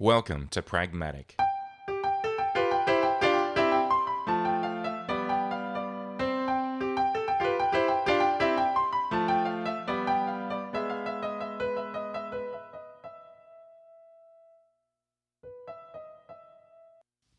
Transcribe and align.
Welcome 0.00 0.46
to 0.52 0.62
Pragmatic. 0.62 1.34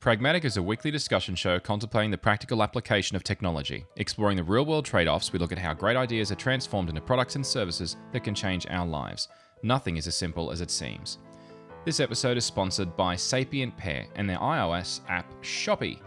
Pragmatic 0.02 0.44
is 0.44 0.58
a 0.58 0.62
weekly 0.62 0.92
discussion 0.92 1.36
show 1.36 1.62
contemplating 1.62 2.12
the 2.12 2.18
practical 2.18 2.62
application 2.62 3.16
of 3.16 3.24
technology. 3.24 3.86
Exploring 3.96 4.36
the 4.36 4.44
real 4.44 4.66
world 4.66 4.84
trade 4.84 5.08
offs, 5.08 5.32
we 5.32 5.40
look 5.40 5.54
at 5.54 5.58
how 5.58 5.74
great 5.74 5.96
ideas 5.96 6.30
are 6.30 6.36
transformed 6.36 6.90
into 6.90 7.00
products 7.00 7.38
and 7.38 7.46
services 7.46 7.96
that 8.12 8.26
can 8.26 8.36
change 8.36 8.68
our 8.70 8.86
lives. 8.86 9.30
Nothing 9.64 9.96
is 9.96 10.08
as 10.08 10.18
simple 10.18 10.52
as 10.52 10.60
it 10.60 10.72
seems. 10.72 11.20
This 11.86 12.02
episode 12.02 12.36
is 12.36 12.44
sponsored 12.44 12.98
by 12.98 13.16
Sapient 13.16 13.76
Pair 13.78 14.06
and 14.16 14.30
their 14.30 14.38
iOS 14.38 15.00
app 15.08 15.26
Shopi. 15.42 16.00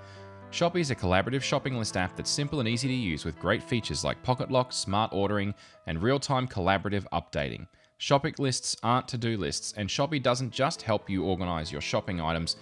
Shopi 0.50 0.80
is 0.80 0.90
a 0.90 0.94
collaborative 0.94 1.40
shopping 1.42 1.78
list 1.78 1.96
app 1.96 2.14
that's 2.14 2.30
simple 2.30 2.60
and 2.60 2.68
easy 2.68 2.88
to 2.88 2.94
use 2.94 3.24
with 3.24 3.40
great 3.40 3.62
features 3.62 4.04
like 4.04 4.22
pocket 4.22 4.50
lock, 4.50 4.70
smart 4.70 5.14
ordering, 5.14 5.54
and 5.86 6.02
real 6.02 6.20
time 6.20 6.46
collaborative 6.46 7.06
updating. 7.14 7.66
Shopping 7.96 8.34
lists 8.38 8.76
aren't 8.82 9.08
to 9.08 9.16
do 9.16 9.38
lists, 9.38 9.72
and 9.74 9.88
Shopi 9.88 10.22
doesn't 10.22 10.52
just 10.52 10.82
help 10.82 11.08
you 11.08 11.24
organize 11.24 11.72
your 11.72 11.80
shopping 11.80 12.20
items, 12.20 12.56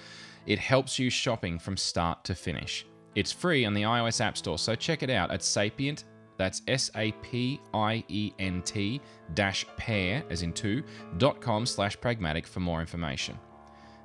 it 0.47 0.61
helps 0.61 0.97
you 0.97 1.11
shopping 1.11 1.59
from 1.59 1.77
start 1.77 2.23
to 2.25 2.35
finish. 2.37 2.87
It's 3.17 3.33
free 3.33 3.65
on 3.65 3.75
the 3.75 3.83
iOS 3.83 4.21
App 4.21 4.39
Store, 4.39 4.57
so 4.57 4.77
check 4.77 5.03
it 5.03 5.11
out 5.11 5.33
at 5.33 5.43
Sapient. 5.43 6.05
That's 6.41 6.63
S 6.69 6.91
A 6.97 7.13
P 7.21 7.61
I 7.75 8.03
E 8.09 8.33
N 8.39 8.63
T 8.63 8.99
dash 9.35 9.67
pair, 9.77 10.25
as 10.31 10.41
in 10.41 10.55
two, 10.55 10.83
dot 11.19 11.39
com 11.39 11.67
slash 11.67 12.01
pragmatic 12.01 12.47
for 12.47 12.61
more 12.61 12.81
information. 12.81 13.39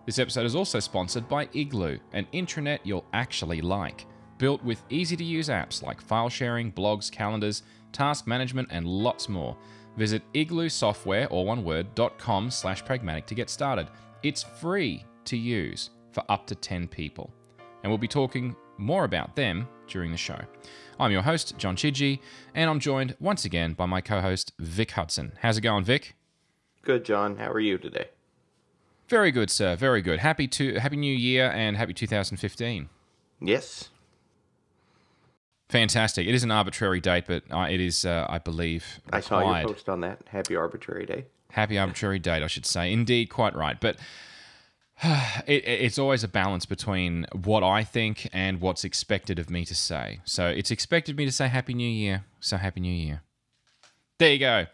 This 0.06 0.20
episode 0.20 0.46
is 0.46 0.54
also 0.54 0.82
sponsored 0.82 1.30
by 1.30 1.48
Igloo, 1.54 1.98
an 2.12 2.28
intranet 2.34 2.80
you'll 2.84 3.06
actually 3.14 3.62
like. 3.62 4.06
Built 4.38 4.62
with 4.66 4.84
easy 4.90 5.16
to 5.16 5.24
use 5.24 5.48
apps 5.48 5.82
like 5.82 6.02
file 6.02 6.28
sharing, 6.28 6.74
blogs, 6.74 7.10
calendars, 7.10 7.64
task 7.94 8.28
management, 8.28 8.68
and 8.70 8.86
lots 8.86 9.30
more. 9.30 9.56
Visit 9.96 10.22
igloosoftware, 10.34 11.28
or 11.32 11.46
one 11.46 11.64
word, 11.64 11.96
dot 11.96 12.18
com 12.18 12.52
slash 12.52 12.84
pragmatic 12.84 13.26
to 13.28 13.36
get 13.36 13.50
started. 13.50 13.88
It's 14.24 14.44
free 14.44 15.06
to 15.24 15.38
use 15.38 15.92
for 16.12 16.26
up 16.28 16.46
to 16.48 16.56
10 16.56 16.90
people. 16.90 17.34
And 17.84 17.90
we'll 17.90 17.98
be 17.98 18.10
talking 18.10 18.58
more 18.78 19.06
about 19.06 19.38
them 19.38 19.70
during 19.88 20.12
the 20.12 20.18
show. 20.18 20.40
I'm 21.00 21.12
your 21.12 21.24
host, 21.24 21.58
John 21.58 21.76
Chidgey, 21.76 22.20
and 22.54 22.70
I'm 22.70 22.80
joined 22.80 23.16
once 23.20 23.46
again 23.46 23.74
by 23.74 23.86
my 23.86 24.02
co 24.02 24.22
host, 24.22 24.54
Vic 24.60 24.92
Hudson. 24.92 25.34
How's 25.42 25.58
it 25.58 25.62
going, 25.62 25.84
Vic? 25.84 26.16
Good, 26.84 27.04
John. 27.04 27.38
How 27.38 27.52
are 27.52 27.60
you 27.60 27.78
today? 27.78 28.10
Very 29.08 29.32
good, 29.32 29.50
sir. 29.50 29.76
Very 29.76 30.02
good. 30.02 30.20
Happy 30.20 30.48
to 30.48 30.80
Happy 30.80 30.96
New 30.96 31.14
Year 31.14 31.52
and 31.52 31.78
happy 31.78 31.94
2015. 31.94 32.90
Yes. 33.42 33.90
Fantastic. 35.70 36.28
It 36.28 36.34
is 36.34 36.44
an 36.44 36.52
arbitrary 36.52 37.00
date, 37.00 37.26
but 37.28 37.44
uh, 37.52 37.68
it 37.70 37.80
is, 37.80 38.06
uh, 38.06 38.26
I 38.30 38.38
believe, 38.38 39.00
I 39.12 39.20
saw 39.20 39.40
required. 39.40 39.62
your 39.62 39.74
post 39.74 39.90
on 39.90 40.02
that. 40.02 40.22
Happy 40.28 40.56
Arbitrary 40.56 41.06
Day. 41.06 41.26
Happy 41.52 41.78
arbitrary 41.78 42.20
date, 42.20 42.44
I 42.44 42.48
should 42.48 42.66
say. 42.66 42.92
Indeed, 42.92 43.28
quite 43.30 43.56
right. 43.56 43.80
But 43.80 43.98
it, 45.48 45.64
it's 45.66 45.98
always 45.98 46.24
a 46.24 46.28
balance 46.28 46.66
between 46.66 47.26
what 47.44 47.64
I 47.64 47.84
think 47.84 48.30
and 48.32 48.62
what's 48.62 48.84
expected 48.84 49.40
of 49.40 49.50
me 49.50 49.66
to 49.66 49.76
say. 49.76 50.20
So 50.26 50.48
it's 50.48 50.72
expected 50.72 51.18
me 51.18 51.26
to 51.26 51.32
say 51.32 51.48
Happy 51.48 51.74
New 51.74 51.90
Year. 51.90 52.26
So 52.40 52.58
Happy 52.58 52.80
New 52.80 52.94
Year. 52.94 53.22
There 54.20 54.32
you 54.32 54.40
go. 54.40 54.66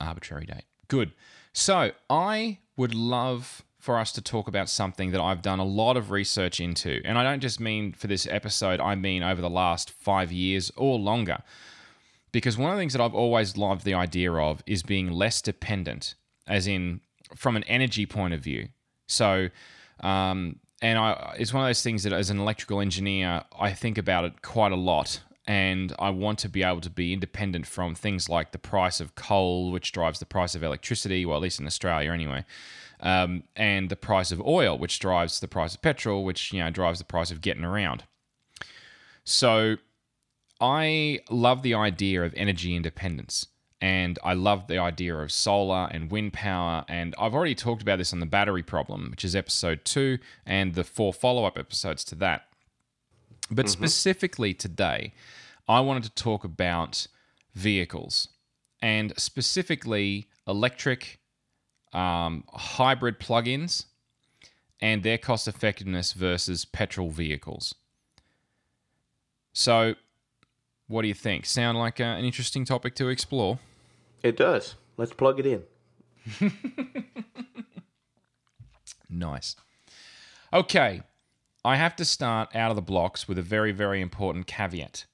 Arbitrary 0.00 0.46
date. 0.46 0.64
Good. 0.88 1.12
So 1.52 1.92
I 2.08 2.58
would 2.76 2.94
love 2.94 3.62
for 3.78 3.98
us 3.98 4.12
to 4.12 4.22
talk 4.22 4.48
about 4.48 4.68
something 4.68 5.10
that 5.10 5.20
I've 5.20 5.42
done 5.42 5.58
a 5.58 5.64
lot 5.64 5.96
of 5.96 6.10
research 6.10 6.60
into. 6.60 7.02
And 7.04 7.18
I 7.18 7.24
don't 7.24 7.40
just 7.40 7.60
mean 7.60 7.92
for 7.92 8.06
this 8.06 8.26
episode, 8.28 8.80
I 8.80 8.94
mean 8.94 9.22
over 9.22 9.42
the 9.42 9.50
last 9.50 9.90
five 9.90 10.30
years 10.32 10.70
or 10.76 10.98
longer. 10.98 11.38
Because 12.30 12.56
one 12.56 12.70
of 12.70 12.76
the 12.76 12.80
things 12.80 12.94
that 12.94 13.02
I've 13.02 13.14
always 13.14 13.56
loved 13.56 13.84
the 13.84 13.94
idea 13.94 14.32
of 14.32 14.62
is 14.66 14.82
being 14.82 15.10
less 15.10 15.42
dependent, 15.42 16.14
as 16.46 16.66
in 16.66 17.00
from 17.36 17.56
an 17.56 17.64
energy 17.64 18.06
point 18.06 18.32
of 18.32 18.40
view. 18.40 18.68
So, 19.12 19.48
um, 20.00 20.58
and 20.80 20.98
I, 20.98 21.36
it's 21.38 21.52
one 21.52 21.62
of 21.62 21.68
those 21.68 21.82
things 21.82 22.02
that 22.02 22.12
as 22.12 22.30
an 22.30 22.40
electrical 22.40 22.80
engineer, 22.80 23.44
I 23.58 23.72
think 23.72 23.98
about 23.98 24.24
it 24.24 24.42
quite 24.42 24.72
a 24.72 24.76
lot. 24.76 25.20
And 25.46 25.92
I 25.98 26.10
want 26.10 26.38
to 26.40 26.48
be 26.48 26.62
able 26.62 26.80
to 26.82 26.90
be 26.90 27.12
independent 27.12 27.66
from 27.66 27.96
things 27.96 28.28
like 28.28 28.52
the 28.52 28.58
price 28.58 29.00
of 29.00 29.16
coal, 29.16 29.72
which 29.72 29.90
drives 29.90 30.20
the 30.20 30.26
price 30.26 30.54
of 30.54 30.62
electricity, 30.62 31.26
well, 31.26 31.36
at 31.36 31.42
least 31.42 31.58
in 31.58 31.66
Australia 31.66 32.12
anyway, 32.12 32.44
um, 33.00 33.42
and 33.56 33.88
the 33.88 33.96
price 33.96 34.30
of 34.30 34.40
oil, 34.40 34.78
which 34.78 35.00
drives 35.00 35.40
the 35.40 35.48
price 35.48 35.74
of 35.74 35.82
petrol, 35.82 36.24
which 36.24 36.52
you 36.52 36.60
know 36.60 36.70
drives 36.70 37.00
the 37.00 37.04
price 37.04 37.32
of 37.32 37.40
getting 37.40 37.64
around. 37.64 38.04
So, 39.24 39.78
I 40.60 41.18
love 41.28 41.62
the 41.62 41.74
idea 41.74 42.22
of 42.22 42.32
energy 42.36 42.76
independence 42.76 43.48
and 43.82 44.16
I 44.22 44.34
love 44.34 44.68
the 44.68 44.78
idea 44.78 45.16
of 45.16 45.32
solar 45.32 45.88
and 45.90 46.08
wind 46.08 46.32
power. 46.32 46.84
And 46.88 47.16
I've 47.18 47.34
already 47.34 47.56
talked 47.56 47.82
about 47.82 47.98
this 47.98 48.12
on 48.12 48.20
the 48.20 48.26
battery 48.26 48.62
problem, 48.62 49.08
which 49.10 49.24
is 49.24 49.34
episode 49.34 49.84
two, 49.84 50.18
and 50.46 50.74
the 50.74 50.84
four 50.84 51.12
follow 51.12 51.44
up 51.44 51.58
episodes 51.58 52.04
to 52.04 52.14
that. 52.14 52.46
But 53.50 53.68
specifically 53.68 54.54
today, 54.54 55.12
I 55.68 55.80
wanted 55.80 56.04
to 56.04 56.10
talk 56.14 56.44
about 56.44 57.08
vehicles 57.54 58.28
and 58.80 59.12
specifically 59.18 60.28
electric 60.46 61.18
um, 61.92 62.44
hybrid 62.54 63.18
plug 63.18 63.48
ins 63.48 63.86
and 64.80 65.02
their 65.02 65.18
cost 65.18 65.48
effectiveness 65.48 66.12
versus 66.12 66.64
petrol 66.64 67.10
vehicles. 67.10 67.74
So, 69.52 69.96
what 70.86 71.02
do 71.02 71.08
you 71.08 71.14
think? 71.14 71.46
Sound 71.46 71.78
like 71.78 71.98
uh, 72.00 72.04
an 72.04 72.24
interesting 72.24 72.64
topic 72.64 72.94
to 72.94 73.08
explore? 73.08 73.58
It 74.22 74.36
does. 74.36 74.76
Let's 74.96 75.12
plug 75.12 75.40
it 75.40 75.46
in. 75.46 75.62
Nice. 79.12 79.56
Okay, 80.52 81.02
I 81.64 81.76
have 81.76 81.94
to 81.96 82.04
start 82.04 82.54
out 82.56 82.70
of 82.70 82.76
the 82.76 82.82
blocks 82.82 83.28
with 83.28 83.38
a 83.38 83.42
very, 83.42 83.72
very 83.72 84.00
important 84.00 84.46
caveat. 84.46 85.06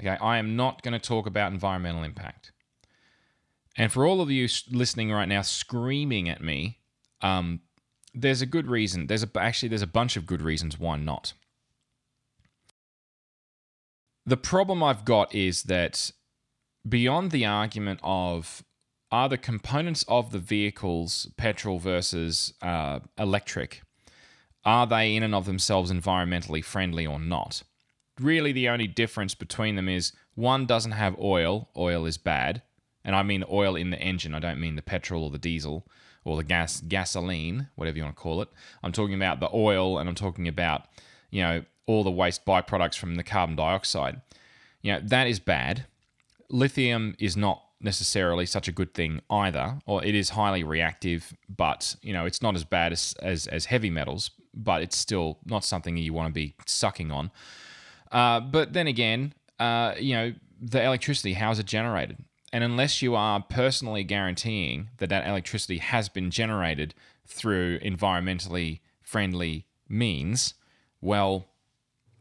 Okay, 0.00 0.16
I 0.20 0.38
am 0.38 0.56
not 0.56 0.82
going 0.82 0.92
to 0.92 0.98
talk 0.98 1.26
about 1.26 1.52
environmental 1.52 2.02
impact. 2.02 2.52
And 3.76 3.90
for 3.90 4.04
all 4.04 4.20
of 4.20 4.30
you 4.30 4.48
listening 4.70 5.12
right 5.12 5.28
now, 5.28 5.42
screaming 5.42 6.28
at 6.28 6.42
me, 6.42 6.80
um, 7.22 7.60
there's 8.12 8.42
a 8.42 8.46
good 8.46 8.66
reason. 8.66 9.06
There's 9.06 9.22
a 9.22 9.30
actually 9.38 9.70
there's 9.70 9.82
a 9.82 9.86
bunch 9.86 10.16
of 10.16 10.26
good 10.26 10.42
reasons 10.42 10.78
why 10.78 10.96
not. 10.96 11.32
The 14.26 14.36
problem 14.36 14.82
I've 14.82 15.04
got 15.04 15.34
is 15.34 15.64
that 15.64 16.10
beyond 16.88 17.30
the 17.30 17.46
argument 17.46 18.00
of 18.02 18.62
are 19.10 19.28
the 19.28 19.38
components 19.38 20.04
of 20.08 20.32
the 20.32 20.38
vehicles 20.38 21.30
petrol 21.36 21.78
versus 21.78 22.54
uh, 22.62 23.00
electric 23.18 23.82
are 24.64 24.86
they 24.86 25.16
in 25.16 25.22
and 25.22 25.34
of 25.34 25.46
themselves 25.46 25.90
environmentally 25.92 26.64
friendly 26.64 27.06
or 27.06 27.18
not? 27.18 27.62
Really 28.20 28.52
the 28.52 28.68
only 28.68 28.86
difference 28.86 29.34
between 29.34 29.74
them 29.74 29.88
is 29.88 30.12
one 30.34 30.66
doesn't 30.66 30.92
have 30.92 31.18
oil 31.18 31.68
oil 31.76 32.06
is 32.06 32.16
bad 32.16 32.62
and 33.04 33.16
i 33.16 33.22
mean 33.22 33.44
oil 33.50 33.76
in 33.76 33.90
the 33.90 33.98
engine 33.98 34.34
i 34.34 34.38
don't 34.38 34.60
mean 34.60 34.76
the 34.76 34.82
petrol 34.82 35.24
or 35.24 35.30
the 35.30 35.38
diesel 35.38 35.86
or 36.24 36.36
the 36.36 36.44
gas 36.44 36.80
gasoline 36.80 37.68
whatever 37.74 37.96
you 37.96 38.04
want 38.04 38.16
to 38.16 38.22
call 38.22 38.40
it. 38.40 38.48
I'm 38.82 38.92
talking 38.92 39.14
about 39.14 39.40
the 39.40 39.50
oil 39.52 39.98
and 39.98 40.08
i'm 40.08 40.14
talking 40.14 40.48
about 40.48 40.84
you 41.30 41.42
know 41.42 41.64
all 41.86 42.04
the 42.04 42.10
waste 42.10 42.46
byproducts 42.46 42.96
from 42.96 43.16
the 43.16 43.24
carbon 43.24 43.56
dioxide. 43.56 44.20
You 44.82 44.92
know 44.92 45.00
that 45.04 45.26
is 45.26 45.40
bad 45.40 45.86
lithium 46.52 47.16
is 47.18 47.36
not 47.36 47.62
necessarily 47.80 48.46
such 48.46 48.68
a 48.68 48.72
good 48.72 48.94
thing 48.94 49.20
either, 49.28 49.80
or 49.86 50.04
it 50.04 50.14
is 50.14 50.30
highly 50.30 50.62
reactive, 50.62 51.34
but 51.48 51.96
you 52.02 52.12
know 52.12 52.24
it's 52.26 52.40
not 52.40 52.54
as 52.54 52.62
bad 52.64 52.92
as 52.92 53.14
as, 53.20 53.48
as 53.48 53.64
heavy 53.64 53.90
metals, 53.90 54.30
but 54.54 54.82
it's 54.82 54.96
still 54.96 55.38
not 55.44 55.64
something 55.64 55.96
you 55.96 56.12
want 56.12 56.28
to 56.28 56.32
be 56.32 56.54
sucking 56.66 57.10
on. 57.10 57.32
Uh, 58.12 58.38
but 58.38 58.72
then 58.72 58.86
again, 58.86 59.34
uh, 59.58 59.94
you 59.98 60.14
know 60.14 60.32
the 60.60 60.80
electricity, 60.82 61.32
how 61.32 61.50
is 61.50 61.58
it 61.58 61.66
generated? 61.66 62.18
And 62.52 62.62
unless 62.62 63.02
you 63.02 63.16
are 63.16 63.42
personally 63.42 64.04
guaranteeing 64.04 64.90
that 64.98 65.08
that 65.08 65.26
electricity 65.26 65.78
has 65.78 66.08
been 66.08 66.30
generated 66.30 66.94
through 67.26 67.80
environmentally 67.80 68.80
friendly 69.00 69.66
means, 69.88 70.54
well, 71.00 71.46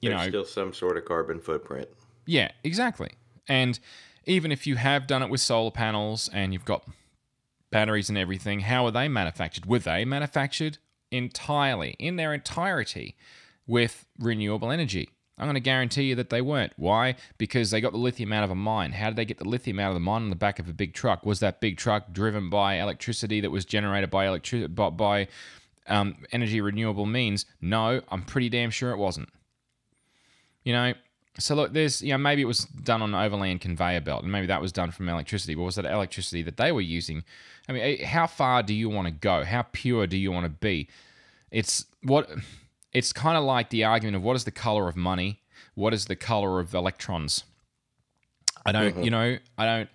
you 0.01 0.09
There's 0.09 0.21
know, 0.21 0.29
still 0.29 0.45
some 0.45 0.73
sort 0.73 0.97
of 0.97 1.05
carbon 1.05 1.39
footprint. 1.39 1.89
yeah, 2.25 2.51
exactly. 2.63 3.11
And 3.47 3.77
even 4.25 4.51
if 4.51 4.67
you 4.67 4.75
have 4.75 5.07
done 5.07 5.23
it 5.23 5.29
with 5.29 5.41
solar 5.41 5.71
panels 5.71 6.29
and 6.33 6.53
you've 6.53 6.65
got 6.65 6.85
batteries 7.71 8.09
and 8.09 8.17
everything, 8.17 8.61
how 8.61 8.85
are 8.85 8.91
they 8.91 9.07
manufactured? 9.07 9.65
Were 9.65 9.79
they 9.79 10.05
manufactured 10.05 10.77
entirely, 11.11 11.95
in 11.99 12.15
their 12.15 12.33
entirety, 12.33 13.15
with 13.65 14.05
renewable 14.19 14.71
energy? 14.71 15.09
I'm 15.37 15.47
going 15.47 15.55
to 15.55 15.59
guarantee 15.59 16.03
you 16.03 16.15
that 16.15 16.29
they 16.29 16.41
weren't. 16.41 16.73
Why? 16.75 17.15
Because 17.39 17.71
they 17.71 17.81
got 17.81 17.93
the 17.93 17.97
lithium 17.97 18.31
out 18.31 18.43
of 18.43 18.51
a 18.51 18.55
mine. 18.55 18.91
How 18.91 19.09
did 19.09 19.15
they 19.15 19.25
get 19.25 19.39
the 19.39 19.49
lithium 19.49 19.79
out 19.79 19.89
of 19.89 19.95
the 19.95 19.99
mine 19.99 20.21
on 20.21 20.29
the 20.29 20.35
back 20.35 20.59
of 20.59 20.69
a 20.69 20.73
big 20.73 20.93
truck? 20.93 21.25
Was 21.25 21.39
that 21.39 21.59
big 21.59 21.77
truck 21.77 22.13
driven 22.13 22.49
by 22.49 22.75
electricity 22.75 23.41
that 23.41 23.49
was 23.49 23.65
generated 23.65 24.11
by 24.11 24.27
electri- 24.27 24.73
by, 24.73 24.89
by 24.91 25.27
um, 25.87 26.17
energy 26.31 26.61
renewable 26.61 27.07
means? 27.07 27.47
No, 27.59 28.01
I'm 28.09 28.21
pretty 28.21 28.49
damn 28.49 28.69
sure 28.69 28.91
it 28.91 28.97
wasn't. 28.97 29.29
You 30.63 30.73
know, 30.73 30.93
so 31.37 31.55
look, 31.55 31.73
there's 31.73 32.01
you 32.01 32.11
know 32.11 32.17
maybe 32.17 32.41
it 32.41 32.45
was 32.45 32.65
done 32.65 33.01
on 33.01 33.13
an 33.13 33.25
overland 33.25 33.61
conveyor 33.61 34.01
belt, 34.01 34.23
and 34.23 34.31
maybe 34.31 34.47
that 34.47 34.61
was 34.61 34.71
done 34.71 34.91
from 34.91 35.07
electricity. 35.09 35.55
But 35.55 35.63
was 35.63 35.75
that 35.75 35.85
electricity 35.85 36.41
that 36.43 36.57
they 36.57 36.71
were 36.71 36.81
using? 36.81 37.23
I 37.69 37.73
mean, 37.73 37.81
eh, 37.83 38.05
how 38.05 38.27
far 38.27 38.63
do 38.63 38.73
you 38.73 38.89
want 38.89 39.07
to 39.07 39.11
go? 39.11 39.43
How 39.43 39.63
pure 39.71 40.07
do 40.07 40.17
you 40.17 40.31
want 40.31 40.45
to 40.45 40.49
be? 40.49 40.89
It's 41.49 41.85
what 42.03 42.29
it's 42.93 43.13
kind 43.13 43.37
of 43.37 43.43
like 43.43 43.69
the 43.69 43.83
argument 43.83 44.17
of 44.17 44.23
what 44.23 44.35
is 44.35 44.43
the 44.43 44.51
color 44.51 44.87
of 44.87 44.95
money, 44.95 45.41
what 45.75 45.93
is 45.93 46.05
the 46.05 46.15
color 46.15 46.59
of 46.59 46.73
electrons. 46.73 47.43
I 48.65 48.71
don't, 48.71 49.03
you 49.03 49.09
know, 49.09 49.37
I 49.57 49.65
don't, 49.65 49.89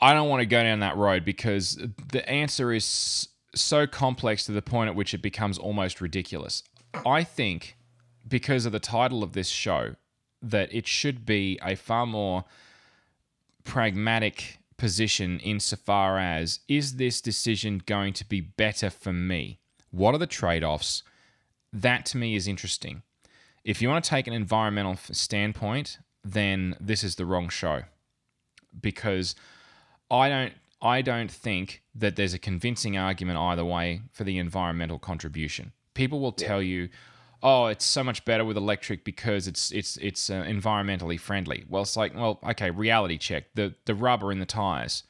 I 0.00 0.12
don't 0.14 0.28
want 0.28 0.40
to 0.40 0.46
go 0.46 0.62
down 0.62 0.80
that 0.80 0.96
road 0.96 1.24
because 1.24 1.78
the 2.10 2.28
answer 2.28 2.72
is 2.72 3.28
so 3.54 3.86
complex 3.86 4.44
to 4.46 4.52
the 4.52 4.62
point 4.62 4.88
at 4.88 4.96
which 4.96 5.14
it 5.14 5.22
becomes 5.22 5.58
almost 5.58 6.00
ridiculous. 6.00 6.62
I 7.04 7.22
think 7.22 7.76
because 8.26 8.66
of 8.66 8.72
the 8.72 8.80
title 8.80 9.22
of 9.22 9.32
this 9.32 9.48
show 9.48 9.94
that 10.42 10.72
it 10.72 10.86
should 10.86 11.24
be 11.24 11.58
a 11.62 11.74
far 11.74 12.06
more 12.06 12.44
pragmatic 13.64 14.58
position 14.76 15.40
insofar 15.40 16.18
as 16.18 16.60
is 16.68 16.96
this 16.96 17.20
decision 17.20 17.82
going 17.86 18.12
to 18.12 18.28
be 18.28 18.40
better 18.40 18.90
for 18.90 19.12
me? 19.12 19.58
What 19.90 20.14
are 20.14 20.18
the 20.18 20.26
trade 20.26 20.62
offs? 20.62 21.02
That 21.72 22.06
to 22.06 22.18
me 22.18 22.36
is 22.36 22.46
interesting. 22.46 23.02
If 23.64 23.82
you 23.82 23.88
want 23.88 24.04
to 24.04 24.10
take 24.10 24.26
an 24.26 24.32
environmental 24.32 24.96
standpoint, 25.10 25.98
then 26.22 26.76
this 26.80 27.02
is 27.02 27.16
the 27.16 27.26
wrong 27.26 27.48
show 27.48 27.82
because 28.80 29.34
I 30.10 30.28
don't 30.28 30.52
I 30.82 31.02
don't 31.02 31.30
think 31.30 31.82
that 31.94 32.16
there's 32.16 32.34
a 32.34 32.38
convincing 32.38 32.96
argument 32.96 33.38
either 33.38 33.64
way 33.64 34.02
for 34.12 34.24
the 34.24 34.38
environmental 34.38 34.98
contribution. 34.98 35.72
People 35.94 36.20
will 36.20 36.32
tell 36.32 36.60
you, 36.60 36.90
"Oh, 37.48 37.66
it's 37.66 37.84
so 37.84 38.02
much 38.02 38.24
better 38.24 38.44
with 38.44 38.56
electric 38.56 39.04
because 39.04 39.46
it's 39.46 39.70
it's 39.72 39.96
it's 39.98 40.30
uh, 40.30 40.42
environmentally 40.56 41.18
friendly." 41.18 41.64
Well, 41.68 41.82
it's 41.82 41.96
like, 41.96 42.14
well, 42.14 42.38
okay, 42.52 42.70
reality 42.70 43.18
check. 43.18 43.44
The 43.54 43.74
the 43.84 43.94
rubber 43.94 44.32
in 44.32 44.38
the 44.40 44.46
tires. 44.46 45.04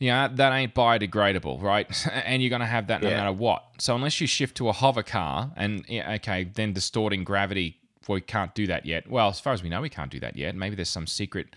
Yeah, 0.00 0.28
that 0.28 0.52
ain't 0.52 0.74
biodegradable, 0.74 1.60
right? 1.60 1.88
and 2.12 2.40
you're 2.40 2.50
going 2.50 2.60
to 2.60 2.66
have 2.76 2.86
that 2.86 3.02
no 3.02 3.08
Yeah. 3.08 3.16
matter 3.16 3.32
what. 3.32 3.64
So 3.78 3.96
unless 3.96 4.20
you 4.20 4.28
shift 4.28 4.56
to 4.58 4.68
a 4.68 4.72
hover 4.72 5.02
car 5.02 5.50
and 5.56 5.84
yeah, 5.88 6.12
okay, 6.14 6.44
then 6.44 6.72
distorting 6.72 7.24
gravity, 7.24 7.78
we 8.06 8.20
can't 8.20 8.54
do 8.54 8.68
that 8.68 8.86
yet. 8.86 9.10
Well, 9.10 9.28
as 9.28 9.40
far 9.40 9.52
as 9.54 9.60
we 9.62 9.68
know, 9.68 9.80
we 9.80 9.88
can't 9.88 10.12
do 10.12 10.20
that 10.20 10.36
yet. 10.36 10.54
Maybe 10.54 10.76
there's 10.76 10.88
some 10.88 11.08
secret 11.08 11.48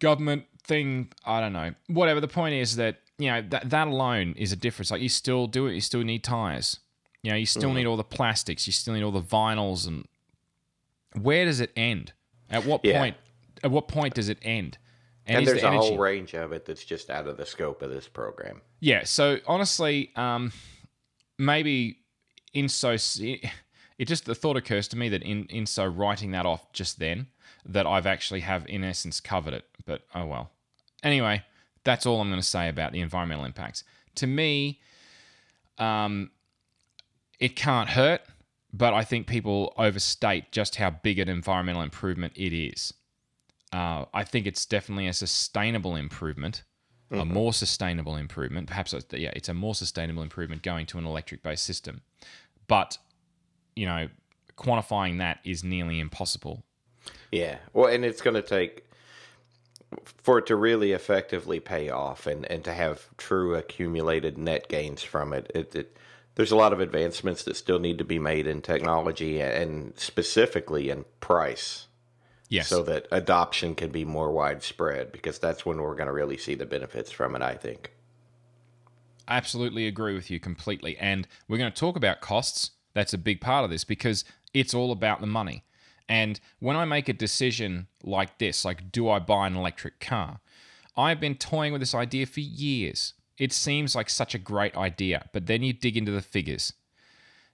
government 0.00 0.44
thing. 0.64 1.12
I 1.24 1.40
don't 1.40 1.52
know. 1.52 1.74
Whatever. 1.86 2.20
The 2.20 2.28
point 2.28 2.54
is 2.54 2.76
that 2.76 2.96
you 3.18 3.30
know 3.30 3.42
that 3.50 3.70
that 3.70 3.86
alone 3.88 4.34
is 4.36 4.50
a 4.52 4.56
difference. 4.56 4.90
Like 4.90 5.00
you 5.02 5.08
still 5.08 5.46
do 5.46 5.66
it. 5.68 5.74
You 5.74 5.80
still 5.80 6.02
need 6.02 6.24
tires. 6.24 6.80
You 7.26 7.32
know, 7.32 7.38
you 7.38 7.46
still 7.46 7.72
need 7.72 7.86
all 7.86 7.96
the 7.96 8.04
plastics. 8.04 8.68
You 8.68 8.72
still 8.72 8.94
need 8.94 9.02
all 9.02 9.10
the 9.10 9.20
vinyls. 9.20 9.84
And 9.88 10.06
where 11.20 11.44
does 11.44 11.58
it 11.58 11.72
end? 11.74 12.12
At 12.48 12.64
what 12.64 12.84
Yeah. 12.84 13.00
point? 13.00 13.16
At 13.64 13.72
what 13.72 13.88
point 13.88 14.14
does 14.14 14.28
it 14.28 14.38
end? 14.42 14.78
And, 15.26 15.42
is 15.42 15.48
there's 15.48 15.62
the 15.62 15.72
a 15.72 15.76
whole 15.76 15.98
range 15.98 16.34
of 16.34 16.52
it 16.52 16.66
that's 16.66 16.84
just 16.84 17.10
out 17.10 17.26
of 17.26 17.36
the 17.36 17.44
scope 17.44 17.82
of 17.82 17.90
this 17.90 18.06
program. 18.06 18.62
Yeah. 18.78 19.02
So 19.02 19.40
honestly, 19.44 20.12
um, 20.14 20.52
maybe 21.36 21.98
in 22.52 22.68
so 22.68 22.92
it 23.18 24.04
just 24.04 24.26
the 24.26 24.36
thought 24.36 24.56
occurs 24.56 24.86
to 24.86 24.96
me 24.96 25.08
that 25.08 25.24
in 25.24 25.46
in 25.46 25.66
so 25.66 25.84
writing 25.84 26.30
that 26.30 26.46
off 26.46 26.72
just 26.72 27.00
then 27.00 27.26
that 27.64 27.88
I've 27.88 28.06
actually 28.06 28.42
have 28.42 28.68
in 28.68 28.84
essence 28.84 29.18
covered 29.18 29.52
it. 29.52 29.64
But 29.84 30.02
oh 30.14 30.26
well. 30.26 30.52
Anyway, 31.02 31.42
that's 31.82 32.06
all 32.06 32.20
I'm 32.20 32.28
going 32.28 32.40
to 32.40 32.46
say 32.46 32.68
about 32.68 32.92
the 32.92 33.00
environmental 33.00 33.44
impacts. 33.44 33.82
To 34.14 34.28
me, 34.28 34.80
um, 35.78 36.30
it 37.38 37.56
can't 37.56 37.90
hurt, 37.90 38.22
but 38.72 38.94
I 38.94 39.04
think 39.04 39.26
people 39.26 39.74
overstate 39.76 40.52
just 40.52 40.76
how 40.76 40.90
big 40.90 41.18
an 41.18 41.28
environmental 41.28 41.82
improvement 41.82 42.32
it 42.36 42.52
is. 42.52 42.92
Uh, 43.72 44.04
I 44.14 44.24
think 44.24 44.46
it's 44.46 44.64
definitely 44.64 45.06
a 45.06 45.12
sustainable 45.12 45.96
improvement, 45.96 46.62
a 47.10 47.24
more 47.24 47.52
sustainable 47.52 48.16
improvement. 48.16 48.66
Perhaps, 48.68 48.92
it's- 48.92 49.20
yeah, 49.20 49.30
it's 49.36 49.48
a 49.48 49.54
more 49.54 49.74
sustainable 49.74 50.22
improvement 50.22 50.62
going 50.62 50.86
to 50.86 50.98
an 50.98 51.06
electric 51.06 51.42
based 51.42 51.64
system. 51.64 52.02
But, 52.66 52.98
you 53.76 53.86
know, 53.86 54.08
quantifying 54.56 55.18
that 55.18 55.38
is 55.44 55.62
nearly 55.62 56.00
impossible. 56.00 56.64
Yeah. 57.30 57.58
Well, 57.72 57.92
and 57.92 58.04
it's 58.04 58.22
going 58.22 58.34
to 58.34 58.42
take 58.42 58.84
for 60.16 60.38
it 60.38 60.46
to 60.46 60.56
really 60.56 60.92
effectively 60.92 61.60
pay 61.60 61.90
off 61.90 62.26
and, 62.26 62.44
and 62.50 62.64
to 62.64 62.72
have 62.72 63.08
true 63.16 63.54
accumulated 63.54 64.36
net 64.36 64.68
gains 64.68 65.02
from 65.02 65.32
it, 65.32 65.50
it, 65.54 65.74
it. 65.74 65.96
There's 66.36 66.52
a 66.52 66.56
lot 66.56 66.72
of 66.72 66.80
advancements 66.80 67.42
that 67.44 67.56
still 67.56 67.78
need 67.78 67.98
to 67.98 68.04
be 68.04 68.18
made 68.18 68.46
in 68.46 68.62
technology 68.62 69.40
and 69.40 69.98
specifically 69.98 70.90
in 70.90 71.04
price 71.20 71.86
Yes. 72.48 72.68
so 72.68 72.82
that 72.84 73.08
adoption 73.10 73.74
can 73.74 73.90
be 73.90 74.04
more 74.04 74.30
widespread 74.30 75.10
because 75.10 75.38
that's 75.40 75.66
when 75.66 75.78
we're 75.80 75.94
going 75.96 76.06
to 76.06 76.12
really 76.12 76.36
see 76.36 76.54
the 76.54 76.64
benefits 76.66 77.10
from 77.10 77.34
it, 77.34 77.42
I 77.42 77.54
think. 77.54 77.90
absolutely 79.28 79.86
agree 79.86 80.14
with 80.14 80.30
you 80.30 80.38
completely. 80.38 80.96
And 80.98 81.26
we're 81.48 81.58
going 81.58 81.72
to 81.72 81.76
talk 81.80 81.96
about 81.96 82.20
costs. 82.20 82.70
That's 82.94 83.12
a 83.12 83.18
big 83.18 83.40
part 83.40 83.64
of 83.64 83.70
this 83.70 83.82
because 83.84 84.24
it's 84.54 84.74
all 84.74 84.92
about 84.92 85.20
the 85.20 85.26
money. 85.26 85.64
And 86.08 86.38
when 86.60 86.76
I 86.76 86.84
make 86.84 87.08
a 87.08 87.12
decision 87.12 87.88
like 88.04 88.38
this, 88.38 88.64
like 88.64 88.92
do 88.92 89.08
I 89.08 89.18
buy 89.18 89.48
an 89.48 89.56
electric 89.56 89.98
car, 89.98 90.40
I've 90.96 91.18
been 91.20 91.34
toying 91.34 91.72
with 91.72 91.82
this 91.82 91.94
idea 91.94 92.26
for 92.26 92.40
years. 92.40 93.14
It 93.38 93.52
seems 93.52 93.94
like 93.94 94.08
such 94.08 94.34
a 94.34 94.38
great 94.38 94.76
idea, 94.76 95.28
but 95.32 95.46
then 95.46 95.62
you 95.62 95.72
dig 95.72 95.96
into 95.96 96.12
the 96.12 96.22
figures. 96.22 96.72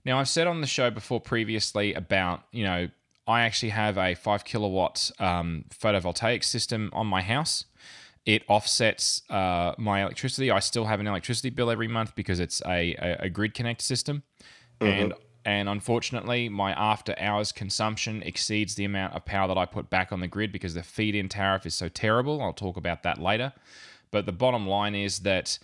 Now, 0.05 0.19
I've 0.19 0.29
said 0.29 0.47
on 0.47 0.61
the 0.61 0.67
show 0.67 0.91
before 0.91 1.21
previously 1.21 1.95
about, 1.95 2.43
you 2.51 2.65
know, 2.65 2.89
I 3.27 3.43
actually 3.43 3.71
have 3.71 3.99
a 3.99 4.15
five 4.15 4.45
kilowatt 4.45 5.11
um, 5.19 5.65
photovoltaic 5.71 6.43
system 6.43 6.91
on 6.93 7.07
my 7.07 7.23
house. 7.23 7.65
It 8.25 8.43
offsets 8.49 9.23
uh, 9.31 9.75
my 9.79 10.03
electricity. 10.03 10.51
I 10.51 10.61
still 10.61 10.85
have 10.87 11.01
an 11.01 11.07
electricity 11.07 11.51
bill 11.51 11.71
every 11.71 11.89
month 11.89 12.15
because 12.15 12.41
it's 12.41 12.61
a, 12.67 12.95
a, 12.95 13.17
a 13.25 13.29
grid 13.29 13.55
connect 13.55 13.81
system. 13.81 14.23
And 14.81 15.15
and 15.45 15.69
unfortunately, 15.69 16.49
my 16.49 16.73
after 16.73 17.17
hours 17.19 17.51
consumption 17.51 18.23
exceeds 18.23 18.77
the 18.77 18.85
amount 18.85 19.15
of 19.15 19.25
power 19.25 19.49
that 19.49 19.59
I 19.59 19.67
put 19.67 19.91
back 19.91 20.13
on 20.13 20.21
the 20.21 20.29
grid 20.29 20.53
because 20.53 20.75
the 20.75 20.85
feed 20.85 21.17
in 21.17 21.29
tariff 21.29 21.67
is 21.67 21.75
so 21.75 21.89
terrible. 21.89 22.41
I'll 22.41 22.53
talk 22.53 22.77
about 22.77 23.03
that 23.03 23.21
later. 23.21 23.53
But 24.13 24.27
the 24.27 24.33
bottom 24.33 24.69
line 24.69 24.95
is 24.95 25.21
that 25.21 25.59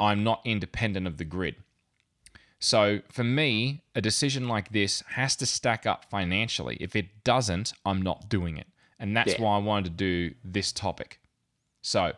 I'm 0.00 0.24
not 0.24 0.40
independent 0.46 1.06
of 1.06 1.18
the 1.18 1.24
grid. 1.26 1.56
So 2.58 3.00
for 3.10 3.24
me, 3.24 3.82
a 3.94 4.00
decision 4.00 4.48
like 4.48 4.70
this 4.70 5.02
has 5.10 5.36
to 5.36 5.46
stack 5.46 5.84
up 5.84 6.06
financially. 6.08 6.78
If 6.80 6.96
it 6.96 7.24
doesn't, 7.24 7.74
I'm 7.84 8.00
not 8.00 8.28
doing 8.30 8.56
it. 8.56 8.68
And 8.98 9.14
that's 9.16 9.32
Yeah. 9.32 9.42
why 9.42 9.56
I 9.56 9.58
wanted 9.58 9.84
to 9.84 9.90
do 10.30 10.34
this 10.44 10.70
topic. 10.72 11.20
So 11.82 12.12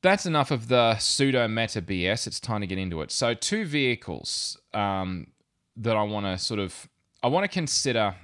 that's 0.00 0.24
enough 0.26 0.50
of 0.50 0.68
the 0.68 0.96
pseudo 0.98 1.46
meta 1.46 1.82
BS. 1.82 2.26
It's 2.26 2.40
time 2.40 2.62
to 2.62 2.66
get 2.66 2.78
into 2.78 3.02
it. 3.02 3.10
So, 3.10 3.34
two 3.34 3.64
vehicles 3.66 4.58
um, 4.74 5.28
that 5.76 5.96
I 5.96 6.02
want 6.02 6.26
to 6.26 6.38
sort 6.38 6.58
of 6.58 6.88
I 7.22 7.28
want 7.28 7.44
to 7.44 7.48
consider 7.48 8.16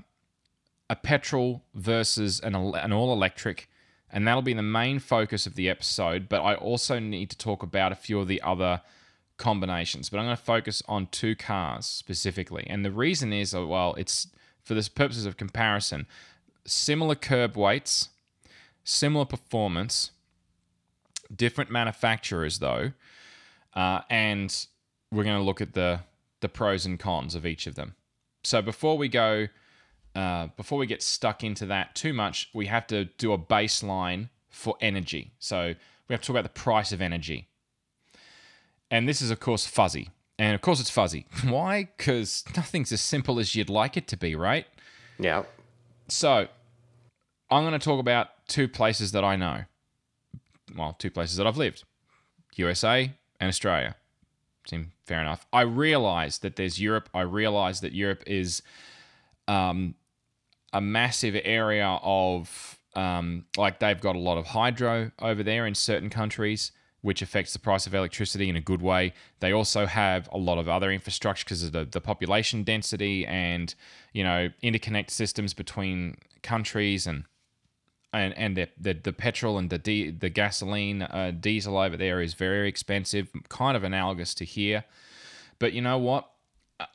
a 0.91 0.97
petrol 0.97 1.63
versus 1.75 2.41
an, 2.41 2.55
an 2.57 2.93
all 2.93 3.13
electric, 3.13 3.68
and 4.11 4.27
that'll 4.27 4.43
be 4.43 4.55
the 4.55 4.63
main 4.63 4.99
focus 4.99 5.47
of 5.47 5.55
the 5.55 5.69
episode. 5.69 6.29
But 6.29 6.41
I 6.41 6.55
also 6.55 6.99
need 6.99 7.31
to 7.31 7.39
talk 7.39 7.63
about 7.63 7.93
a 7.93 7.97
few 7.97 8.21
of 8.21 8.29
the 8.29 8.41
other 8.43 8.83
combinations. 9.37 10.09
But 10.09 10.19
I'm 10.19 10.27
going 10.27 10.37
to 10.37 10.43
focus 10.43 10.83
on 10.89 11.07
two 11.07 11.35
cars 11.37 11.87
specifically, 11.87 12.67
and 12.69 12.85
the 12.85 12.91
reason 12.91 13.33
is 13.33 13.55
uh, 13.55 13.67
well, 13.67 13.95
it's 13.95 14.29
for 14.63 14.75
the 14.75 14.89
purposes 14.95 15.27
of 15.27 15.37
comparison, 15.37 16.07
similar 16.67 17.15
curb 17.15 17.57
weights, 17.57 18.11
similar 18.85 19.25
performance, 19.25 20.11
different 21.35 21.71
manufacturers 21.71 22.59
though, 22.59 22.93
uh, 23.75 24.01
and 24.11 24.67
we're 25.11 25.25
going 25.25 25.39
to 25.39 25.45
look 25.45 25.61
at 25.61 25.75
the 25.75 26.01
the 26.41 26.49
pros 26.49 26.87
and 26.87 27.01
cons 27.01 27.35
of 27.35 27.45
each 27.45 27.67
of 27.67 27.75
them. 27.75 27.95
So 28.45 28.63
before 28.63 28.97
we 28.97 29.09
go, 29.09 29.49
uh, 30.19 30.49
before 30.57 30.79
we 30.79 30.87
get 30.87 31.01
stuck 31.01 31.45
into 31.45 31.65
that 31.67 31.95
too 31.95 32.13
much, 32.13 32.51
we 32.53 32.67
have 32.67 32.89
to 32.89 33.05
do 33.05 33.33
a 33.33 33.39
baseline 33.39 34.29
for 34.49 34.75
energy. 34.81 35.31
So 35.39 35.77
we 36.09 36.13
have 36.13 36.21
to 36.23 36.27
talk 36.27 36.35
about 36.35 36.43
the 36.43 36.61
price 36.61 36.91
of 36.91 37.01
energy, 37.01 37.47
and 38.91 39.09
this 39.09 39.23
is 39.23 39.31
of 39.31 39.39
course 39.39 39.65
fuzzy. 39.65 40.11
And 40.41 40.57
of 40.57 40.61
course, 40.61 40.81
it's 40.81 40.91
fuzzy. 40.91 41.27
Why? 41.45 41.89
Because 41.97 42.45
nothing's 42.57 42.91
as 42.91 43.01
simple 43.01 43.39
as 43.39 43.55
you'd 43.55 43.71
like 43.71 43.97
it 43.97 44.09
to 44.09 44.17
be, 44.17 44.35
right? 44.35 44.67
Yeah. 45.21 45.45
So, 46.09 46.49
I'm 47.51 47.63
going 47.63 47.73
to 47.73 47.85
talk 47.85 48.01
about 48.01 48.29
two 48.47 48.67
places 48.69 49.13
that 49.13 49.25
I 49.25 49.37
know. 49.37 49.65
Well, 50.77 50.95
two 50.99 51.11
places 51.11 51.37
that 51.37 51.47
I've 51.47 51.57
lived 51.57 51.85
USA 52.57 53.13
and 53.41 53.49
Australia. 53.49 53.95
Seem 54.67 54.93
fair 55.07 55.21
enough. 55.21 55.47
I 55.53 55.63
realize 55.63 56.39
that 56.39 56.57
there's 56.57 56.81
Europe. 56.81 57.09
I 57.15 57.23
realize 57.23 57.81
that 57.81 57.93
Europe 57.93 58.23
is 58.27 58.63
um, 59.49 59.95
a 60.73 60.81
massive 60.81 61.41
area 61.45 61.99
of, 62.03 62.79
um, 62.95 63.45
like, 63.57 63.79
they've 63.79 64.01
got 64.01 64.17
a 64.17 64.19
lot 64.19 64.39
of 64.39 64.47
hydro 64.47 65.11
over 65.21 65.43
there 65.43 65.67
in 65.67 65.75
certain 65.75 66.11
countries, 66.11 66.73
which 67.01 67.23
affects 67.23 67.53
the 67.53 67.59
price 67.59 67.87
of 67.87 67.95
electricity 67.95 68.49
in 68.49 68.57
a 68.57 68.61
good 68.61 68.83
way. 68.83 69.13
They 69.41 69.53
also 69.53 69.87
have 69.87 70.29
a 70.33 70.39
lot 70.39 70.59
of 70.59 70.69
other 70.69 70.91
infrastructure 70.91 71.45
because 71.45 71.63
of 71.63 71.73
the, 71.73 71.85
the 71.85 72.01
population 72.01 72.65
density 72.65 73.25
and 73.25 73.75
you 74.13 74.25
know 74.25 74.51
interconnect 74.63 75.11
systems 75.11 75.55
between 75.55 76.17
countries 76.43 77.07
and 77.07 77.25
and 78.13 78.37
and 78.37 78.57
the 78.57 78.69
the, 78.81 78.95
the 78.95 79.13
petrol 79.13 79.59
and 79.59 79.71
the 79.71 79.79
di- 79.79 80.11
the 80.11 80.29
gasoline 80.29 81.03
uh, 81.03 81.33
diesel 81.39 81.79
over 81.79 81.97
there 81.97 82.21
is 82.21 82.35
very 82.35 82.69
expensive, 82.69 83.31
kind 83.49 83.77
of 83.77 83.85
analogous 83.85 84.35
to 84.35 84.45
here. 84.45 84.85
But 85.59 85.73
you 85.73 85.83
know 85.83 85.99
what? 85.99 86.29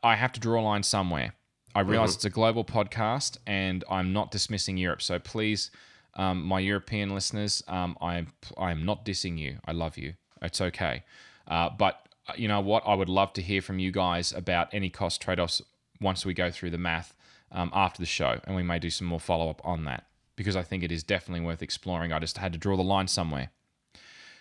I 0.02 0.16
have 0.16 0.32
to 0.34 0.40
draw 0.40 0.62
a 0.62 0.64
line 0.64 0.84
somewhere. 0.84 1.34
I 1.76 1.82
realize 1.82 2.16
it's 2.16 2.26
a 2.26 2.30
global 2.30 2.64
podcast, 2.64 3.38
and 3.48 3.84
I'm 3.90 4.14
not 4.14 4.32
dismissing 4.32 4.78
Europe. 4.78 5.02
So 5.02 5.18
please, 5.18 5.72
um, 6.16 6.44
my 6.44 6.60
European 6.60 7.14
listeners, 7.14 7.64
um, 7.68 7.98
I'm 8.02 8.28
I'm 8.58 8.86
not 8.86 9.06
dissing 9.06 9.38
you. 9.38 9.58
I 9.66 9.72
love 9.72 9.98
you. 9.98 10.14
It's 10.42 10.62
okay. 10.62 11.04
Uh, 11.48 11.70
but 11.78 12.08
uh, 12.28 12.34
you 12.36 12.48
know 12.48 12.62
what? 12.62 12.84
I 12.86 12.94
would 12.94 13.10
love 13.10 13.34
to 13.34 13.42
hear 13.42 13.62
from 13.62 13.80
you 13.80 13.92
guys 13.92 14.32
about 14.32 14.70
any 14.72 14.90
cost 14.90 15.22
trade 15.22 15.40
offs 15.40 15.62
once 16.00 16.26
we 16.26 16.34
go 16.34 16.52
through 16.52 16.70
the 16.70 16.78
math 16.78 17.16
um, 17.52 17.72
after 17.74 18.02
the 18.02 18.06
show, 18.06 18.40
and 18.46 18.56
we 18.56 18.64
may 18.64 18.80
do 18.80 18.90
some 18.90 19.08
more 19.08 19.20
follow 19.20 19.50
up 19.50 19.62
on 19.64 19.86
that 19.86 20.06
because 20.36 20.56
I 20.56 20.64
think 20.64 20.84
it 20.84 20.92
is 20.92 21.04
definitely 21.04 21.46
worth 21.46 21.62
exploring. 21.62 22.12
I 22.12 22.20
just 22.20 22.38
had 22.38 22.54
to 22.54 22.60
draw 22.60 22.76
the 22.76 22.84
line 22.84 23.08
somewhere. 23.08 23.50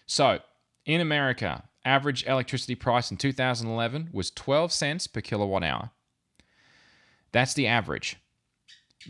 So, 0.06 0.40
in 0.84 1.00
America, 1.00 1.64
average 1.84 2.24
electricity 2.26 2.74
price 2.74 3.10
in 3.10 3.16
2011 3.16 4.10
was 4.12 4.30
12 4.30 4.72
cents 4.72 5.06
per 5.06 5.20
kilowatt 5.20 5.62
hour. 5.62 5.90
That's 7.32 7.54
the 7.54 7.66
average. 7.66 8.16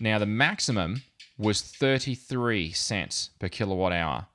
Now, 0.01 0.19
the 0.19 0.27
maximum 0.27 1.03
was 1.37 1.61
33 1.61 2.73
cents 2.73 3.31
per 3.39 3.49
kilowatt 3.49 3.93
hour. 3.93 4.27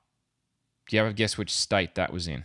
Do 0.88 0.96
you 0.96 1.02
have 1.02 1.10
a 1.10 1.14
guess 1.14 1.36
which 1.36 1.52
state 1.52 1.94
that 1.96 2.12
was 2.12 2.28
in? 2.28 2.44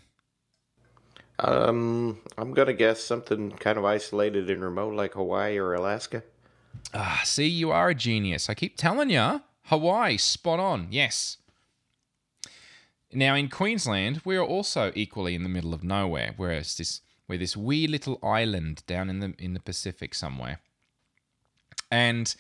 Um, 1.39 2.19
I'm 2.37 2.53
gonna 2.53 2.73
guess 2.73 3.01
something 3.01 3.51
kind 3.51 3.77
of 3.77 3.85
isolated 3.85 4.49
and 4.49 4.61
remote, 4.61 4.93
like 4.93 5.13
Hawaii 5.13 5.57
or 5.57 5.73
Alaska. 5.73 6.23
Ah, 6.93 7.21
see, 7.23 7.47
you 7.47 7.71
are 7.71 7.89
a 7.89 7.95
genius. 7.95 8.49
I 8.49 8.53
keep 8.53 8.77
telling 8.77 9.09
you. 9.09 9.41
Hawaii, 9.63 10.17
spot 10.17 10.59
on. 10.59 10.87
Yes. 10.91 11.37
Now 13.11 13.35
in 13.35 13.49
Queensland, 13.49 14.21
we 14.25 14.35
are 14.35 14.43
also 14.43 14.91
equally 14.95 15.35
in 15.35 15.43
the 15.43 15.49
middle 15.49 15.73
of 15.73 15.83
nowhere, 15.83 16.33
whereas 16.37 16.75
this 16.77 17.01
we're 17.27 17.37
this 17.37 17.55
wee 17.55 17.87
little 17.87 18.19
island 18.21 18.83
down 18.85 19.09
in 19.09 19.19
the 19.19 19.33
in 19.39 19.53
the 19.53 19.59
Pacific 19.59 20.13
somewhere. 20.13 20.59
And 21.93 22.33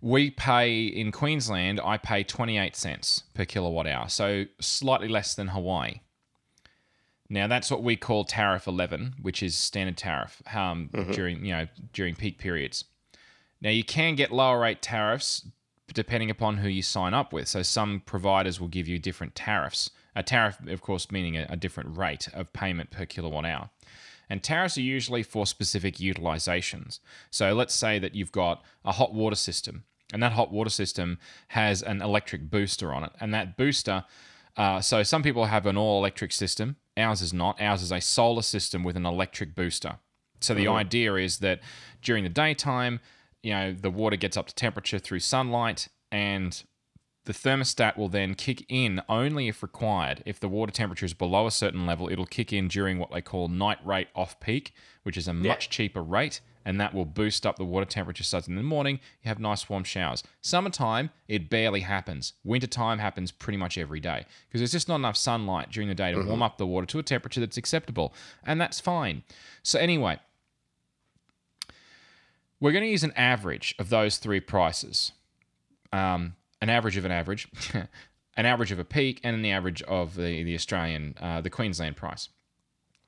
we 0.00 0.30
pay 0.30 0.86
in 0.86 1.12
Queensland, 1.12 1.80
I 1.84 1.98
pay 1.98 2.24
28 2.24 2.74
cents 2.74 3.24
per 3.34 3.44
kilowatt 3.44 3.86
hour, 3.86 4.08
so 4.08 4.44
slightly 4.58 5.06
less 5.08 5.34
than 5.34 5.48
Hawaii. 5.48 6.00
Now 7.28 7.46
that's 7.46 7.70
what 7.70 7.82
we 7.82 7.96
call 7.96 8.24
tariff 8.24 8.66
11, 8.66 9.16
which 9.20 9.42
is 9.42 9.54
standard 9.54 9.98
tariff 9.98 10.40
um, 10.54 10.88
during 11.12 11.44
you 11.44 11.52
know 11.52 11.66
during 11.92 12.14
peak 12.14 12.38
periods. 12.38 12.84
Now 13.60 13.70
you 13.70 13.84
can 13.84 14.14
get 14.14 14.32
lower 14.32 14.60
rate 14.60 14.80
tariffs 14.80 15.46
depending 15.92 16.30
upon 16.30 16.58
who 16.58 16.68
you 16.68 16.82
sign 16.82 17.12
up 17.12 17.32
with. 17.34 17.48
So 17.48 17.62
some 17.62 18.00
providers 18.06 18.60
will 18.60 18.68
give 18.68 18.88
you 18.88 18.98
different 18.98 19.34
tariffs. 19.34 19.90
A 20.14 20.22
tariff, 20.22 20.56
of 20.68 20.80
course, 20.80 21.10
meaning 21.10 21.36
a, 21.36 21.46
a 21.50 21.56
different 21.56 21.96
rate 21.98 22.28
of 22.32 22.52
payment 22.52 22.90
per 22.90 23.04
kilowatt 23.04 23.44
hour. 23.44 23.70
And 24.28 24.42
tariffs 24.42 24.76
are 24.76 24.82
usually 24.82 25.22
for 25.22 25.46
specific 25.46 25.96
utilizations. 25.96 27.00
So 27.30 27.52
let's 27.52 27.74
say 27.74 27.98
that 27.98 28.14
you've 28.14 28.32
got 28.32 28.62
a 28.84 28.92
hot 28.92 29.14
water 29.14 29.36
system, 29.36 29.84
and 30.12 30.22
that 30.22 30.32
hot 30.32 30.52
water 30.52 30.70
system 30.70 31.18
has 31.48 31.82
an 31.82 32.02
electric 32.02 32.50
booster 32.50 32.92
on 32.92 33.04
it. 33.04 33.12
And 33.20 33.32
that 33.34 33.56
booster, 33.56 34.04
uh, 34.56 34.80
so 34.80 35.02
some 35.02 35.22
people 35.22 35.46
have 35.46 35.66
an 35.66 35.76
all 35.76 35.98
electric 35.98 36.32
system, 36.32 36.76
ours 36.96 37.22
is 37.22 37.32
not. 37.32 37.60
Ours 37.60 37.82
is 37.82 37.92
a 37.92 38.00
solar 38.00 38.42
system 38.42 38.82
with 38.82 38.96
an 38.96 39.06
electric 39.06 39.54
booster. 39.54 39.98
So 40.40 40.54
the 40.54 40.68
idea 40.68 41.14
is 41.14 41.38
that 41.38 41.60
during 42.02 42.22
the 42.22 42.30
daytime, 42.30 43.00
you 43.42 43.52
know, 43.52 43.72
the 43.72 43.90
water 43.90 44.16
gets 44.16 44.36
up 44.36 44.46
to 44.48 44.54
temperature 44.54 44.98
through 44.98 45.20
sunlight 45.20 45.88
and 46.12 46.62
the 47.26 47.32
thermostat 47.32 47.96
will 47.96 48.08
then 48.08 48.34
kick 48.34 48.64
in 48.68 49.02
only 49.08 49.48
if 49.48 49.62
required. 49.62 50.22
If 50.24 50.38
the 50.40 50.48
water 50.48 50.72
temperature 50.72 51.04
is 51.04 51.12
below 51.12 51.46
a 51.46 51.50
certain 51.50 51.84
level, 51.84 52.08
it'll 52.08 52.24
kick 52.24 52.52
in 52.52 52.68
during 52.68 52.98
what 52.98 53.10
they 53.12 53.20
call 53.20 53.48
night 53.48 53.78
rate 53.84 54.08
off 54.14 54.38
peak, 54.40 54.72
which 55.02 55.16
is 55.16 55.26
a 55.26 55.32
much 55.32 55.68
cheaper 55.68 56.02
rate, 56.02 56.40
and 56.64 56.80
that 56.80 56.94
will 56.94 57.04
boost 57.04 57.44
up 57.44 57.56
the 57.56 57.64
water 57.64 57.84
temperature 57.84 58.22
so 58.22 58.38
that 58.38 58.48
in 58.48 58.54
the 58.54 58.62
morning 58.62 59.00
you 59.22 59.28
have 59.28 59.40
nice 59.40 59.68
warm 59.68 59.82
showers. 59.82 60.22
Summertime, 60.40 61.10
it 61.26 61.50
barely 61.50 61.80
happens. 61.80 62.32
Wintertime 62.44 63.00
happens 63.00 63.32
pretty 63.32 63.56
much 63.56 63.76
every 63.76 64.00
day 64.00 64.24
because 64.48 64.60
there's 64.60 64.72
just 64.72 64.88
not 64.88 64.96
enough 64.96 65.16
sunlight 65.16 65.70
during 65.70 65.88
the 65.88 65.94
day 65.94 66.12
to 66.12 66.22
warm 66.22 66.42
up 66.42 66.58
the 66.58 66.66
water 66.66 66.86
to 66.86 67.00
a 67.00 67.02
temperature 67.02 67.40
that's 67.40 67.56
acceptable, 67.56 68.14
and 68.44 68.60
that's 68.60 68.78
fine. 68.78 69.24
So, 69.64 69.80
anyway, 69.80 70.20
we're 72.60 72.72
going 72.72 72.84
to 72.84 72.90
use 72.90 73.04
an 73.04 73.12
average 73.16 73.74
of 73.80 73.88
those 73.88 74.18
three 74.18 74.40
prices 74.40 75.10
um, 75.92 76.34
an 76.60 76.70
average 76.70 76.96
of 76.96 77.04
an 77.04 77.12
average, 77.12 77.48
an 78.36 78.46
average 78.46 78.72
of 78.72 78.78
a 78.78 78.84
peak, 78.84 79.20
and 79.22 79.44
the 79.44 79.50
average 79.50 79.82
of 79.82 80.14
the, 80.14 80.42
the 80.42 80.54
Australian, 80.54 81.14
uh, 81.20 81.40
the 81.40 81.50
Queensland 81.50 81.96
price. 81.96 82.28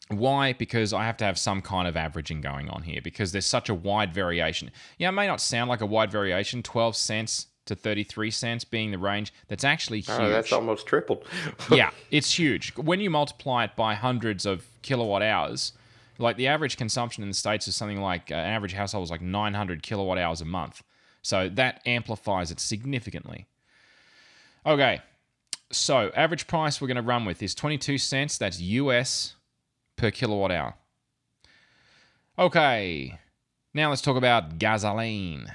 Why? 0.09 0.55
Because 0.55 0.93
I 0.93 1.05
have 1.05 1.19
to 1.19 1.25
have 1.25 1.39
some 1.39 1.61
kind 1.61 1.87
of 1.87 1.97
averaging 1.97 2.41
going 2.41 2.71
on 2.71 2.83
here 2.83 3.01
because 3.03 3.33
there's 3.33 3.47
such 3.47 3.69
a 3.69 3.75
wide 3.75 4.15
variation. 4.15 4.71
Yeah, 4.97 5.11
it 5.11 5.13
may 5.13 5.27
not 5.27 5.41
sound 5.41 5.69
like 5.69 5.83
a 5.83 5.87
wide 5.87 6.11
variation, 6.11 6.63
12 6.63 6.97
cents 6.97 7.49
to 7.67 7.75
33 7.75 8.31
cents 8.31 8.65
being 8.65 8.91
the 8.91 8.99
range. 8.99 9.33
That's 9.49 9.65
actually 9.65 10.01
huge. 10.01 10.19
Oh, 10.19 10.31
that's 10.31 10.53
almost 10.53 10.87
tripled. 10.87 11.27
yeah, 11.71 11.91
it's 12.11 12.39
huge. 12.39 12.75
When 12.77 13.01
you 13.01 13.11
multiply 13.11 13.65
it 13.65 13.77
by 13.77 13.95
hundreds 13.95 14.47
of 14.47 14.67
kilowatt 14.81 15.23
hours, 15.23 15.73
like 16.19 16.37
the 16.37 16.49
average 16.49 16.77
consumption 16.77 17.23
in 17.23 17.29
the 17.29 17.35
States 17.35 17.69
is 17.69 17.77
something 17.77 18.01
like 18.01 18.33
uh, 18.33 18.35
an 18.35 18.51
average 18.51 18.73
household 18.73 19.05
is 19.05 19.11
like 19.11 19.21
900 19.21 19.83
kilowatt 19.83 20.19
hours 20.19 20.41
a 20.41 20.45
month. 20.47 20.83
So 21.23 21.49
that 21.51 21.83
amplifies 21.87 22.51
it 22.51 22.61
significantly. 22.61 23.47
Okay, 24.65 25.01
so 25.71 26.11
average 26.15 26.47
price 26.47 26.81
we're 26.81 26.89
going 26.89 26.97
to 26.97 27.03
run 27.03 27.25
with 27.25 27.43
is 27.43 27.55
22 27.55 27.99
cents. 27.99 28.39
That's 28.39 28.61
US 28.61 29.35
per 29.97 30.11
kilowatt 30.11 30.51
hour. 30.51 30.75
Okay, 32.39 33.19
now 33.75 33.91
let's 33.91 34.03
talk 34.03 34.17
about 34.17 34.59
gasoline. 34.59 35.53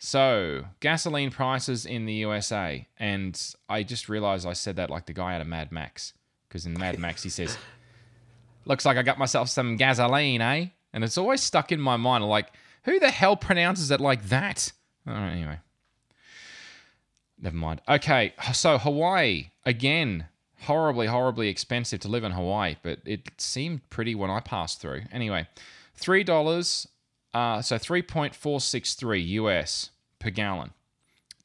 So, 0.00 0.64
gasoline 0.78 1.30
prices 1.30 1.84
in 1.84 2.06
the 2.06 2.14
USA. 2.14 2.86
And 2.98 3.40
I 3.68 3.82
just 3.82 4.08
realized 4.08 4.46
I 4.46 4.52
said 4.52 4.76
that 4.76 4.90
like 4.90 5.06
the 5.06 5.12
guy 5.12 5.34
out 5.34 5.40
of 5.40 5.46
Mad 5.46 5.72
Max. 5.72 6.12
Because 6.48 6.66
in 6.66 6.74
Mad 6.74 6.98
Max, 6.98 7.22
he 7.22 7.30
says, 7.30 7.58
Looks 8.64 8.84
like 8.84 8.96
I 8.96 9.02
got 9.02 9.18
myself 9.18 9.48
some 9.48 9.76
gasoline, 9.76 10.40
eh? 10.40 10.66
And 10.92 11.02
it's 11.02 11.18
always 11.18 11.42
stuck 11.42 11.72
in 11.72 11.80
my 11.80 11.96
mind. 11.96 12.24
Like, 12.24 12.52
who 12.84 13.00
the 13.00 13.10
hell 13.10 13.36
pronounces 13.36 13.90
it 13.90 14.00
like 14.00 14.28
that? 14.28 14.72
All 15.08 15.14
right, 15.14 15.32
anyway. 15.32 15.58
Never 17.40 17.56
mind. 17.56 17.80
Okay, 17.88 18.34
so 18.52 18.78
Hawaii 18.78 19.50
again, 19.64 20.26
horribly, 20.62 21.06
horribly 21.06 21.48
expensive 21.48 22.00
to 22.00 22.08
live 22.08 22.24
in 22.24 22.32
Hawaii, 22.32 22.76
but 22.82 22.98
it 23.04 23.30
seemed 23.38 23.88
pretty 23.90 24.14
when 24.14 24.30
I 24.30 24.40
passed 24.40 24.80
through. 24.80 25.02
Anyway, 25.12 25.46
three 25.94 26.24
dollars, 26.24 26.88
uh, 27.32 27.62
so 27.62 27.78
three 27.78 28.02
point 28.02 28.34
four 28.34 28.60
six 28.60 28.94
three 28.94 29.20
US 29.20 29.90
per 30.18 30.30
gallon. 30.30 30.72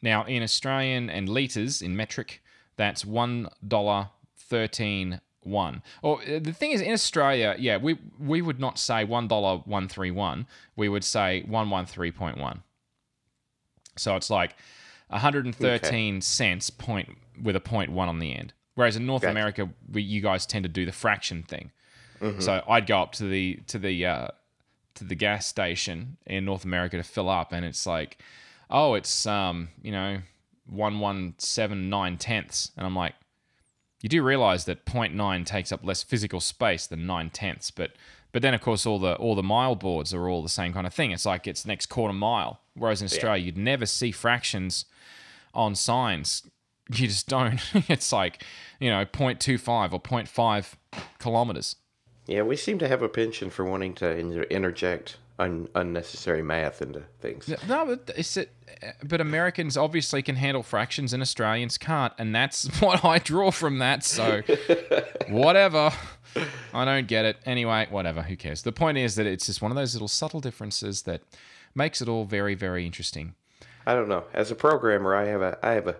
Now 0.01 0.25
in 0.25 0.43
Australian 0.43 1.09
and 1.09 1.29
liters 1.29 1.81
in 1.81 1.95
metric, 1.95 2.41
that's 2.75 3.05
one 3.05 3.47
dollar 3.65 4.09
thirteen 4.35 5.21
one. 5.41 5.83
Or 6.01 6.21
uh, 6.21 6.39
the 6.39 6.53
thing 6.53 6.71
is, 6.71 6.81
in 6.81 6.93
Australia, 6.93 7.55
yeah, 7.59 7.77
we 7.77 7.97
we 8.19 8.41
would 8.41 8.59
not 8.59 8.79
say 8.79 9.03
one 9.03 9.27
dollar 9.27 9.59
one 9.65 9.87
three 9.87 10.11
one. 10.11 10.47
We 10.75 10.89
would 10.89 11.03
say 11.03 11.43
one 11.43 11.69
one 11.69 11.85
three 11.85 12.11
point 12.11 12.37
one. 12.37 12.63
So 13.95 14.15
it's 14.15 14.29
like 14.29 14.55
113 15.07 16.21
cents 16.21 16.69
point 16.69 17.17
with 17.41 17.55
a 17.55 17.59
point 17.59 17.91
one 17.91 18.09
on 18.09 18.19
the 18.19 18.33
end. 18.33 18.53
Whereas 18.75 18.95
in 18.95 19.05
North 19.05 19.21
Gotcha. 19.21 19.31
America, 19.31 19.69
we, 19.91 20.01
you 20.01 20.21
guys 20.21 20.45
tend 20.45 20.63
to 20.63 20.69
do 20.69 20.85
the 20.85 20.91
fraction 20.91 21.43
thing. 21.43 21.71
So 22.39 22.63
I'd 22.69 22.87
go 22.87 23.01
up 23.01 23.11
to 23.13 23.25
the 23.25 23.59
to 23.67 23.77
the 23.77 24.05
uh, 24.05 24.27
to 24.95 25.03
the 25.03 25.15
gas 25.15 25.45
station 25.45 26.15
in 26.25 26.45
North 26.45 26.63
America 26.63 26.95
to 26.95 27.03
fill 27.03 27.29
up, 27.29 27.51
and 27.51 27.65
it's 27.65 27.85
like, 27.85 28.17
oh, 28.69 28.93
it's 28.93 29.25
um, 29.25 29.69
you 29.81 29.91
know, 29.91 30.19
one 30.65 30.99
one 30.99 31.33
seven 31.37 31.89
nine 31.89 32.17
tenths, 32.17 32.71
and 32.77 32.85
I'm 32.85 32.95
like, 32.95 33.13
you 34.01 34.09
do 34.09 34.23
realize 34.23 34.65
that 34.65 34.85
0.9 34.85 35.45
takes 35.45 35.71
up 35.71 35.83
less 35.83 36.01
physical 36.03 36.39
space 36.39 36.87
than 36.87 37.05
nine 37.05 37.29
tenths, 37.29 37.71
but 37.71 37.91
but 38.31 38.41
then 38.41 38.53
of 38.53 38.61
course 38.61 38.85
all 38.85 38.99
the 38.99 39.15
all 39.15 39.35
the 39.35 39.43
mile 39.43 39.75
boards 39.75 40.13
are 40.13 40.29
all 40.29 40.41
the 40.41 40.49
same 40.49 40.73
kind 40.73 40.87
of 40.87 40.93
thing. 40.93 41.11
It's 41.11 41.25
like 41.25 41.45
it's 41.45 41.65
next 41.65 41.87
quarter 41.87 42.13
mile. 42.13 42.61
Whereas 42.75 43.01
in 43.01 43.05
Australia, 43.05 43.45
you'd 43.45 43.57
never 43.57 43.85
see 43.85 44.11
fractions 44.11 44.85
on 45.53 45.75
signs. 45.75 46.43
You 46.89 47.07
just 47.07 47.27
don't. 47.27 47.61
it's 47.89 48.11
like 48.11 48.43
you 48.79 48.89
know 48.89 49.05
0.25 49.05 49.93
or 49.93 50.01
0.5 50.01 50.73
kilometers. 51.19 51.75
Yeah, 52.25 52.43
we 52.43 52.55
seem 52.55 52.79
to 52.79 52.87
have 52.87 53.01
a 53.01 53.09
penchant 53.09 53.51
for 53.51 53.65
wanting 53.65 53.93
to 53.95 54.17
interject 54.49 55.17
un- 55.39 55.67
unnecessary 55.75 56.41
math 56.41 56.81
into 56.81 57.03
things. 57.19 57.53
No, 57.67 57.85
but 57.85 58.11
it's 58.15 58.37
it. 58.37 58.51
Uh, 58.81 58.91
but 59.03 59.21
Americans 59.21 59.77
obviously 59.77 60.21
can 60.21 60.35
handle 60.35 60.63
fractions, 60.63 61.13
and 61.13 61.21
Australians 61.21 61.77
can't, 61.77 62.13
and 62.17 62.33
that's 62.33 62.65
what 62.81 63.03
I 63.03 63.19
draw 63.19 63.51
from 63.51 63.79
that. 63.79 64.03
So, 64.03 64.41
whatever. 65.29 65.91
I 66.73 66.85
don't 66.85 67.07
get 67.07 67.25
it. 67.25 67.37
Anyway, 67.45 67.87
whatever. 67.89 68.23
Who 68.23 68.35
cares? 68.35 68.63
The 68.63 68.71
point 68.71 68.97
is 68.97 69.15
that 69.15 69.27
it's 69.27 69.45
just 69.45 69.61
one 69.61 69.71
of 69.71 69.75
those 69.75 69.93
little 69.93 70.07
subtle 70.07 70.39
differences 70.39 71.03
that 71.03 71.21
makes 71.75 72.01
it 72.01 72.09
all 72.09 72.25
very, 72.25 72.55
very 72.55 72.85
interesting. 72.85 73.35
I 73.85 73.93
don't 73.93 74.07
know. 74.07 74.23
As 74.33 74.51
a 74.51 74.55
programmer, 74.55 75.15
I 75.15 75.25
have 75.25 75.41
a 75.41 75.57
I 75.61 75.73
have 75.73 75.87
a 75.87 75.97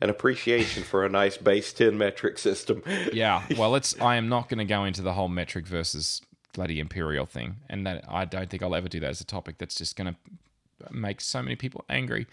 an 0.00 0.10
appreciation 0.10 0.82
for 0.82 1.04
a 1.04 1.08
nice 1.08 1.36
base 1.36 1.72
10 1.72 1.96
metric 1.96 2.38
system. 2.38 2.82
Yeah. 3.12 3.42
Well, 3.56 3.74
it's. 3.74 3.98
I 4.00 4.16
am 4.16 4.28
not 4.28 4.48
going 4.48 4.58
to 4.58 4.64
go 4.64 4.84
into 4.84 5.02
the 5.02 5.12
whole 5.12 5.28
metric 5.28 5.66
versus 5.66 6.20
bloody 6.52 6.80
imperial 6.80 7.26
thing, 7.26 7.56
and 7.68 7.86
that 7.86 8.04
I 8.08 8.24
don't 8.24 8.48
think 8.48 8.62
I'll 8.62 8.74
ever 8.74 8.88
do 8.88 9.00
that 9.00 9.10
as 9.10 9.20
a 9.20 9.24
topic. 9.24 9.58
That's 9.58 9.74
just 9.74 9.96
going 9.96 10.14
to 10.14 10.92
make 10.92 11.20
so 11.20 11.42
many 11.42 11.56
people 11.56 11.84
angry. 11.88 12.26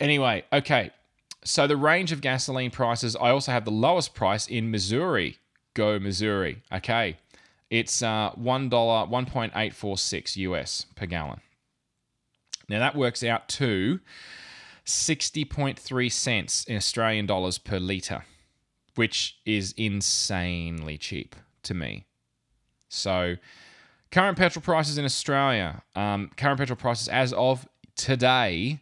Anyway, 0.00 0.44
okay. 0.52 0.90
So 1.44 1.66
the 1.66 1.76
range 1.76 2.12
of 2.12 2.20
gasoline 2.20 2.70
prices. 2.70 3.16
I 3.16 3.30
also 3.30 3.52
have 3.52 3.64
the 3.64 3.70
lowest 3.70 4.14
price 4.14 4.46
in 4.46 4.70
Missouri. 4.70 5.38
Go 5.74 5.98
Missouri. 5.98 6.62
Okay. 6.72 7.18
It's 7.70 8.02
uh, 8.02 8.30
one 8.34 8.68
dollar, 8.68 9.06
one 9.06 9.26
point 9.26 9.52
eight 9.56 9.74
four 9.74 9.98
six 9.98 10.36
US 10.36 10.86
per 10.96 11.06
gallon. 11.06 11.40
Now 12.68 12.78
that 12.78 12.96
works 12.96 13.22
out 13.22 13.48
to 13.50 14.00
60.3 14.86 16.12
cents 16.12 16.64
in 16.64 16.76
Australian 16.76 17.26
dollars 17.26 17.58
per 17.58 17.78
litre, 17.78 18.24
which 18.94 19.38
is 19.44 19.72
insanely 19.76 20.98
cheap 20.98 21.36
to 21.62 21.74
me. 21.74 22.04
So, 22.88 23.36
current 24.10 24.38
petrol 24.38 24.62
prices 24.62 24.98
in 24.98 25.04
Australia, 25.04 25.82
um, 25.96 26.30
current 26.36 26.58
petrol 26.58 26.76
prices 26.76 27.08
as 27.08 27.32
of 27.32 27.66
today, 27.96 28.78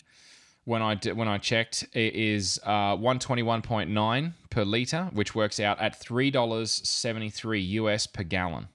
when 0.65 0.83
I 0.83 0.95
did, 0.95 1.17
when 1.17 1.29
I 1.29 1.39
checked, 1.39 1.85
it 1.93 2.15
is 2.15 2.61
uh, 2.65 2.97
121.9 2.97 4.33
per 4.51 4.65
litre, 4.65 5.11
which 5.13 5.35
works 5.35 5.59
out 5.59 5.81
at 5.81 6.01
$3.73 6.01 7.69
US 7.71 8.07
per 8.07 8.23
gallon. 8.23 8.69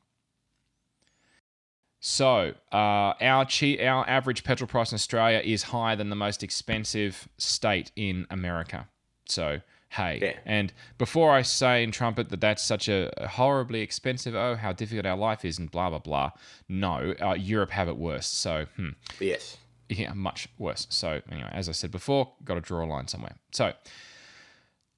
So 2.00 2.54
uh, 2.72 2.76
our 3.22 3.46
che- 3.46 3.86
our 3.86 4.08
average 4.08 4.44
petrol 4.44 4.68
price 4.68 4.92
in 4.92 4.96
Australia 4.96 5.40
is 5.44 5.64
higher 5.64 5.96
than 5.96 6.10
the 6.10 6.16
most 6.16 6.44
expensive 6.44 7.28
state 7.38 7.92
in 7.96 8.28
America. 8.30 8.88
So 9.28 9.62
hey, 9.90 10.20
Yeah. 10.22 10.34
and 10.46 10.74
before 10.98 11.32
I 11.32 11.42
say 11.42 11.84
in 11.84 11.92
trumpet 11.92 12.30
that 12.30 12.40
that's 12.42 12.62
such 12.64 12.88
a 12.88 13.12
horribly 13.32 13.82
expensive, 13.82 14.36
oh 14.36 14.56
how 14.56 14.74
difficult 14.74 15.06
our 15.06 15.18
life 15.18 15.44
is, 15.44 15.58
and 15.58 15.72
blah 15.72 15.90
blah 15.90 16.00
blah. 16.00 16.32
No, 16.70 17.16
uh, 17.22 17.34
Europe 17.34 17.72
have 17.72 17.88
it 17.88 17.98
worse. 17.98 18.28
So 18.28 18.66
hmm, 18.76 18.90
Yes. 19.20 19.58
yeah, 19.90 20.14
much 20.14 20.48
worse. 20.60 20.86
So 20.90 21.22
anyway, 21.32 21.50
as 21.52 21.68
I 21.68 21.72
said 21.72 21.92
before, 21.92 22.34
got 22.44 22.56
to 22.56 22.62
draw 22.62 22.86
a 22.86 22.88
line 22.88 23.08
somewhere. 23.08 23.36
So. 23.52 23.74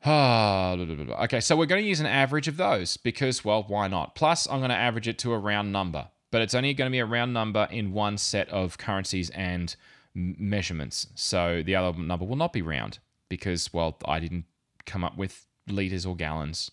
Ah, 0.05 0.71
okay, 1.23 1.39
so 1.41 1.55
we're 1.57 1.65
going 1.65 1.81
to 1.83 1.87
use 1.87 1.99
an 1.99 2.05
average 2.05 2.47
of 2.47 2.55
those 2.57 2.95
because, 2.97 3.43
well, 3.43 3.63
why 3.67 3.87
not? 3.89 4.15
Plus, 4.15 4.47
I'm 4.49 4.59
going 4.59 4.69
to 4.69 4.75
average 4.75 5.07
it 5.09 5.17
to 5.19 5.33
a 5.33 5.37
round 5.37 5.73
number, 5.73 6.07
but 6.31 6.41
it's 6.41 6.53
only 6.53 6.73
going 6.73 6.89
to 6.89 6.91
be 6.91 6.99
a 6.99 7.05
round 7.05 7.33
number 7.33 7.67
in 7.71 7.91
one 7.91 8.17
set 8.17 8.49
of 8.49 8.77
currencies 8.77 9.29
and 9.31 9.75
measurements. 10.13 11.07
So 11.15 11.63
the 11.63 11.75
other 11.75 11.97
number 11.97 12.25
will 12.25 12.35
not 12.35 12.53
be 12.53 12.61
round 12.61 12.99
because, 13.29 13.73
well, 13.73 13.97
I 14.05 14.19
didn't 14.19 14.45
come 14.85 15.03
up 15.03 15.17
with 15.17 15.45
liters 15.67 16.05
or 16.05 16.15
gallons 16.15 16.71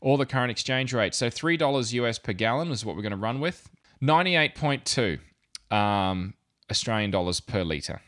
or 0.00 0.16
the 0.16 0.26
current 0.26 0.50
exchange 0.50 0.92
rate. 0.94 1.14
So 1.14 1.28
$3 1.28 1.92
US 1.92 2.18
per 2.18 2.32
gallon 2.32 2.70
is 2.70 2.84
what 2.84 2.96
we're 2.96 3.02
going 3.02 3.10
to 3.10 3.16
run 3.16 3.40
with. 3.40 3.70
98.2 4.02 5.18
um, 5.74 6.34
Australian 6.70 7.10
dollars 7.10 7.40
per 7.40 7.64
litre. 7.64 8.00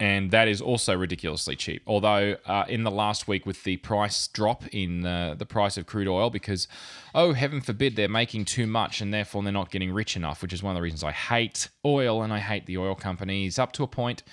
And 0.00 0.32
that 0.32 0.48
is 0.48 0.60
also 0.60 0.96
ridiculously 0.96 1.54
cheap. 1.54 1.82
Although, 1.86 2.36
uh, 2.46 2.64
in 2.68 2.82
the 2.82 2.90
last 2.90 3.28
week, 3.28 3.46
with 3.46 3.62
the 3.62 3.76
price 3.76 4.26
drop 4.26 4.66
in 4.68 5.06
uh, 5.06 5.34
the 5.34 5.46
price 5.46 5.76
of 5.76 5.86
crude 5.86 6.08
oil, 6.08 6.28
because, 6.28 6.66
oh, 7.14 7.34
heaven 7.34 7.60
forbid, 7.60 7.94
they're 7.94 8.08
making 8.08 8.46
too 8.46 8.66
much 8.66 9.00
and 9.00 9.14
therefore 9.14 9.44
they're 9.44 9.52
not 9.52 9.70
getting 9.70 9.92
rich 9.92 10.16
enough, 10.16 10.42
which 10.42 10.52
is 10.52 10.60
one 10.60 10.72
of 10.72 10.76
the 10.76 10.82
reasons 10.82 11.04
I 11.04 11.12
hate 11.12 11.68
oil 11.84 12.22
and 12.22 12.32
I 12.32 12.40
hate 12.40 12.66
the 12.66 12.78
oil 12.78 12.96
companies 12.96 13.60
up 13.60 13.70
to 13.74 13.84
a 13.84 13.86
point. 13.86 14.24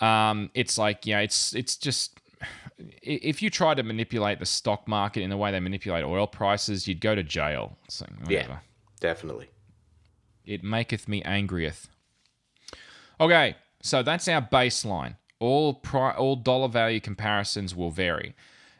Um, 0.00 0.50
it's 0.54 0.78
like, 0.78 1.04
yeah, 1.04 1.20
it's 1.20 1.54
it's 1.54 1.76
just 1.76 2.20
if 2.78 3.42
you 3.42 3.50
try 3.50 3.74
to 3.74 3.82
manipulate 3.82 4.38
the 4.38 4.46
stock 4.46 4.86
market 4.86 5.22
in 5.22 5.30
the 5.30 5.36
way 5.36 5.50
they 5.50 5.60
manipulate 5.60 6.04
oil 6.04 6.26
prices, 6.26 6.86
you'd 6.86 7.00
go 7.00 7.14
to 7.14 7.22
jail. 7.22 7.76
So. 7.88 8.06
Yeah. 8.28 8.58
Definitely. 9.00 9.48
It 10.44 10.62
maketh 10.62 11.08
me 11.08 11.22
angrieth. 11.22 11.88
Okay, 13.20 13.56
so 13.86 14.02
that's 14.02 14.28
our 14.28 14.42
baseline. 14.42 15.16
All 15.38 15.74
pri- 15.74 16.14
all 16.14 16.36
dollar 16.36 16.68
value 16.68 17.00
comparisons 17.00 17.74
will 17.74 17.90
vary. 17.90 18.34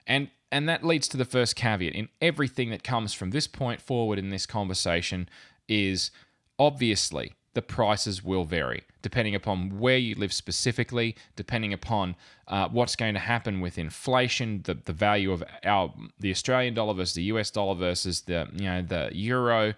And 0.07 0.29
and 0.53 0.69
that 0.69 0.85
leads 0.85 1.09
to 1.09 1.17
the 1.17 1.25
first 1.25 1.57
caveat. 1.57 1.95
In 1.95 2.09
everything 2.21 2.71
that 2.71 2.85
comes 2.85 3.13
from 3.13 3.31
this 3.31 3.47
point 3.47 3.81
forward 3.81 4.19
in 4.19 4.31
this 4.31 4.47
conversation 4.47 5.29
is 5.69 6.11
obviously 6.59 7.35
the 7.55 7.63
prices 7.63 8.23
will 8.23 8.45
vary 8.45 8.85
depending 9.07 9.37
upon 9.37 9.79
where 9.79 9.97
you 9.97 10.17
live 10.17 10.33
specifically, 10.33 11.15
depending 11.37 11.73
upon 11.73 12.17
uh, 12.49 12.69
what's 12.69 12.97
going 12.97 13.15
to 13.15 13.21
happen 13.21 13.61
with 13.61 13.79
inflation, 13.79 14.63
the, 14.65 14.75
the 14.75 14.93
value 14.93 15.31
of 15.31 15.45
our 15.65 15.95
the 16.19 16.29
Australian 16.29 16.75
dollar 16.75 16.93
versus 16.93 17.15
the 17.15 17.23
US 17.35 17.53
dollar 17.53 17.77
versus 17.77 18.23
the 18.23 18.49
you 18.53 18.65
know 18.65 18.83
the 18.83 19.11
euro, 19.13 19.75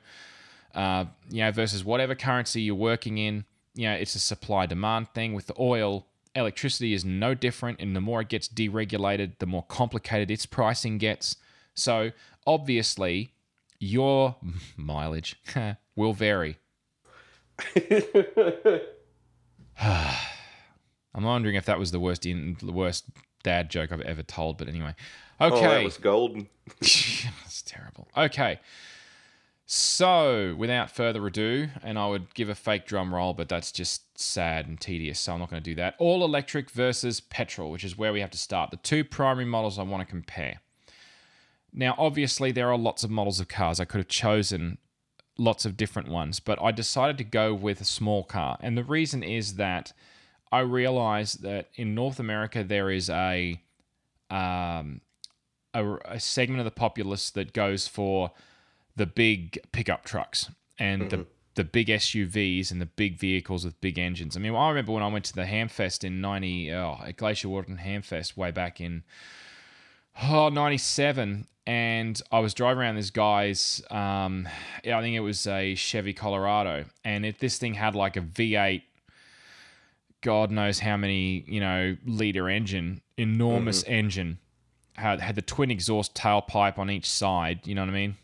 uh, 0.74 1.04
you 1.28 1.42
know, 1.42 1.50
versus 1.50 1.84
whatever 1.84 2.14
currency 2.14 2.62
you're 2.62 2.74
working 2.74 3.18
in. 3.18 3.44
You 3.78 3.86
know, 3.86 3.94
it's 3.94 4.16
a 4.16 4.18
supply 4.18 4.66
demand 4.66 5.10
thing. 5.14 5.34
With 5.34 5.46
the 5.46 5.54
oil, 5.56 6.08
electricity 6.34 6.94
is 6.94 7.04
no 7.04 7.34
different, 7.34 7.80
and 7.80 7.94
the 7.94 8.00
more 8.00 8.20
it 8.22 8.28
gets 8.28 8.48
deregulated, 8.48 9.38
the 9.38 9.46
more 9.46 9.62
complicated 9.62 10.32
its 10.32 10.46
pricing 10.46 10.98
gets. 10.98 11.36
So 11.74 12.10
obviously, 12.44 13.34
your 13.78 14.34
mileage 14.76 15.40
will 15.94 16.12
vary. 16.12 16.58
I'm 19.80 21.22
wondering 21.22 21.54
if 21.54 21.66
that 21.66 21.78
was 21.78 21.92
the 21.92 22.00
worst 22.00 22.26
in 22.26 22.56
the 22.60 22.72
worst 22.72 23.04
dad 23.44 23.70
joke 23.70 23.92
I've 23.92 24.00
ever 24.00 24.24
told, 24.24 24.58
but 24.58 24.66
anyway. 24.66 24.96
Okay. 25.40 25.56
Oh, 25.56 25.70
that 25.70 25.84
was 25.84 25.98
golden. 25.98 26.48
That's 26.80 27.62
terrible. 27.62 28.08
Okay. 28.16 28.58
So, 29.70 30.54
without 30.56 30.90
further 30.90 31.26
ado, 31.26 31.68
and 31.82 31.98
I 31.98 32.06
would 32.06 32.32
give 32.32 32.48
a 32.48 32.54
fake 32.54 32.86
drum 32.86 33.14
roll, 33.14 33.34
but 33.34 33.50
that's 33.50 33.70
just 33.70 34.18
sad 34.18 34.66
and 34.66 34.80
tedious, 34.80 35.18
so 35.18 35.34
I'm 35.34 35.40
not 35.40 35.50
going 35.50 35.62
to 35.62 35.70
do 35.70 35.74
that. 35.74 35.94
All 35.98 36.24
electric 36.24 36.70
versus 36.70 37.20
petrol, 37.20 37.70
which 37.70 37.84
is 37.84 37.98
where 37.98 38.10
we 38.10 38.22
have 38.22 38.30
to 38.30 38.38
start. 38.38 38.70
The 38.70 38.78
two 38.78 39.04
primary 39.04 39.44
models 39.44 39.78
I 39.78 39.82
want 39.82 40.00
to 40.00 40.10
compare. 40.10 40.62
Now, 41.70 41.94
obviously, 41.98 42.50
there 42.50 42.70
are 42.72 42.78
lots 42.78 43.04
of 43.04 43.10
models 43.10 43.40
of 43.40 43.48
cars. 43.48 43.78
I 43.78 43.84
could 43.84 43.98
have 43.98 44.08
chosen 44.08 44.78
lots 45.36 45.66
of 45.66 45.76
different 45.76 46.08
ones, 46.08 46.40
but 46.40 46.58
I 46.62 46.72
decided 46.72 47.18
to 47.18 47.24
go 47.24 47.52
with 47.52 47.82
a 47.82 47.84
small 47.84 48.24
car. 48.24 48.56
And 48.62 48.74
the 48.74 48.84
reason 48.84 49.22
is 49.22 49.56
that 49.56 49.92
I 50.50 50.60
realized 50.60 51.42
that 51.42 51.68
in 51.74 51.94
North 51.94 52.18
America, 52.18 52.64
there 52.64 52.90
is 52.90 53.10
a, 53.10 53.60
um, 54.30 55.02
a, 55.74 55.96
a 56.06 56.20
segment 56.20 56.60
of 56.60 56.64
the 56.64 56.70
populace 56.70 57.28
that 57.32 57.52
goes 57.52 57.86
for 57.86 58.32
the 58.98 59.06
big 59.06 59.58
pickup 59.72 60.04
trucks 60.04 60.50
and 60.78 61.08
the 61.10 61.26
the 61.54 61.64
big 61.64 61.88
SUVs 61.88 62.70
and 62.70 62.80
the 62.80 62.86
big 62.86 63.18
vehicles 63.18 63.64
with 63.64 63.80
big 63.80 63.98
engines. 63.98 64.36
I 64.36 64.40
mean, 64.40 64.54
I 64.54 64.68
remember 64.68 64.92
when 64.92 65.02
I 65.02 65.08
went 65.08 65.24
to 65.24 65.34
the 65.34 65.42
Hamfest 65.42 66.04
in 66.04 66.20
90, 66.20 66.72
oh, 66.72 67.00
at 67.04 67.16
Glacier 67.16 67.48
Waterton 67.48 67.78
Hamfest 67.78 68.36
way 68.36 68.52
back 68.52 68.80
in 68.80 69.02
oh, 70.22 70.50
97 70.50 71.48
and 71.66 72.22
I 72.30 72.38
was 72.38 72.54
driving 72.54 72.80
around 72.80 72.94
this 72.94 73.10
guy's, 73.10 73.82
um, 73.90 74.48
yeah, 74.84 74.98
I 74.98 75.02
think 75.02 75.16
it 75.16 75.20
was 75.20 75.48
a 75.48 75.74
Chevy 75.74 76.14
Colorado, 76.14 76.84
and 77.04 77.26
it, 77.26 77.40
this 77.40 77.58
thing 77.58 77.74
had 77.74 77.94
like 77.94 78.16
a 78.16 78.22
V8, 78.22 78.82
God 80.20 80.50
knows 80.52 80.78
how 80.78 80.96
many, 80.96 81.44
you 81.46 81.60
know, 81.60 81.96
liter 82.06 82.48
engine, 82.48 83.02
enormous 83.16 83.82
engine, 83.84 84.38
had 84.94 85.20
had 85.20 85.34
the 85.34 85.42
twin 85.42 85.70
exhaust 85.70 86.14
tailpipe 86.14 86.78
on 86.78 86.88
each 86.88 87.06
side. 87.06 87.66
You 87.66 87.74
know 87.74 87.82
what 87.82 87.90
I 87.90 87.94
mean? 87.94 88.16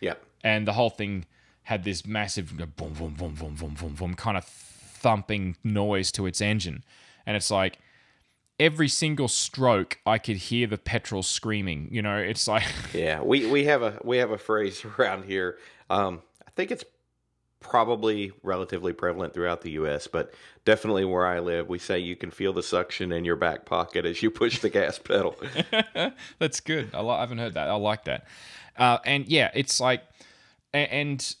Yeah. 0.00 0.14
and 0.42 0.66
the 0.66 0.72
whole 0.72 0.90
thing 0.90 1.26
had 1.64 1.84
this 1.84 2.06
massive 2.06 2.56
boom, 2.56 2.92
boom, 2.94 3.14
boom, 3.14 3.34
boom, 3.34 3.54
boom, 3.54 3.74
boom, 3.74 3.94
boom 3.94 4.14
kind 4.14 4.36
of 4.36 4.44
thumping 4.44 5.56
noise 5.62 6.10
to 6.12 6.26
its 6.26 6.40
engine, 6.40 6.84
and 7.26 7.36
it's 7.36 7.50
like 7.50 7.78
every 8.58 8.88
single 8.88 9.28
stroke, 9.28 9.98
I 10.04 10.18
could 10.18 10.36
hear 10.36 10.66
the 10.66 10.78
petrol 10.78 11.22
screaming. 11.22 11.88
You 11.90 12.02
know, 12.02 12.16
it's 12.18 12.46
like 12.48 12.64
Yeah, 12.92 13.22
we, 13.22 13.46
we 13.46 13.64
have 13.64 13.82
a 13.82 13.98
we 14.04 14.18
have 14.18 14.30
a 14.30 14.38
phrase 14.38 14.84
around 14.98 15.24
here. 15.24 15.58
Um, 15.88 16.22
I 16.46 16.50
think 16.50 16.70
it's 16.70 16.84
probably 17.60 18.32
relatively 18.42 18.92
prevalent 18.92 19.34
throughout 19.34 19.60
the 19.60 19.72
U.S., 19.72 20.06
but 20.06 20.32
definitely 20.64 21.04
where 21.04 21.26
I 21.26 21.40
live, 21.40 21.68
we 21.68 21.78
say 21.78 21.98
you 21.98 22.16
can 22.16 22.30
feel 22.30 22.52
the 22.54 22.62
suction 22.62 23.12
in 23.12 23.24
your 23.24 23.36
back 23.36 23.66
pocket 23.66 24.06
as 24.06 24.22
you 24.22 24.30
push 24.30 24.60
the 24.60 24.70
gas 24.70 24.98
pedal. 24.98 25.36
That's 26.38 26.60
good. 26.60 26.90
I, 26.94 27.02
li- 27.02 27.10
I 27.10 27.20
haven't 27.20 27.38
heard 27.38 27.54
that. 27.54 27.68
I 27.68 27.74
like 27.74 28.04
that. 28.04 28.26
Uh, 28.80 28.98
and 29.04 29.28
yeah, 29.28 29.50
it's 29.54 29.78
like 29.78 30.02
and 30.72 31.36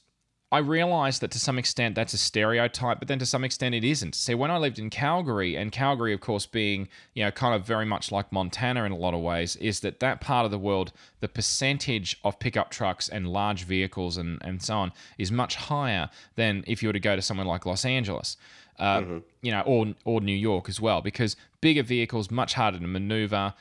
I 0.52 0.58
realize 0.58 1.20
that 1.20 1.30
to 1.30 1.38
some 1.38 1.58
extent 1.58 1.94
that's 1.94 2.12
a 2.12 2.18
stereotype, 2.18 2.98
but 2.98 3.06
then 3.06 3.20
to 3.20 3.26
some 3.26 3.44
extent 3.44 3.74
it 3.74 3.84
isn't. 3.84 4.16
See, 4.16 4.34
when 4.34 4.50
I 4.50 4.58
lived 4.58 4.80
in 4.80 4.90
Calgary, 4.90 5.54
and 5.54 5.70
Calgary, 5.70 6.12
of 6.12 6.20
course, 6.20 6.44
being 6.44 6.88
you 7.14 7.24
know 7.24 7.30
kind 7.30 7.54
of 7.54 7.64
very 7.64 7.86
much 7.86 8.10
like 8.12 8.30
Montana 8.32 8.84
in 8.84 8.92
a 8.92 8.96
lot 8.96 9.14
of 9.14 9.20
ways, 9.20 9.56
is 9.56 9.80
that 9.80 10.00
that 10.00 10.20
part 10.20 10.44
of 10.44 10.50
the 10.50 10.58
world, 10.58 10.92
the 11.20 11.28
percentage 11.28 12.16
of 12.24 12.38
pickup 12.40 12.70
trucks 12.70 13.08
and 13.08 13.28
large 13.28 13.64
vehicles 13.64 14.16
and 14.16 14.38
and 14.42 14.60
so 14.62 14.74
on 14.74 14.92
is 15.18 15.32
much 15.32 15.54
higher 15.54 16.10
than 16.34 16.64
if 16.66 16.82
you 16.82 16.88
were 16.88 16.92
to 16.92 17.00
go 17.00 17.16
to 17.16 17.22
somewhere 17.22 17.46
like 17.46 17.64
Los 17.64 17.84
Angeles. 17.84 18.36
Uh, 18.78 19.02
You 19.42 19.52
know, 19.52 19.60
or 19.60 19.94
or 20.04 20.20
New 20.20 20.36
York 20.36 20.68
as 20.68 20.80
well, 20.80 21.00
because 21.00 21.36
bigger 21.60 21.82
vehicles 21.82 22.30
much 22.30 22.54
harder 22.54 22.78
to 22.78 22.86
maneuver, 22.86 23.54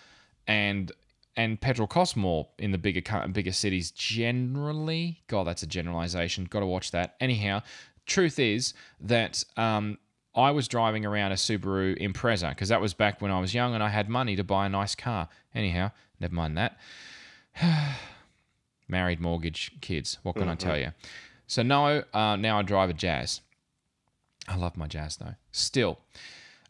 and 0.48 0.92
and 1.40 1.62
petrol 1.62 1.88
costs 1.88 2.18
more 2.18 2.50
in 2.58 2.72
the 2.72 2.78
bigger 2.78 3.02
bigger 3.32 3.54
cities 3.54 3.92
generally. 3.92 5.24
God, 5.28 5.48
that's 5.48 5.64
a 5.64 5.68
generalization. 5.68 6.44
Got 6.44 6.60
to 6.60 6.66
watch 6.66 6.92
that. 6.92 7.16
Anyhow, 7.22 7.62
truth 8.06 8.40
is 8.40 8.74
that 9.00 9.46
um, 9.56 10.00
I 10.36 10.52
was 10.52 10.68
driving 10.68 11.06
around 11.06 11.32
a 11.32 11.36
Subaru 11.36 11.98
Impreza 11.98 12.50
because 12.50 12.68
that 12.68 12.82
was 12.82 12.94
back 12.94 13.22
when 13.22 13.32
I 13.32 13.40
was 13.40 13.54
young 13.54 13.74
and 13.74 13.82
I 13.82 13.88
had 13.88 14.10
money 14.10 14.36
to 14.36 14.44
buy 14.44 14.66
a 14.66 14.70
nice 14.70 14.96
car. 14.96 15.30
Anyhow, 15.56 15.92
never 16.20 16.36
mind 16.36 16.58
that. 16.58 16.78
Married, 18.90 19.22
mortgage, 19.22 19.72
kids. 19.80 20.18
What 20.24 20.36
can 20.36 20.50
I 20.50 20.56
tell 20.56 20.78
you? 20.78 20.92
So 21.48 21.64
no, 21.64 22.04
uh, 22.14 22.36
now 22.36 22.60
I 22.60 22.64
drive 22.64 22.90
a 22.90 22.94
Jazz. 22.94 23.40
I 24.46 24.58
love 24.58 24.76
my 24.76 24.88
Jazz 24.88 25.16
though. 25.16 25.36
Still. 25.54 26.00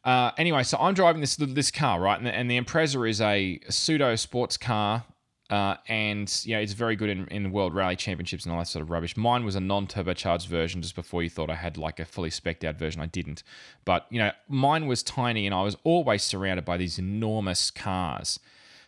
Uh, 0.04 0.32
anyway, 0.38 0.64
so 0.64 0.78
I'm 0.80 0.94
driving 0.94 1.22
this 1.22 1.36
this 1.36 1.72
car, 1.72 2.00
right? 2.00 2.18
And 2.18 2.26
the, 2.26 2.34
and 2.34 2.50
the 2.50 2.60
Impreza 2.60 3.10
is 3.10 3.20
a 3.22 3.60
pseudo 3.70 4.16
sports 4.16 4.56
car, 4.56 5.04
uh, 5.50 5.76
and 5.88 6.34
you 6.46 6.56
know 6.56 6.62
it's 6.62 6.74
very 6.74 6.96
good 6.96 7.10
in, 7.10 7.28
in 7.28 7.52
World 7.52 7.76
Rally 7.76 7.96
Championships 7.96 8.46
and 8.46 8.54
all 8.54 8.60
that 8.60 8.68
sort 8.68 8.82
of 8.82 8.90
rubbish. 8.90 9.18
Mine 9.18 9.44
was 9.44 9.56
a 9.56 9.60
non-turbocharged 9.60 10.48
version, 10.48 10.82
just 10.82 10.96
before 10.96 11.22
you 11.22 11.30
thought 11.30 11.50
I 11.50 11.56
had 11.56 11.78
like 11.78 12.00
a 12.00 12.06
fully 12.06 12.30
spec'd 12.30 12.64
out 12.64 12.78
version. 12.78 13.02
I 13.02 13.08
didn't, 13.08 13.44
but 13.84 14.06
you 14.10 14.20
know 14.20 14.32
mine 14.48 14.88
was 14.88 15.04
tiny, 15.04 15.46
and 15.46 15.54
I 15.54 15.64
was 15.64 15.76
always 15.84 16.24
surrounded 16.24 16.64
by 16.64 16.78
these 16.78 16.98
enormous 16.98 17.70
cars. 17.70 18.40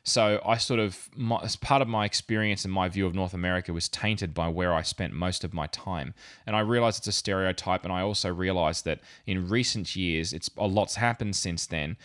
So 0.03 0.41
I 0.43 0.57
sort 0.57 0.79
of, 0.79 1.09
my, 1.15 1.39
as 1.43 1.55
part 1.55 1.81
of 1.81 1.87
my 1.87 2.05
experience 2.05 2.65
and 2.65 2.73
my 2.73 2.89
view 2.89 3.05
of 3.05 3.13
North 3.13 3.35
America 3.35 3.71
was 3.71 3.87
tainted 3.87 4.33
by 4.33 4.47
where 4.47 4.73
I 4.73 4.81
spent 4.81 5.13
most 5.13 5.43
of 5.43 5.53
my 5.53 5.67
time. 5.67 6.15
And 6.47 6.55
I 6.55 6.61
realize 6.61 6.97
it's 6.97 7.07
a 7.07 7.11
stereotype, 7.11 7.83
and 7.83 7.93
I 7.93 8.01
also 8.01 8.33
realize 8.33 8.81
that 8.81 8.99
in 9.27 9.47
recent 9.47 9.95
years, 9.95 10.33
it's 10.33 10.49
a 10.57 10.65
lot's 10.65 10.95
happened 10.95 11.35
since 11.35 11.67
then. 11.67 11.97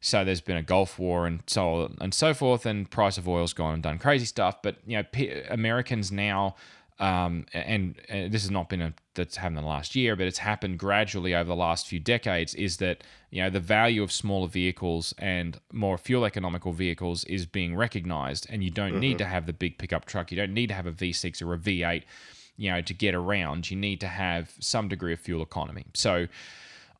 So 0.00 0.24
there's 0.24 0.42
been 0.42 0.58
a 0.58 0.62
Gulf 0.62 0.98
War 0.98 1.26
and 1.26 1.42
so 1.46 1.90
and 1.98 2.12
so 2.12 2.34
forth, 2.34 2.66
and 2.66 2.88
price 2.90 3.16
of 3.16 3.26
oil's 3.26 3.54
gone 3.54 3.74
and 3.74 3.82
done 3.82 3.98
crazy 3.98 4.26
stuff. 4.26 4.60
But 4.62 4.76
you 4.86 4.98
know, 4.98 5.02
P- 5.02 5.32
Americans 5.48 6.12
now, 6.12 6.56
um, 7.00 7.46
and, 7.54 7.94
and 8.10 8.30
this 8.30 8.42
has 8.42 8.50
not 8.50 8.68
been 8.68 8.82
a 8.82 8.92
that's 9.14 9.36
happened 9.36 9.58
in 9.58 9.64
the 9.64 9.68
last 9.68 9.94
year, 9.94 10.16
but 10.16 10.26
it's 10.26 10.38
happened 10.38 10.78
gradually 10.78 11.34
over 11.34 11.48
the 11.48 11.56
last 11.56 11.86
few 11.86 12.00
decades. 12.00 12.54
Is 12.54 12.78
that 12.78 13.04
you 13.30 13.42
know 13.42 13.50
the 13.50 13.60
value 13.60 14.02
of 14.02 14.12
smaller 14.12 14.48
vehicles 14.48 15.14
and 15.18 15.60
more 15.72 15.98
fuel 15.98 16.24
economical 16.24 16.72
vehicles 16.72 17.24
is 17.24 17.46
being 17.46 17.76
recognized, 17.76 18.46
and 18.50 18.62
you 18.62 18.70
don't 18.70 18.98
need 18.98 19.18
to 19.18 19.24
have 19.24 19.46
the 19.46 19.52
big 19.52 19.78
pickup 19.78 20.04
truck. 20.04 20.30
You 20.30 20.36
don't 20.36 20.54
need 20.54 20.68
to 20.68 20.74
have 20.74 20.86
a 20.86 20.92
V6 20.92 21.42
or 21.42 21.54
a 21.54 21.58
V8, 21.58 22.02
you 22.56 22.70
know, 22.70 22.80
to 22.80 22.94
get 22.94 23.14
around. 23.14 23.70
You 23.70 23.76
need 23.76 24.00
to 24.00 24.08
have 24.08 24.52
some 24.60 24.88
degree 24.88 25.12
of 25.12 25.20
fuel 25.20 25.42
economy. 25.42 25.86
So. 25.94 26.26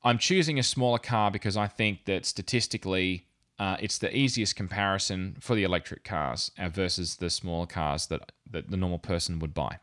I'm 0.06 0.18
choosing 0.18 0.58
a 0.58 0.62
smaller 0.62 0.98
car 0.98 1.30
because 1.30 1.56
I 1.56 1.66
think 1.66 2.04
that 2.04 2.26
statistically 2.26 3.24
uh, 3.58 3.76
it's 3.80 3.98
the 3.98 4.14
easiest 4.14 4.56
comparison 4.56 5.36
for 5.40 5.54
the 5.54 5.62
electric 5.62 6.04
cars 6.04 6.50
uh, 6.58 6.68
versus 6.68 7.16
the 7.16 7.30
smaller 7.30 7.66
cars 7.66 8.06
that, 8.08 8.32
that 8.50 8.70
the 8.70 8.76
normal 8.76 8.98
person 8.98 9.38
would 9.38 9.54
buy. 9.54 9.78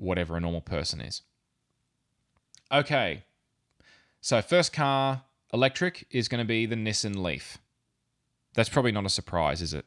Whatever 0.00 0.36
a 0.36 0.40
normal 0.40 0.62
person 0.62 1.00
is. 1.02 1.22
Okay. 2.72 3.24
So, 4.22 4.40
first 4.40 4.72
car, 4.72 5.22
electric, 5.52 6.06
is 6.10 6.26
going 6.26 6.38
to 6.38 6.46
be 6.46 6.64
the 6.64 6.74
Nissan 6.74 7.22
Leaf. 7.22 7.58
That's 8.54 8.70
probably 8.70 8.92
not 8.92 9.04
a 9.04 9.10
surprise, 9.10 9.60
is 9.60 9.74
it? 9.74 9.84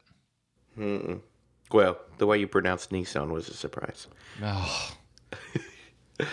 Mm-mm. 0.78 1.20
Well, 1.72 1.98
the 2.18 2.26
way 2.26 2.38
you 2.38 2.46
pronounced 2.46 2.90
Nissan 2.90 3.30
was 3.30 3.48
a 3.48 3.54
surprise. 3.54 4.06
Oh. 4.40 4.92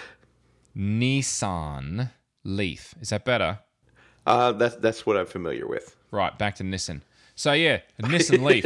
Nissan 0.77 2.11
Leaf. 2.43 2.93
Is 3.01 3.09
that 3.09 3.25
better? 3.25 3.59
Uh, 4.27 4.51
that's 4.51 4.75
that's 4.75 5.05
what 5.05 5.17
I'm 5.17 5.25
familiar 5.25 5.67
with. 5.67 5.95
Right, 6.11 6.37
back 6.37 6.55
to 6.55 6.63
Nissan. 6.63 7.01
So 7.41 7.53
yeah, 7.53 7.79
Nissan 7.99 8.43
Leaf. 8.47 8.65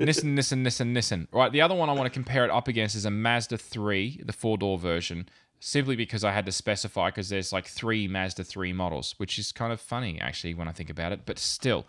Nissan, 0.00 0.32
Nissan, 0.32 0.62
Nissan, 0.62 0.92
Nissan. 0.96 1.26
Right, 1.32 1.52
the 1.52 1.60
other 1.60 1.74
one 1.74 1.90
I 1.90 1.92
want 1.92 2.06
to 2.06 2.10
compare 2.10 2.46
it 2.46 2.50
up 2.50 2.66
against 2.66 2.96
is 2.96 3.04
a 3.04 3.10
Mazda 3.10 3.58
3, 3.58 4.22
the 4.24 4.32
four-door 4.32 4.78
version, 4.78 5.28
simply 5.60 5.96
because 5.96 6.24
I 6.24 6.32
had 6.32 6.46
to 6.46 6.52
specify 6.52 7.08
because 7.08 7.28
there's 7.28 7.52
like 7.52 7.66
three 7.66 8.08
Mazda 8.08 8.42
3 8.42 8.72
models, 8.72 9.14
which 9.18 9.38
is 9.38 9.52
kind 9.52 9.70
of 9.70 9.82
funny 9.82 10.18
actually 10.18 10.54
when 10.54 10.66
I 10.66 10.72
think 10.72 10.88
about 10.88 11.12
it, 11.12 11.26
but 11.26 11.38
still. 11.38 11.84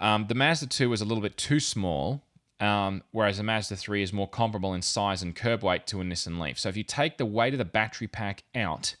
Um, 0.00 0.26
the 0.26 0.34
Mazda 0.34 0.66
2 0.66 0.90
was 0.90 1.00
a 1.00 1.04
little 1.04 1.22
bit 1.22 1.36
too 1.36 1.60
small, 1.60 2.22
um, 2.58 3.04
whereas 3.12 3.36
the 3.36 3.44
Mazda 3.44 3.76
3 3.76 4.02
is 4.02 4.12
more 4.12 4.28
comparable 4.28 4.74
in 4.74 4.82
size 4.82 5.22
and 5.22 5.36
curb 5.36 5.62
weight 5.62 5.86
to 5.86 6.00
a 6.00 6.04
Nissan 6.04 6.40
Leaf. 6.40 6.58
So 6.58 6.68
if 6.68 6.76
you 6.76 6.82
take 6.82 7.16
the 7.16 7.26
weight 7.26 7.54
of 7.54 7.58
the 7.58 7.64
battery 7.64 8.08
pack 8.08 8.42
out, 8.56 8.96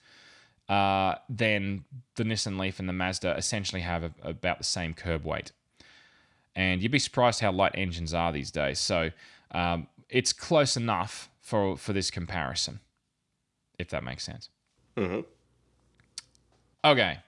uh, 0.68 1.16
then 1.28 1.84
the 2.14 2.22
Nissan 2.22 2.60
Leaf 2.60 2.78
and 2.78 2.88
the 2.88 2.92
Mazda 2.92 3.36
essentially 3.36 3.80
have 3.80 4.04
a, 4.04 4.12
about 4.22 4.58
the 4.58 4.64
same 4.64 4.94
curb 4.94 5.24
weight. 5.24 5.50
And 6.56 6.82
you'd 6.82 6.92
be 6.92 6.98
surprised 6.98 7.40
how 7.40 7.52
light 7.52 7.72
engines 7.74 8.14
are 8.14 8.32
these 8.32 8.50
days. 8.50 8.78
So 8.78 9.10
um, 9.50 9.88
it's 10.08 10.32
close 10.32 10.76
enough 10.76 11.28
for, 11.40 11.76
for 11.76 11.92
this 11.92 12.10
comparison, 12.10 12.80
if 13.78 13.88
that 13.90 14.04
makes 14.04 14.24
sense. 14.24 14.50
hmm 14.96 15.20
Okay. 16.84 17.18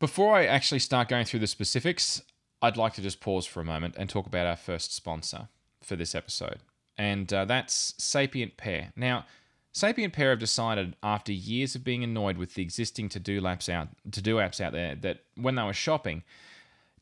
Before 0.00 0.34
I 0.34 0.46
actually 0.46 0.80
start 0.80 1.08
going 1.08 1.24
through 1.24 1.40
the 1.40 1.46
specifics, 1.46 2.22
I'd 2.62 2.76
like 2.76 2.94
to 2.94 3.02
just 3.02 3.20
pause 3.20 3.46
for 3.46 3.60
a 3.60 3.64
moment 3.64 3.94
and 3.96 4.08
talk 4.08 4.26
about 4.26 4.46
our 4.46 4.56
first 4.56 4.94
sponsor 4.94 5.48
for 5.82 5.94
this 5.96 6.14
episode. 6.14 6.58
And 6.98 7.32
uh, 7.32 7.44
that's 7.44 7.94
Sapient 7.98 8.56
Pair. 8.56 8.92
Now, 8.96 9.24
Sapient 9.72 10.12
Pair 10.12 10.30
have 10.30 10.38
decided 10.38 10.96
after 11.02 11.32
years 11.32 11.74
of 11.74 11.84
being 11.84 12.02
annoyed 12.02 12.36
with 12.36 12.54
the 12.54 12.62
existing 12.62 13.08
to-do 13.10 13.40
apps 13.42 13.68
out 13.68 13.88
to-do 14.10 14.36
apps 14.36 14.60
out 14.60 14.72
there 14.72 14.94
that 14.96 15.20
when 15.36 15.54
they 15.54 15.62
were 15.62 15.72
shopping, 15.72 16.22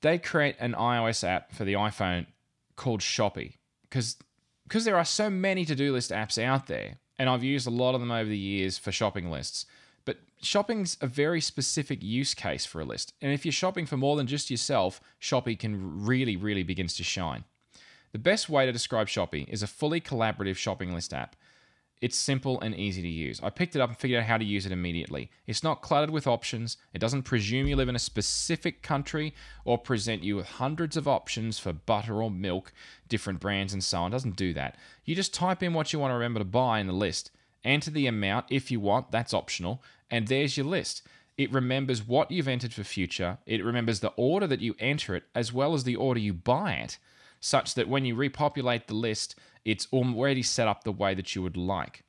they 0.00 0.18
create 0.18 0.56
an 0.58 0.74
iOS 0.74 1.26
app 1.26 1.52
for 1.52 1.64
the 1.64 1.74
iPhone 1.74 2.26
called 2.76 3.00
Shopi 3.00 3.54
because 3.82 4.16
because 4.66 4.84
there 4.84 4.98
are 4.98 5.04
so 5.04 5.30
many 5.30 5.64
to-do 5.64 5.92
list 5.92 6.10
apps 6.10 6.42
out 6.42 6.66
there, 6.66 6.98
and 7.18 7.30
I've 7.30 7.42
used 7.42 7.66
a 7.66 7.70
lot 7.70 7.94
of 7.94 8.00
them 8.02 8.10
over 8.10 8.28
the 8.28 8.36
years 8.36 8.76
for 8.76 8.92
shopping 8.92 9.30
lists. 9.30 9.64
But 10.04 10.18
shopping's 10.42 10.98
a 11.00 11.06
very 11.06 11.40
specific 11.40 12.02
use 12.02 12.34
case 12.34 12.66
for 12.66 12.80
a 12.80 12.84
list, 12.84 13.14
and 13.22 13.32
if 13.32 13.46
you're 13.46 13.52
shopping 13.52 13.86
for 13.86 13.96
more 13.96 14.16
than 14.16 14.26
just 14.26 14.50
yourself, 14.50 15.00
Shopi 15.20 15.58
can 15.58 16.04
really, 16.04 16.36
really 16.36 16.62
begins 16.62 16.94
to 16.96 17.04
shine. 17.04 17.44
The 18.12 18.18
best 18.18 18.48
way 18.48 18.66
to 18.66 18.72
describe 18.72 19.08
Shopi 19.08 19.48
is 19.48 19.62
a 19.62 19.66
fully 19.66 20.00
collaborative 20.00 20.56
shopping 20.56 20.92
list 20.92 21.12
app. 21.12 21.36
It's 22.00 22.16
simple 22.16 22.60
and 22.60 22.76
easy 22.76 23.02
to 23.02 23.08
use. 23.08 23.40
I 23.42 23.50
picked 23.50 23.74
it 23.74 23.80
up 23.80 23.90
and 23.90 23.98
figured 23.98 24.20
out 24.20 24.28
how 24.28 24.38
to 24.38 24.44
use 24.44 24.64
it 24.64 24.72
immediately. 24.72 25.30
It's 25.48 25.64
not 25.64 25.82
cluttered 25.82 26.10
with 26.10 26.28
options. 26.28 26.76
It 26.92 27.00
doesn't 27.00 27.22
presume 27.22 27.66
you 27.66 27.74
live 27.74 27.88
in 27.88 27.96
a 27.96 28.00
specific 28.00 28.82
country 28.82 29.34
or 29.64 29.78
present 29.78 30.22
you 30.22 30.36
with 30.36 30.46
hundreds 30.46 30.96
of 30.96 31.08
options 31.08 31.58
for 31.58 31.72
butter 31.72 32.22
or 32.22 32.30
milk, 32.30 32.72
different 33.08 33.40
brands, 33.40 33.72
and 33.72 33.82
so 33.82 33.98
on. 33.98 34.12
It 34.12 34.14
doesn't 34.14 34.36
do 34.36 34.54
that. 34.54 34.76
You 35.04 35.16
just 35.16 35.34
type 35.34 35.60
in 35.60 35.74
what 35.74 35.92
you 35.92 35.98
want 35.98 36.12
to 36.12 36.14
remember 36.14 36.38
to 36.38 36.44
buy 36.44 36.78
in 36.78 36.86
the 36.86 36.92
list, 36.92 37.32
enter 37.64 37.90
the 37.90 38.06
amount 38.06 38.46
if 38.48 38.70
you 38.70 38.78
want, 38.78 39.10
that's 39.10 39.34
optional, 39.34 39.82
and 40.08 40.28
there's 40.28 40.56
your 40.56 40.66
list. 40.66 41.02
It 41.36 41.52
remembers 41.52 42.06
what 42.06 42.30
you've 42.30 42.48
entered 42.48 42.72
for 42.74 42.84
future, 42.84 43.38
it 43.44 43.64
remembers 43.64 44.00
the 44.00 44.12
order 44.16 44.46
that 44.46 44.60
you 44.60 44.76
enter 44.78 45.16
it, 45.16 45.24
as 45.34 45.52
well 45.52 45.74
as 45.74 45.82
the 45.82 45.96
order 45.96 46.20
you 46.20 46.32
buy 46.32 46.74
it 46.74 46.98
such 47.40 47.74
that 47.74 47.88
when 47.88 48.04
you 48.04 48.14
repopulate 48.14 48.86
the 48.86 48.94
list, 48.94 49.36
it's 49.64 49.86
already 49.92 50.42
set 50.42 50.68
up 50.68 50.84
the 50.84 50.92
way 50.92 51.14
that 51.14 51.34
you 51.34 51.42
would 51.42 51.56
like. 51.56 52.02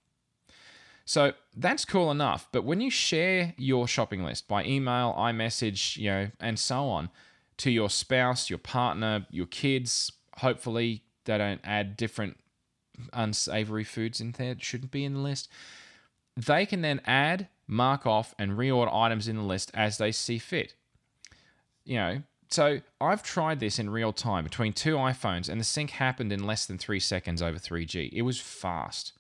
So 1.06 1.34
that's 1.56 1.86
cool 1.86 2.12
enough, 2.12 2.48
but 2.52 2.64
when 2.64 2.82
you 2.82 2.92
share 2.92 3.56
your 3.58 3.88
shopping 3.88 4.24
list 4.24 4.48
by 4.48 4.64
email, 4.64 5.16
iMessage, 5.18 5.98
you 5.98 6.10
know, 6.10 6.32
and 6.40 6.60
so 6.60 6.88
on 6.88 7.10
to 7.58 7.72
your 7.72 7.90
spouse, 7.90 8.50
your 8.50 8.60
partner, 8.60 9.26
your 9.32 9.48
kids, 9.48 10.12
hopefully 10.38 11.04
they 11.26 11.38
don't 11.38 11.62
add 11.64 11.98
different 11.98 12.38
unsavory 13.12 13.84
foods 13.84 14.22
in 14.22 14.32
there 14.34 14.54
that 14.54 14.64
shouldn't 14.64 14.92
be 14.92 15.04
in 15.04 15.16
the 15.16 15.20
list. 15.20 15.50
They 16.38 16.66
can 16.66 16.82
then 16.82 17.02
add, 17.06 17.48
mark 17.68 18.06
off, 18.06 18.36
and 18.38 18.52
reorder 18.52 18.94
items 18.94 19.28
in 19.28 19.36
the 19.36 19.44
list 19.44 19.72
as 19.74 19.98
they 19.98 20.12
see 20.12 20.38
fit. 20.38 20.76
You 21.86 21.96
know, 21.96 22.24
so 22.50 22.82
I've 23.00 23.22
tried 23.22 23.60
this 23.60 23.78
in 23.78 23.90
real 23.90 24.12
time 24.12 24.44
between 24.44 24.74
two 24.74 24.96
iPhones, 24.96 25.50
and 25.50 25.60
the 25.60 25.66
sync 25.66 25.92
happened 25.92 26.32
in 26.32 26.46
less 26.46 26.66
than 26.66 26.78
three 26.78 27.00
seconds 27.00 27.42
over 27.42 27.60
3G. 27.60 28.12
It 28.12 28.24
was 28.24 28.40
fast. 28.40 29.14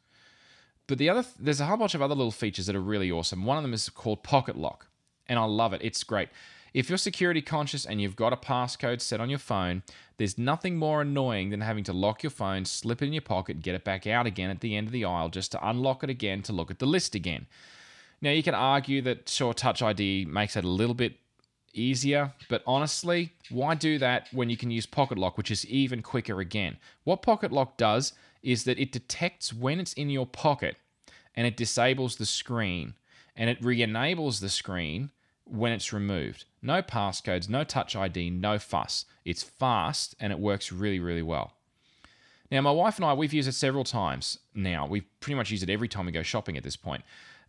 But 0.87 0.97
the 0.97 1.09
other, 1.09 1.23
there's 1.39 1.61
a 1.61 1.65
whole 1.65 1.77
bunch 1.77 1.93
of 1.93 2.01
other 2.01 2.15
little 2.15 2.31
features 2.31 2.65
that 2.65 2.75
are 2.75 2.81
really 2.81 3.11
awesome. 3.11 3.45
One 3.45 3.57
of 3.57 3.63
them 3.63 3.73
is 3.73 3.89
called 3.89 4.23
Pocket 4.23 4.57
Lock, 4.57 4.87
and 5.27 5.37
I 5.37 5.45
love 5.45 5.73
it. 5.73 5.81
It's 5.83 6.03
great. 6.03 6.29
If 6.73 6.89
you're 6.89 6.97
security 6.97 7.41
conscious 7.41 7.85
and 7.85 8.01
you've 8.01 8.15
got 8.15 8.33
a 8.33 8.37
passcode 8.37 9.01
set 9.01 9.19
on 9.19 9.29
your 9.29 9.39
phone, 9.39 9.83
there's 10.17 10.37
nothing 10.37 10.77
more 10.77 11.01
annoying 11.01 11.49
than 11.49 11.61
having 11.61 11.83
to 11.85 11.93
lock 11.93 12.23
your 12.23 12.29
phone, 12.31 12.65
slip 12.65 13.01
it 13.01 13.07
in 13.07 13.13
your 13.13 13.21
pocket, 13.21 13.61
get 13.61 13.75
it 13.75 13.83
back 13.83 14.05
out 14.07 14.25
again 14.25 14.49
at 14.49 14.61
the 14.61 14.75
end 14.75 14.87
of 14.87 14.93
the 14.93 15.05
aisle 15.05 15.29
just 15.29 15.51
to 15.51 15.67
unlock 15.67 16.03
it 16.03 16.09
again 16.09 16.41
to 16.43 16.53
look 16.53 16.69
at 16.69 16.79
the 16.79 16.85
list 16.85 17.15
again. 17.15 17.47
Now, 18.21 18.31
you 18.31 18.43
can 18.43 18.55
argue 18.55 19.01
that 19.03 19.29
sure, 19.29 19.53
Touch 19.53 19.81
ID 19.81 20.25
makes 20.25 20.55
it 20.55 20.63
a 20.63 20.67
little 20.67 20.93
bit 20.93 21.17
easier, 21.73 22.33
but 22.49 22.63
honestly, 22.65 23.33
why 23.49 23.75
do 23.75 23.97
that 23.99 24.27
when 24.31 24.49
you 24.49 24.57
can 24.57 24.71
use 24.71 24.85
Pocket 24.85 25.17
Lock, 25.17 25.37
which 25.37 25.51
is 25.51 25.65
even 25.65 26.01
quicker 26.01 26.39
again? 26.39 26.77
What 27.03 27.21
Pocket 27.21 27.51
Lock 27.51 27.77
does 27.77 28.13
is 28.43 28.63
that 28.63 28.79
it 28.79 28.91
detects 28.91 29.53
when 29.53 29.79
it's 29.79 29.93
in 29.93 30.09
your 30.09 30.25
pocket 30.25 30.77
and 31.35 31.45
it 31.45 31.57
disables 31.57 32.15
the 32.15 32.25
screen 32.25 32.93
and 33.35 33.49
it 33.49 33.63
re 33.63 33.81
enables 33.81 34.39
the 34.39 34.49
screen 34.49 35.11
when 35.45 35.71
it's 35.71 35.93
removed. 35.93 36.45
No 36.61 36.81
passcodes, 36.81 37.49
no 37.49 37.63
touch 37.63 37.95
ID, 37.95 38.29
no 38.29 38.59
fuss. 38.59 39.05
It's 39.25 39.43
fast 39.43 40.15
and 40.19 40.31
it 40.31 40.39
works 40.39 40.71
really, 40.71 40.99
really 40.99 41.21
well. 41.21 41.53
Now, 42.51 42.61
my 42.61 42.71
wife 42.71 42.97
and 42.97 43.05
I, 43.05 43.13
we've 43.13 43.33
used 43.33 43.47
it 43.47 43.53
several 43.53 43.83
times 43.83 44.39
now. 44.55 44.87
We've 44.87 45.05
pretty 45.19 45.35
much 45.35 45.51
used 45.51 45.63
it 45.63 45.69
every 45.69 45.87
time 45.87 46.05
we 46.05 46.11
go 46.11 46.23
shopping 46.23 46.57
at 46.57 46.63
this 46.63 46.75
point. 46.75 47.03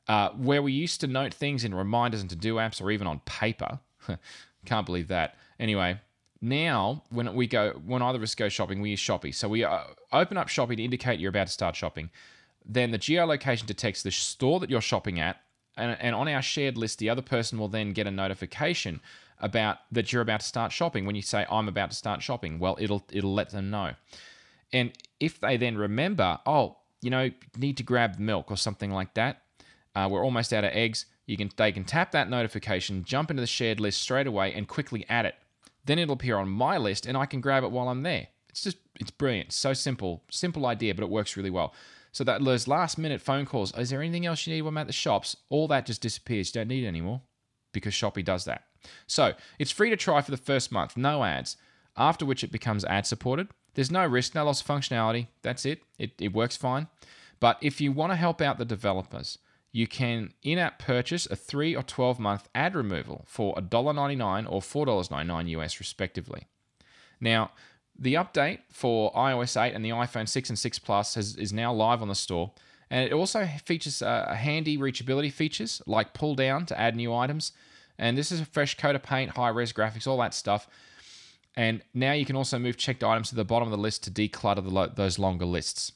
Uh, 0.09 0.31
where 0.31 0.63
we 0.63 0.73
used 0.73 1.01
to 1.01 1.07
note 1.07 1.33
things 1.33 1.65
in 1.65 1.75
reminders 1.75 2.21
and 2.21 2.31
to 2.31 2.37
do 2.37 2.57
apps 2.57 2.83
or 2.83 2.91
even 2.91 3.07
on 3.07 3.21
paper. 3.21 3.79
Can't 4.65 4.87
believe 4.87 5.09
that. 5.09 5.37
Anyway, 5.59 6.01
now 6.41 7.03
when 7.11 7.35
we 7.35 7.47
go, 7.47 7.81
when 7.85 8.03
either 8.03 8.17
of 8.19 8.23
us 8.23 8.35
go 8.35 8.49
shopping, 8.49 8.81
we 8.81 8.91
use 8.91 9.01
Shopi. 9.01 9.35
So 9.35 9.49
we 9.49 9.65
uh, 9.65 9.81
open 10.13 10.37
up 10.37 10.49
Shopi 10.49 10.77
to 10.77 10.83
indicate 10.83 11.21
you're 11.21 11.31
about 11.31 11.47
to 11.47 11.53
start 11.53 11.77
shopping. 11.77 12.11
Then 12.65 12.91
the 12.91 12.99
geolocation 12.99 13.67
detects 13.67 14.03
the 14.03 14.11
store 14.11 14.61
that 14.61 14.71
you're 14.71 14.81
shopping 14.81 15.19
at 15.19 15.41
and, 15.81 15.97
and 16.01 16.15
on 16.15 16.29
our 16.29 16.43
shared 16.43 16.77
list, 16.77 16.99
the 16.99 17.09
other 17.09 17.23
person 17.23 17.59
will 17.59 17.69
then 17.69 17.93
get 17.93 18.07
a 18.07 18.11
notification 18.11 19.01
about 19.39 19.79
that 19.91 20.13
you're 20.13 20.23
about 20.23 20.41
to 20.41 20.47
start 20.47 20.73
shopping. 20.73 21.07
When 21.07 21.17
you 21.17 21.23
say 21.23 21.47
I'm 21.51 21.69
about 21.69 21.91
to 21.91 21.97
start 21.97 22.23
shopping, 22.23 22.59
well, 22.59 22.77
it'll 22.79 23.05
it'll 23.11 23.35
let 23.35 23.51
them 23.51 23.71
know. 23.71 23.95
And 24.73 24.93
if 25.19 25.41
they 25.41 25.57
then 25.57 25.77
remember, 25.79 26.39
oh, 26.47 26.77
you 27.01 27.11
know, 27.11 27.31
need 27.57 27.77
to 27.79 27.83
grab 27.83 28.19
milk 28.19 28.51
or 28.51 28.57
something 28.57 28.91
like 28.91 29.15
that, 29.15 29.43
uh, 29.95 30.09
we're 30.11 30.25
almost 30.25 30.53
out 30.53 30.65
of 30.65 30.73
eggs. 30.73 31.07
You 31.31 31.37
can 31.37 31.49
they 31.57 31.71
can 31.71 31.85
tap 31.85 32.11
that 32.11 32.29
notification, 32.29 33.05
jump 33.05 33.31
into 33.31 33.41
the 33.41 33.47
shared 33.47 33.79
list 33.79 34.03
straight 34.03 34.27
away, 34.27 34.53
and 34.53 34.67
quickly 34.67 35.07
add 35.09 35.27
it. 35.27 35.37
Then 35.85 36.01
it'll 36.01 36.15
appear 36.15 36.37
on 36.37 36.49
my 36.49 36.77
list, 36.77 37.07
and 37.07 37.17
I 37.17 37.25
can 37.25 37.41
grab 37.41 37.63
it 37.63 37.71
while 37.71 37.89
I'm 37.89 38.03
there. 38.03 38.27
It's 38.49 38.65
just 38.65 38.79
it's 38.97 39.13
brilliant. 39.13 39.53
So 39.53 39.73
simple, 39.73 40.25
simple 40.29 40.67
idea, 40.67 40.93
but 40.93 41.05
it 41.05 41.09
works 41.09 41.37
really 41.37 41.49
well. 41.49 41.73
So 42.11 42.25
that 42.25 42.45
those 42.45 42.67
last 42.67 42.99
minute 42.99 43.21
phone 43.21 43.47
calls, 43.47 43.73
is 43.79 43.91
there 43.91 44.03
anything 44.03 44.27
else 44.27 44.45
you 44.45 44.53
need 44.53 44.63
when 44.63 44.75
I'm 44.75 44.79
at 44.79 44.89
the 44.89 44.93
shops? 44.93 45.37
All 45.51 45.69
that 45.69 45.87
just 45.87 46.03
disappears. 46.03 46.49
You 46.49 46.63
don't 46.63 46.69
need 46.69 46.83
it 46.83 46.89
anymore 46.89 47.21
because 47.71 47.95
Shopi 47.95 48.25
does 48.25 48.45
that. 48.47 48.65
So 49.07 49.35
it's 49.61 49.71
free 49.71 49.91
to 49.91 49.97
try 49.97 50.23
for 50.23 50.33
the 50.33 50.37
first 50.37 50.73
month, 50.73 50.97
no 50.97 51.23
ads, 51.23 51.57
after 51.97 52.27
which 52.27 52.43
it 52.43 52.51
becomes 52.51 52.85
ad 52.87 53.07
supported. 53.07 53.47
There's 53.75 53.93
no 53.93 54.05
risk, 54.05 54.35
no 54.35 54.47
loss 54.47 54.63
of 54.63 54.67
functionality. 54.67 55.29
That's 55.43 55.65
it. 55.65 55.83
It, 55.97 56.11
it 56.19 56.33
works 56.33 56.57
fine. 56.57 56.89
But 57.39 57.57
if 57.63 57.81
you 57.81 57.93
want 57.93 58.11
to 58.11 58.17
help 58.17 58.41
out 58.41 58.59
the 58.59 58.65
developers, 58.65 59.39
you 59.73 59.87
can 59.87 60.33
in 60.43 60.59
app 60.59 60.79
purchase 60.79 61.27
a 61.27 61.37
3 61.37 61.77
or 61.77 61.83
12 61.83 62.19
month 62.19 62.49
ad 62.55 62.75
removal 62.75 63.25
for 63.27 63.55
$1.99 63.55 64.47
or 64.51 64.61
$4.99 64.61 65.49
US, 65.51 65.79
respectively. 65.79 66.47
Now, 67.21 67.53
the 67.99 68.15
update 68.15 68.61
for 68.71 69.13
iOS 69.13 69.61
8 69.61 69.75
and 69.75 69.85
the 69.85 69.91
iPhone 69.91 70.29
6 70.29 70.49
and 70.49 70.59
6 70.59 70.79
Plus 70.81 71.15
has, 71.15 71.37
is 71.37 71.53
now 71.53 71.73
live 71.73 72.03
on 72.03 72.09
the 72.09 72.15
store, 72.15 72.53
and 72.91 73.05
it 73.05 73.13
also 73.13 73.47
features 73.65 74.03
uh, 74.03 74.35
handy 74.35 74.77
reachability 74.77 75.33
features 75.33 75.81
like 75.87 76.15
pull 76.15 76.35
down 76.35 76.67
to 76.67 76.81
add 76.81 76.97
new 76.97 77.15
items. 77.15 77.53
And 77.99 78.17
this 78.17 78.33
is 78.33 78.41
a 78.41 78.47
fresh 78.47 78.77
coat 78.77 78.97
of 78.97 79.03
paint, 79.03 79.33
high 79.33 79.51
res 79.51 79.73
graphics, 79.73 80.07
all 80.07 80.19
that 80.19 80.35
stuff. 80.35 80.67
And 81.55 81.83
now 81.93 82.13
you 82.13 82.25
can 82.25 82.37
also 82.37 82.59
move 82.59 82.77
checked 82.77 83.05
items 83.05 83.29
to 83.29 83.35
the 83.35 83.45
bottom 83.45 83.69
of 83.69 83.73
the 83.73 83.79
list 83.79 84.05
to 84.05 84.11
declutter 84.11 84.65
the, 84.65 84.93
those 84.95 85.19
longer 85.19 85.45
lists. 85.45 85.93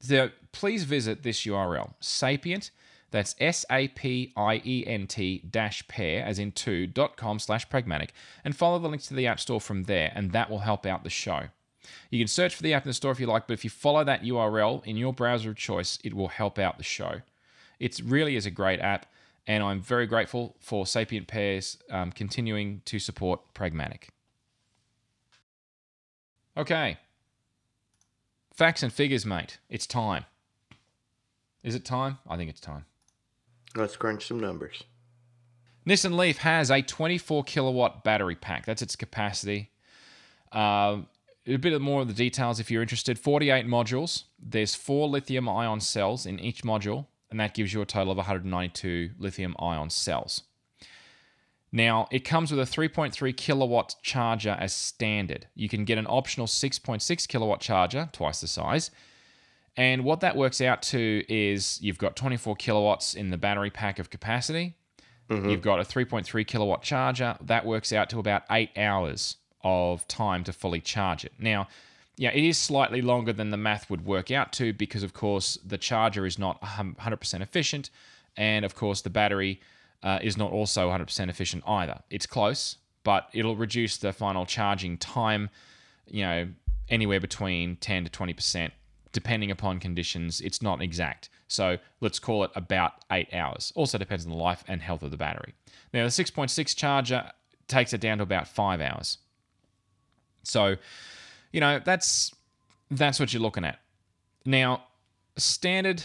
So 0.00 0.30
please 0.52 0.84
visit 0.84 1.22
this 1.22 1.42
URL, 1.42 1.94
sapient 2.00 2.70
that's 3.10 3.34
S-A-P-I-E-N-T 3.40 3.84
dash 5.50 5.88
pair, 5.88 6.24
as 6.24 6.38
in 6.38 6.52
two, 6.52 6.86
dot 6.86 7.16
com 7.16 7.38
slash 7.38 7.68
pragmatic, 7.70 8.12
and 8.44 8.54
follow 8.54 8.78
the 8.78 8.88
links 8.88 9.08
to 9.08 9.14
the 9.14 9.26
App 9.26 9.40
Store 9.40 9.60
from 9.60 9.84
there, 9.84 10.12
and 10.14 10.32
that 10.32 10.50
will 10.50 10.58
help 10.60 10.84
out 10.84 11.04
the 11.04 11.10
show. 11.10 11.44
You 12.10 12.20
can 12.20 12.28
search 12.28 12.54
for 12.54 12.62
the 12.62 12.74
app 12.74 12.84
in 12.84 12.90
the 12.90 12.94
store 12.94 13.12
if 13.12 13.20
you 13.20 13.26
like, 13.26 13.46
but 13.46 13.54
if 13.54 13.64
you 13.64 13.70
follow 13.70 14.04
that 14.04 14.22
URL 14.22 14.84
in 14.84 14.98
your 14.98 15.14
browser 15.14 15.50
of 15.50 15.56
choice, 15.56 15.98
it 16.04 16.12
will 16.12 16.28
help 16.28 16.58
out 16.58 16.76
the 16.76 16.84
show. 16.84 17.22
It 17.80 17.98
really 18.04 18.36
is 18.36 18.44
a 18.44 18.50
great 18.50 18.80
app, 18.80 19.06
and 19.46 19.62
I'm 19.62 19.80
very 19.80 20.06
grateful 20.06 20.54
for 20.60 20.84
Sapient 20.84 21.28
Pairs 21.28 21.78
um, 21.90 22.12
continuing 22.12 22.82
to 22.84 22.98
support 22.98 23.40
Pragmatic. 23.54 24.10
Okay. 26.58 26.98
Facts 28.58 28.82
and 28.82 28.92
figures, 28.92 29.24
mate. 29.24 29.58
It's 29.70 29.86
time. 29.86 30.24
Is 31.62 31.76
it 31.76 31.84
time? 31.84 32.18
I 32.28 32.36
think 32.36 32.50
it's 32.50 32.58
time. 32.58 32.86
Let's 33.76 33.94
crunch 33.94 34.26
some 34.26 34.40
numbers. 34.40 34.82
Nissan 35.86 36.18
Leaf 36.18 36.38
has 36.38 36.68
a 36.68 36.82
24 36.82 37.44
kilowatt 37.44 38.02
battery 38.02 38.34
pack. 38.34 38.66
That's 38.66 38.82
its 38.82 38.96
capacity. 38.96 39.70
Uh, 40.50 41.02
a 41.46 41.56
bit 41.56 41.80
more 41.80 42.00
of 42.00 42.08
the 42.08 42.14
details 42.14 42.58
if 42.58 42.68
you're 42.68 42.82
interested. 42.82 43.16
48 43.16 43.64
modules. 43.68 44.24
There's 44.40 44.74
four 44.74 45.06
lithium 45.06 45.48
ion 45.48 45.78
cells 45.78 46.26
in 46.26 46.40
each 46.40 46.64
module, 46.64 47.06
and 47.30 47.38
that 47.38 47.54
gives 47.54 47.72
you 47.72 47.80
a 47.80 47.86
total 47.86 48.10
of 48.10 48.16
192 48.16 49.10
lithium 49.20 49.54
ion 49.60 49.88
cells. 49.88 50.42
Now, 51.70 52.08
it 52.10 52.20
comes 52.20 52.50
with 52.50 52.60
a 52.60 52.70
3.3 52.70 53.36
kilowatt 53.36 53.96
charger 54.02 54.56
as 54.58 54.72
standard. 54.72 55.46
You 55.54 55.68
can 55.68 55.84
get 55.84 55.98
an 55.98 56.06
optional 56.08 56.46
6.6 56.46 57.28
kilowatt 57.28 57.60
charger, 57.60 58.08
twice 58.12 58.40
the 58.40 58.46
size, 58.46 58.90
and 59.78 60.02
what 60.02 60.20
that 60.20 60.34
works 60.36 60.60
out 60.60 60.82
to 60.82 61.24
is 61.28 61.80
you've 61.80 61.98
got 61.98 62.16
24 62.16 62.56
kilowatts 62.56 63.14
in 63.14 63.30
the 63.30 63.38
battery 63.38 63.70
pack 63.70 64.00
of 64.00 64.10
capacity. 64.10 64.74
Mm-hmm. 65.30 65.50
You've 65.50 65.62
got 65.62 65.78
a 65.78 65.84
3.3 65.84 66.44
kilowatt 66.46 66.82
charger. 66.82 67.36
That 67.40 67.64
works 67.64 67.92
out 67.92 68.10
to 68.10 68.18
about 68.18 68.42
eight 68.50 68.70
hours 68.76 69.36
of 69.62 70.06
time 70.08 70.42
to 70.44 70.52
fully 70.52 70.80
charge 70.80 71.24
it. 71.24 71.32
Now, 71.38 71.68
yeah, 72.16 72.30
it 72.30 72.42
is 72.42 72.58
slightly 72.58 73.00
longer 73.00 73.32
than 73.32 73.50
the 73.50 73.56
math 73.56 73.88
would 73.88 74.04
work 74.04 74.32
out 74.32 74.52
to 74.54 74.72
because, 74.72 75.04
of 75.04 75.14
course, 75.14 75.58
the 75.64 75.78
charger 75.78 76.26
is 76.26 76.40
not 76.40 76.60
100% 76.60 77.40
efficient. 77.40 77.90
And, 78.36 78.64
of 78.64 78.74
course, 78.74 79.02
the 79.02 79.10
battery 79.10 79.60
uh, 80.02 80.18
is 80.22 80.36
not 80.36 80.52
also 80.52 80.88
100% 80.90 81.28
efficient 81.28 81.64
either. 81.66 82.00
It's 82.10 82.26
close, 82.26 82.76
but 83.02 83.28
it'll 83.32 83.56
reduce 83.56 83.96
the 83.96 84.12
final 84.12 84.46
charging 84.46 84.98
time, 84.98 85.50
you 86.06 86.22
know, 86.22 86.48
anywhere 86.88 87.20
between 87.20 87.76
10 87.76 88.04
to 88.04 88.10
20% 88.10 88.70
depending 89.12 89.50
upon 89.50 89.80
conditions, 89.80 90.40
it's 90.40 90.62
not 90.62 90.82
exact. 90.82 91.28
So 91.48 91.78
let's 92.00 92.18
call 92.18 92.44
it 92.44 92.50
about 92.54 92.92
eight 93.10 93.32
hours. 93.32 93.72
Also 93.74 93.98
depends 93.98 94.24
on 94.24 94.30
the 94.30 94.36
life 94.36 94.64
and 94.68 94.82
health 94.82 95.02
of 95.02 95.10
the 95.10 95.16
battery. 95.16 95.54
Now, 95.92 96.04
the 96.04 96.10
6.6 96.10 96.76
charger 96.76 97.30
takes 97.66 97.92
it 97.92 98.00
down 98.00 98.18
to 98.18 98.22
about 98.22 98.48
five 98.48 98.80
hours. 98.80 99.18
So, 100.42 100.76
you 101.52 101.60
know, 101.60 101.80
that's 101.84 102.34
that's 102.90 103.20
what 103.20 103.32
you're 103.32 103.42
looking 103.42 103.64
at. 103.64 103.80
Now, 104.44 104.84
standard 105.36 106.02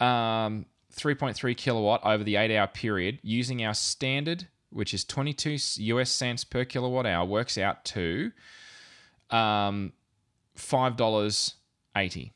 um, 0.00 0.66
3.3 0.94 1.56
kilowatt 1.56 2.00
over 2.04 2.22
the 2.24 2.36
eight 2.36 2.54
hour 2.56 2.66
period 2.66 3.18
using 3.22 3.64
our 3.64 3.74
standard, 3.74 4.48
which 4.70 4.92
is 4.94 5.04
22 5.04 5.56
US 5.84 6.10
cents 6.10 6.44
per 6.44 6.64
kilowatt 6.64 7.06
hour, 7.06 7.24
works 7.24 7.56
out 7.58 7.84
to 7.86 8.32
um, 9.30 9.92
$5.80 10.56 12.30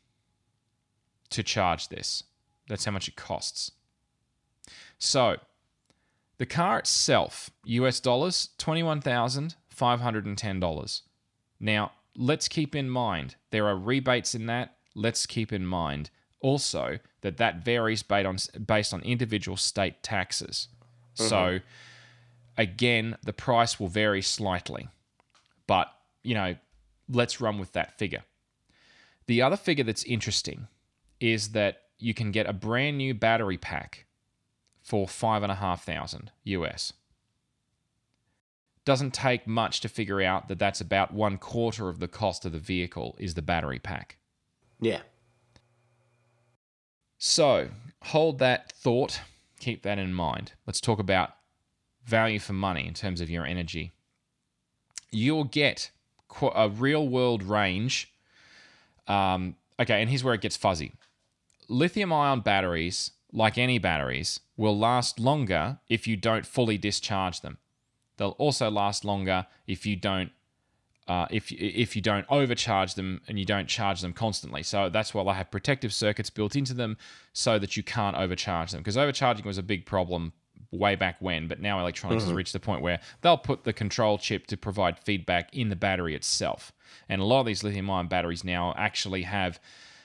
to 1.31 1.43
charge 1.43 1.89
this. 1.89 2.23
That's 2.69 2.85
how 2.85 2.93
much 2.93 3.09
it 3.09 3.17
costs. 3.17 3.73
So, 4.99 5.39
the 6.39 6.47
car 6.47 6.79
itself, 6.79 7.51
US 7.65 8.01
dollars, 8.01 8.49
$21,510. 8.59 11.03
Now, 11.61 11.93
let's 12.17 12.49
keep 12.49 12.75
in 12.75 12.91
mind 12.91 13.37
there 13.51 13.67
are 13.67 13.77
rebates 13.77 14.35
in 14.35 14.47
that. 14.47 14.77
Let's 14.95 15.27
keep 15.27 15.53
in 15.53 15.67
mind 15.67 16.09
also 16.41 16.99
that 17.23 17.37
that 17.39 17.65
varies 17.65 18.03
based 18.03 18.27
on 18.27 18.65
based 18.65 18.95
on 18.95 19.01
individual 19.03 19.57
state 19.57 20.03
taxes. 20.03 20.69
Mm-hmm. 21.17 21.29
So, 21.29 21.59
again, 22.57 23.17
the 23.25 23.33
price 23.33 23.81
will 23.81 23.89
vary 23.89 24.23
slightly. 24.23 24.89
But, 25.67 25.89
you 26.23 26.35
know, 26.35 26.57
let's 27.09 27.41
run 27.41 27.59
with 27.59 27.73
that 27.73 27.99
figure. 27.99 28.25
The 29.27 29.43
other 29.43 29.57
figure 29.57 29.85
that's 29.85 30.05
interesting 30.05 30.69
is 31.21 31.51
that 31.51 31.83
you 31.99 32.15
can 32.15 32.31
get 32.31 32.49
a 32.49 32.53
brand 32.53 32.97
new 32.97 33.15
battery 33.15 33.59
pack 33.59 34.07
for 34.81 35.07
five 35.07 35.43
and 35.43 35.53
a 35.53 35.57
half 35.57 35.85
thousand 35.85 36.31
US. 36.45 36.93
Doesn't 38.85 39.13
take 39.13 39.47
much 39.47 39.81
to 39.81 39.89
figure 39.89 40.23
out 40.23 40.49
that 40.49 40.59
that's 40.59 40.81
about 40.81 41.13
one 41.13 41.37
quarter 41.37 41.91
of 41.91 41.99
the 41.99 42.09
cost 42.09 42.47
of 42.47 42.53
the 42.53 42.59
vehicle 42.59 43.17
is 43.19 43.35
the 43.35 43.43
battery 43.43 43.79
pack. 43.79 44.17
Yeah. 44.81 45.01
So 47.19 47.69
hold 48.05 48.39
that 48.39 48.73
thought, 48.73 49.21
keep 49.59 49.83
that 49.83 49.99
in 49.99 50.15
mind. 50.15 50.53
Let's 50.67 50.81
talk 50.81 50.99
about 50.99 51.33
value 52.09 52.39
for 52.39 52.55
money 52.55 52.87
in 52.87 52.95
terms 52.95 53.21
of 53.21 53.29
your 53.29 53.45
energy, 53.45 53.93
you'll 55.11 55.45
get 55.45 55.91
a 56.55 56.69
real 56.69 57.07
world 57.07 57.43
range. 57.43 58.13
Um, 59.07 59.57
okay, 59.81 60.01
and 60.01 60.09
here's 60.09 60.25
where 60.25 60.35
it 60.35 60.41
gets 60.41 60.57
fuzzy. 60.57 60.93
Lithium 61.69 62.13
ion 62.13 62.41
batteries, 62.41 63.13
like 63.33 63.59
any 63.59 63.79
batteries, 63.79 64.41
will 64.57 64.79
last 64.79 65.21
longer 65.21 65.79
if 65.89 66.07
you 66.07 66.17
don't 66.17 66.47
fully 66.47 66.79
discharge 66.79 67.41
them. 67.41 67.59
They'll 68.17 68.31
also 68.31 68.71
last 68.71 69.05
longer 69.05 69.47
if 69.67 69.87
you 69.87 69.97
don't 69.97 70.33
uh, 71.09 71.27
if 71.31 71.51
if 71.51 71.97
you 71.97 72.03
don't 72.03 72.27
overcharge 72.29 72.95
them 72.95 73.21
and 73.27 73.39
you 73.39 73.45
don't 73.45 73.67
charge 73.67 74.03
them 74.03 74.13
constantly. 74.13 74.63
So 74.63 74.89
that's 74.89 75.15
why 75.15 75.25
they 75.25 75.33
have 75.33 75.51
protective 75.51 75.93
circuits 75.93 76.31
built 76.31 76.55
into 76.55 76.75
them 76.75 76.99
so 77.33 77.59
that 77.59 77.77
you 77.77 77.83
can't 77.83 78.17
overcharge 78.17 78.73
them. 78.73 78.81
Because 78.81 78.97
overcharging 78.97 79.47
was 79.47 79.59
a 79.59 79.63
big 79.63 79.87
problem 79.87 80.33
way 80.71 80.95
back 80.97 81.17
when, 81.21 81.49
but 81.49 81.61
now 81.61 81.81
electronics 81.81 82.25
has 82.25 82.33
reached 82.33 82.53
the 82.53 82.61
point 82.61 82.83
where 82.83 83.01
they'll 83.23 83.39
put 83.39 83.65
the 83.65 83.73
control 83.73 84.19
chip 84.19 84.47
to 84.47 84.57
provide 84.57 84.99
feedback 84.99 85.55
in 85.55 85.71
the 85.71 85.77
battery 85.77 86.15
itself. 86.15 86.73
And 87.09 87.23
a 87.23 87.25
lot 87.25 87.41
of 87.41 87.47
these 87.47 87.65
lithium-ion 87.65 88.09
batteries 88.09 88.45
now 88.45 88.75
actually 88.77 89.23
have 89.23 89.59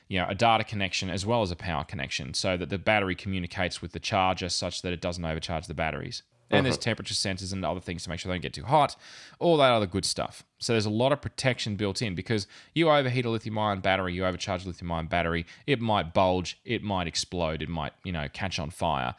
you 0.08 0.20
know, 0.20 0.28
a 0.30 0.36
data 0.36 0.63
connection 0.63 1.10
as 1.10 1.26
well 1.26 1.42
as 1.42 1.52
a 1.52 1.56
power 1.56 1.84
connection 1.84 2.34
so 2.34 2.56
that 2.56 2.70
the 2.70 2.78
battery 2.78 3.16
communicates 3.16 3.82
with 3.82 3.92
the 3.92 4.00
charger 4.00 4.48
such 4.48 4.82
that 4.84 4.94
it 4.94 5.02
doesn't 5.02 5.26
overcharge 5.26 5.68
the 5.68 5.74
batteries. 5.74 6.24
And 6.54 6.66
there's 6.66 6.76
uh-huh. 6.76 6.84
temperature 6.84 7.13
sensors 7.13 7.54
and 7.54 7.63
other 7.66 7.80
things 7.80 8.04
to 8.04 8.10
make 8.10 8.20
sure 8.20 8.30
they 8.30 8.36
don't 8.36 8.42
get 8.42 8.54
too 8.54 8.63
hot, 8.63 8.96
all 9.39 9.58
that 9.58 9.72
other 9.72 9.88
good 9.88 10.06
stuff. 10.06 10.44
So 10.60 10.74
there's 10.74 10.86
a 10.86 10.92
lot 10.92 11.12
of 11.12 11.22
protection 11.22 11.76
built 11.76 12.02
in 12.02 12.16
because 12.16 12.48
you 12.74 12.89
overheat 12.89 13.26
a 13.26 13.30
lithium 13.30 13.58
ion 13.58 13.80
battery, 13.80 14.13
you 14.13 14.26
overcharge 14.26 14.66
a 14.66 14.68
lithium 14.68 14.92
ion 14.92 15.08
battery, 15.08 15.46
it 15.68 15.82
might 15.82 16.13
bulge, 16.13 16.60
it 16.66 16.84
might 16.84 17.08
explode, 17.08 17.62
it 17.62 17.70
might, 17.70 17.94
you 18.04 18.12
know, 18.12 18.28
catch 18.32 18.60
on 18.60 18.70
fire, 18.70 19.16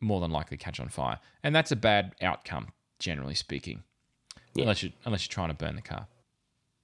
more 0.00 0.20
than 0.20 0.30
likely 0.30 0.56
catch 0.56 0.78
on 0.80 0.88
fire. 0.88 1.18
And 1.42 1.54
that's 1.54 1.72
a 1.72 1.76
bad 1.76 2.14
outcome, 2.20 2.68
generally 2.98 3.34
speaking. 3.34 3.82
Unless 4.56 4.82
you 4.84 4.92
unless 5.04 5.26
you're 5.26 5.32
trying 5.32 5.48
to 5.48 5.54
burn 5.54 5.74
the 5.74 5.82
car. 5.82 6.06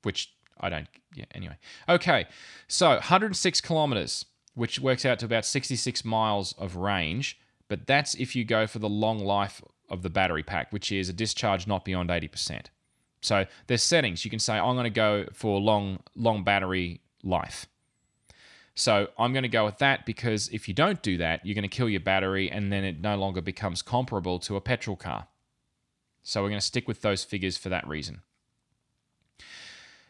Which 0.03 0.33
I 0.59 0.69
don't 0.69 0.89
yeah, 1.15 1.25
anyway. 1.35 1.57
Okay. 1.89 2.27
So 2.69 2.91
106 2.91 3.61
kilometers, 3.61 4.25
which 4.55 4.81
works 4.81 5.05
out 5.05 5.19
to 5.21 5.27
about 5.27 5.45
66 5.45 6.05
miles 6.05 6.53
of 6.59 6.77
range, 6.77 7.39
but 7.69 7.87
that's 7.87 8.15
if 8.15 8.35
you 8.35 8.45
go 8.45 8.67
for 8.67 8.79
the 8.79 8.89
long 8.89 9.19
life 9.19 9.63
of 9.90 10.03
the 10.03 10.11
battery 10.11 10.42
pack, 10.42 10.72
which 10.72 10.92
is 10.92 11.09
a 11.09 11.12
discharge 11.12 11.66
not 11.66 11.85
beyond 11.85 12.11
80%. 12.11 12.66
So 13.22 13.46
there's 13.66 13.83
settings. 13.83 14.24
You 14.24 14.31
can 14.31 14.38
say, 14.38 14.55
I'm 14.59 14.74
going 14.74 14.85
to 14.85 14.90
go 14.90 15.26
for 15.33 15.61
long, 15.61 16.00
long 16.14 16.44
battery 16.44 17.00
life. 17.22 17.66
So 18.74 19.09
I'm 19.18 19.33
going 19.33 19.42
to 19.42 19.48
go 19.48 19.64
with 19.64 19.79
that 19.79 20.07
because 20.07 20.48
if 20.48 20.68
you 20.68 20.74
don't 20.74 21.03
do 21.03 21.18
that, 21.18 21.44
you're 21.44 21.55
going 21.55 21.62
to 21.62 21.68
kill 21.68 21.88
your 21.88 22.00
battery 22.00 22.50
and 22.50 22.72
then 22.72 22.85
it 22.85 23.00
no 23.00 23.16
longer 23.16 23.42
becomes 23.42 23.83
comparable 23.83 24.38
to 24.40 24.57
a 24.57 24.61
petrol 24.61 24.96
car. 24.96 25.26
So 26.22 26.42
we're 26.42 26.48
going 26.48 26.61
to 26.61 26.66
stick 26.66 26.88
with 26.88 27.03
those 27.03 27.24
figures 27.24 27.57
for 27.57 27.68
that 27.68 27.87
reason. 27.87 28.22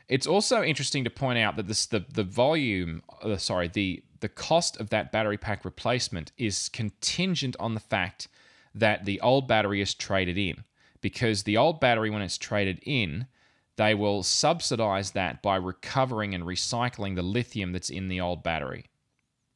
It's 0.08 0.26
also 0.26 0.62
interesting 0.62 1.04
to 1.04 1.10
point 1.10 1.38
out 1.38 1.56
that 1.56 1.68
this 1.68 1.86
the 1.86 2.04
the 2.12 2.24
volume, 2.24 3.02
uh, 3.22 3.36
sorry, 3.36 3.68
the 3.68 4.02
the 4.18 4.28
cost 4.28 4.78
of 4.80 4.90
that 4.90 5.12
battery 5.12 5.38
pack 5.38 5.64
replacement 5.64 6.32
is 6.36 6.68
contingent 6.68 7.54
on 7.60 7.74
the 7.74 7.80
fact 7.80 8.26
that 8.74 9.04
the 9.04 9.20
old 9.20 9.48
battery 9.48 9.80
is 9.80 9.94
traded 9.94 10.38
in. 10.38 10.64
Because 11.00 11.44
the 11.44 11.56
old 11.56 11.80
battery, 11.80 12.11
when 12.11 12.22
it's 12.22 12.38
traded 12.38 12.80
in, 12.83 13.26
they 13.76 13.94
will 13.94 14.22
subsidize 14.22 15.12
that 15.12 15.42
by 15.42 15.56
recovering 15.56 16.35
and 16.35 16.44
recycling 16.44 17.16
the 17.16 17.22
lithium 17.22 17.72
that's 17.72 17.88
in 17.88 18.09
the 18.09 18.20
old 18.20 18.42
battery. 18.42 18.85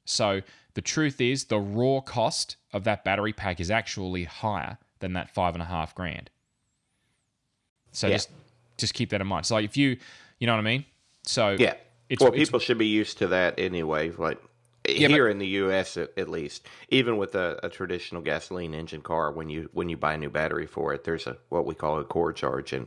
So 0.06 0.40
the 0.72 0.80
truth 0.80 1.20
is, 1.20 1.44
the 1.44 1.58
raw 1.58 2.00
cost 2.00 2.56
of 2.72 2.84
that 2.84 3.04
battery 3.04 3.32
pack 3.32 3.60
is 3.60 3.70
actually 3.70 4.24
higher 4.24 4.78
than 5.00 5.12
that 5.12 5.30
five 5.30 5.54
and 5.54 5.62
a 5.62 5.66
half 5.66 5.94
grand. 5.94 6.30
So 7.92 8.06
Yeah. 8.08 8.14
just 8.14 8.30
just 8.76 8.94
keep 8.94 9.10
that 9.10 9.20
in 9.20 9.26
mind. 9.26 9.46
So 9.46 9.54
like 9.54 9.64
if 9.64 9.76
you, 9.76 9.98
you 10.40 10.46
know 10.48 10.54
what 10.54 10.60
I 10.60 10.62
mean. 10.62 10.84
So 11.22 11.56
Yeah. 11.58 11.74
it's, 12.08 12.20
well, 12.20 12.32
it's 12.32 12.48
people 12.48 12.58
should 12.58 12.78
be 12.78 12.88
used 12.88 13.18
to 13.18 13.28
that 13.28 13.58
anyway. 13.58 14.10
Like 14.10 14.42
but- 14.84 15.10
here 15.10 15.28
in 15.28 15.38
the 15.38 15.46
U.S. 15.46 15.96
At, 15.96 16.10
at 16.16 16.28
least, 16.28 16.66
even 16.90 17.16
with 17.16 17.34
a, 17.34 17.58
a 17.62 17.68
traditional 17.68 18.22
gasoline 18.22 18.74
engine 18.74 19.00
car, 19.02 19.32
when 19.32 19.48
you 19.48 19.68
when 19.72 19.88
you 19.88 19.96
buy 19.96 20.14
a 20.14 20.18
new 20.18 20.30
battery 20.30 20.66
for 20.66 20.92
it, 20.94 21.04
there's 21.04 21.26
a 21.26 21.36
what 21.48 21.66
we 21.66 21.74
call 21.74 21.98
a 21.98 22.04
core 22.04 22.32
charge, 22.32 22.72
and 22.72 22.86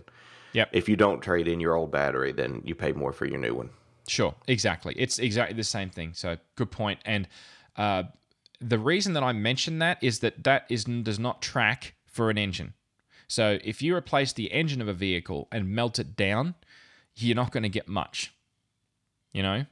Yep. 0.54 0.70
if 0.72 0.88
you 0.90 0.96
don't 0.96 1.20
trade 1.22 1.48
in 1.48 1.60
your 1.60 1.76
old 1.76 1.92
battery, 1.92 2.32
then 2.32 2.62
you 2.64 2.74
pay 2.74 2.92
more 2.94 3.12
for 3.12 3.26
your 3.26 3.38
new 3.38 3.54
one. 3.54 3.70
Sure, 4.08 4.34
exactly. 4.48 4.94
It's 4.98 5.20
exactly 5.20 5.56
the 5.56 5.64
same 5.64 5.90
thing. 5.90 6.14
So 6.14 6.38
good 6.56 6.72
point. 6.72 7.00
And 7.06 7.28
uh, 7.76 8.04
the 8.62 8.80
reason 8.80 9.14
that 9.14 9.24
I 9.24 9.34
mention 9.34 9.80
that 9.80 10.02
is 10.02 10.20
that 10.20 10.44
that 10.46 10.66
is 10.70 10.86
does 10.86 11.20
not 11.20 11.42
track 11.42 11.94
for 12.06 12.30
an 12.30 12.38
engine. 12.38 12.74
So 13.28 13.60
if 13.64 13.82
you 13.82 13.96
replace 13.96 14.32
the 14.34 14.52
engine 14.54 14.82
of 14.82 14.88
a 14.88 14.94
vehicle 14.94 15.48
and 15.52 15.70
melt 15.70 16.00
it 16.00 16.16
down, 16.16 16.56
you're 17.16 17.36
not 17.36 17.52
going 17.52 17.64
to 17.64 17.70
get 17.70 17.88
much. 17.88 18.34
You 19.34 19.44
know. 19.44 19.66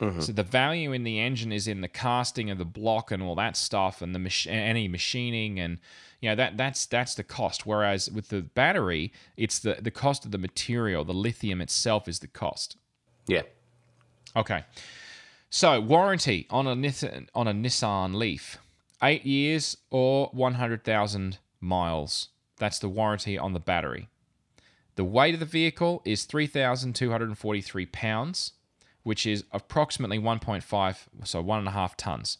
Mm-hmm. 0.00 0.20
So 0.20 0.32
the 0.32 0.42
value 0.42 0.92
in 0.92 1.04
the 1.04 1.20
engine 1.20 1.52
is 1.52 1.68
in 1.68 1.82
the 1.82 1.88
casting 1.88 2.50
of 2.50 2.58
the 2.58 2.64
block 2.64 3.10
and 3.10 3.22
all 3.22 3.34
that 3.34 3.56
stuff, 3.56 4.00
and 4.00 4.14
the 4.14 4.18
mach- 4.18 4.46
any 4.46 4.88
machining, 4.88 5.60
and 5.60 5.78
you 6.20 6.30
know 6.30 6.36
that 6.36 6.56
that's 6.56 6.86
that's 6.86 7.14
the 7.14 7.22
cost. 7.22 7.66
Whereas 7.66 8.10
with 8.10 8.28
the 8.28 8.40
battery, 8.40 9.12
it's 9.36 9.58
the 9.58 9.76
the 9.80 9.90
cost 9.90 10.24
of 10.24 10.30
the 10.30 10.38
material, 10.38 11.04
the 11.04 11.12
lithium 11.12 11.60
itself 11.60 12.08
is 12.08 12.20
the 12.20 12.28
cost. 12.28 12.76
Yeah. 13.26 13.42
Okay. 14.34 14.64
So 15.50 15.80
warranty 15.80 16.46
on 16.48 16.66
a 16.66 16.74
Nissan, 16.74 17.28
on 17.34 17.46
a 17.46 17.52
Nissan 17.52 18.14
Leaf, 18.14 18.56
eight 19.02 19.26
years 19.26 19.76
or 19.90 20.30
one 20.32 20.54
hundred 20.54 20.84
thousand 20.84 21.38
miles. 21.60 22.28
That's 22.56 22.78
the 22.78 22.88
warranty 22.88 23.36
on 23.36 23.52
the 23.52 23.60
battery. 23.60 24.08
The 24.96 25.04
weight 25.04 25.34
of 25.34 25.40
the 25.40 25.46
vehicle 25.46 26.02
is 26.04 26.24
three 26.24 26.46
thousand 26.46 26.94
two 26.94 27.10
hundred 27.10 27.28
and 27.28 27.38
forty-three 27.38 27.86
pounds, 27.86 28.52
which 29.02 29.26
is 29.26 29.44
approximately 29.52 30.18
one 30.18 30.38
point 30.38 30.62
five, 30.62 31.08
so 31.24 31.40
one 31.40 31.58
and 31.58 31.68
a 31.68 31.72
half 31.72 31.96
tons. 31.96 32.38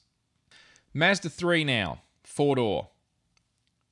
Mazda 0.93 1.31
three 1.31 1.65
now, 1.65 2.03
four 2.23 2.57
door. 2.57 2.89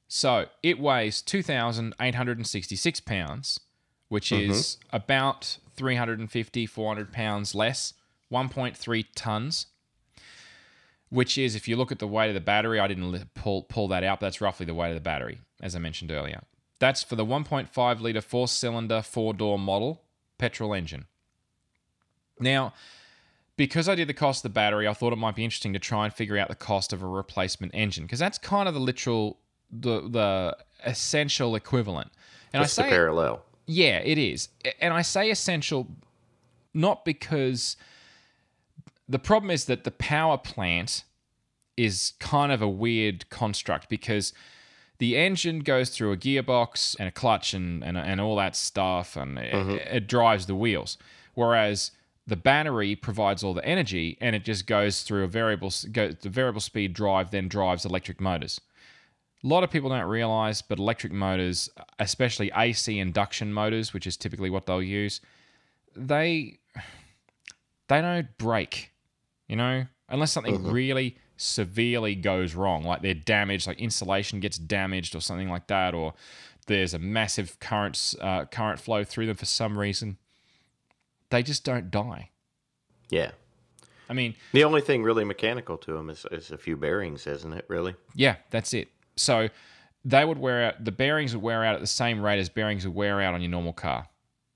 So 0.08 0.46
it 0.62 0.80
weighs 0.80 1.20
2,866 1.20 3.00
pounds, 3.00 3.60
which 4.08 4.30
mm-hmm. 4.30 4.50
is 4.50 4.78
about 4.90 5.58
350, 5.76 6.66
400 6.66 7.12
pounds 7.12 7.54
less, 7.54 7.92
1.3 8.32 9.04
tons. 9.14 9.66
Which 11.10 11.38
is, 11.38 11.54
if 11.54 11.68
you 11.68 11.76
look 11.76 11.92
at 11.92 12.00
the 12.00 12.06
weight 12.06 12.28
of 12.28 12.34
the 12.34 12.40
battery, 12.40 12.80
I 12.80 12.86
didn't 12.86 13.34
pull 13.34 13.62
pull 13.62 13.88
that 13.88 14.04
out, 14.04 14.20
but 14.20 14.26
that's 14.26 14.42
roughly 14.42 14.66
the 14.66 14.74
weight 14.74 14.90
of 14.90 14.94
the 14.94 15.00
battery, 15.00 15.40
as 15.62 15.74
I 15.74 15.78
mentioned 15.78 16.10
earlier. 16.10 16.42
That's 16.80 17.02
for 17.02 17.16
the 17.16 17.24
1.5 17.24 18.00
liter 18.00 18.20
four 18.20 18.46
cylinder, 18.46 19.00
four 19.00 19.32
door 19.32 19.58
model 19.58 20.02
petrol 20.36 20.74
engine. 20.74 21.06
Now, 22.40 22.74
because 23.56 23.88
I 23.88 23.94
did 23.94 24.08
the 24.08 24.14
cost 24.14 24.44
of 24.44 24.50
the 24.50 24.54
battery, 24.54 24.86
I 24.86 24.94
thought 24.94 25.12
it 25.12 25.16
might 25.16 25.34
be 25.34 25.44
interesting 25.44 25.72
to 25.72 25.78
try 25.78 26.04
and 26.04 26.14
figure 26.14 26.38
out 26.38 26.48
the 26.48 26.54
cost 26.54 26.92
of 26.92 27.02
a 27.02 27.06
replacement 27.06 27.74
engine 27.74 28.04
because 28.04 28.18
that's 28.18 28.38
kind 28.38 28.68
of 28.68 28.74
the 28.74 28.80
literal, 28.80 29.38
the 29.70 30.08
the 30.08 30.56
essential 30.84 31.54
equivalent. 31.54 32.10
And 32.52 32.62
It's 32.62 32.78
I 32.78 32.82
the 32.82 32.88
say, 32.88 32.94
parallel. 32.94 33.44
yeah, 33.66 33.98
it 33.98 34.16
is, 34.16 34.48
and 34.80 34.94
I 34.94 35.02
say 35.02 35.30
essential, 35.30 35.88
not 36.72 37.04
because 37.04 37.76
the 39.08 39.18
problem 39.18 39.50
is 39.50 39.64
that 39.64 39.84
the 39.84 39.90
power 39.90 40.38
plant 40.38 41.04
is 41.76 42.12
kind 42.18 42.52
of 42.52 42.60
a 42.60 42.68
weird 42.68 43.28
construct 43.30 43.88
because 43.88 44.32
the 44.98 45.16
engine 45.16 45.60
goes 45.60 45.90
through 45.90 46.12
a 46.12 46.16
gearbox 46.16 46.96
and 46.98 47.08
a 47.08 47.12
clutch 47.12 47.54
and, 47.54 47.84
and, 47.84 47.96
and 47.96 48.20
all 48.20 48.36
that 48.36 48.56
stuff 48.56 49.16
and 49.16 49.38
it, 49.38 49.54
mm-hmm. 49.54 49.96
it 49.96 50.06
drives 50.08 50.46
the 50.46 50.56
wheels 50.56 50.98
whereas 51.34 51.92
the 52.28 52.36
battery 52.36 52.94
provides 52.94 53.42
all 53.42 53.54
the 53.54 53.64
energy 53.64 54.16
and 54.20 54.36
it 54.36 54.44
just 54.44 54.66
goes 54.66 55.02
through 55.02 55.24
a 55.24 55.28
variable 55.28 55.72
go, 55.92 56.12
the 56.12 56.28
variable 56.28 56.60
speed 56.60 56.92
drive 56.92 57.30
then 57.30 57.48
drives 57.48 57.84
electric 57.84 58.20
motors. 58.20 58.60
A 59.42 59.46
lot 59.46 59.64
of 59.64 59.70
people 59.70 59.88
don't 59.90 60.04
realize 60.04 60.62
but 60.62 60.78
electric 60.78 61.12
motors 61.12 61.70
especially 61.98 62.52
AC 62.54 62.98
induction 62.98 63.52
motors 63.52 63.92
which 63.92 64.06
is 64.06 64.16
typically 64.16 64.50
what 64.50 64.66
they'll 64.66 64.82
use 64.82 65.20
they 65.96 66.58
they 67.88 68.00
don't 68.00 68.36
break 68.38 68.92
you 69.48 69.56
know, 69.56 69.86
unless 70.08 70.32
something 70.32 70.62
really 70.64 71.16
severely 71.36 72.14
goes 72.14 72.54
wrong, 72.54 72.84
like 72.84 73.02
they're 73.02 73.14
damaged, 73.14 73.66
like 73.66 73.80
insulation 73.80 74.40
gets 74.40 74.58
damaged 74.58 75.16
or 75.16 75.20
something 75.20 75.48
like 75.48 75.66
that, 75.68 75.94
or 75.94 76.14
there's 76.66 76.94
a 76.94 76.98
massive 76.98 77.58
current 77.58 78.14
uh, 78.20 78.44
current 78.44 78.78
flow 78.78 79.02
through 79.02 79.26
them 79.26 79.36
for 79.36 79.46
some 79.46 79.78
reason, 79.78 80.18
they 81.30 81.42
just 81.42 81.64
don't 81.64 81.90
die. 81.90 82.30
Yeah. 83.10 83.30
I 84.10 84.14
mean, 84.14 84.34
The 84.52 84.64
only 84.64 84.80
thing 84.80 85.02
really 85.02 85.24
mechanical 85.24 85.76
to 85.78 85.92
them 85.92 86.08
is, 86.10 86.24
is 86.30 86.50
a 86.50 86.56
few 86.58 86.76
bearings, 86.76 87.26
isn't 87.26 87.52
it? 87.52 87.64
Really? 87.68 87.94
yeah, 88.14 88.36
that's 88.50 88.72
it. 88.72 88.88
So 89.16 89.48
they 90.04 90.24
would 90.24 90.38
wear 90.38 90.64
out 90.66 90.84
the 90.84 90.92
bearings 90.92 91.34
would 91.34 91.42
wear 91.42 91.64
out 91.64 91.74
at 91.74 91.80
the 91.80 91.86
same 91.86 92.20
rate 92.22 92.38
as 92.38 92.48
bearings 92.48 92.86
would 92.86 92.94
wear 92.94 93.20
out 93.20 93.34
on 93.34 93.42
your 93.42 93.50
normal 93.50 93.72
car. 93.74 94.08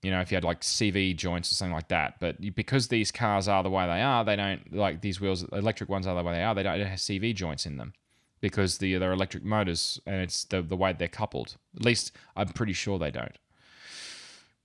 You 0.02 0.10
know, 0.10 0.20
if 0.20 0.30
you 0.32 0.36
had 0.36 0.44
like 0.44 0.62
CV 0.62 1.14
joints 1.16 1.52
or 1.52 1.54
something 1.54 1.74
like 1.74 1.88
that. 1.88 2.18
But 2.18 2.40
because 2.54 2.88
these 2.88 3.12
cars 3.12 3.46
are 3.46 3.62
the 3.62 3.70
way 3.70 3.86
they 3.86 4.00
are, 4.02 4.24
they 4.24 4.36
don't 4.36 4.72
like 4.74 5.00
these 5.00 5.20
wheels. 5.20 5.44
Electric 5.52 5.88
ones 5.90 6.06
are 6.06 6.16
the 6.16 6.22
way 6.22 6.34
they 6.34 6.42
are. 6.42 6.54
They 6.54 6.62
don't 6.62 6.80
have 6.80 6.98
CV 6.98 7.34
joints 7.34 7.66
in 7.66 7.76
them. 7.76 7.92
because 8.40 8.78
the 8.78 8.96
they're 8.96 9.12
electric 9.12 9.44
motors 9.44 10.00
and 10.06 10.16
it's 10.22 10.44
the 10.44 10.62
the 10.62 10.76
way 10.76 10.92
they're 10.92 11.08
coupled. 11.08 11.56
At 11.76 11.84
least 11.84 12.12
I'm 12.34 12.48
pretty 12.48 12.72
sure 12.72 12.98
they 12.98 13.10
don't. 13.12 13.36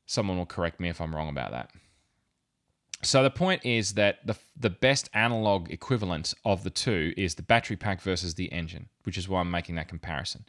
Someone 0.06 0.38
will 0.38 0.46
correct 0.46 0.80
me 0.80 0.90
if 0.90 1.02
I'm 1.02 1.14
wrong 1.16 1.30
about 1.30 1.52
that. 1.52 1.70
So 3.08 3.24
the 3.24 3.30
point 3.30 3.64
is 3.64 3.94
that 3.94 4.28
the 4.28 4.36
the 4.60 4.70
best 4.70 5.10
analog 5.14 5.72
equivalent 5.72 6.34
of 6.44 6.66
the 6.66 6.70
two 6.70 7.14
is 7.16 7.36
the 7.36 7.42
battery 7.42 7.78
pack 7.78 8.02
versus 8.02 8.36
the 8.36 8.52
engine, 8.52 8.90
which 9.04 9.18
is 9.18 9.30
why 9.30 9.40
I'm 9.40 9.50
making 9.50 9.76
that 9.76 9.88
comparison. 9.88 10.44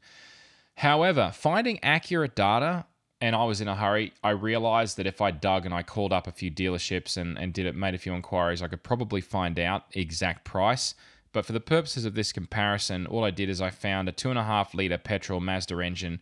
However, 0.74 1.30
finding 1.32 1.78
accurate 1.84 2.34
data, 2.34 2.86
and 3.20 3.36
I 3.36 3.44
was 3.44 3.61
in 3.61 3.68
a 3.68 3.76
hurry, 3.76 4.12
I 4.24 4.30
realized 4.30 4.96
that 4.96 5.06
if 5.06 5.20
I 5.20 5.30
dug 5.30 5.66
and 5.66 5.72
I 5.74 5.84
called 5.84 6.12
up 6.12 6.26
a 6.26 6.32
few 6.32 6.50
dealerships 6.50 7.16
and, 7.16 7.38
and 7.38 7.52
did 7.52 7.64
it, 7.64 7.76
made 7.76 7.94
a 7.94 7.98
few 7.98 8.12
inquiries, 8.12 8.61
I 8.61 8.66
could 8.66 8.82
probably 8.82 9.20
find 9.20 9.61
out 9.61 9.84
exact 9.92 10.44
price. 10.44 10.96
But 11.32 11.46
for 11.46 11.52
the 11.52 11.61
purposes 11.61 12.04
of 12.04 12.14
this 12.14 12.32
comparison, 12.32 13.06
all 13.06 13.22
I 13.22 13.30
did 13.30 13.48
is 13.48 13.61
I 13.61 13.70
found 13.70 14.09
a 14.09 14.12
two 14.12 14.30
and 14.30 14.38
a 14.38 14.42
half 14.42 14.74
liter 14.74 14.98
petrol 14.98 15.38
Mazda 15.38 15.78
engine. 15.78 16.18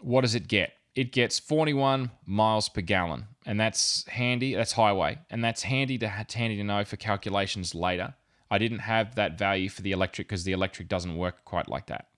what 0.00 0.22
does 0.22 0.34
it 0.34 0.48
get? 0.48 0.72
It 0.94 1.12
gets 1.12 1.38
41 1.38 2.10
miles 2.26 2.68
per 2.68 2.80
gallon, 2.80 3.26
and 3.46 3.60
that's 3.60 4.06
handy. 4.08 4.54
That's 4.54 4.72
highway, 4.72 5.18
and 5.30 5.44
that's 5.44 5.62
handy 5.62 5.98
to 5.98 6.08
handy 6.08 6.56
to 6.56 6.64
know 6.64 6.84
for 6.84 6.96
calculations 6.96 7.74
later. 7.74 8.14
I 8.50 8.58
didn't 8.58 8.80
have 8.80 9.14
that 9.14 9.38
value 9.38 9.68
for 9.68 9.82
the 9.82 9.92
electric 9.92 10.28
because 10.28 10.44
the 10.44 10.52
electric 10.52 10.88
doesn't 10.88 11.16
work 11.16 11.44
quite 11.44 11.68
like 11.68 11.86
that. 11.86 12.08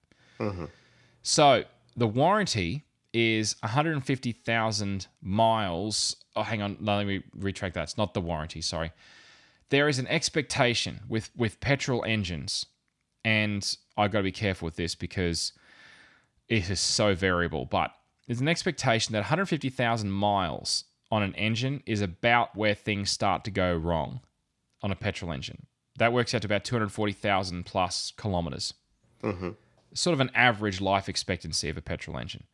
So 1.22 1.64
the 1.96 2.06
warranty 2.06 2.84
is 3.12 3.56
150,000 3.60 5.06
miles. 5.20 6.16
Oh, 6.34 6.42
hang 6.42 6.62
on. 6.62 6.78
No, 6.80 6.96
let 6.96 7.06
me 7.06 7.22
retract 7.36 7.74
that. 7.74 7.82
It's 7.82 7.98
not 7.98 8.14
the 8.14 8.20
warranty. 8.20 8.62
Sorry. 8.62 8.92
There 9.72 9.88
is 9.88 9.98
an 9.98 10.06
expectation 10.08 11.00
with 11.08 11.30
with 11.34 11.58
petrol 11.60 12.04
engines, 12.04 12.66
and 13.24 13.76
I 13.96 14.06
got 14.08 14.18
to 14.18 14.22
be 14.22 14.30
careful 14.30 14.66
with 14.66 14.76
this 14.76 14.94
because 14.94 15.54
it 16.46 16.68
is 16.68 16.78
so 16.78 17.14
variable. 17.14 17.64
But 17.64 17.90
there's 18.26 18.42
an 18.42 18.48
expectation 18.48 19.14
that 19.14 19.20
150,000 19.20 20.10
miles 20.10 20.84
on 21.10 21.22
an 21.22 21.34
engine 21.36 21.82
is 21.86 22.02
about 22.02 22.54
where 22.54 22.74
things 22.74 23.10
start 23.10 23.44
to 23.44 23.50
go 23.50 23.74
wrong 23.74 24.20
on 24.82 24.92
a 24.92 24.94
petrol 24.94 25.32
engine. 25.32 25.64
That 25.96 26.12
works 26.12 26.34
out 26.34 26.42
to 26.42 26.48
about 26.48 26.64
240,000 26.64 27.64
plus 27.64 28.12
kilometers 28.18 28.74
mm-hmm. 29.22 29.50
sort 29.94 30.12
of 30.12 30.20
an 30.20 30.30
average 30.34 30.82
life 30.82 31.08
expectancy 31.08 31.70
of 31.70 31.78
a 31.78 31.82
petrol 31.82 32.18
engine. 32.18 32.44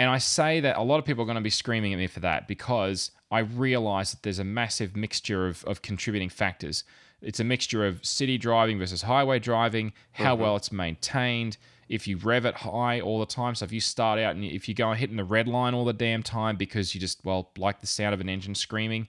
And 0.00 0.08
I 0.08 0.16
say 0.16 0.60
that 0.60 0.78
a 0.78 0.82
lot 0.82 0.98
of 0.98 1.04
people 1.04 1.24
are 1.24 1.26
going 1.26 1.34
to 1.34 1.42
be 1.42 1.50
screaming 1.50 1.92
at 1.92 1.98
me 1.98 2.06
for 2.06 2.20
that 2.20 2.48
because 2.48 3.10
I 3.30 3.40
realize 3.40 4.12
that 4.12 4.22
there's 4.22 4.38
a 4.38 4.44
massive 4.44 4.96
mixture 4.96 5.46
of, 5.46 5.62
of 5.64 5.82
contributing 5.82 6.30
factors. 6.30 6.84
It's 7.20 7.38
a 7.38 7.44
mixture 7.44 7.86
of 7.86 8.02
city 8.02 8.38
driving 8.38 8.78
versus 8.78 9.02
highway 9.02 9.40
driving, 9.40 9.92
how 10.12 10.32
mm-hmm. 10.32 10.42
well 10.42 10.56
it's 10.56 10.72
maintained, 10.72 11.58
if 11.90 12.08
you 12.08 12.16
rev 12.16 12.46
it 12.46 12.54
high 12.54 13.02
all 13.02 13.20
the 13.20 13.26
time. 13.26 13.54
So 13.54 13.66
if 13.66 13.72
you 13.72 13.80
start 13.82 14.18
out 14.18 14.34
and 14.34 14.42
if 14.42 14.70
you 14.70 14.74
go 14.74 14.94
hitting 14.94 15.16
the 15.16 15.24
red 15.24 15.46
line 15.46 15.74
all 15.74 15.84
the 15.84 15.92
damn 15.92 16.22
time 16.22 16.56
because 16.56 16.94
you 16.94 17.00
just, 17.00 17.22
well, 17.22 17.50
like 17.58 17.82
the 17.82 17.86
sound 17.86 18.14
of 18.14 18.22
an 18.22 18.28
engine 18.30 18.54
screaming, 18.54 19.06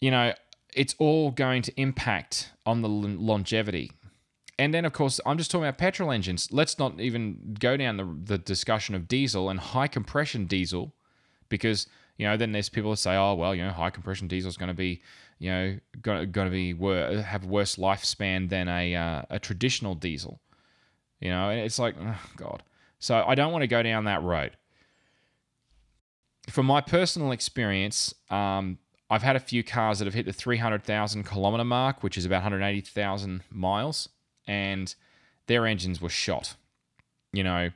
you 0.00 0.10
know, 0.10 0.34
it's 0.74 0.96
all 0.98 1.30
going 1.30 1.62
to 1.62 1.80
impact 1.80 2.50
on 2.66 2.82
the 2.82 2.88
longevity. 2.88 3.92
And 4.58 4.72
then, 4.72 4.84
of 4.84 4.92
course, 4.92 5.20
I'm 5.26 5.36
just 5.36 5.50
talking 5.50 5.64
about 5.64 5.78
petrol 5.78 6.10
engines. 6.10 6.48
Let's 6.50 6.78
not 6.78 6.98
even 6.98 7.56
go 7.60 7.76
down 7.76 7.98
the, 7.98 8.16
the 8.24 8.38
discussion 8.38 8.94
of 8.94 9.06
diesel 9.06 9.50
and 9.50 9.60
high 9.60 9.86
compression 9.86 10.46
diesel, 10.46 10.94
because 11.48 11.86
you 12.16 12.26
know 12.26 12.36
then 12.38 12.52
there's 12.52 12.70
people 12.70 12.90
that 12.90 12.96
say, 12.96 13.16
oh 13.16 13.34
well, 13.34 13.54
you 13.54 13.62
know, 13.62 13.70
high 13.70 13.90
compression 13.90 14.28
diesel 14.28 14.48
is 14.48 14.56
going 14.56 14.68
to 14.68 14.74
be, 14.74 15.02
you 15.38 15.50
know, 15.50 15.78
going 16.00 16.32
to 16.32 16.50
be 16.50 16.72
wor- 16.72 17.20
have 17.20 17.44
worse 17.44 17.76
lifespan 17.76 18.48
than 18.48 18.68
a 18.68 18.94
uh, 18.94 19.22
a 19.28 19.38
traditional 19.38 19.94
diesel. 19.94 20.40
You 21.20 21.30
know, 21.30 21.50
and 21.50 21.60
it's 21.60 21.78
like, 21.78 21.94
oh, 22.00 22.20
God. 22.36 22.62
So 22.98 23.24
I 23.26 23.34
don't 23.34 23.52
want 23.52 23.62
to 23.62 23.68
go 23.68 23.82
down 23.82 24.04
that 24.04 24.22
road. 24.22 24.56
From 26.48 26.66
my 26.66 26.80
personal 26.80 27.32
experience, 27.32 28.14
um, 28.30 28.78
I've 29.10 29.22
had 29.22 29.36
a 29.36 29.40
few 29.40 29.62
cars 29.62 29.98
that 29.98 30.04
have 30.04 30.14
hit 30.14 30.26
the 30.26 30.32
300,000 30.32 31.24
kilometer 31.24 31.64
mark, 31.64 32.02
which 32.02 32.16
is 32.16 32.24
about 32.24 32.36
180,000 32.42 33.42
miles, 33.50 34.08
and 34.46 34.94
their 35.46 35.66
engines 35.66 36.00
were 36.00 36.08
shot. 36.08 36.54
You 37.32 37.44
know, 37.44 37.70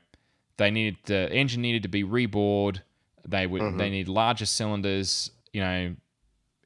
they 0.57 0.71
needed 0.71 0.97
the 1.05 1.31
engine 1.33 1.62
needed 1.62 1.83
to 1.83 1.89
be 1.89 2.05
rebored. 2.05 2.83
They 3.27 3.47
would 3.47 3.61
they 3.61 3.66
mm-hmm. 3.66 3.79
need 3.79 4.09
larger 4.09 4.47
cylinders. 4.47 5.31
You 5.53 5.61
know, 5.61 5.97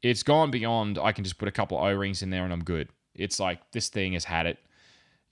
it's 0.03 0.23
gone 0.23 0.51
beyond. 0.51 0.99
I 0.99 1.13
can 1.13 1.25
just 1.25 1.39
put 1.39 1.49
a 1.49 1.53
couple 1.53 1.79
of 1.79 1.85
O 1.85 1.93
rings 1.93 2.23
in 2.23 2.31
there 2.31 2.45
and 2.45 2.53
I'm 2.53 2.65
good. 2.65 2.89
It's 3.15 3.39
like 3.39 3.71
this 3.73 3.89
thing 3.89 4.13
has 4.15 4.25
had 4.25 4.47
it. 4.47 4.59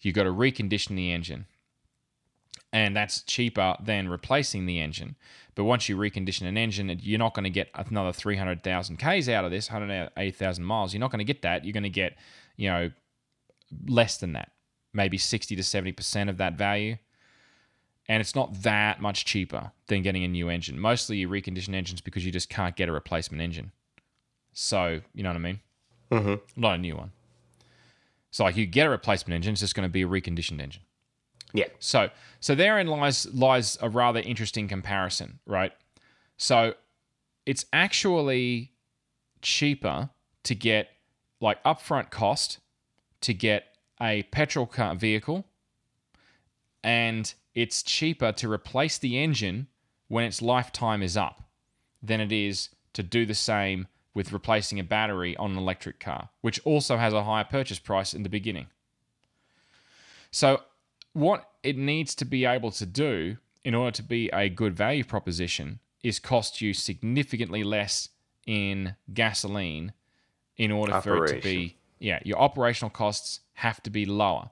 You 0.00 0.12
got 0.12 0.24
to 0.24 0.30
recondition 0.30 0.96
the 0.96 1.12
engine, 1.12 1.46
and 2.72 2.96
that's 2.96 3.22
cheaper 3.22 3.76
than 3.80 4.08
replacing 4.08 4.66
the 4.66 4.80
engine. 4.80 5.16
But 5.54 5.64
once 5.64 5.88
you 5.88 5.96
recondition 5.96 6.46
an 6.46 6.56
engine, 6.56 6.98
you're 7.02 7.18
not 7.18 7.34
going 7.34 7.44
to 7.44 7.50
get 7.50 7.68
another 7.74 8.12
300,000 8.12 8.96
Ks 8.96 9.28
out 9.28 9.44
of 9.44 9.50
this, 9.50 9.70
180,000 9.70 10.64
miles. 10.64 10.94
You're 10.94 11.00
not 11.00 11.10
going 11.10 11.18
to 11.18 11.24
get 11.24 11.42
that. 11.42 11.64
You're 11.64 11.74
going 11.74 11.82
to 11.82 11.90
get, 11.90 12.16
you 12.56 12.70
know, 12.70 12.90
less 13.86 14.16
than 14.16 14.32
that, 14.32 14.51
maybe 14.92 15.18
60 15.18 15.56
to 15.56 15.62
70% 15.62 16.28
of 16.28 16.36
that 16.38 16.54
value. 16.54 16.96
And 18.08 18.20
it's 18.20 18.34
not 18.34 18.62
that 18.62 19.00
much 19.00 19.24
cheaper 19.24 19.72
than 19.86 20.02
getting 20.02 20.24
a 20.24 20.28
new 20.28 20.48
engine. 20.48 20.78
Mostly 20.78 21.18
you 21.18 21.28
recondition 21.28 21.74
engines 21.74 22.00
because 22.00 22.26
you 22.26 22.32
just 22.32 22.48
can't 22.48 22.76
get 22.76 22.88
a 22.88 22.92
replacement 22.92 23.42
engine. 23.42 23.72
So, 24.52 25.00
you 25.14 25.22
know 25.22 25.30
what 25.30 25.36
I 25.36 25.40
mean? 25.40 25.60
Mm-hmm. 26.10 26.60
Not 26.60 26.74
a 26.74 26.78
new 26.78 26.96
one. 26.96 27.12
So, 28.30 28.44
like, 28.44 28.56
you 28.56 28.66
get 28.66 28.86
a 28.86 28.90
replacement 28.90 29.34
engine, 29.34 29.52
it's 29.52 29.60
just 29.60 29.74
going 29.74 29.88
to 29.88 29.92
be 29.92 30.02
a 30.02 30.06
reconditioned 30.06 30.60
engine. 30.60 30.82
Yeah. 31.52 31.66
So, 31.78 32.10
so 32.40 32.54
therein 32.54 32.86
lies 32.86 33.32
lies 33.32 33.78
a 33.80 33.88
rather 33.88 34.20
interesting 34.20 34.68
comparison, 34.68 35.38
right? 35.46 35.72
So, 36.36 36.74
it's 37.46 37.66
actually 37.72 38.72
cheaper 39.42 40.10
to 40.44 40.54
get 40.54 40.88
like 41.40 41.62
upfront 41.64 42.10
cost 42.10 42.58
to 43.22 43.34
get 43.34 43.71
a 44.02 44.24
petrol 44.24 44.66
car 44.66 44.94
vehicle, 44.94 45.46
and 46.82 47.34
it's 47.54 47.82
cheaper 47.82 48.32
to 48.32 48.50
replace 48.50 48.98
the 48.98 49.22
engine 49.22 49.68
when 50.08 50.24
its 50.24 50.42
lifetime 50.42 51.02
is 51.02 51.16
up 51.16 51.44
than 52.02 52.20
it 52.20 52.32
is 52.32 52.70
to 52.92 53.02
do 53.02 53.24
the 53.24 53.34
same 53.34 53.86
with 54.14 54.32
replacing 54.32 54.78
a 54.78 54.84
battery 54.84 55.36
on 55.36 55.52
an 55.52 55.56
electric 55.56 56.00
car, 56.00 56.28
which 56.40 56.60
also 56.64 56.96
has 56.96 57.14
a 57.14 57.24
higher 57.24 57.44
purchase 57.44 57.78
price 57.78 58.12
in 58.12 58.24
the 58.24 58.28
beginning. 58.28 58.66
So, 60.30 60.62
what 61.12 61.50
it 61.62 61.76
needs 61.76 62.14
to 62.16 62.24
be 62.24 62.44
able 62.44 62.70
to 62.72 62.86
do 62.86 63.36
in 63.64 63.74
order 63.74 63.92
to 63.92 64.02
be 64.02 64.28
a 64.32 64.48
good 64.48 64.74
value 64.74 65.04
proposition 65.04 65.78
is 66.02 66.18
cost 66.18 66.60
you 66.60 66.74
significantly 66.74 67.62
less 67.62 68.08
in 68.46 68.96
gasoline 69.14 69.92
in 70.56 70.72
order 70.72 71.00
for 71.00 71.24
it 71.24 71.36
to 71.36 71.40
be 71.40 71.76
yeah 72.02 72.20
your 72.24 72.38
operational 72.38 72.90
costs 72.90 73.40
have 73.54 73.82
to 73.82 73.90
be 73.90 74.04
lower 74.06 74.50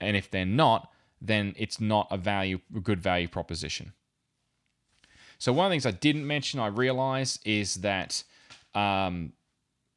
and 0.00 0.16
if 0.16 0.30
they're 0.30 0.44
not 0.44 0.90
then 1.22 1.54
it's 1.56 1.80
not 1.80 2.08
a 2.10 2.18
value 2.18 2.60
a 2.76 2.80
good 2.80 3.00
value 3.00 3.28
proposition 3.28 3.92
So 5.42 5.52
one 5.52 5.66
of 5.66 5.70
the 5.70 5.74
things 5.74 5.86
I 5.86 5.90
didn't 5.98 6.26
mention, 6.26 6.60
I 6.60 6.68
realize, 6.68 7.40
is 7.44 7.76
that 7.76 8.22
um, 8.76 9.32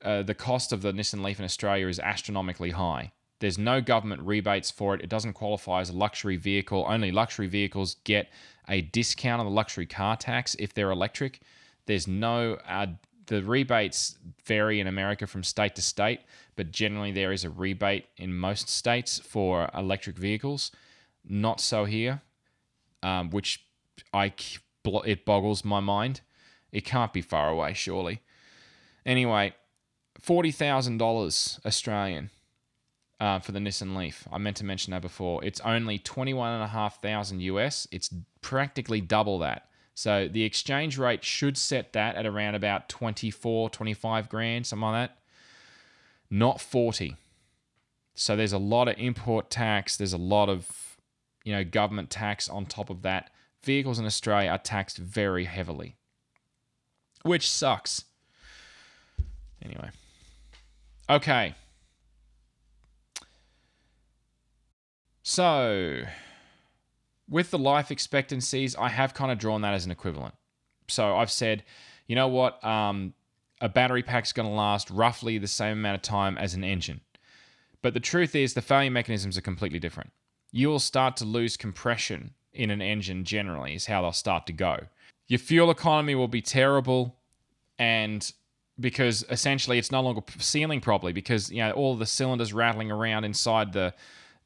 uh, 0.04 0.24
the 0.24 0.34
cost 0.34 0.74
of 0.74 0.82
the 0.82 0.92
Nissan 0.92 1.24
Leaf 1.24 1.38
in 1.40 1.46
Australia 1.46 1.88
is 1.88 2.00
astronomically 2.00 2.72
high. 2.72 3.12
There's 3.42 3.60
no 3.60 3.80
government 3.80 4.24
rebates 4.24 4.72
for 4.72 4.96
it. 4.96 5.02
It 5.02 5.10
doesn't 5.10 5.34
qualify 5.34 5.82
as 5.82 5.92
a 5.92 5.94
luxury 5.94 6.38
vehicle. 6.38 6.86
Only 6.88 7.12
luxury 7.12 7.48
vehicles 7.48 7.98
get 8.06 8.30
a 8.70 8.82
discount 8.82 9.40
on 9.40 9.46
the 9.46 9.52
luxury 9.52 9.86
car 9.86 10.18
tax 10.18 10.56
if 10.58 10.74
they're 10.74 10.90
electric. 10.90 11.42
There's 11.86 12.08
no 12.08 12.58
uh, 12.68 12.88
the 13.28 13.44
rebates 13.44 14.18
vary 14.46 14.80
in 14.80 14.88
America 14.88 15.28
from 15.28 15.44
state 15.44 15.76
to 15.76 15.82
state, 15.84 16.22
but 16.56 16.72
generally 16.72 17.12
there 17.12 17.32
is 17.32 17.44
a 17.44 17.50
rebate 17.50 18.06
in 18.18 18.34
most 18.34 18.70
states 18.70 19.20
for 19.20 19.70
electric 19.74 20.18
vehicles. 20.18 20.72
Not 21.28 21.60
so 21.60 21.86
here, 21.86 22.22
um, 23.04 23.30
which 23.30 23.66
I 24.14 24.34
it 25.06 25.26
boggles 25.26 25.66
my 25.66 25.80
mind. 25.80 26.22
It 26.72 26.86
can't 26.86 27.14
be 27.14 27.22
far 27.22 27.50
away, 27.50 27.74
surely. 27.74 28.22
Anyway, 29.06 29.54
forty 30.20 30.52
thousand 30.52 30.98
dollars 30.98 31.60
Australian 31.66 32.30
uh, 33.20 33.40
for 33.40 33.52
the 33.52 33.60
Nissan 33.60 33.96
Leaf. 33.96 34.28
I 34.32 34.38
meant 34.38 34.58
to 34.58 34.66
mention 34.66 34.92
that 34.92 35.02
before. 35.02 35.44
It's 35.44 35.60
only 35.62 35.98
twenty 35.98 36.34
one 36.34 36.52
and 36.52 36.64
a 36.64 36.68
half 36.68 37.02
thousand 37.02 37.42
US. 37.42 37.88
It's 37.92 38.14
practically 38.42 39.02
double 39.02 39.40
that. 39.40 39.68
So 39.96 40.28
the 40.28 40.44
exchange 40.44 40.98
rate 40.98 41.24
should 41.24 41.58
set 41.58 41.94
that 41.94 42.18
at 42.18 42.26
around 42.26 42.56
about 42.56 42.90
24, 42.90 43.70
25 43.70 44.28
grand, 44.28 44.68
something 44.68 44.84
like 44.84 45.10
that. 45.10 45.18
Not 46.30 46.60
40. 46.60 47.16
So 48.16 48.36
there's 48.36 48.54
a 48.54 48.58
lot 48.58 48.88
of 48.88 48.96
import 48.98 49.50
tax. 49.50 49.98
There's 49.98 50.14
a 50.14 50.18
lot 50.18 50.50
of, 50.50 50.98
you 51.44 51.54
know, 51.54 51.64
government 51.64 52.10
tax 52.10 52.50
on 52.50 52.66
top 52.66 52.90
of 52.90 53.02
that. 53.04 53.32
Vehicles 53.64 54.00
in 54.00 54.06
Australia 54.06 54.50
are 54.50 54.58
taxed 54.58 54.98
very 54.98 55.46
heavily, 55.46 55.96
which 57.24 57.50
sucks. 57.50 58.06
Anyway. 59.62 59.90
Okay. 61.10 61.56
So, 65.24 66.04
with 67.28 67.50
the 67.50 67.58
life 67.58 67.90
expectancies, 67.92 68.76
I 68.76 68.90
have 68.90 69.14
kind 69.14 69.32
of 69.32 69.40
drawn 69.40 69.62
that 69.62 69.74
as 69.74 69.86
an 69.86 69.92
equivalent. 69.92 70.36
So 70.88 71.18
I've 71.18 71.32
said, 71.32 71.64
you 72.08 72.16
know 72.16 72.28
what, 72.28 72.64
um, 72.64 73.14
a 73.62 73.70
battery 73.70 74.04
pack's 74.04 74.34
going 74.34 74.48
to 74.48 74.54
last 74.54 74.90
roughly 74.90 75.38
the 75.38 75.48
same 75.48 75.74
amount 75.74 75.96
of 75.96 76.02
time 76.02 76.38
as 76.38 76.54
an 76.54 76.64
engine. 76.64 77.02
But 77.82 77.94
the 77.94 78.00
truth 78.00 78.36
is, 78.36 78.54
the 78.54 78.62
failure 78.62 78.92
mechanisms 78.92 79.38
are 79.38 79.42
completely 79.42 79.80
different. 79.80 80.12
You 80.52 80.70
will 80.70 80.80
start 80.80 81.18
to 81.18 81.26
lose 81.26 81.58
compression 81.58 82.34
in 82.54 82.72
an 82.72 82.82
engine 82.82 83.24
generally, 83.26 83.76
is 83.76 83.86
how 83.86 84.02
they'll 84.02 84.12
start 84.12 84.48
to 84.48 84.54
go. 84.54 84.80
Your 85.28 85.40
fuel 85.40 85.70
economy 85.70 86.16
will 86.16 86.28
be 86.28 86.42
terrible, 86.42 87.16
and 87.78 88.32
because 88.80 89.24
essentially 89.30 89.78
it's 89.78 89.92
no 89.92 90.02
longer 90.02 90.22
sealing 90.38 90.82
properly 90.82 91.14
because 91.14 91.52
you 91.52 91.60
know 91.60 91.72
all 91.72 91.96
the 91.96 92.06
cylinders 92.06 92.54
rattling 92.54 92.92
around 92.92 93.24
inside 93.24 93.74
the 93.74 93.94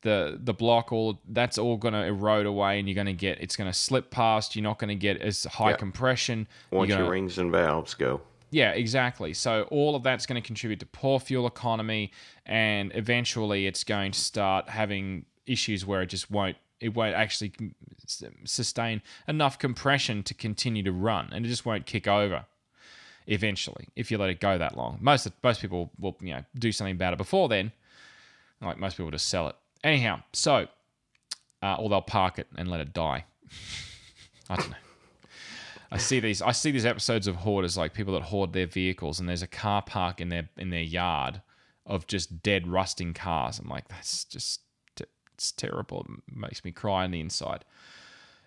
the 0.01 0.39
the 0.43 0.53
block 0.53 0.91
all 0.91 1.19
that's 1.29 1.57
all 1.57 1.77
going 1.77 1.93
to 1.93 2.05
erode 2.05 2.45
away 2.45 2.79
and 2.79 2.87
you're 2.87 2.95
going 2.95 3.07
to 3.07 3.13
get 3.13 3.41
it's 3.41 3.55
going 3.55 3.69
to 3.69 3.77
slip 3.77 4.11
past 4.11 4.55
you're 4.55 4.63
not 4.63 4.77
going 4.79 4.87
to 4.87 4.95
get 4.95 5.19
as 5.21 5.45
high 5.45 5.71
yep. 5.71 5.79
compression 5.79 6.47
once 6.71 6.89
gonna, 6.89 7.01
your 7.01 7.11
rings 7.11 7.37
and 7.37 7.51
valves 7.51 7.93
go 7.93 8.21
yeah 8.51 8.71
exactly 8.71 9.33
so 9.33 9.63
all 9.71 9.95
of 9.95 10.03
that's 10.03 10.25
going 10.25 10.41
to 10.41 10.45
contribute 10.45 10.79
to 10.79 10.85
poor 10.85 11.19
fuel 11.19 11.47
economy 11.47 12.11
and 12.45 12.91
eventually 12.95 13.67
it's 13.67 13.83
going 13.83 14.11
to 14.11 14.19
start 14.19 14.69
having 14.69 15.25
issues 15.45 15.85
where 15.85 16.01
it 16.01 16.07
just 16.07 16.29
won't 16.29 16.57
it 16.79 16.93
won't 16.93 17.15
actually 17.15 17.51
sustain 18.45 19.01
enough 19.27 19.59
compression 19.59 20.23
to 20.23 20.33
continue 20.33 20.83
to 20.83 20.91
run 20.91 21.29
and 21.31 21.45
it 21.45 21.49
just 21.49 21.65
won't 21.65 21.85
kick 21.85 22.07
over 22.07 22.45
eventually 23.27 23.87
if 23.95 24.09
you 24.09 24.17
let 24.17 24.29
it 24.29 24.39
go 24.39 24.57
that 24.57 24.75
long 24.75 24.97
most 25.01 25.29
most 25.43 25.61
people 25.61 25.91
will 25.99 26.17
you 26.21 26.33
know 26.33 26.43
do 26.57 26.71
something 26.71 26.95
about 26.95 27.13
it 27.13 27.17
before 27.17 27.47
then 27.47 27.71
like 28.61 28.77
most 28.77 28.97
people 28.97 29.11
just 29.11 29.27
sell 29.27 29.47
it 29.47 29.55
Anyhow, 29.83 30.21
so, 30.33 30.67
uh, 31.61 31.75
or 31.75 31.89
they'll 31.89 32.01
park 32.01 32.39
it 32.39 32.47
and 32.57 32.69
let 32.69 32.81
it 32.81 32.93
die. 32.93 33.25
I 34.49 34.55
don't 34.55 34.69
know. 34.69 34.75
I 35.91 35.97
see 35.97 36.19
these. 36.19 36.41
I 36.41 36.51
see 36.51 36.71
these 36.71 36.85
episodes 36.85 37.27
of 37.27 37.37
hoarders, 37.37 37.77
like 37.77 37.93
people 37.93 38.13
that 38.13 38.23
hoard 38.23 38.53
their 38.53 38.67
vehicles, 38.67 39.19
and 39.19 39.27
there's 39.27 39.41
a 39.41 39.47
car 39.47 39.81
park 39.81 40.21
in 40.21 40.29
their 40.29 40.49
in 40.57 40.69
their 40.69 40.81
yard 40.81 41.41
of 41.85 42.05
just 42.07 42.43
dead, 42.43 42.67
rusting 42.67 43.13
cars. 43.13 43.59
I'm 43.59 43.67
like, 43.67 43.87
that's 43.87 44.23
just 44.25 44.61
it's 45.33 45.51
terrible. 45.53 46.05
It 46.09 46.35
makes 46.35 46.63
me 46.65 46.71
cry 46.71 47.05
on 47.05 47.11
the 47.11 47.19
inside. 47.19 47.65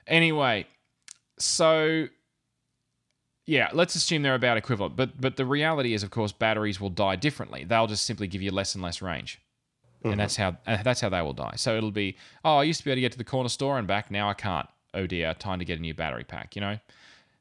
Anyway, 0.06 0.66
so 1.38 2.08
yeah, 3.46 3.70
let's 3.72 3.94
assume 3.94 4.22
they're 4.22 4.34
about 4.34 4.56
equivalent. 4.56 4.94
But 4.94 5.20
but 5.20 5.36
the 5.36 5.46
reality 5.46 5.94
is, 5.94 6.02
of 6.02 6.10
course, 6.10 6.32
batteries 6.32 6.80
will 6.80 6.90
die 6.90 7.16
differently. 7.16 7.64
They'll 7.64 7.86
just 7.86 8.04
simply 8.04 8.26
give 8.28 8.42
you 8.42 8.52
less 8.52 8.74
and 8.74 8.84
less 8.84 9.02
range. 9.02 9.40
Mm-hmm. 10.02 10.12
and 10.12 10.20
that's 10.20 10.36
how 10.36 10.56
uh, 10.66 10.82
that's 10.82 11.00
how 11.00 11.08
they 11.08 11.22
will 11.22 11.32
die. 11.32 11.54
So 11.56 11.76
it'll 11.76 11.92
be, 11.92 12.16
oh, 12.44 12.56
I 12.56 12.64
used 12.64 12.80
to 12.80 12.84
be 12.84 12.90
able 12.90 12.96
to 12.96 13.00
get 13.02 13.12
to 13.12 13.18
the 13.18 13.24
corner 13.24 13.48
store 13.48 13.78
and 13.78 13.86
back, 13.86 14.10
now 14.10 14.28
I 14.28 14.34
can't. 14.34 14.68
Oh 14.94 15.06
dear, 15.06 15.32
time 15.34 15.60
to 15.60 15.64
get 15.64 15.78
a 15.78 15.82
new 15.82 15.94
battery 15.94 16.24
pack. 16.24 16.56
You 16.56 16.60
know, 16.60 16.78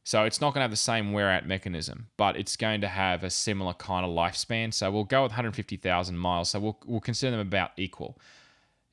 so 0.03 0.23
it's 0.23 0.41
not 0.41 0.53
going 0.53 0.59
to 0.59 0.63
have 0.63 0.71
the 0.71 0.77
same 0.77 1.13
wear 1.13 1.29
out 1.29 1.45
mechanism, 1.45 2.07
but 2.17 2.35
it's 2.35 2.55
going 2.55 2.81
to 2.81 2.87
have 2.87 3.23
a 3.23 3.29
similar 3.29 3.73
kind 3.73 4.05
of 4.05 4.11
lifespan. 4.11 4.73
So 4.73 4.89
we'll 4.89 5.03
go 5.03 5.23
with 5.23 5.31
150,000 5.31 6.17
miles. 6.17 6.49
So 6.49 6.59
we'll 6.59 6.79
we'll 6.85 6.99
consider 6.99 7.31
them 7.31 7.39
about 7.39 7.71
equal. 7.77 8.17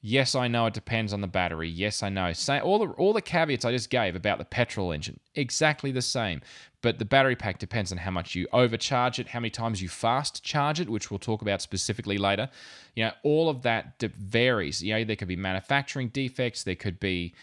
Yes, 0.00 0.36
I 0.36 0.46
know 0.46 0.66
it 0.66 0.74
depends 0.74 1.12
on 1.12 1.22
the 1.22 1.26
battery. 1.26 1.68
Yes, 1.68 2.04
I 2.04 2.08
know. 2.08 2.32
Say 2.32 2.60
all 2.60 2.78
the 2.78 2.88
all 2.92 3.12
the 3.12 3.22
caveats 3.22 3.64
I 3.64 3.72
just 3.72 3.90
gave 3.90 4.14
about 4.14 4.38
the 4.38 4.44
petrol 4.44 4.92
engine, 4.92 5.18
exactly 5.34 5.90
the 5.90 6.02
same. 6.02 6.42
But 6.82 7.00
the 7.00 7.04
battery 7.04 7.34
pack 7.34 7.58
depends 7.58 7.90
on 7.90 7.98
how 7.98 8.12
much 8.12 8.36
you 8.36 8.46
overcharge 8.52 9.18
it, 9.18 9.28
how 9.28 9.40
many 9.40 9.50
times 9.50 9.82
you 9.82 9.88
fast 9.88 10.44
charge 10.44 10.78
it, 10.78 10.88
which 10.88 11.10
we'll 11.10 11.18
talk 11.18 11.42
about 11.42 11.60
specifically 11.60 12.18
later. 12.18 12.48
You 12.94 13.06
know, 13.06 13.12
all 13.24 13.48
of 13.48 13.62
that 13.62 13.98
varies. 14.00 14.82
You 14.84 14.94
know, 14.94 15.04
there 15.04 15.16
could 15.16 15.26
be 15.26 15.36
manufacturing 15.36 16.10
defects, 16.10 16.62
there 16.62 16.76
could 16.76 17.00
be 17.00 17.34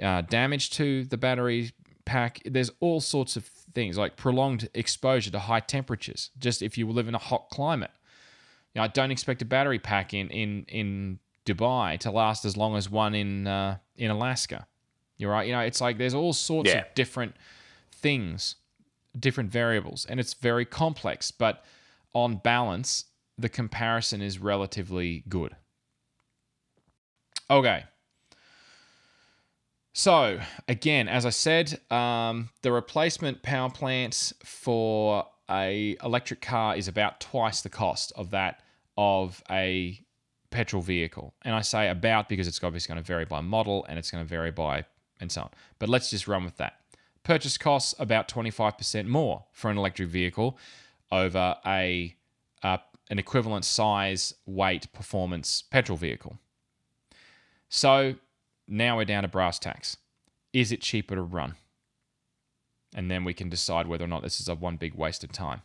uh, 0.00 0.20
damage 0.22 0.70
to 0.70 1.04
the 1.06 1.16
battery 1.16 1.72
pack. 2.04 2.40
There's 2.44 2.70
all 2.80 3.00
sorts 3.00 3.36
of 3.36 3.44
things 3.46 3.98
like 3.98 4.16
prolonged 4.16 4.68
exposure 4.74 5.30
to 5.30 5.38
high 5.38 5.60
temperatures. 5.60 6.30
Just 6.38 6.62
if 6.62 6.78
you 6.78 6.88
live 6.88 7.08
in 7.08 7.14
a 7.14 7.18
hot 7.18 7.48
climate, 7.50 7.90
you 8.74 8.80
know, 8.80 8.84
I 8.84 8.88
don't 8.88 9.10
expect 9.10 9.42
a 9.42 9.44
battery 9.44 9.78
pack 9.78 10.14
in 10.14 10.28
in 10.30 10.64
in 10.68 11.18
Dubai 11.46 11.98
to 12.00 12.10
last 12.10 12.44
as 12.44 12.56
long 12.56 12.76
as 12.76 12.90
one 12.90 13.14
in 13.14 13.46
uh, 13.46 13.78
in 13.96 14.10
Alaska. 14.10 14.66
You're 15.16 15.30
right. 15.30 15.46
You 15.46 15.52
know, 15.52 15.60
it's 15.60 15.80
like 15.80 15.98
there's 15.98 16.14
all 16.14 16.32
sorts 16.32 16.70
yeah. 16.70 16.78
of 16.78 16.94
different 16.94 17.36
things, 17.92 18.56
different 19.18 19.50
variables, 19.50 20.06
and 20.06 20.18
it's 20.18 20.34
very 20.34 20.64
complex. 20.64 21.30
But 21.30 21.64
on 22.12 22.36
balance, 22.36 23.04
the 23.38 23.48
comparison 23.48 24.22
is 24.22 24.38
relatively 24.38 25.24
good. 25.28 25.56
Okay. 27.50 27.84
So 29.96 30.40
again, 30.66 31.06
as 31.06 31.24
I 31.24 31.30
said, 31.30 31.80
um, 31.88 32.50
the 32.62 32.72
replacement 32.72 33.42
power 33.42 33.70
plant 33.70 34.32
for 34.42 35.24
a 35.48 35.96
electric 36.02 36.40
car 36.40 36.76
is 36.76 36.88
about 36.88 37.20
twice 37.20 37.62
the 37.62 37.68
cost 37.68 38.12
of 38.16 38.30
that 38.30 38.60
of 38.98 39.40
a 39.48 40.00
petrol 40.50 40.82
vehicle. 40.82 41.32
And 41.42 41.54
I 41.54 41.60
say 41.60 41.88
about 41.88 42.28
because 42.28 42.48
it's 42.48 42.62
obviously 42.64 42.92
going 42.92 43.02
to 43.02 43.06
vary 43.06 43.24
by 43.24 43.40
model 43.40 43.86
and 43.88 43.96
it's 43.96 44.10
going 44.10 44.24
to 44.24 44.28
vary 44.28 44.50
by 44.50 44.84
and 45.20 45.30
so 45.30 45.42
on. 45.42 45.50
But 45.78 45.88
let's 45.88 46.10
just 46.10 46.26
run 46.26 46.44
with 46.44 46.56
that. 46.56 46.80
Purchase 47.22 47.56
costs 47.56 47.94
about 48.00 48.26
25% 48.26 49.06
more 49.06 49.44
for 49.52 49.70
an 49.70 49.78
electric 49.78 50.08
vehicle 50.08 50.58
over 51.12 51.56
a 51.64 52.16
uh, 52.64 52.78
an 53.10 53.20
equivalent 53.20 53.64
size, 53.64 54.34
weight, 54.44 54.92
performance 54.92 55.62
petrol 55.62 55.96
vehicle. 55.96 56.36
So 57.68 58.14
now 58.66 58.96
we're 58.96 59.04
down 59.04 59.22
to 59.22 59.28
brass 59.28 59.58
tacks. 59.58 59.96
Is 60.52 60.72
it 60.72 60.80
cheaper 60.80 61.14
to 61.14 61.22
run? 61.22 61.54
And 62.94 63.10
then 63.10 63.24
we 63.24 63.34
can 63.34 63.48
decide 63.48 63.86
whether 63.86 64.04
or 64.04 64.08
not 64.08 64.22
this 64.22 64.40
is 64.40 64.48
a 64.48 64.54
one 64.54 64.76
big 64.76 64.94
waste 64.94 65.24
of 65.24 65.32
time. 65.32 65.62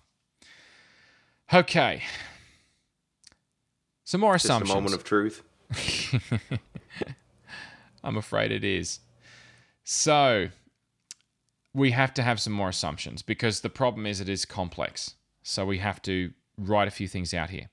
Okay, 1.53 2.03
some 4.09 4.21
more 4.21 4.33
Just 4.33 4.45
assumptions. 4.45 4.71
a 4.71 4.73
moment 4.73 4.95
of 4.95 5.03
truth. 5.03 5.43
I'm 8.03 8.17
afraid 8.17 8.51
it 8.51 8.63
is. 8.63 9.01
So 9.83 10.47
we 11.75 11.91
have 11.91 12.15
to 12.15 12.23
have 12.23 12.39
some 12.39 12.53
more 12.53 12.69
assumptions 12.69 13.21
because 13.21 13.61
the 13.61 13.69
problem 13.69 14.07
is 14.07 14.19
it 14.19 14.27
is 14.27 14.45
complex. 14.45 15.13
So 15.43 15.63
we 15.63 15.77
have 15.77 16.01
to 16.01 16.33
write 16.57 16.87
a 16.87 16.91
few 16.91 17.07
things 17.07 17.35
out 17.35 17.51
here. 17.51 17.69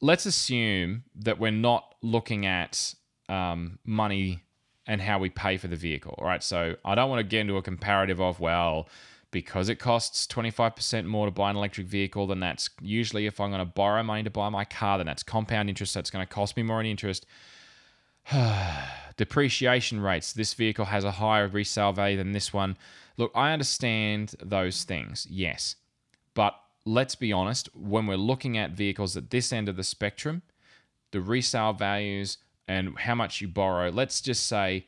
Let's 0.00 0.24
assume 0.24 1.04
that 1.14 1.38
we're 1.38 1.50
not 1.50 1.94
looking 2.00 2.46
at 2.46 2.94
um, 3.28 3.78
money 3.84 4.42
and 4.86 5.00
how 5.00 5.18
we 5.18 5.30
pay 5.30 5.56
for 5.56 5.68
the 5.68 5.76
vehicle. 5.76 6.14
All 6.18 6.26
right. 6.26 6.42
So 6.42 6.76
I 6.84 6.94
don't 6.94 7.10
want 7.10 7.20
to 7.20 7.24
get 7.24 7.40
into 7.40 7.56
a 7.56 7.62
comparative 7.62 8.20
of, 8.20 8.38
well, 8.40 8.88
because 9.30 9.68
it 9.68 9.76
costs 9.76 10.26
25% 10.26 11.04
more 11.04 11.26
to 11.26 11.32
buy 11.32 11.50
an 11.50 11.56
electric 11.56 11.86
vehicle, 11.86 12.26
then 12.28 12.40
that's 12.40 12.70
usually 12.80 13.26
if 13.26 13.40
I'm 13.40 13.50
going 13.50 13.58
to 13.58 13.64
borrow 13.64 14.02
money 14.02 14.22
to 14.22 14.30
buy 14.30 14.48
my 14.48 14.64
car, 14.64 14.98
then 14.98 15.06
that's 15.06 15.22
compound 15.22 15.68
interest. 15.68 15.94
That's 15.94 16.10
going 16.10 16.24
to 16.24 16.32
cost 16.32 16.56
me 16.56 16.62
more 16.62 16.80
in 16.80 16.86
interest. 16.86 17.26
Depreciation 19.16 20.00
rates. 20.00 20.32
This 20.32 20.54
vehicle 20.54 20.86
has 20.86 21.04
a 21.04 21.10
higher 21.10 21.48
resale 21.48 21.92
value 21.92 22.16
than 22.16 22.32
this 22.32 22.52
one. 22.52 22.76
Look, 23.16 23.32
I 23.34 23.52
understand 23.52 24.34
those 24.42 24.84
things, 24.84 25.26
yes. 25.28 25.76
But 26.34 26.54
let's 26.84 27.14
be 27.14 27.32
honest, 27.32 27.68
when 27.74 28.06
we're 28.06 28.16
looking 28.16 28.56
at 28.56 28.72
vehicles 28.72 29.16
at 29.16 29.30
this 29.30 29.52
end 29.52 29.68
of 29.68 29.76
the 29.76 29.84
spectrum, 29.84 30.42
the 31.10 31.20
resale 31.20 31.72
values 31.72 32.38
and 32.68 32.98
how 32.98 33.14
much 33.14 33.40
you 33.40 33.48
borrow, 33.48 33.90
let's 33.90 34.20
just 34.20 34.46
say 34.46 34.86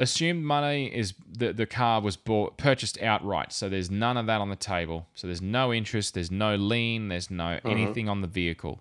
assumed 0.00 0.44
money 0.44 0.86
is 0.86 1.14
the, 1.28 1.52
the 1.52 1.66
car 1.66 2.00
was 2.00 2.16
bought 2.16 2.56
purchased 2.56 3.00
outright 3.02 3.52
so 3.52 3.68
there's 3.68 3.90
none 3.90 4.16
of 4.16 4.26
that 4.26 4.40
on 4.40 4.48
the 4.48 4.56
table. 4.56 5.08
So 5.14 5.26
there's 5.26 5.42
no 5.42 5.72
interest 5.72 6.14
there's 6.14 6.30
no 6.30 6.54
lien 6.56 7.08
there's 7.08 7.30
no 7.30 7.54
uh-huh. 7.54 7.68
anything 7.68 8.08
on 8.08 8.20
the 8.20 8.28
vehicle. 8.28 8.80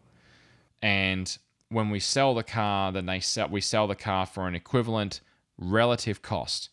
And 0.81 1.35
when 1.69 1.89
we 1.89 1.99
sell 1.99 2.35
the 2.35 2.43
car 2.43 2.91
then 2.91 3.07
they 3.07 3.19
sell 3.19 3.49
we 3.49 3.61
sell 3.61 3.87
the 3.87 3.95
car 3.95 4.25
for 4.25 4.47
an 4.47 4.55
equivalent 4.55 5.21
relative 5.57 6.21
cost 6.21 6.69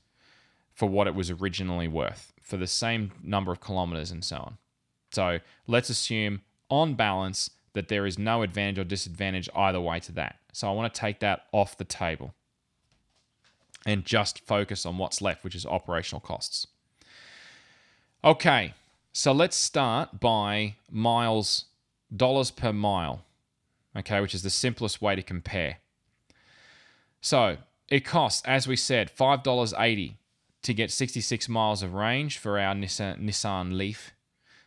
for 0.75 0.89
what 0.89 1.07
it 1.07 1.15
was 1.15 1.31
originally 1.31 1.89
worth 1.89 2.33
for 2.43 2.57
the 2.59 2.67
same 2.67 3.13
number 3.23 3.51
of 3.51 3.61
kilometers 3.61 4.11
and 4.11 4.23
so 4.23 4.37
on. 4.37 4.59
So 5.13 5.39
let's 5.67 5.89
assume 5.89 6.43
on 6.69 6.95
balance 6.95 7.51
that 7.75 7.89
there 7.89 8.07
is 8.07 8.19
no 8.19 8.43
advantage 8.43 8.79
or 8.79 8.85
disadvantage 8.85 9.49
either 9.55 9.81
way 9.81 10.01
to 10.01 10.13
that 10.13 10.37
so 10.53 10.69
i 10.69 10.73
want 10.73 10.93
to 10.93 11.01
take 11.01 11.21
that 11.21 11.43
off 11.53 11.77
the 11.77 11.85
table 11.85 12.35
and 13.87 14.05
just 14.05 14.41
focus 14.47 14.87
on 14.87 14.99
what's 14.99 15.21
left, 15.21 15.45
which 15.45 15.55
is 15.55 15.67
operational 15.67 16.21
costs. 16.21 16.67
Okay, 18.23 18.75
so 19.13 19.33
let's 19.33 19.57
start 19.57 20.21
by 20.21 20.77
miles, 20.91 21.67
dollars 22.15 22.51
per 22.51 22.73
mile, 22.73 23.25
okay, 23.97 24.21
which 24.21 24.35
is 24.35 24.43
the 24.43 24.51
simplest 24.51 25.03
way 25.03 25.15
to 25.15 25.23
compare. 25.23 25.79
So 27.21 27.59
it 27.89 28.05
costs, 28.05 28.43
as 28.47 28.67
we 28.67 28.77
said, 28.77 29.15
$5.80 29.15 30.15
to 30.63 30.75
get 30.75 30.91
66 30.91 31.49
miles 31.49 31.83
of 31.83 31.93
range 31.93 32.39
for 32.39 32.59
our 32.59 32.75
Nissan, 32.75 33.21
Nissan 33.21 33.77
Leaf. 33.77 34.13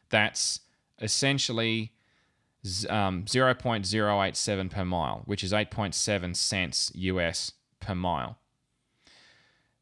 That's 0.10 0.60
essentially 1.02 1.92
um, 2.90 3.24
0.087 3.24 4.70
per 4.70 4.86
mile, 4.86 5.22
which 5.26 5.44
is 5.44 5.52
8.7 5.52 6.36
cents 6.36 6.92
US 6.96 7.52
per 7.80 7.96
mile. 7.96 8.38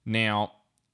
Now, 0.06 0.52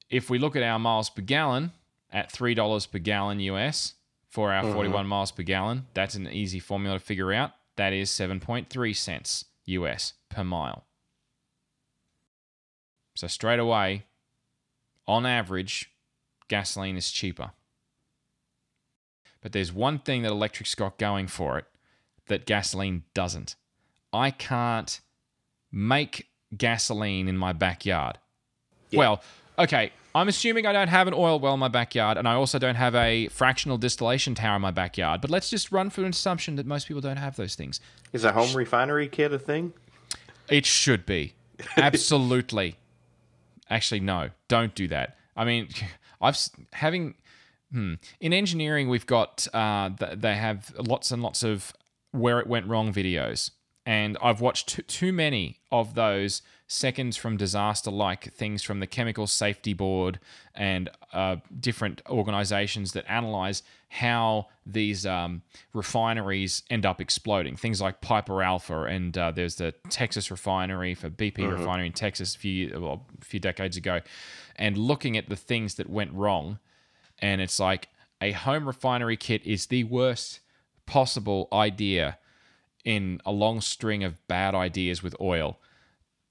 if 0.10 0.30
we 0.30 0.40
look 0.40 0.56
at 0.56 0.64
our 0.64 0.80
miles 0.80 1.10
per 1.10 1.22
gallon 1.22 1.72
at 2.12 2.32
$3 2.32 2.92
per 2.92 3.00
gallon 3.00 3.40
US 3.40 3.96
for 4.30 4.52
our 4.52 4.64
41 4.64 5.08
miles 5.08 5.32
per 5.32 5.44
gallon, 5.44 5.88
that's 5.94 6.16
an 6.16 6.28
easy 6.28 6.60
formula 6.60 7.00
to 7.00 7.04
figure 7.04 7.34
out. 7.34 7.52
That 7.78 7.94
is 7.94 8.10
7.3 8.10 8.96
cents 8.96 9.46
US 9.66 10.14
per 10.30 10.44
mile. 10.44 10.86
So, 13.16 13.28
straight 13.28 13.60
away, 13.60 14.06
on 15.08 15.26
average, 15.26 15.92
gasoline 16.48 16.98
is 16.98 17.12
cheaper. 17.12 17.52
But 19.42 19.52
there's 19.52 19.74
one 19.74 20.00
thing 20.00 20.22
that 20.22 20.32
electric's 20.32 20.76
got 20.76 20.98
going 20.98 21.28
for 21.28 21.58
it 21.58 21.66
that 22.32 22.46
gasoline 22.46 23.04
doesn't. 23.14 23.56
I 24.12 24.32
can't 24.32 25.00
make 25.72 26.28
gasoline 26.56 27.28
in 27.28 27.38
my 27.38 27.54
backyard. 27.54 28.18
Well, 28.92 29.22
okay. 29.58 29.92
I'm 30.14 30.28
assuming 30.28 30.66
I 30.66 30.74
don't 30.74 30.90
have 30.90 31.08
an 31.08 31.14
oil 31.14 31.40
well 31.40 31.54
in 31.54 31.60
my 31.60 31.70
backyard, 31.70 32.18
and 32.18 32.28
I 32.28 32.34
also 32.34 32.60
don't 32.60 32.76
have 32.76 32.96
a 32.96 33.28
fractional 33.30 33.78
distillation 33.78 34.36
tower 34.36 34.58
in 34.58 34.62
my 34.62 34.72
backyard. 34.72 35.22
But 35.22 35.30
let's 35.30 35.50
just 35.50 35.72
run 35.72 35.90
for 35.90 36.02
an 36.02 36.10
assumption 36.10 36.58
that 36.58 36.66
most 36.66 36.88
people 36.88 37.00
don't 37.00 37.18
have 37.18 37.38
those 37.38 37.56
things. 37.56 37.80
Is 38.12 38.26
a 38.26 38.34
home 38.34 38.54
refinery 38.54 39.08
kit 39.08 39.32
a 39.32 39.40
thing? 39.40 39.72
It 40.50 40.66
should 40.66 41.06
be. 41.06 41.34
Absolutely. 41.78 42.76
Actually, 43.70 44.02
no. 44.02 44.32
Don't 44.50 44.76
do 44.76 44.90
that. 44.90 45.16
I 45.38 45.46
mean, 45.46 45.70
I've 46.22 46.38
having 46.74 47.16
hmm, 47.72 47.94
in 48.20 48.34
engineering 48.34 48.90
we've 48.90 49.08
got 49.08 49.48
uh, 49.54 49.90
they 49.98 50.36
have 50.36 50.74
lots 50.78 51.12
and 51.12 51.24
lots 51.24 51.42
of 51.42 51.74
where 52.12 52.40
it 52.40 52.48
went 52.48 52.68
wrong 52.68 52.94
videos, 52.94 53.52
and 53.86 54.18
I've 54.22 54.42
watched 54.42 54.70
too, 54.70 54.82
too 54.84 55.14
many 55.14 55.60
of 55.72 55.96
those 55.96 56.42
seconds 56.68 57.18
from 57.18 57.36
disaster 57.36 57.92
like 57.92 58.32
things 58.34 58.64
from 58.64 58.80
the 58.80 58.88
Chemical 58.88 59.28
Safety 59.28 59.74
Board 59.74 60.20
and 60.54 60.90
uh, 61.12 61.38
different 61.60 62.02
organizations 62.10 62.94
that 62.94 63.04
analyze 63.10 63.64
how 63.90 64.48
these 64.66 65.06
um, 65.06 65.42
refineries 65.74 66.64
end 66.70 66.86
up 66.86 67.02
exploding. 67.02 67.56
Things 67.56 67.82
like 67.82 68.00
Piper 68.02 68.42
Alpha, 68.44 68.84
and 68.84 69.18
uh, 69.18 69.32
there's 69.32 69.56
the 69.56 69.74
Texas 69.90 70.30
refinery 70.32 70.94
for 70.94 71.10
BP 71.10 71.52
refinery 71.52 71.88
in 71.88 71.94
Texas 71.94 72.36
a 72.36 72.40
few, 72.40 72.80
well, 72.80 73.06
a 73.22 73.26
few 73.26 73.40
decades 73.40 73.76
ago, 73.76 74.00
and 74.56 74.78
looking 74.78 75.18
at 75.18 75.28
the 75.28 75.36
things 75.36 75.76
that 75.76 75.90
went 75.90 76.14
wrong. 76.14 76.60
And 77.20 77.42
it's 77.42 77.60
like 77.60 77.90
a 78.22 78.32
home 78.32 78.66
refinery 78.66 79.18
kit 79.18 79.46
is 79.46 79.66
the 79.66 79.84
worst 79.84 80.40
possible 80.92 81.48
idea 81.54 82.18
in 82.84 83.22
a 83.26 83.32
long 83.32 83.62
string 83.62 84.04
of 84.04 84.28
bad 84.28 84.54
ideas 84.54 85.02
with 85.02 85.16
oil. 85.22 85.58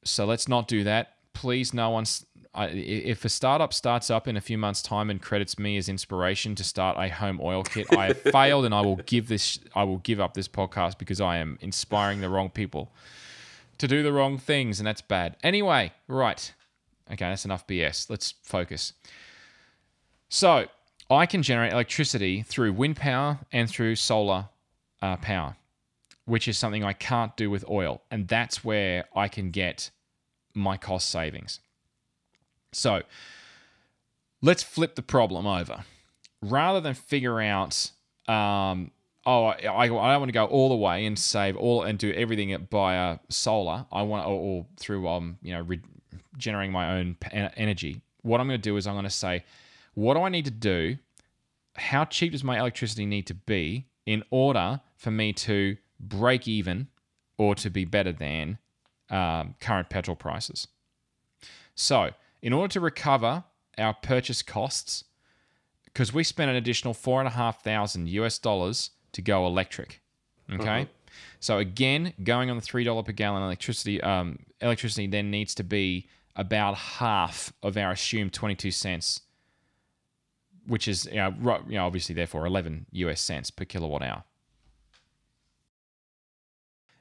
So 0.05 0.27
let's 0.27 0.49
not 0.49 0.69
do 0.69 0.85
that. 0.85 1.17
Please, 1.33 1.73
no 1.73 1.89
one's. 1.89 2.27
I, 2.55 2.67
if 2.67 3.25
a 3.25 3.31
startup 3.31 3.73
starts 3.73 4.11
up 4.11 4.29
in 4.29 4.37
a 4.37 4.41
few 4.41 4.59
months' 4.59 4.83
time 4.83 5.09
and 5.09 5.23
credits 5.23 5.59
me 5.59 5.79
as 5.79 5.89
inspiration 5.89 6.55
to 6.57 6.65
start 6.65 6.99
a 6.99 7.09
home 7.09 7.41
oil 7.43 7.63
kit, 7.63 7.87
I 7.97 8.09
have 8.09 8.21
failed, 8.33 8.67
and 8.67 8.75
I 8.75 8.83
will 8.83 8.97
give 8.97 9.29
this. 9.29 9.59
I 9.75 9.85
will 9.85 9.99
give 9.99 10.21
up 10.21 10.35
this 10.35 10.49
podcast 10.49 10.99
because 10.99 11.23
I 11.23 11.39
am 11.39 11.57
inspiring 11.63 12.21
the 12.21 12.29
wrong 12.29 12.51
people 12.51 12.93
to 13.79 13.89
do 13.89 14.03
the 14.03 14.13
wrong 14.13 14.37
things, 14.37 14.79
and 14.79 14.87
that's 14.87 15.01
bad. 15.01 15.37
Anyway, 15.43 15.93
right. 16.07 16.53
Okay, 17.11 17.29
that's 17.29 17.47
enough 17.47 17.67
BS. 17.67 18.11
Let's 18.11 18.35
focus. 18.43 18.93
So 20.29 20.67
I 21.11 21.27
can 21.27 21.43
generate 21.43 21.73
electricity 21.73 22.43
through 22.43 22.73
wind 22.73 22.97
power 22.97 23.41
and 23.53 23.69
through 23.69 23.97
solar 23.97 24.49
uh, 25.03 25.17
power 25.17 25.57
which 26.31 26.47
is 26.47 26.57
something 26.57 26.85
I 26.85 26.93
can't 26.93 27.37
do 27.37 27.51
with 27.51 27.69
oil. 27.69 28.03
And 28.11 28.29
that's 28.29 28.65
where 28.65 29.07
I 29.17 29.27
can 29.27 29.51
get 29.51 29.91
my 30.55 30.77
cost 30.77 31.11
savings. 31.11 31.59
So 32.73 33.03
let's 34.41 34.63
flip 34.63 34.95
the 34.95 35.03
problem 35.03 35.47
over. 35.47 35.85
Rather 36.41 36.81
than 36.81 36.95
figure 36.95 37.41
out, 37.41 37.91
um, 38.29 38.93
oh, 39.27 39.47
I, 39.47 39.59
I 39.65 39.89
don't 39.89 39.97
want 39.97 40.29
to 40.29 40.33
go 40.33 40.45
all 40.47 40.69
the 40.69 40.77
way 40.77 41.05
and 41.05 41.19
save 41.19 41.57
all 41.57 41.83
and 41.83 41.99
do 41.99 42.13
everything 42.13 42.57
via 42.71 43.19
solar. 43.29 43.87
I 43.91 44.03
want 44.03 44.25
or, 44.27 44.41
or 44.41 44.67
through 44.77 45.09
um, 45.09 45.37
you 45.43 45.53
know, 45.53 45.63
re- 45.63 45.83
generating 46.39 46.73
my 46.73 46.99
own 46.99 47.17
energy. 47.33 48.03
What 48.23 48.41
I'm 48.41 48.47
going 48.47 48.61
to 48.61 48.63
do 48.63 48.77
is 48.77 48.87
I'm 48.87 48.95
going 48.95 49.03
to 49.03 49.11
say, 49.11 49.45
what 49.95 50.14
do 50.14 50.20
I 50.22 50.28
need 50.28 50.45
to 50.47 50.51
do? 50.51 50.99
How 51.76 52.05
cheap 52.05 52.32
does 52.32 52.45
my 52.45 52.59
electricity 52.59 53.07
need 53.07 53.26
to 53.28 53.34
be 53.34 53.86
in 54.07 54.24
order 54.30 54.80
for 54.97 55.11
me 55.11 55.32
to 55.32 55.76
break 56.01 56.49
even 56.49 56.88
or 57.38 57.55
to 57.55 57.70
be 57.70 57.84
better 57.84 58.12
than 58.12 58.59
um, 59.11 59.55
current 59.61 59.91
petrol 59.91 60.16
prices. 60.16 60.68
So, 61.74 62.11
in 62.43 62.53
order 62.53 62.72
to 62.72 62.80
recover 62.80 63.45
our 63.78 63.95
purchase 63.95 64.43
costs, 64.43 65.05
because 65.84 66.12
we 66.12 66.24
spent 66.24 66.51
an 66.51 66.57
additional 66.57 66.95
four 66.95 67.20
and 67.20 67.26
a 67.26 67.32
half 67.32 67.62
thousand 67.62 68.09
US 68.09 68.38
dollars 68.38 68.91
to 69.12 69.22
go 69.22 69.47
electric. 69.47 70.01
Okay. 70.53 70.88
So 71.41 71.59
again, 71.59 72.12
going 72.22 72.51
on 72.51 72.57
the 72.57 72.62
three 72.62 72.84
dollar 72.84 73.03
per 73.03 73.12
gallon 73.12 73.43
electricity, 73.43 74.01
um, 74.03 74.38
electricity 74.61 75.07
then 75.07 75.30
needs 75.30 75.55
to 75.57 75.64
be 75.64 76.09
about 76.36 76.76
half 76.76 77.53
of 77.62 77.76
our 77.76 77.93
assumed 77.93 78.32
twenty 78.32 78.55
two 78.55 78.70
cents, 78.70 79.22
which 80.71 80.87
is 80.87 81.07
you 81.07 81.16
know, 81.16 81.35
you 81.68 81.75
know 81.75 81.87
obviously 81.87 82.14
therefore 82.14 82.47
eleven 82.47 82.87
US 82.93 83.21
cents 83.21 83.51
per 83.51 83.64
kilowatt 83.64 84.03
hour. 84.03 84.25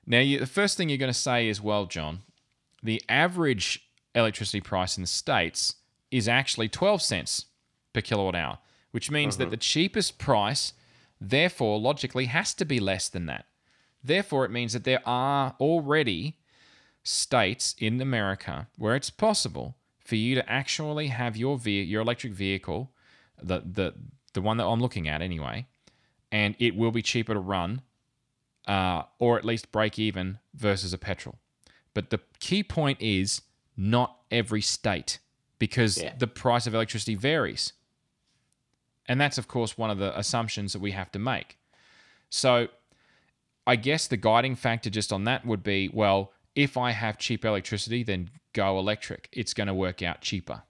Now, 0.05 0.19
you, 0.19 0.39
the 0.39 0.47
first 0.47 0.75
thing 0.75 0.89
you're 0.89 0.97
going 0.97 1.13
to 1.13 1.19
say 1.19 1.47
is, 1.47 1.61
well, 1.61 1.85
John, 1.85 2.21
the 2.81 2.99
average 3.07 3.87
electricity 4.15 4.59
price 4.59 4.97
in 4.97 5.03
the 5.03 5.07
States 5.07 5.75
is 6.09 6.27
actually 6.27 6.67
12 6.67 7.03
cents 7.03 7.45
per 7.93 8.01
kilowatt 8.01 8.33
hour, 8.33 8.57
which 8.89 9.11
means 9.11 9.37
that 9.37 9.45
uh-huh. 9.45 9.51
the 9.51 9.57
cheapest 9.57 10.17
price, 10.17 10.73
therefore, 11.21 11.79
logically, 11.79 12.25
has 12.25 12.55
to 12.55 12.65
be 12.65 12.79
less 12.79 13.07
than 13.07 13.27
that. 13.27 13.45
Therefore, 14.03 14.45
it 14.45 14.51
means 14.51 14.73
that 14.73 14.83
there 14.83 15.03
are 15.05 15.55
already 15.59 16.39
states 17.03 17.75
in 17.77 18.01
America 18.01 18.67
where 18.77 18.95
it's 18.95 19.11
possible 19.11 19.75
for 19.99 20.15
you 20.15 20.33
to 20.33 20.51
actually 20.51 21.07
have 21.07 21.37
your 21.37 21.59
ve- 21.59 21.83
your 21.83 22.01
electric 22.01 22.33
vehicle, 22.33 22.91
the, 23.41 23.61
the, 23.65 23.93
the 24.33 24.41
one 24.41 24.57
that 24.57 24.65
I'm 24.65 24.79
looking 24.79 25.07
at 25.07 25.21
anyway, 25.21 25.65
and 26.31 26.55
it 26.59 26.75
will 26.75 26.91
be 26.91 27.01
cheaper 27.01 27.33
to 27.33 27.39
run 27.39 27.81
uh, 28.67 29.03
or 29.17 29.37
at 29.37 29.45
least 29.45 29.71
break 29.71 29.97
even 29.97 30.39
versus 30.53 30.93
a 30.93 30.97
petrol. 30.97 31.39
But 31.93 32.11
the 32.11 32.19
key 32.39 32.63
point 32.63 33.01
is 33.01 33.41
not 33.75 34.17
every 34.29 34.61
state 34.61 35.19
because 35.57 36.01
Yeah. 36.01 36.13
the 36.17 36.27
price 36.27 36.67
of 36.67 36.73
electricity 36.75 37.15
varies. 37.15 37.73
And 39.07 39.19
that's, 39.19 39.37
of 39.39 39.47
course, 39.47 39.77
one 39.77 39.89
of 39.89 39.97
the 39.97 40.17
assumptions 40.17 40.73
that 40.73 40.79
we 40.79 40.91
have 40.91 41.11
to 41.13 41.19
make. 41.19 41.57
So 42.29 42.67
I 43.65 43.75
guess 43.75 44.07
the 44.07 44.17
guiding 44.17 44.55
factor 44.55 44.89
just 44.91 45.11
on 45.11 45.23
that 45.23 45.45
would 45.45 45.63
be 45.63 45.89
well, 45.91 46.31
if 46.55 46.77
I 46.77 46.91
have 46.91 47.17
cheap 47.17 47.43
electricity, 47.43 48.03
then 48.03 48.29
go 48.53 48.77
electric. 48.77 49.29
It's 49.31 49.53
going 49.53 49.67
to 49.67 49.73
work 49.73 50.01
out 50.03 50.21
cheaper. 50.21 50.63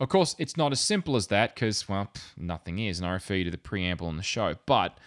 Of 0.00 0.08
course, 0.08 0.34
it's 0.38 0.56
not 0.56 0.72
as 0.72 0.80
simple 0.80 1.14
as 1.16 1.28
that 1.28 1.54
because, 1.54 1.88
well, 1.88 2.08
pff, 2.12 2.22
nothing 2.36 2.78
is, 2.78 2.98
and 2.98 3.06
I 3.06 3.12
refer 3.12 3.34
you 3.34 3.44
to 3.44 3.50
the 3.50 3.58
preamble 3.58 4.08
on 4.08 4.16
the 4.16 4.22
show. 4.22 4.56
But 4.66 4.98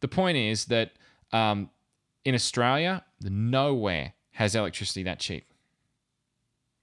the 0.00 0.08
point 0.08 0.36
is 0.36 0.66
that 0.66 0.92
um, 1.32 1.70
in 2.24 2.34
Australia, 2.34 3.04
nowhere 3.22 4.12
has 4.32 4.54
electricity 4.54 5.02
that 5.04 5.18
cheap. 5.18 5.44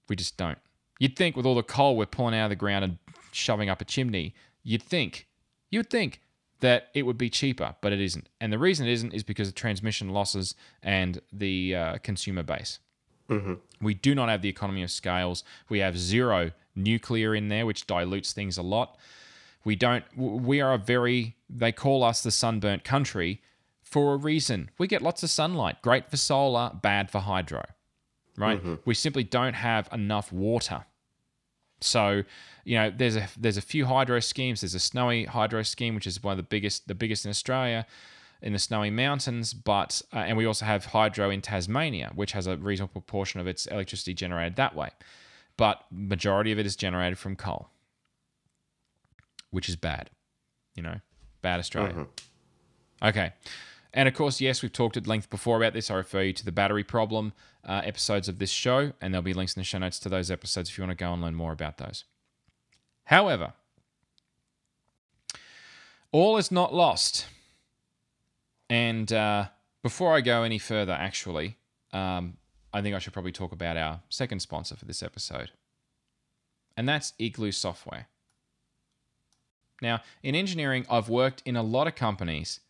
We 0.08 0.16
just 0.16 0.36
don't. 0.36 0.58
You'd 0.98 1.16
think 1.16 1.36
with 1.36 1.46
all 1.46 1.54
the 1.54 1.62
coal 1.62 1.96
we're 1.96 2.06
pulling 2.06 2.34
out 2.34 2.46
of 2.46 2.50
the 2.50 2.56
ground 2.56 2.84
and 2.84 2.98
shoving 3.32 3.68
up 3.68 3.80
a 3.80 3.84
chimney, 3.84 4.34
you'd 4.62 4.82
think, 4.82 5.28
you'd 5.70 5.90
think 5.90 6.20
that 6.60 6.88
it 6.94 7.02
would 7.02 7.18
be 7.18 7.28
cheaper, 7.28 7.76
but 7.80 7.92
it 7.92 8.00
isn't. 8.00 8.28
And 8.40 8.52
the 8.52 8.58
reason 8.58 8.86
it 8.86 8.92
isn't 8.92 9.12
is 9.12 9.22
because 9.22 9.48
of 9.48 9.54
transmission 9.54 10.08
losses 10.08 10.54
and 10.82 11.20
the 11.32 11.74
uh, 11.76 11.98
consumer 11.98 12.42
base. 12.42 12.78
We 13.80 13.94
do 13.94 14.14
not 14.14 14.28
have 14.28 14.40
the 14.40 14.48
economy 14.48 14.82
of 14.82 14.90
scales. 14.90 15.44
We 15.68 15.80
have 15.80 15.98
zero 15.98 16.52
nuclear 16.76 17.34
in 17.34 17.48
there, 17.48 17.66
which 17.66 17.86
dilutes 17.86 18.32
things 18.32 18.58
a 18.58 18.62
lot. 18.62 18.96
We 19.64 19.74
don't, 19.74 20.04
we 20.16 20.60
are 20.60 20.74
a 20.74 20.78
very, 20.78 21.36
they 21.50 21.72
call 21.72 22.04
us 22.04 22.22
the 22.22 22.30
sunburnt 22.30 22.84
country 22.84 23.40
for 23.82 24.14
a 24.14 24.16
reason. 24.16 24.70
We 24.78 24.86
get 24.86 25.02
lots 25.02 25.22
of 25.22 25.30
sunlight, 25.30 25.82
great 25.82 26.10
for 26.10 26.16
solar, 26.16 26.70
bad 26.82 27.10
for 27.10 27.20
hydro, 27.20 27.64
right? 28.36 28.60
We 28.84 28.94
simply 28.94 29.24
don't 29.24 29.54
have 29.54 29.88
enough 29.92 30.32
water. 30.32 30.84
So, 31.80 32.22
you 32.64 32.76
know, 32.76 32.90
there's 32.90 33.16
a 33.16 33.28
there's 33.38 33.56
a 33.56 33.62
few 33.62 33.86
hydro 33.86 34.20
schemes. 34.20 34.62
There's 34.62 34.74
a 34.74 34.80
snowy 34.80 35.24
hydro 35.24 35.62
scheme, 35.62 35.94
which 35.94 36.06
is 36.06 36.22
one 36.22 36.32
of 36.32 36.36
the 36.38 36.42
biggest 36.42 36.88
the 36.88 36.94
biggest 36.94 37.24
in 37.24 37.30
Australia, 37.30 37.86
in 38.40 38.52
the 38.52 38.58
snowy 38.58 38.90
mountains. 38.90 39.52
But 39.52 40.00
uh, 40.12 40.18
and 40.18 40.36
we 40.38 40.46
also 40.46 40.64
have 40.64 40.86
hydro 40.86 41.28
in 41.30 41.42
Tasmania, 41.42 42.12
which 42.14 42.32
has 42.32 42.46
a 42.46 42.56
reasonable 42.56 42.92
proportion 42.92 43.40
of 43.40 43.46
its 43.46 43.66
electricity 43.66 44.14
generated 44.14 44.56
that 44.56 44.74
way. 44.74 44.88
But 45.56 45.84
majority 45.90 46.52
of 46.52 46.58
it 46.58 46.66
is 46.66 46.76
generated 46.76 47.18
from 47.18 47.36
coal, 47.36 47.68
which 49.50 49.68
is 49.68 49.76
bad. 49.76 50.10
You 50.74 50.82
know, 50.82 51.00
bad 51.40 51.58
Australia. 51.60 52.06
Okay. 53.02 53.32
And 53.94 54.08
of 54.08 54.14
course, 54.14 54.42
yes, 54.42 54.62
we've 54.62 54.72
talked 54.72 54.98
at 54.98 55.06
length 55.06 55.30
before 55.30 55.56
about 55.56 55.72
this. 55.72 55.90
I 55.90 55.94
refer 55.94 56.22
you 56.22 56.32
to 56.34 56.44
the 56.44 56.52
battery 56.52 56.84
problem 56.84 57.32
uh, 57.66 57.80
episodes 57.82 58.28
of 58.28 58.38
this 58.38 58.50
show, 58.50 58.92
and 59.00 59.14
there'll 59.14 59.22
be 59.22 59.32
links 59.32 59.56
in 59.56 59.60
the 59.60 59.64
show 59.64 59.78
notes 59.78 59.98
to 60.00 60.10
those 60.10 60.30
episodes 60.30 60.68
if 60.68 60.76
you 60.76 60.84
want 60.84 60.96
to 60.98 61.02
go 61.02 61.12
and 61.12 61.22
learn 61.22 61.34
more 61.34 61.52
about 61.52 61.78
those. 61.78 62.04
However, 63.04 63.54
all 66.12 66.36
is 66.36 66.52
not 66.52 66.74
lost. 66.74 67.26
And 68.68 69.10
uh, 69.12 69.46
before 69.82 70.14
I 70.14 70.20
go 70.20 70.42
any 70.42 70.58
further, 70.58 70.92
actually, 70.92 71.56
um, 71.92 72.36
I 72.76 72.82
think 72.82 72.94
I 72.94 72.98
should 72.98 73.14
probably 73.14 73.32
talk 73.32 73.52
about 73.52 73.78
our 73.78 74.02
second 74.10 74.40
sponsor 74.40 74.76
for 74.76 74.84
this 74.84 75.02
episode, 75.02 75.50
and 76.76 76.86
that's 76.86 77.14
Igloo 77.18 77.50
Software. 77.50 78.08
Now, 79.80 80.02
in 80.22 80.34
engineering, 80.34 80.84
I've 80.90 81.08
worked 81.08 81.42
in 81.46 81.56
a 81.56 81.62
lot 81.62 81.86
of 81.86 81.94
companies 81.94 82.60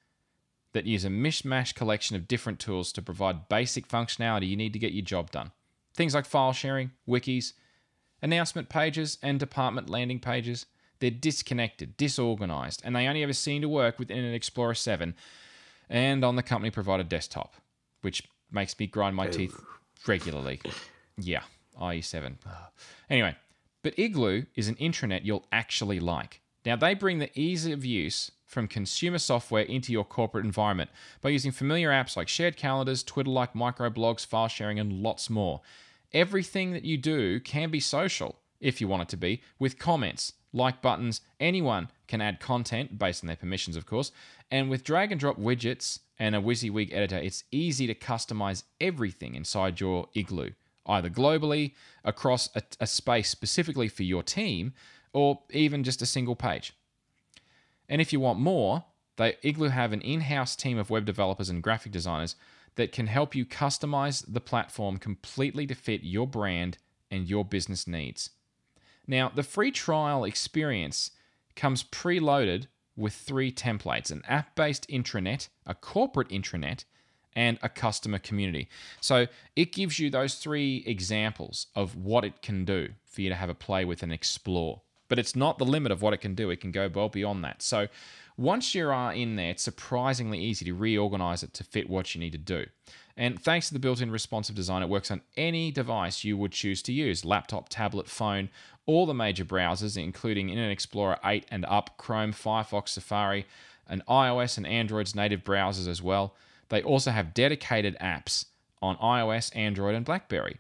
that 0.75 0.87
use 0.87 1.05
a 1.05 1.09
mishmash 1.09 1.75
collection 1.75 2.15
of 2.15 2.29
different 2.29 2.61
tools 2.61 2.93
to 2.93 3.03
provide 3.03 3.49
basic 3.49 3.89
functionality 3.89 4.49
you 4.49 4.57
need 4.57 4.73
to 4.75 4.79
get 4.79 4.93
your 4.93 5.05
job 5.05 5.33
done. 5.33 5.51
Things 5.93 6.15
like 6.15 6.25
file 6.25 6.53
sharing, 6.53 6.93
wikis, 7.09 7.55
announcement 8.23 8.69
pages, 8.69 9.19
and 9.25 9.41
department 9.41 9.91
landing 9.91 10.21
pages. 10.21 10.67
They're 11.01 11.11
disconnected, 11.11 11.97
disorganized, 11.97 12.81
and 12.85 12.95
they 12.95 13.09
only 13.09 13.25
ever 13.25 13.33
seem 13.33 13.61
to 13.63 13.69
work 13.69 13.99
with 13.99 14.13
Internet 14.13 14.37
Explorer 14.37 14.75
7 14.75 15.17
and 15.91 16.25
on 16.25 16.37
the 16.37 16.45
company 16.45 16.71
provided 16.71 17.09
desktop, 17.09 17.55
which 18.03 18.23
makes 18.53 18.79
me 18.79 18.87
grind 18.87 19.17
my 19.17 19.27
teeth 19.27 19.61
regularly. 20.07 20.61
Yeah, 21.18 21.42
IE7. 21.80 22.36
Anyway, 23.09 23.36
but 23.82 23.99
Igloo 23.99 24.44
is 24.55 24.68
an 24.68 24.74
intranet 24.76 25.24
you'll 25.24 25.47
actually 25.53 26.01
like. 26.01 26.40
Now, 26.64 26.76
they 26.76 26.94
bring 26.94 27.18
the 27.18 27.30
ease 27.38 27.66
of 27.66 27.84
use 27.84 28.32
from 28.44 28.68
consumer 28.68 29.18
software 29.18 29.62
into 29.62 29.92
your 29.92 30.05
corporate 30.05 30.44
environment 30.44 30.90
by 31.20 31.30
using 31.30 31.53
familiar 31.53 31.90
apps 31.90 32.16
like 32.16 32.28
shared 32.28 32.57
calendars, 32.57 33.03
Twitter 33.03 33.30
like 33.30 33.55
microblogs, 33.55 34.26
file 34.26 34.49
sharing, 34.49 34.78
and 34.78 35.03
lots 35.03 35.30
more. 35.30 35.61
Everything 36.12 36.72
that 36.72 36.84
you 36.84 36.97
do 36.97 37.40
can 37.40 37.70
be 37.70 37.80
social, 37.80 38.36
if 38.61 38.80
you 38.80 38.88
want 38.88 39.03
it 39.03 39.09
to 39.11 39.16
be, 39.16 39.42
with 39.59 39.78
comments, 39.78 40.32
like 40.53 40.80
buttons. 40.80 41.20
Anyone 41.38 41.88
can 42.09 42.20
add 42.20 42.40
content, 42.40 42.99
based 42.99 43.22
on 43.22 43.26
their 43.26 43.36
permissions, 43.36 43.76
of 43.76 43.86
course. 43.86 44.12
And 44.51 44.70
with 44.70 44.84
drag 44.84 45.12
and 45.12 45.20
drop 45.20 45.38
widgets 45.38 46.01
and 46.19 46.35
a 46.35 46.41
WYSIWYG 46.41 46.93
editor, 46.93 47.19
it's 47.19 47.45
easy 47.51 47.87
to 47.87 47.95
customize 47.95 48.62
everything 48.81 49.35
inside 49.35 49.81
your 49.81 50.09
Igloo, 50.14 50.51
either 50.87 51.11
globally, 51.11 51.73
across 52.05 52.49
a, 52.55 52.62
a 52.81 52.87
space 52.87 53.29
specifically 53.29 53.89
for 53.89 54.03
your 54.03 54.23
team, 54.23 54.73
or 55.12 55.41
even 55.51 55.85
just 55.85 56.03
a 56.03 56.07
single 56.07 56.37
page. 56.37 56.73
And 57.89 58.01
if 58.01 58.12
you 58.12 58.21
want 58.21 58.39
more, 58.39 58.85
they 59.17 59.37
Igloo 59.43 59.69
have 59.69 59.93
an 59.93 60.01
in-house 60.01 60.57
team 60.57 60.79
of 60.79 60.91
web 60.91 61.05
developers 61.05 61.49
and 61.49 61.62
graphic 61.62 61.93
designers 61.93 62.37
that 62.77 62.93
can 62.93 63.07
help 63.07 63.35
you 63.35 63.47
customize 63.47 64.25
the 64.27 64.41
platform 64.41 64.99
completely 64.99 65.67
to 65.67 65.75
fit 65.75 66.03
your 66.03 66.27
brand 66.27 66.79
and 67.11 67.29
your 67.29 67.45
business 67.45 67.87
needs. 67.87 68.31
Now, 69.07 69.31
the 69.35 69.43
free 69.43 69.71
trial 69.71 70.25
experience 70.25 71.12
comes 71.55 71.83
preloaded 71.83 72.67
with 72.97 73.14
three 73.14 73.53
templates 73.53 74.11
an 74.11 74.22
app 74.26 74.55
based 74.55 74.88
intranet, 74.88 75.49
a 75.66 75.74
corporate 75.74 76.28
intranet, 76.28 76.84
and 77.34 77.59
a 77.62 77.68
customer 77.68 78.18
community. 78.18 78.68
So 79.01 79.26
it 79.55 79.72
gives 79.72 79.99
you 79.99 80.09
those 80.09 80.36
three 80.36 80.82
examples 80.86 81.66
of 81.76 81.94
what 81.94 82.24
it 82.24 82.40
can 82.40 82.64
do 82.64 82.88
for 83.05 83.20
you 83.20 83.28
to 83.28 83.34
have 83.34 83.51
a 83.51 83.55
play 83.55 83.84
with 83.84 84.03
and 84.03 84.12
explore. 84.12 84.80
But 85.09 85.18
it's 85.18 85.36
not 85.36 85.59
the 85.59 85.66
limit 85.66 85.92
of 85.92 86.03
what 86.03 86.14
it 86.14 86.20
can 86.20 86.34
do, 86.34 86.51
it 86.51 86.61
can 86.61 86.72
go 86.72 86.90
well 86.92 87.09
beyond 87.11 87.44
that. 87.44 87.62
So 87.62 87.88
once 88.36 88.74
you 88.74 88.88
are 88.88 89.12
in 89.12 89.36
there, 89.36 89.51
it's 89.51 89.62
surprisingly 89.62 90.40
easy 90.40 90.64
to 90.64 90.74
reorganize 90.74 91.42
it 91.42 91.55
to 91.55 91.64
fit 91.64 91.88
what 91.88 92.14
you 92.14 92.20
need 92.20 92.32
to 92.32 92.38
do. 92.38 92.66
And 93.16 93.40
thanks 93.40 93.68
to 93.68 93.72
the 93.72 93.80
built 93.80 94.03
in 94.03 94.11
responsive 94.11 94.55
design, 94.55 94.82
it 94.82 94.90
works 94.90 95.11
on 95.11 95.22
any 95.36 95.70
device 95.70 96.22
you 96.22 96.36
would 96.36 96.53
choose 96.53 96.82
to 96.82 96.92
use 96.92 97.24
laptop, 97.24 97.68
tablet, 97.70 98.09
phone, 98.09 98.51
all 98.87 99.07
the 99.07 99.14
major 99.14 99.45
browsers, 99.45 100.01
including 100.01 100.49
Internet 100.49 100.70
Explorer 100.70 101.18
8 101.24 101.47
and 101.51 101.64
up, 101.66 101.97
Chrome, 101.97 102.32
Firefox, 102.32 102.91
Safari, 102.91 103.47
and 103.87 104.05
iOS 104.07 104.57
and 104.57 104.66
Android's 104.66 105.14
native 105.14 105.45
browsers 105.45 105.89
as 105.89 106.03
well. 106.03 106.34
They 106.68 106.82
also 106.82 107.11
have 107.11 107.34
dedicated 107.34 107.97
apps 108.01 108.47
on 108.82 108.97
iOS, 108.97 109.55
Android, 109.55 109.95
and 109.95 110.05
Blackberry. 110.05 110.59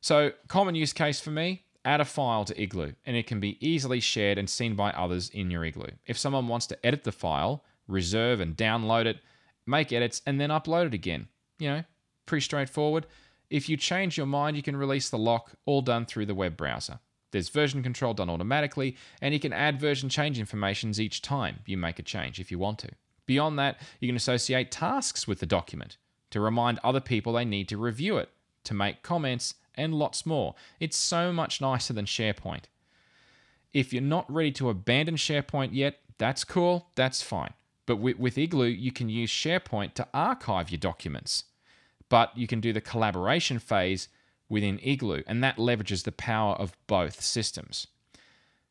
So, 0.00 0.32
common 0.46 0.74
use 0.74 0.92
case 0.92 1.20
for 1.20 1.30
me 1.30 1.64
add 1.84 2.00
a 2.00 2.04
file 2.04 2.44
to 2.44 2.60
Igloo, 2.60 2.92
and 3.06 3.16
it 3.16 3.26
can 3.26 3.40
be 3.40 3.56
easily 3.66 3.98
shared 4.00 4.36
and 4.36 4.48
seen 4.48 4.74
by 4.74 4.90
others 4.90 5.30
in 5.30 5.50
your 5.50 5.64
Igloo. 5.64 5.92
If 6.06 6.18
someone 6.18 6.46
wants 6.46 6.66
to 6.66 6.86
edit 6.86 7.04
the 7.04 7.12
file, 7.12 7.64
reserve 7.86 8.40
and 8.40 8.56
download 8.56 9.06
it, 9.06 9.18
make 9.66 9.92
edits, 9.92 10.20
and 10.26 10.40
then 10.40 10.50
upload 10.50 10.86
it 10.86 10.94
again. 10.94 11.28
You 11.58 11.68
know, 11.68 11.84
pretty 12.26 12.42
straightforward. 12.42 13.06
If 13.50 13.68
you 13.68 13.76
change 13.76 14.16
your 14.16 14.26
mind, 14.26 14.56
you 14.56 14.62
can 14.62 14.76
release 14.76 15.08
the 15.08 15.18
lock, 15.18 15.52
all 15.64 15.80
done 15.80 16.04
through 16.04 16.26
the 16.26 16.34
web 16.34 16.56
browser. 16.56 17.00
There's 17.30 17.48
version 17.48 17.82
control 17.82 18.14
done 18.14 18.30
automatically, 18.30 18.96
and 19.20 19.34
you 19.34 19.40
can 19.40 19.52
add 19.52 19.80
version 19.80 20.08
change 20.08 20.38
informations 20.38 21.00
each 21.00 21.22
time 21.22 21.60
you 21.66 21.76
make 21.76 21.98
a 21.98 22.02
change 22.02 22.40
if 22.40 22.50
you 22.50 22.58
want 22.58 22.78
to. 22.80 22.90
Beyond 23.26 23.58
that, 23.58 23.78
you 24.00 24.08
can 24.08 24.16
associate 24.16 24.70
tasks 24.70 25.28
with 25.28 25.40
the 25.40 25.46
document 25.46 25.98
to 26.30 26.40
remind 26.40 26.78
other 26.82 27.00
people 27.00 27.32
they 27.32 27.44
need 27.44 27.68
to 27.68 27.76
review 27.76 28.16
it, 28.16 28.30
to 28.64 28.74
make 28.74 29.02
comments, 29.02 29.54
and 29.74 29.94
lots 29.94 30.26
more. 30.26 30.54
It's 30.80 30.96
so 30.96 31.32
much 31.32 31.60
nicer 31.60 31.92
than 31.92 32.06
SharePoint. 32.06 32.64
If 33.72 33.92
you're 33.92 34.02
not 34.02 34.30
ready 34.32 34.52
to 34.52 34.70
abandon 34.70 35.16
SharePoint 35.16 35.70
yet, 35.72 36.00
that's 36.16 36.44
cool, 36.44 36.88
that's 36.94 37.22
fine. 37.22 37.52
But 37.86 37.96
with, 37.96 38.18
with 38.18 38.38
Igloo, 38.38 38.66
you 38.66 38.92
can 38.92 39.08
use 39.08 39.30
SharePoint 39.30 39.94
to 39.94 40.08
archive 40.12 40.70
your 40.70 40.78
documents. 40.78 41.44
But 42.08 42.36
you 42.36 42.46
can 42.46 42.60
do 42.60 42.72
the 42.72 42.80
collaboration 42.80 43.58
phase 43.58 44.08
within 44.48 44.78
Igloo, 44.82 45.22
and 45.26 45.42
that 45.44 45.56
leverages 45.56 46.04
the 46.04 46.12
power 46.12 46.54
of 46.54 46.72
both 46.86 47.20
systems. 47.20 47.86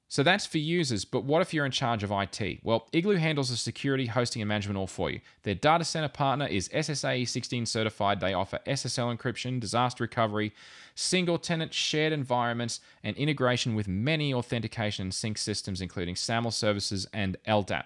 So 0.09 0.23
that's 0.23 0.45
for 0.45 0.57
users, 0.57 1.03
but 1.03 1.25
what 1.25 1.41
if 1.41 1.53
you're 1.53 1.65
in 1.65 1.71
charge 1.71 2.01
of 2.01 2.11
IT? 2.11 2.59
Well, 2.63 2.87
Igloo 2.93 3.17
handles 3.17 3.49
the 3.49 3.57
security, 3.57 4.05
hosting, 4.05 4.41
and 4.41 4.47
management 4.47 4.77
all 4.77 4.87
for 4.87 5.09
you. 5.09 5.19
Their 5.43 5.53
data 5.53 5.83
center 5.83 6.07
partner 6.07 6.47
is 6.47 6.69
SSAE 6.69 7.27
16 7.27 7.65
certified. 7.65 8.21
They 8.21 8.33
offer 8.33 8.59
SSL 8.65 9.17
encryption, 9.17 9.59
disaster 9.59 10.05
recovery, 10.05 10.53
single 10.95 11.37
tenant 11.37 11.73
shared 11.73 12.13
environments, 12.13 12.79
and 13.03 13.17
integration 13.17 13.75
with 13.75 13.89
many 13.89 14.33
authentication 14.33 15.03
and 15.03 15.13
sync 15.13 15.37
systems, 15.37 15.81
including 15.81 16.15
SAML 16.15 16.51
services 16.51 17.05
and 17.11 17.35
LDAP. 17.45 17.83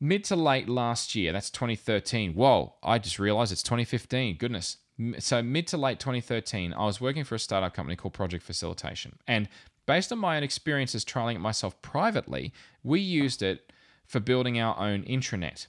Mid 0.00 0.22
to 0.24 0.36
late 0.36 0.68
last 0.68 1.14
year, 1.14 1.32
that's 1.32 1.50
2013. 1.50 2.34
Whoa, 2.34 2.74
I 2.82 2.98
just 2.98 3.18
realized 3.18 3.50
it's 3.50 3.64
2015. 3.64 4.36
Goodness. 4.36 4.76
So, 5.18 5.42
mid 5.42 5.66
to 5.68 5.76
late 5.76 5.98
2013, 5.98 6.72
I 6.72 6.84
was 6.84 7.00
working 7.00 7.24
for 7.24 7.34
a 7.34 7.38
startup 7.38 7.74
company 7.74 7.96
called 7.96 8.14
Project 8.14 8.44
Facilitation. 8.44 9.18
And 9.26 9.48
based 9.86 10.12
on 10.12 10.18
my 10.18 10.36
own 10.36 10.42
experiences 10.42 11.04
trialing 11.04 11.34
it 11.34 11.40
myself 11.40 11.80
privately, 11.82 12.52
we 12.84 13.00
used 13.00 13.42
it 13.42 13.72
for 14.06 14.20
building 14.20 14.60
our 14.60 14.78
own 14.78 15.02
intranet. 15.02 15.66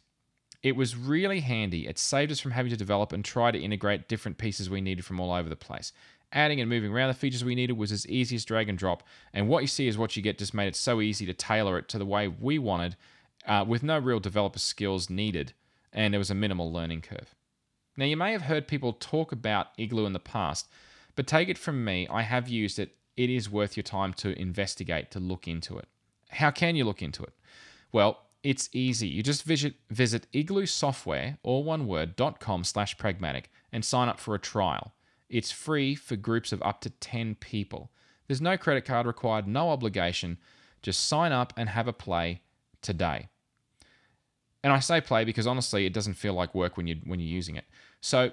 It 0.62 0.76
was 0.76 0.96
really 0.96 1.40
handy. 1.40 1.88
It 1.88 1.98
saved 1.98 2.32
us 2.32 2.40
from 2.40 2.52
having 2.52 2.70
to 2.72 2.78
develop 2.78 3.14
and 3.14 3.24
try 3.24 3.50
to 3.50 3.60
integrate 3.60 4.10
different 4.10 4.38
pieces 4.38 4.70
we 4.70 4.82
needed 4.82 5.06
from 5.06 5.20
all 5.20 5.32
over 5.32 5.50
the 5.50 5.56
place. 5.56 5.92
Adding 6.32 6.60
and 6.60 6.70
moving 6.70 6.92
around 6.92 7.08
the 7.08 7.14
features 7.16 7.44
we 7.44 7.56
needed 7.56 7.78
was 7.78 7.92
as 7.92 8.06
easy 8.08 8.36
as 8.36 8.46
drag 8.46 8.70
and 8.70 8.78
drop, 8.78 9.02
and 9.34 9.48
what 9.48 9.64
you 9.64 9.68
see 9.68 9.88
is 9.88 9.98
what 9.98 10.16
you 10.16 10.22
get 10.22 10.38
just 10.38 10.54
made 10.54 10.68
it 10.68 10.76
so 10.76 11.02
easy 11.02 11.26
to 11.26 11.34
tailor 11.34 11.80
it 11.80 11.88
to 11.90 11.98
the 11.98 12.06
way 12.06 12.28
we 12.28 12.60
wanted 12.60 12.96
uh, 13.46 13.66
with 13.68 13.84
no 13.84 13.98
real 13.98 14.20
developer 14.20 14.60
skills 14.60 15.10
needed, 15.10 15.54
and 15.92 16.14
there 16.14 16.20
was 16.20 16.32
a 16.32 16.36
minimal 16.36 16.72
learning 16.72 17.02
curve. 17.02 17.36
Now, 17.98 18.06
you 18.06 18.18
may 18.18 18.32
have 18.32 18.44
heard 18.44 18.68
people 18.68 18.94
talk 18.94 19.32
about 19.32 19.68
Igloo 19.78 20.06
in 20.06 20.14
the 20.14 20.20
past, 20.20 20.68
but 21.16 21.28
take 21.28 21.50
it 21.50 21.58
from 21.58 21.84
me, 21.84 22.08
I 22.10 22.22
have 22.22 22.48
used 22.48 22.80
it. 22.80 22.96
It 23.18 23.30
is 23.30 23.50
worth 23.50 23.76
your 23.76 23.84
time 23.84 24.14
to 24.14 24.40
investigate, 24.40 25.12
to 25.12 25.20
look 25.20 25.48
into 25.48 25.78
it. 25.78 25.88
How 26.30 26.52
can 26.52 26.76
you 26.76 26.86
look 26.86 27.02
into 27.02 27.24
it? 27.24 27.34
Well, 27.92 28.20
it's 28.44 28.70
easy. 28.72 29.08
You 29.08 29.24
just 29.24 29.44
visit 29.44 29.74
visit 29.90 30.28
igloo 30.32 30.66
software, 30.66 31.38
all 31.44 31.64
one 31.64 31.88
word, 31.88 32.16
.com 32.40 32.64
slash 32.64 32.98
pragmatic 32.98 33.50
and 33.72 33.84
sign 33.84 34.08
up 34.08 34.20
for 34.20 34.34
a 34.34 34.40
trial. 34.40 34.94
It's 35.30 35.52
free 35.52 35.96
for 35.96 36.16
groups 36.16 36.52
of 36.52 36.62
up 36.62 36.82
to 36.82 36.90
10 36.90 37.36
people. 37.36 37.92
There's 38.28 38.42
no 38.42 38.58
credit 38.58 38.86
card 38.86 39.06
required, 39.06 39.48
no 39.48 39.70
obligation. 39.70 40.38
Just 40.82 41.08
sign 41.08 41.32
up 41.32 41.54
and 41.58 41.70
have 41.70 41.88
a 41.88 41.94
play 41.94 42.42
today. 42.82 43.30
And 44.64 44.74
I 44.74 44.80
say 44.80 45.00
play 45.02 45.24
because 45.24 45.48
honestly, 45.48 45.86
it 45.86 45.94
doesn't 45.94 46.16
feel 46.16 46.34
like 46.34 46.54
work 46.54 46.76
when 46.78 46.88
you 46.88 46.98
when 47.06 47.20
you're 47.20 47.30
using 47.30 47.56
it. 47.56 47.66
So 48.02 48.32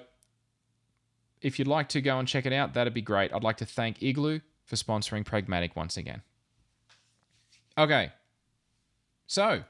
if 1.41 1.59
you'd 1.59 1.67
like 1.67 1.89
to 1.89 2.01
go 2.01 2.19
and 2.19 2.27
check 2.27 2.45
it 2.45 2.53
out, 2.53 2.73
that'd 2.73 2.93
be 2.93 3.01
great. 3.01 3.33
I'd 3.33 3.43
like 3.43 3.57
to 3.57 3.65
thank 3.65 4.01
Igloo 4.01 4.39
for 4.65 4.75
sponsoring 4.75 5.25
Pragmatic 5.25 5.75
once 5.75 5.97
again. 5.97 6.21
Okay. 7.77 8.11
So, 9.27 9.63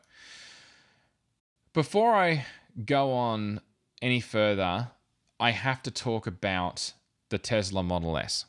before 1.74 2.14
I 2.14 2.46
go 2.86 3.12
on 3.12 3.60
any 4.02 4.20
further, 4.20 4.92
I 5.40 5.52
have 5.52 5.84
to 5.84 5.92
talk 5.92 6.26
about 6.26 6.94
the 7.30 7.38
Tesla 7.38 7.84
Model 7.84 8.18
S. 8.18 8.46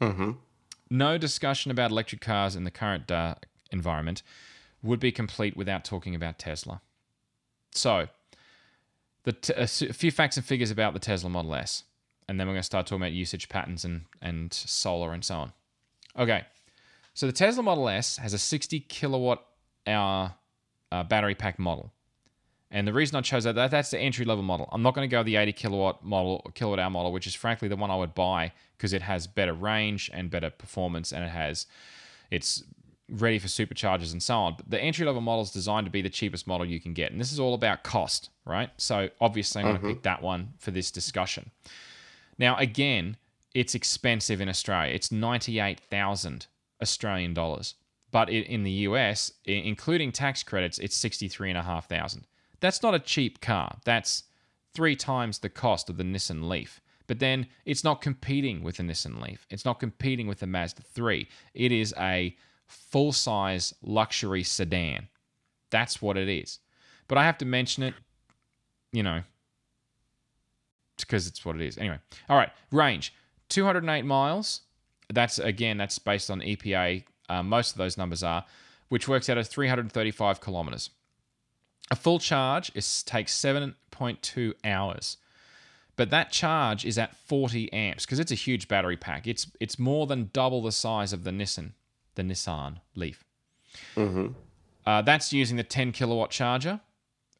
Mm-hmm. 0.00 0.32
No 0.90 1.18
discussion 1.18 1.70
about 1.70 1.90
electric 1.90 2.20
cars 2.20 2.54
in 2.56 2.64
the 2.64 2.70
current 2.70 3.10
uh, 3.10 3.36
environment 3.70 4.22
would 4.84 5.00
be 5.00 5.10
complete 5.10 5.56
without 5.56 5.84
talking 5.84 6.14
about 6.14 6.38
Tesla. 6.38 6.80
So, 7.72 8.08
the 9.24 9.34
a 9.56 9.66
few 9.66 10.10
facts 10.10 10.36
and 10.36 10.44
figures 10.44 10.70
about 10.70 10.92
the 10.92 11.00
Tesla 11.00 11.30
Model 11.30 11.54
S, 11.54 11.84
and 12.28 12.38
then 12.38 12.46
we're 12.46 12.52
going 12.52 12.60
to 12.60 12.66
start 12.66 12.86
talking 12.86 13.02
about 13.02 13.12
usage 13.12 13.48
patterns 13.48 13.84
and, 13.84 14.02
and 14.20 14.52
solar 14.52 15.12
and 15.12 15.24
so 15.24 15.34
on. 15.36 15.52
Okay, 16.18 16.44
so 17.14 17.26
the 17.26 17.32
Tesla 17.32 17.62
Model 17.62 17.88
S 17.88 18.18
has 18.18 18.34
a 18.34 18.38
60 18.38 18.80
kilowatt 18.80 19.44
hour 19.86 20.34
uh, 20.92 21.02
battery 21.02 21.34
pack 21.34 21.58
model. 21.58 21.90
And 22.70 22.88
the 22.88 22.92
reason 22.92 23.16
I 23.16 23.20
chose 23.20 23.44
that, 23.44 23.54
that 23.54 23.70
that's 23.70 23.90
the 23.90 24.00
entry 24.00 24.24
level 24.24 24.42
model. 24.42 24.68
I'm 24.72 24.82
not 24.82 24.94
going 24.94 25.08
to 25.08 25.10
go 25.10 25.22
the 25.22 25.36
80 25.36 25.52
kilowatt 25.52 26.04
model, 26.04 26.50
kilowatt 26.54 26.80
hour 26.80 26.90
model, 26.90 27.12
which 27.12 27.26
is 27.26 27.34
frankly 27.34 27.68
the 27.68 27.76
one 27.76 27.90
I 27.90 27.96
would 27.96 28.14
buy 28.14 28.52
because 28.76 28.92
it 28.92 29.02
has 29.02 29.26
better 29.26 29.52
range 29.54 30.10
and 30.12 30.28
better 30.28 30.50
performance, 30.50 31.12
and 31.12 31.24
it 31.24 31.30
has 31.30 31.66
it's 32.30 32.64
ready 33.20 33.38
for 33.38 33.48
superchargers 33.48 34.12
and 34.12 34.22
so 34.22 34.34
on. 34.36 34.54
But 34.56 34.70
the 34.70 34.80
entry 34.80 35.06
level 35.06 35.20
model 35.20 35.42
is 35.42 35.50
designed 35.50 35.86
to 35.86 35.90
be 35.90 36.02
the 36.02 36.10
cheapest 36.10 36.46
model 36.46 36.66
you 36.66 36.80
can 36.80 36.92
get, 36.92 37.12
and 37.12 37.20
this 37.20 37.32
is 37.32 37.40
all 37.40 37.54
about 37.54 37.84
cost, 37.84 38.30
right? 38.44 38.70
So 38.76 39.08
obviously, 39.20 39.62
I'm 39.62 39.68
going 39.68 39.76
to 39.76 39.82
mm-hmm. 39.82 39.94
pick 39.94 40.02
that 40.02 40.22
one 40.22 40.54
for 40.58 40.70
this 40.70 40.90
discussion. 40.90 41.50
Now, 42.38 42.56
again, 42.56 43.16
it's 43.54 43.74
expensive 43.74 44.40
in 44.40 44.48
Australia. 44.48 44.92
It's 44.92 45.12
98,000 45.12 46.46
Australian 46.82 47.34
dollars. 47.34 47.74
But 48.10 48.30
in 48.30 48.62
the 48.62 48.70
US, 48.88 49.32
including 49.44 50.12
tax 50.12 50.44
credits, 50.44 50.78
it's 50.78 50.96
63,500. 50.96 52.26
That's 52.60 52.82
not 52.82 52.94
a 52.94 53.00
cheap 53.00 53.40
car. 53.40 53.78
That's 53.84 54.24
three 54.72 54.94
times 54.94 55.38
the 55.38 55.48
cost 55.48 55.90
of 55.90 55.96
the 55.96 56.04
Nissan 56.04 56.48
Leaf. 56.48 56.80
But 57.06 57.18
then 57.18 57.48
it's 57.64 57.84
not 57.84 58.00
competing 58.00 58.62
with 58.62 58.76
the 58.76 58.84
Nissan 58.84 59.20
Leaf. 59.20 59.46
It's 59.50 59.64
not 59.64 59.80
competing 59.80 60.26
with 60.26 60.38
the 60.38 60.46
Mazda 60.46 60.82
3. 60.82 61.28
It 61.54 61.72
is 61.72 61.92
a 61.98 62.36
full 62.74 63.12
size 63.12 63.74
luxury 63.82 64.42
sedan. 64.42 65.08
That's 65.70 66.00
what 66.00 66.16
it 66.16 66.28
is. 66.28 66.58
But 67.08 67.18
I 67.18 67.24
have 67.24 67.38
to 67.38 67.44
mention 67.44 67.82
it, 67.82 67.94
you 68.92 69.02
know, 69.02 69.22
because 70.98 71.26
it's 71.26 71.44
what 71.44 71.56
it 71.56 71.62
is. 71.62 71.78
Anyway, 71.78 71.98
all 72.28 72.36
right, 72.36 72.50
range 72.70 73.12
208 73.48 74.04
miles. 74.04 74.62
That's 75.12 75.38
again, 75.38 75.76
that's 75.76 75.98
based 75.98 76.30
on 76.30 76.40
EPA. 76.40 77.04
Uh, 77.28 77.42
most 77.42 77.72
of 77.72 77.78
those 77.78 77.96
numbers 77.96 78.22
are, 78.22 78.44
which 78.88 79.08
works 79.08 79.28
out 79.28 79.38
as 79.38 79.48
335 79.48 80.40
kilometers. 80.40 80.90
A 81.90 81.96
full 81.96 82.18
charge 82.18 82.72
is 82.74 83.02
takes 83.02 83.38
7.2 83.38 84.54
hours, 84.64 85.18
but 85.96 86.10
that 86.10 86.32
charge 86.32 86.84
is 86.84 86.96
at 86.96 87.14
40 87.14 87.72
amps 87.72 88.06
because 88.06 88.18
it's 88.18 88.32
a 88.32 88.36
huge 88.36 88.68
battery 88.68 88.96
pack. 88.96 89.26
It's 89.26 89.46
it's 89.60 89.78
more 89.78 90.06
than 90.06 90.30
double 90.32 90.62
the 90.62 90.72
size 90.72 91.12
of 91.12 91.24
the 91.24 91.30
Nissan, 91.30 91.72
the 92.14 92.22
Nissan 92.22 92.78
Leaf. 92.94 93.24
Uh, 94.86 95.02
that's 95.02 95.32
using 95.32 95.56
the 95.56 95.62
10 95.62 95.92
kilowatt 95.92 96.30
charger, 96.30 96.80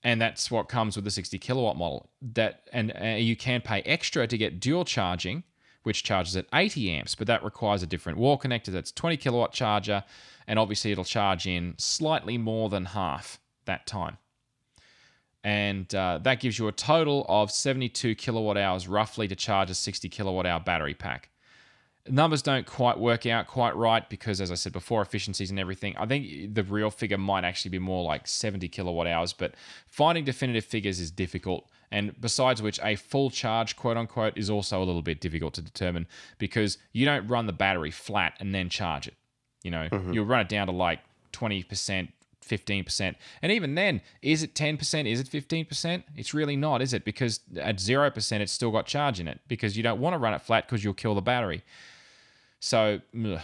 and 0.03 0.20
that's 0.20 0.51
what 0.51 0.68
comes 0.68 0.97
with 0.97 1.05
the 1.05 1.11
60 1.11 1.39
kilowatt 1.39 1.77
model. 1.77 2.11
That 2.22 2.68
and 2.72 2.93
uh, 3.01 3.05
you 3.18 3.37
can 3.37 3.61
pay 3.61 3.83
extra 3.83 4.27
to 4.27 4.39
get 4.39 4.61
dual 4.61 4.85
charging, 4.85 5.45
which 5.83 6.03
charges 6.03 6.37
at 6.37 6.47
80 6.55 6.91
amps, 6.91 7.14
but 7.14 7.27
that 7.27 7.45
requires 7.45 7.83
a 7.83 7.87
different 7.87 8.18
wall 8.18 8.39
connector. 8.39 8.66
That's 8.66 8.93
20 8.93 9.16
kilowatt 9.18 9.53
charger, 9.53 10.05
and 10.47 10.59
obviously 10.59 10.93
it'll 10.93 11.05
charge 11.05 11.47
in 11.47 11.75
slightly 11.77 12.39
more 12.39 12.68
than 12.68 12.87
half 12.87 13.39
that 13.66 13.87
time. 13.87 14.18
And 15.43 15.95
uh, 15.95 16.20
that 16.22 16.41
gives 16.41 16.59
you 16.59 16.68
a 16.68 16.72
total 16.72 17.27
of 17.29 17.51
72 17.51 18.14
kilowatt 18.14 18.57
hours 18.57 18.89
roughly 18.89 19.29
to 19.29 19.37
charge 19.37 19.68
a 19.68 19.75
60 19.75 20.09
kilowatt 20.09 20.47
hour 20.47 20.59
battery 20.59 20.95
pack 20.95 21.29
numbers 22.09 22.43
don't 22.43 22.67
quite 22.67 22.99
work 22.99 23.27
out 23.27 23.47
quite 23.47 23.75
right 23.77 24.09
because, 24.09 24.41
as 24.41 24.51
I 24.51 24.55
said 24.55 24.73
before, 24.73 25.03
efficiencies 25.03 25.51
and 25.51 25.59
everything. 25.59 25.97
I 25.97 26.07
think 26.07 26.55
the 26.55 26.63
real 26.63 26.91
figure 26.91 27.19
might 27.19 27.45
actually 27.45 27.71
be 27.71 27.79
more 27.79 28.05
like 28.05 28.27
70 28.27 28.69
kilowatt 28.69 29.07
hours, 29.07 29.33
but 29.33 29.55
finding 29.87 30.25
definitive 30.25 30.65
figures 30.65 31.01
is 31.01 31.11
difficult. 31.11 31.67
And 31.91 32.19
besides 32.21 32.61
which, 32.61 32.81
a 32.83 32.97
full 32.97 33.31
charge, 33.31 33.77
quote 33.77 33.97
unquote, 33.97 34.37
is 34.37 34.51
also 34.51 34.83
a 34.83 34.85
little 34.85 35.03
bit 35.03 35.21
difficult 35.21 35.55
to 35.55 35.63
determine 35.63 36.07
because 36.39 36.79
you 36.93 37.05
don't 37.07 37.27
run 37.29 37.47
the 37.47 37.53
battery 37.53 37.91
flat 37.91 38.35
and 38.41 38.55
then 38.55 38.69
charge 38.69 39.07
it. 39.07 39.15
You 39.63 39.71
know, 39.71 39.89
mm-hmm. 39.91 40.13
you'll 40.13 40.27
run 40.27 40.41
it 40.41 40.49
down 40.49 40.67
to 40.67 40.73
like 40.73 41.01
20%. 41.33 42.09
15%. 42.47 43.15
And 43.41 43.51
even 43.51 43.75
then, 43.75 44.03
is 44.21 44.43
it 44.43 44.55
10%? 44.55 45.11
Is 45.11 45.19
it 45.19 45.31
15%? 45.31 46.03
It's 46.15 46.35
really 46.35 46.57
not, 46.57 46.83
is 46.83 46.93
it? 46.93 47.03
Because 47.03 47.41
at 47.57 47.77
0%, 47.77 48.41
it's 48.41 48.53
still 48.53 48.71
got 48.71 48.85
charge 48.85 49.19
in 49.19 49.29
it 49.29 49.41
because 49.49 49.79
you 49.79 49.83
don't 49.83 49.99
want 49.99 50.13
to 50.13 50.19
run 50.19 50.35
it 50.35 50.43
flat 50.43 50.67
because 50.67 50.85
you'll 50.85 50.93
kill 50.93 51.15
the 51.15 51.23
battery. 51.23 51.65
So 52.61 53.01
ugh, 53.25 53.41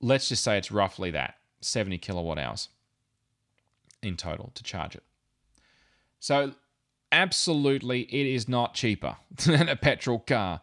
let's 0.00 0.28
just 0.28 0.42
say 0.42 0.58
it's 0.58 0.70
roughly 0.70 1.10
that 1.12 1.36
70 1.60 1.98
kilowatt 1.98 2.38
hours 2.38 2.68
in 4.02 4.16
total 4.16 4.50
to 4.54 4.62
charge 4.62 4.94
it. 4.94 5.02
So, 6.20 6.52
absolutely, 7.12 8.02
it 8.02 8.26
is 8.26 8.48
not 8.48 8.74
cheaper 8.74 9.16
than 9.44 9.68
a 9.68 9.76
petrol 9.76 10.18
car, 10.18 10.60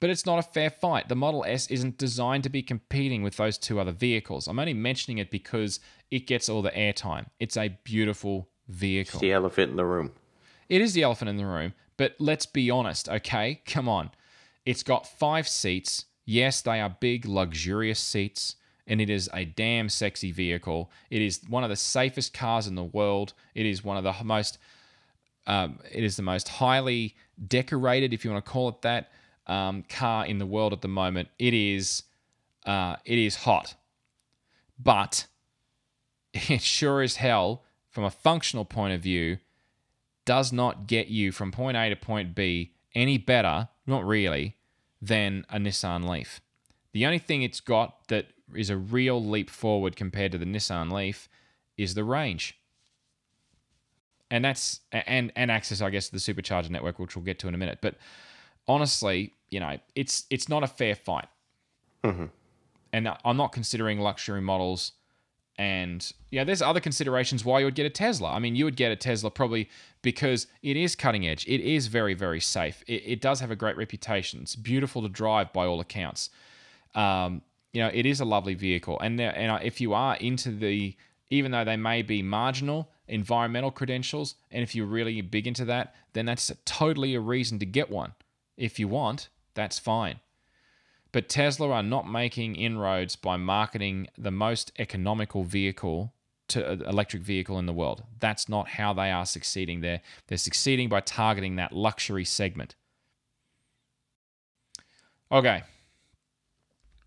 but 0.00 0.10
it's 0.10 0.26
not 0.26 0.38
a 0.38 0.42
fair 0.42 0.70
fight. 0.70 1.08
The 1.08 1.14
Model 1.16 1.44
S 1.46 1.68
isn't 1.68 1.98
designed 1.98 2.44
to 2.44 2.50
be 2.50 2.62
competing 2.62 3.22
with 3.22 3.36
those 3.36 3.58
two 3.58 3.80
other 3.80 3.92
vehicles. 3.92 4.46
I'm 4.46 4.58
only 4.58 4.74
mentioning 4.74 5.18
it 5.18 5.30
because 5.30 5.80
it 6.10 6.26
gets 6.26 6.48
all 6.48 6.62
the 6.62 6.70
airtime. 6.70 7.26
It's 7.40 7.56
a 7.56 7.78
beautiful 7.84 8.48
vehicle. 8.68 9.20
The 9.20 9.32
elephant 9.32 9.70
in 9.70 9.76
the 9.76 9.86
room. 9.86 10.12
It 10.68 10.80
is 10.80 10.92
the 10.92 11.02
elephant 11.02 11.28
in 11.28 11.36
the 11.36 11.46
room, 11.46 11.74
but 11.96 12.16
let's 12.18 12.46
be 12.46 12.70
honest, 12.70 13.08
okay? 13.08 13.62
Come 13.66 13.88
on. 13.88 14.10
It's 14.64 14.82
got 14.82 15.06
five 15.06 15.46
seats. 15.46 16.06
Yes, 16.26 16.60
they 16.60 16.80
are 16.80 16.90
big, 16.90 17.24
luxurious 17.24 18.00
seats, 18.00 18.56
and 18.86 19.00
it 19.00 19.08
is 19.08 19.30
a 19.32 19.44
damn 19.44 19.88
sexy 19.88 20.32
vehicle. 20.32 20.90
It 21.08 21.22
is 21.22 21.40
one 21.48 21.62
of 21.62 21.70
the 21.70 21.76
safest 21.76 22.34
cars 22.34 22.66
in 22.66 22.74
the 22.74 22.84
world. 22.84 23.32
It 23.54 23.64
is 23.64 23.84
one 23.84 23.96
of 23.96 24.02
the 24.02 24.12
most, 24.24 24.58
um, 25.46 25.78
it 25.90 26.02
is 26.02 26.16
the 26.16 26.22
most 26.22 26.48
highly 26.48 27.14
decorated, 27.46 28.12
if 28.12 28.24
you 28.24 28.32
want 28.32 28.44
to 28.44 28.50
call 28.50 28.68
it 28.68 28.82
that, 28.82 29.10
um, 29.46 29.84
car 29.88 30.26
in 30.26 30.38
the 30.38 30.46
world 30.46 30.72
at 30.72 30.82
the 30.82 30.88
moment. 30.88 31.28
It 31.38 31.54
is, 31.54 32.02
uh, 32.66 32.96
it 33.04 33.18
is 33.18 33.36
hot, 33.36 33.76
but 34.78 35.26
it 36.34 36.60
sure 36.60 37.02
as 37.02 37.16
hell, 37.16 37.62
from 37.88 38.02
a 38.02 38.10
functional 38.10 38.64
point 38.64 38.94
of 38.94 39.00
view, 39.00 39.38
does 40.24 40.52
not 40.52 40.88
get 40.88 41.06
you 41.06 41.30
from 41.30 41.52
point 41.52 41.76
A 41.76 41.88
to 41.88 41.96
point 41.96 42.34
B 42.34 42.72
any 42.96 43.16
better, 43.16 43.68
not 43.86 44.04
really, 44.04 44.56
than 45.00 45.44
a 45.50 45.58
Nissan 45.58 46.08
Leaf. 46.08 46.40
The 46.92 47.04
only 47.06 47.18
thing 47.18 47.42
it's 47.42 47.60
got 47.60 48.08
that 48.08 48.28
is 48.54 48.70
a 48.70 48.76
real 48.76 49.22
leap 49.22 49.50
forward 49.50 49.96
compared 49.96 50.32
to 50.32 50.38
the 50.38 50.46
Nissan 50.46 50.90
Leaf 50.90 51.28
is 51.76 51.94
the 51.94 52.04
range. 52.04 52.58
And 54.30 54.44
that's 54.44 54.80
and 54.90 55.30
and 55.36 55.50
access, 55.50 55.80
I 55.80 55.90
guess, 55.90 56.08
to 56.08 56.12
the 56.12 56.18
supercharger 56.18 56.70
network, 56.70 56.98
which 56.98 57.14
we'll 57.14 57.24
get 57.24 57.38
to 57.40 57.48
in 57.48 57.54
a 57.54 57.58
minute. 57.58 57.78
But 57.80 57.96
honestly, 58.66 59.32
you 59.50 59.60
know, 59.60 59.78
it's 59.94 60.24
it's 60.30 60.48
not 60.48 60.64
a 60.64 60.66
fair 60.66 60.94
fight. 60.94 61.28
Mm-hmm. 62.02 62.26
And 62.92 63.10
I'm 63.24 63.36
not 63.36 63.52
considering 63.52 64.00
luxury 64.00 64.40
models 64.40 64.92
and 65.58 66.12
yeah, 66.30 66.44
there's 66.44 66.60
other 66.60 66.80
considerations 66.80 67.44
why 67.44 67.60
you 67.60 67.64
would 67.64 67.74
get 67.74 67.86
a 67.86 67.90
Tesla. 67.90 68.30
I 68.32 68.38
mean, 68.38 68.56
you 68.56 68.64
would 68.66 68.76
get 68.76 68.92
a 68.92 68.96
Tesla 68.96 69.30
probably 69.30 69.70
because 70.02 70.46
it 70.62 70.76
is 70.76 70.94
cutting 70.94 71.26
edge. 71.26 71.46
It 71.46 71.60
is 71.60 71.86
very, 71.86 72.14
very 72.14 72.40
safe. 72.40 72.84
It, 72.86 73.02
it 73.06 73.20
does 73.20 73.40
have 73.40 73.50
a 73.50 73.56
great 73.56 73.76
reputation. 73.76 74.40
It's 74.42 74.54
beautiful 74.54 75.02
to 75.02 75.08
drive 75.08 75.52
by 75.52 75.64
all 75.64 75.80
accounts. 75.80 76.28
Um, 76.94 77.42
you 77.72 77.80
know, 77.82 77.90
it 77.92 78.06
is 78.06 78.20
a 78.20 78.24
lovely 78.24 78.54
vehicle. 78.54 78.98
And 79.00 79.18
there, 79.18 79.36
and 79.36 79.62
if 79.62 79.80
you 79.80 79.94
are 79.94 80.16
into 80.16 80.50
the, 80.50 80.94
even 81.30 81.52
though 81.52 81.64
they 81.64 81.76
may 81.76 82.02
be 82.02 82.22
marginal 82.22 82.90
environmental 83.08 83.70
credentials, 83.70 84.34
and 84.50 84.62
if 84.62 84.74
you're 84.74 84.86
really 84.86 85.20
big 85.20 85.46
into 85.46 85.64
that, 85.66 85.94
then 86.12 86.26
that's 86.26 86.52
totally 86.64 87.14
a 87.14 87.20
reason 87.20 87.58
to 87.60 87.66
get 87.66 87.90
one. 87.90 88.14
If 88.56 88.78
you 88.78 88.88
want, 88.88 89.28
that's 89.54 89.78
fine. 89.78 90.20
But 91.16 91.30
Tesla 91.30 91.70
are 91.70 91.82
not 91.82 92.06
making 92.06 92.56
inroads 92.56 93.16
by 93.16 93.38
marketing 93.38 94.08
the 94.18 94.30
most 94.30 94.70
economical 94.78 95.44
vehicle 95.44 96.12
to 96.48 96.72
uh, 96.72 96.72
electric 96.86 97.22
vehicle 97.22 97.58
in 97.58 97.64
the 97.64 97.72
world. 97.72 98.02
That's 98.20 98.50
not 98.50 98.68
how 98.68 98.92
they 98.92 99.10
are 99.10 99.24
succeeding. 99.24 99.80
They're 99.80 100.02
they're 100.26 100.36
succeeding 100.36 100.90
by 100.90 101.00
targeting 101.00 101.56
that 101.56 101.72
luxury 101.72 102.26
segment. 102.26 102.74
Okay. 105.32 105.62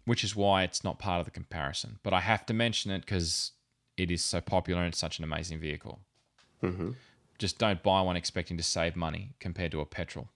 Which 0.05 0.23
is 0.23 0.35
why 0.35 0.63
it's 0.63 0.83
not 0.83 0.97
part 0.97 1.19
of 1.19 1.25
the 1.25 1.31
comparison. 1.31 1.99
But 2.01 2.11
I 2.11 2.21
have 2.21 2.47
to 2.47 2.53
mention 2.55 2.89
it 2.89 3.01
because 3.01 3.51
it 3.95 4.09
is 4.09 4.23
so 4.23 4.41
popular 4.41 4.81
and 4.81 4.87
it's 4.91 4.97
such 4.97 5.19
an 5.19 5.23
amazing 5.23 5.59
vehicle. 5.59 5.99
Mm-hmm. 6.63 6.93
Just 7.37 7.59
don't 7.59 7.83
buy 7.83 8.01
one 8.01 8.15
expecting 8.15 8.57
to 8.57 8.63
save 8.63 8.95
money 8.95 9.35
compared 9.39 9.71
to 9.73 9.81
a 9.81 9.85
petrol. 9.85 10.29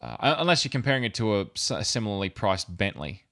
Uh, 0.00 0.36
unless 0.38 0.64
you're 0.64 0.70
comparing 0.70 1.04
it 1.04 1.14
to 1.14 1.40
a, 1.40 1.46
a 1.70 1.84
similarly 1.84 2.28
priced 2.28 2.76
Bentley. 2.76 3.24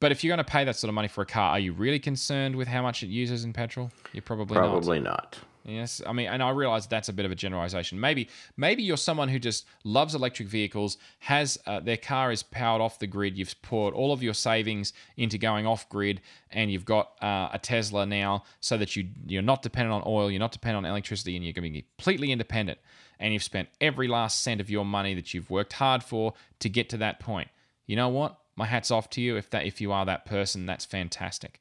but 0.00 0.10
if 0.10 0.24
you're 0.24 0.34
going 0.34 0.44
to 0.44 0.50
pay 0.50 0.64
that 0.64 0.76
sort 0.76 0.88
of 0.88 0.94
money 0.94 1.08
for 1.08 1.22
a 1.22 1.26
car, 1.26 1.50
are 1.50 1.58
you 1.58 1.72
really 1.72 1.98
concerned 1.98 2.56
with 2.56 2.68
how 2.68 2.82
much 2.82 3.02
it 3.02 3.08
uses 3.08 3.44
in 3.44 3.52
petrol? 3.52 3.90
You're 4.12 4.22
probably 4.22 4.56
not. 4.56 4.70
Probably 4.70 5.00
not. 5.00 5.38
Yes, 5.64 6.00
I 6.06 6.12
mean, 6.14 6.26
and 6.26 6.42
I 6.42 6.50
realize 6.50 6.86
that's 6.86 7.10
a 7.10 7.12
bit 7.12 7.26
of 7.26 7.32
a 7.32 7.34
generalization. 7.34 8.00
Maybe, 8.00 8.28
maybe 8.56 8.82
you're 8.82 8.96
someone 8.96 9.28
who 9.28 9.38
just 9.38 9.66
loves 9.84 10.14
electric 10.14 10.48
vehicles, 10.48 10.96
has 11.18 11.58
uh, 11.66 11.80
their 11.80 11.98
car 11.98 12.32
is 12.32 12.42
powered 12.42 12.80
off 12.80 12.98
the 12.98 13.06
grid. 13.06 13.36
You've 13.36 13.54
poured 13.60 13.92
all 13.92 14.12
of 14.12 14.22
your 14.22 14.32
savings 14.32 14.94
into 15.18 15.36
going 15.36 15.66
off 15.66 15.88
grid, 15.90 16.22
and 16.50 16.72
you've 16.72 16.86
got 16.86 17.12
uh, 17.22 17.50
a 17.52 17.58
Tesla 17.58 18.06
now, 18.06 18.44
so 18.60 18.78
that 18.78 18.96
you 18.96 19.08
you're 19.26 19.42
not 19.42 19.60
dependent 19.60 19.92
on 19.94 20.02
oil, 20.06 20.30
you're 20.30 20.40
not 20.40 20.52
dependent 20.52 20.86
on 20.86 20.90
electricity, 20.90 21.36
and 21.36 21.44
you're 21.44 21.52
going 21.52 21.70
to 21.70 21.70
be 21.70 21.84
completely 21.98 22.32
independent. 22.32 22.78
And 23.20 23.32
you've 23.32 23.44
spent 23.44 23.68
every 23.80 24.08
last 24.08 24.42
cent 24.42 24.60
of 24.60 24.70
your 24.70 24.84
money 24.84 25.14
that 25.14 25.32
you've 25.32 25.50
worked 25.50 25.74
hard 25.74 26.02
for 26.02 26.32
to 26.58 26.68
get 26.68 26.88
to 26.88 26.96
that 26.96 27.20
point. 27.20 27.48
You 27.86 27.94
know 27.94 28.08
what? 28.08 28.38
My 28.56 28.66
hat's 28.66 28.90
off 28.90 29.08
to 29.10 29.20
you. 29.20 29.36
If 29.36 29.50
that 29.50 29.66
if 29.66 29.80
you 29.80 29.92
are 29.92 30.04
that 30.06 30.24
person, 30.24 30.66
that's 30.66 30.84
fantastic. 30.84 31.60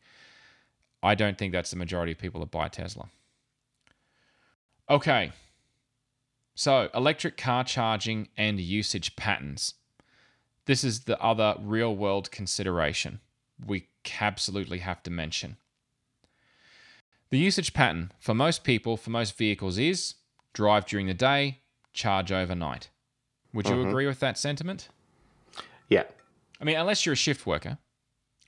I 1.04 1.16
don't 1.16 1.38
think 1.38 1.52
that's 1.52 1.70
the 1.70 1.78
majority 1.78 2.14
of 2.14 2.18
people 2.18 2.40
that 2.40 2.52
buy 2.52 2.70
Tesla. 2.70 3.10
Okay. 4.90 5.32
So, 6.56 6.90
electric 6.94 7.38
car 7.38 7.64
charging 7.64 8.30
and 8.36 8.60
usage 8.60 9.16
patterns. 9.16 9.76
This 10.66 10.84
is 10.84 11.02
the 11.02 11.20
other 11.22 11.56
real 11.60 11.96
world 11.96 12.32
consideration 12.32 13.22
we 13.66 13.88
absolutely 14.20 14.80
have 14.80 15.02
to 15.04 15.12
mention. 15.12 15.58
The 17.30 17.38
usage 17.38 17.74
pattern 17.74 18.12
for 18.20 18.34
most 18.34 18.64
people, 18.64 18.98
for 18.98 19.10
most 19.10 19.38
vehicles, 19.38 19.78
is 19.78 20.16
drive 20.54 20.86
during 20.86 21.08
the 21.08 21.14
day, 21.14 21.60
charge 21.94 22.32
overnight. 22.32 22.90
Would 23.54 23.68
you 23.68 23.76
Mhm. 23.76 23.88
agree 23.90 24.06
with 24.08 24.20
that 24.20 24.38
sentiment? 24.38 24.90
Yeah, 25.90 26.04
I 26.62 26.64
mean, 26.66 26.78
unless 26.78 27.06
you're 27.06 27.14
a 27.14 27.18
shift 27.18 27.46
worker, 27.48 27.78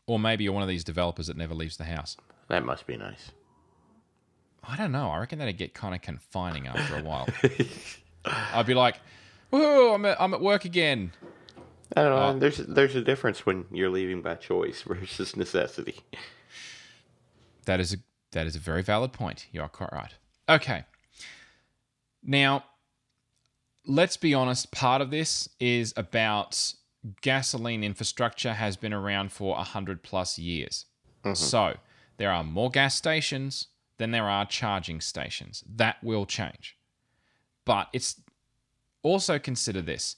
or 0.05 0.19
maybe 0.19 0.43
you're 0.43 0.53
one 0.53 0.63
of 0.63 0.69
these 0.69 0.83
developers 0.83 1.27
that 1.27 1.37
never 1.37 1.53
leaves 1.53 1.77
the 1.77 1.85
house. 1.85 2.17
that 2.49 2.65
must 2.65 2.85
be 2.85 2.97
nice. 2.97 3.31
I 4.63 4.75
don't 4.75 4.91
know. 4.91 5.09
I 5.09 5.19
reckon 5.19 5.39
that'd 5.39 5.57
get 5.57 5.73
kind 5.73 5.95
of 5.95 6.01
confining 6.01 6.67
after 6.67 6.95
a 6.95 7.01
while. 7.01 7.27
I'd 8.25 8.65
be 8.67 8.73
like, 8.75 8.99
"Whoa, 9.49 9.93
I'm 9.95 10.05
at, 10.05 10.21
I'm 10.21 10.33
at 10.33 10.41
work 10.41 10.65
again." 10.65 11.13
I 11.95 12.03
don't 12.03 12.11
know. 12.11 12.17
Uh, 12.17 12.33
there's 12.33 12.57
there's 12.57 12.95
a 12.95 13.01
difference 13.01 13.45
when 13.45 13.65
you're 13.71 13.89
leaving 13.89 14.21
by 14.21 14.35
choice 14.35 14.81
versus 14.87 15.35
necessity. 15.35 16.01
That 17.65 17.79
is 17.79 17.93
a 17.93 17.97
that 18.33 18.45
is 18.45 18.55
a 18.55 18.59
very 18.59 18.81
valid 18.83 19.13
point. 19.13 19.47
You 19.51 19.61
are 19.61 19.69
quite 19.69 19.91
right. 19.93 20.13
Okay. 20.49 20.85
Now, 22.23 22.65
let's 23.85 24.17
be 24.17 24.33
honest. 24.33 24.71
Part 24.71 25.01
of 25.01 25.11
this 25.11 25.49
is 25.59 25.93
about 25.97 26.73
gasoline 27.21 27.83
infrastructure 27.83 28.53
has 28.53 28.77
been 28.77 28.93
around 28.93 29.31
for 29.31 29.57
a 29.57 29.63
hundred 29.63 30.03
plus 30.03 30.37
years. 30.37 30.85
Mm-hmm. 31.23 31.33
So 31.33 31.77
there 32.17 32.31
are 32.31 32.43
more 32.43 32.69
gas 32.69 32.95
stations 32.95 33.67
than 33.97 34.11
there 34.11 34.29
are 34.29 34.45
charging 34.45 35.01
stations. 35.01 35.63
That 35.67 36.03
will 36.03 36.25
change, 36.25 36.77
but 37.65 37.87
it's 37.93 38.21
also 39.03 39.39
consider 39.39 39.81
this. 39.81 40.15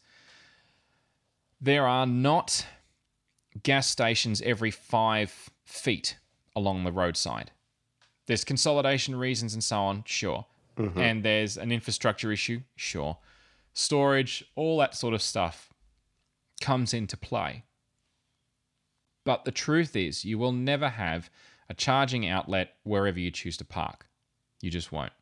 There 1.62 1.88
are 1.88 2.06
not 2.06 2.66
gas 3.62 3.88
stations 3.88 4.41
every 4.41 4.72
five 4.72 5.49
feet 5.64 6.18
along 6.56 6.84
the 6.84 6.91
roadside. 6.91 7.51
There's 8.26 8.43
consolidation 8.43 9.16
reasons 9.16 9.54
and 9.54 9.64
so 9.64 9.78
on, 9.78 10.04
sure. 10.06 10.45
Mm-hmm. 10.78 10.99
And 10.99 11.24
there's 11.24 11.57
an 11.57 11.71
infrastructure 11.71 12.32
issue, 12.32 12.61
sure. 12.76 13.17
Storage, 13.74 14.43
all 14.55 14.78
that 14.80 14.95
sort 14.95 15.13
of 15.13 15.21
stuff 15.21 15.74
comes 16.61 16.93
into 16.93 17.17
play. 17.17 17.63
But 19.26 19.45
the 19.45 19.51
truth 19.51 19.95
is, 19.95 20.26
you 20.26 20.38
will 20.38 20.51
never 20.51 20.89
have 20.89 21.30
a 21.69 21.74
charging 21.74 22.28
outlet 22.28 22.76
wherever 22.84 23.19
you 23.19 23.32
choose 23.32 23.57
to 23.57 23.65
park. 23.65 24.07
You 24.61 24.69
just 24.69 24.91
won't. 24.91 25.13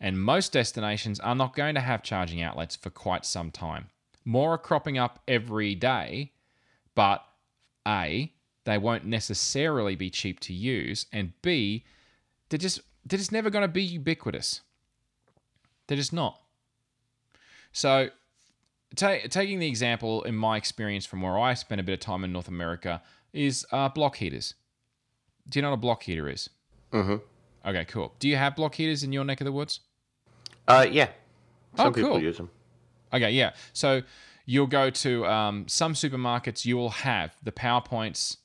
And 0.00 0.22
most 0.22 0.52
destinations 0.52 1.18
are 1.20 1.34
not 1.34 1.56
going 1.56 1.74
to 1.74 1.80
have 1.80 2.02
charging 2.02 2.40
outlets 2.40 2.76
for 2.76 2.90
quite 2.90 3.24
some 3.24 3.50
time. 3.50 3.88
More 4.24 4.54
are 4.54 4.58
cropping 4.58 4.96
up 4.98 5.20
every 5.26 5.74
day, 5.74 6.32
but 6.94 7.24
A, 7.86 8.32
they 8.64 8.78
won't 8.78 9.06
necessarily 9.06 9.96
be 9.96 10.10
cheap 10.10 10.38
to 10.40 10.52
use, 10.52 11.06
and 11.12 11.32
B, 11.42 11.84
they're 12.48 12.58
just 12.58 12.80
they're 13.06 13.18
just 13.18 13.32
never 13.32 13.50
going 13.50 13.62
to 13.62 13.68
be 13.68 13.82
ubiquitous. 13.82 14.60
They're 15.86 15.96
just 15.96 16.12
not. 16.12 16.40
So, 17.72 18.10
ta- 18.96 19.18
taking 19.30 19.58
the 19.58 19.66
example 19.68 20.22
in 20.24 20.34
my 20.34 20.56
experience 20.56 21.06
from 21.06 21.22
where 21.22 21.38
I 21.38 21.54
spent 21.54 21.80
a 21.80 21.84
bit 21.84 21.92
of 21.94 22.00
time 22.00 22.24
in 22.24 22.32
North 22.32 22.48
America 22.48 23.02
is 23.32 23.66
uh, 23.72 23.88
block 23.88 24.16
heaters. 24.16 24.54
Do 25.48 25.58
you 25.58 25.62
know 25.62 25.70
what 25.70 25.74
a 25.74 25.80
block 25.80 26.02
heater 26.02 26.28
is? 26.28 26.50
Mm-hmm. 26.92 27.16
Okay, 27.68 27.84
cool. 27.86 28.14
Do 28.18 28.28
you 28.28 28.36
have 28.36 28.56
block 28.56 28.74
heaters 28.74 29.02
in 29.02 29.12
your 29.12 29.24
neck 29.24 29.40
of 29.40 29.44
the 29.44 29.52
woods? 29.52 29.80
Uh, 30.66 30.86
yeah. 30.90 31.08
Some 31.76 31.88
Oh, 31.88 31.90
people 31.92 32.10
cool. 32.10 32.22
use 32.22 32.36
them. 32.36 32.50
Okay, 33.12 33.30
yeah. 33.30 33.52
So 33.72 34.02
you'll 34.46 34.66
go 34.66 34.90
to 34.90 35.26
um, 35.26 35.66
some 35.68 35.94
supermarkets. 35.94 36.64
You 36.64 36.76
will 36.76 36.90
have 36.90 37.34
the 37.42 37.52
PowerPoints, 37.52 38.38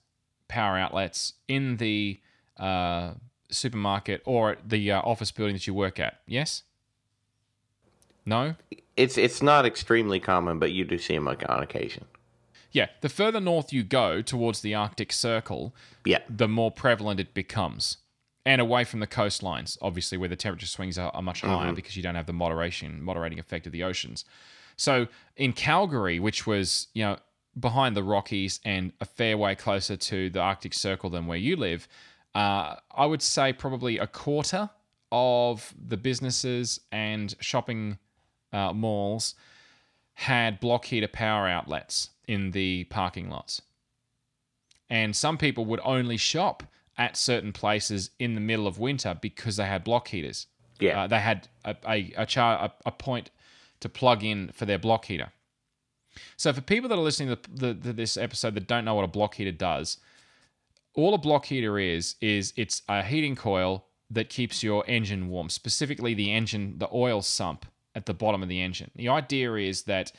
power 0.47 0.77
outlets 0.77 1.33
in 1.47 1.77
the 1.77 2.19
uh, 2.57 3.13
supermarket 3.55 4.21
or 4.25 4.51
at 4.51 4.69
the 4.69 4.91
uh, 4.91 5.01
office 5.01 5.31
building 5.31 5.55
that 5.55 5.67
you 5.67 5.73
work 5.73 5.99
at. 5.99 6.19
Yes. 6.27 6.63
No. 8.25 8.55
It's 8.95 9.17
it's 9.17 9.41
not 9.41 9.65
extremely 9.65 10.19
common, 10.19 10.59
but 10.59 10.71
you 10.71 10.85
do 10.85 10.97
see 10.97 11.15
them 11.15 11.25
like 11.25 11.43
on 11.49 11.61
occasion. 11.61 12.05
Yeah. 12.71 12.87
The 13.01 13.09
further 13.09 13.39
north 13.39 13.71
you 13.73 13.83
go 13.83 14.21
towards 14.21 14.61
the 14.61 14.73
Arctic 14.73 15.11
Circle, 15.11 15.75
Yeah. 16.05 16.19
the 16.29 16.47
more 16.47 16.71
prevalent 16.71 17.19
it 17.19 17.33
becomes. 17.33 17.97
And 18.45 18.59
away 18.59 18.83
from 18.83 18.99
the 18.99 19.07
coastlines, 19.07 19.77
obviously, 19.81 20.17
where 20.17 20.27
the 20.27 20.35
temperature 20.35 20.67
swings 20.67 20.97
are, 20.97 21.11
are 21.13 21.21
much 21.21 21.41
higher 21.41 21.71
because 21.71 21.95
you 21.95 22.03
don't 22.03 22.15
have 22.15 22.25
the 22.25 22.33
moderation 22.33 23.01
moderating 23.01 23.39
effect 23.39 23.65
of 23.65 23.71
the 23.71 23.83
oceans. 23.83 24.25
So 24.75 25.07
in 25.37 25.53
Calgary, 25.53 26.19
which 26.19 26.45
was 26.45 26.87
you 26.93 27.03
know 27.03 27.17
behind 27.57 27.95
the 27.95 28.03
Rockies 28.03 28.59
and 28.65 28.91
a 28.99 29.05
fair 29.05 29.37
way 29.37 29.55
closer 29.55 29.95
to 29.95 30.29
the 30.29 30.39
Arctic 30.41 30.73
Circle 30.73 31.09
than 31.11 31.25
where 31.25 31.37
you 31.37 31.55
live, 31.55 31.87
uh, 32.35 32.75
I 32.91 33.05
would 33.05 33.21
say 33.21 33.53
probably 33.53 33.97
a 33.97 34.07
quarter 34.07 34.69
of 35.11 35.73
the 35.87 35.97
businesses 35.97 36.79
and 36.91 37.35
shopping 37.39 37.97
uh, 38.51 38.73
malls 38.73 39.35
had 40.15 40.59
block 40.59 40.85
heater 40.85 41.07
power 41.07 41.47
outlets 41.47 42.09
in 42.27 42.51
the 42.51 42.85
parking 42.85 43.29
lots 43.29 43.61
and 44.93 45.15
some 45.15 45.39
people 45.39 45.65
would 45.65 45.79
only 45.83 46.17
shop 46.17 46.63
at 46.99 47.17
certain 47.17 47.51
places 47.51 48.11
in 48.19 48.35
the 48.35 48.41
middle 48.41 48.67
of 48.67 48.77
winter 48.77 49.17
because 49.19 49.57
they 49.57 49.65
had 49.65 49.83
block 49.83 50.09
heaters. 50.09 50.45
Yeah. 50.79 51.03
Uh, 51.03 51.07
they 51.07 51.19
had 51.19 51.47
a, 51.65 51.75
a, 51.87 52.13
a, 52.17 52.25
char, 52.27 52.65
a, 52.65 52.73
a 52.85 52.91
point 52.91 53.31
to 53.79 53.89
plug 53.89 54.23
in 54.23 54.51
for 54.53 54.65
their 54.65 54.77
block 54.77 55.05
heater. 55.05 55.31
So, 56.37 56.53
for 56.53 56.61
people 56.61 56.89
that 56.89 56.95
are 56.95 57.01
listening 57.01 57.35
to, 57.35 57.39
the, 57.51 57.73
to 57.73 57.93
this 57.93 58.17
episode 58.17 58.53
that 58.53 58.67
don't 58.67 58.85
know 58.85 58.93
what 58.93 59.03
a 59.03 59.07
block 59.07 59.33
heater 59.33 59.51
does, 59.51 59.97
all 60.95 61.13
a 61.13 61.17
block 61.17 61.45
heater 61.45 61.79
is 61.79 62.15
is 62.21 62.53
it's 62.55 62.81
a 62.87 63.03
heating 63.03 63.35
coil 63.35 63.85
that 64.09 64.29
keeps 64.29 64.63
your 64.63 64.83
engine 64.87 65.29
warm, 65.29 65.49
specifically 65.49 66.13
the 66.13 66.31
engine, 66.31 66.75
the 66.77 66.89
oil 66.93 67.21
sump 67.21 67.65
at 67.95 68.05
the 68.05 68.13
bottom 68.13 68.43
of 68.43 68.49
the 68.49 68.61
engine. 68.61 68.91
The 68.95 69.09
idea 69.09 69.53
is 69.55 69.83
that 69.83 70.11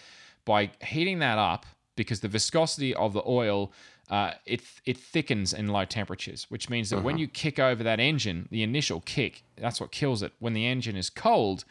by 0.44 0.70
heating 0.84 1.20
that 1.20 1.38
up, 1.38 1.66
because 1.96 2.20
the 2.20 2.28
viscosity 2.28 2.94
of 2.94 3.12
the 3.12 3.22
oil 3.26 3.72
uh, 4.10 4.32
it 4.44 4.62
it 4.84 4.98
thickens 4.98 5.52
in 5.52 5.68
low 5.68 5.84
temperatures, 5.84 6.46
which 6.50 6.68
means 6.68 6.90
that 6.90 7.02
when 7.02 7.16
you 7.16 7.26
kick 7.26 7.58
over 7.58 7.82
that 7.82 8.00
engine, 8.00 8.48
the 8.50 8.62
initial 8.62 9.00
kick, 9.00 9.44
that's 9.56 9.80
what 9.80 9.92
kills 9.92 10.22
it. 10.22 10.32
When 10.38 10.52
the 10.52 10.66
engine 10.66 10.96
is 10.96 11.08
cold, 11.08 11.64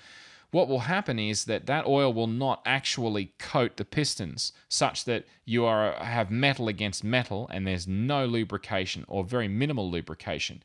what 0.53 0.67
will 0.67 0.81
happen 0.81 1.17
is 1.17 1.45
that 1.45 1.65
that 1.65 1.87
oil 1.87 2.13
will 2.13 2.27
not 2.27 2.61
actually 2.63 3.33
coat 3.39 3.77
the 3.77 3.83
pistons 3.83 4.53
such 4.69 5.03
that 5.05 5.25
you 5.45 5.65
are 5.65 5.93
have 6.03 6.29
metal 6.29 6.67
against 6.67 7.03
metal 7.03 7.49
and 7.51 7.65
there's 7.65 7.87
no 7.87 8.25
lubrication 8.25 9.03
or 9.07 9.23
very 9.23 9.47
minimal 9.47 9.89
lubrication 9.89 10.61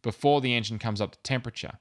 before 0.00 0.40
the 0.40 0.54
engine 0.54 0.78
comes 0.78 1.00
up 1.00 1.10
to 1.10 1.18
temperature. 1.20 1.72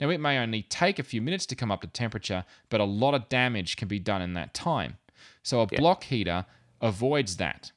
Now 0.00 0.08
it 0.08 0.20
may 0.20 0.38
only 0.38 0.62
take 0.62 0.98
a 0.98 1.02
few 1.02 1.20
minutes 1.20 1.44
to 1.46 1.54
come 1.54 1.70
up 1.70 1.82
to 1.82 1.86
temperature, 1.86 2.46
but 2.70 2.80
a 2.80 2.84
lot 2.84 3.12
of 3.12 3.28
damage 3.28 3.76
can 3.76 3.88
be 3.88 3.98
done 3.98 4.22
in 4.22 4.32
that 4.32 4.54
time. 4.54 4.96
So 5.42 5.60
a 5.60 5.66
block 5.66 6.04
heater 6.04 6.46
avoids 6.80 7.36
that. 7.36 7.72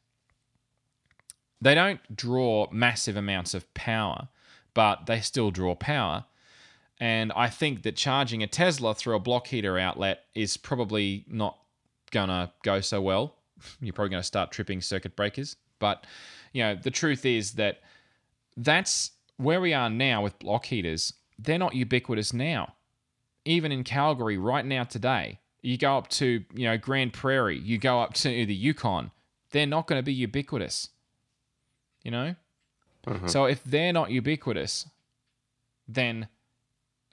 They 1.60 1.76
don't 1.76 2.16
draw 2.16 2.70
massive 2.72 3.18
amounts 3.18 3.54
of 3.54 3.72
power, 3.74 4.30
but 4.74 5.08
they 5.08 5.20
still 5.20 5.52
draw 5.52 5.76
power. 5.76 6.24
And 7.00 7.32
I 7.36 7.50
think 7.50 7.84
that 7.84 7.96
charging 7.96 8.42
a 8.42 8.48
Tesla 8.48 8.96
through 8.96 9.16
a 9.16 9.20
block 9.20 9.48
heater 9.48 9.78
outlet 9.78 10.24
is 10.34 10.56
probably 10.56 11.26
not 11.28 11.58
going 12.12 12.30
to 12.30 12.52
go 12.64 12.80
so 12.80 13.02
well. 13.02 13.36
You're 13.82 13.94
probably 13.94 14.12
going 14.12 14.22
to 14.22 14.28
start 14.28 14.52
tripping 14.52 14.82
circuit 14.82 15.16
breakers. 15.16 15.58
But, 15.80 16.06
you 16.54 16.64
know, 16.64 16.76
the 16.76 16.92
truth 16.92 17.26
is 17.26 17.54
that 17.54 17.80
that's 18.56 19.12
where 19.38 19.60
we 19.60 19.74
are 19.74 19.90
now 19.90 20.24
with 20.24 20.40
block 20.40 20.66
heaters. 20.66 21.14
They're 21.38 21.60
not 21.60 21.76
ubiquitous 21.76 22.34
now. 22.34 22.74
Even 23.44 23.72
in 23.72 23.84
Calgary 23.84 24.38
right 24.38 24.66
now 24.66 24.86
today, 24.86 25.40
you 25.62 25.78
go 25.78 25.98
up 25.98 26.08
to, 26.10 26.44
you 26.54 26.66
know, 26.68 26.78
Grande 26.78 27.12
Prairie, 27.12 27.60
you 27.60 27.78
go 27.78 28.00
up 28.00 28.14
to 28.16 28.46
the 28.46 28.54
Yukon, 28.54 29.12
they're 29.52 29.66
not 29.66 29.88
going 29.88 30.00
to 30.00 30.04
be 30.04 30.14
ubiquitous. 30.14 30.90
You 32.04 32.12
know? 32.12 32.36
Mm-hmm. 33.06 33.28
So 33.28 33.46
if 33.46 33.64
they're 33.64 33.94
not 33.94 34.12
ubiquitous, 34.12 34.88
then 35.88 36.28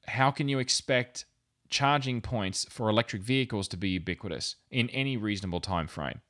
how 0.06 0.30
can 0.30 0.48
you 0.48 0.58
expect 0.58 1.24
charging 1.68 2.20
points 2.20 2.66
for 2.68 2.88
electric 2.88 3.22
vehicles 3.22 3.68
to 3.68 3.76
be 3.76 3.90
ubiquitous 3.90 4.56
in 4.70 4.90
any 4.90 5.16
reasonable 5.16 5.60
time 5.60 5.86
frame? 5.86 6.20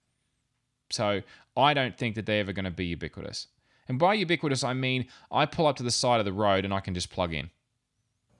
So 0.90 1.22
I 1.56 1.74
don't 1.74 1.96
think 1.96 2.14
that 2.14 2.26
they're 2.26 2.40
ever 2.40 2.52
going 2.52 2.64
to 2.64 2.70
be 2.70 2.86
ubiquitous. 2.86 3.48
And 3.88 3.98
by 3.98 4.14
ubiquitous, 4.14 4.62
I 4.62 4.74
mean 4.74 5.06
I 5.30 5.46
pull 5.46 5.66
up 5.66 5.76
to 5.76 5.82
the 5.82 5.90
side 5.90 6.20
of 6.20 6.26
the 6.26 6.32
road 6.32 6.64
and 6.64 6.72
I 6.72 6.80
can 6.80 6.94
just 6.94 7.10
plug 7.10 7.32
in. 7.34 7.50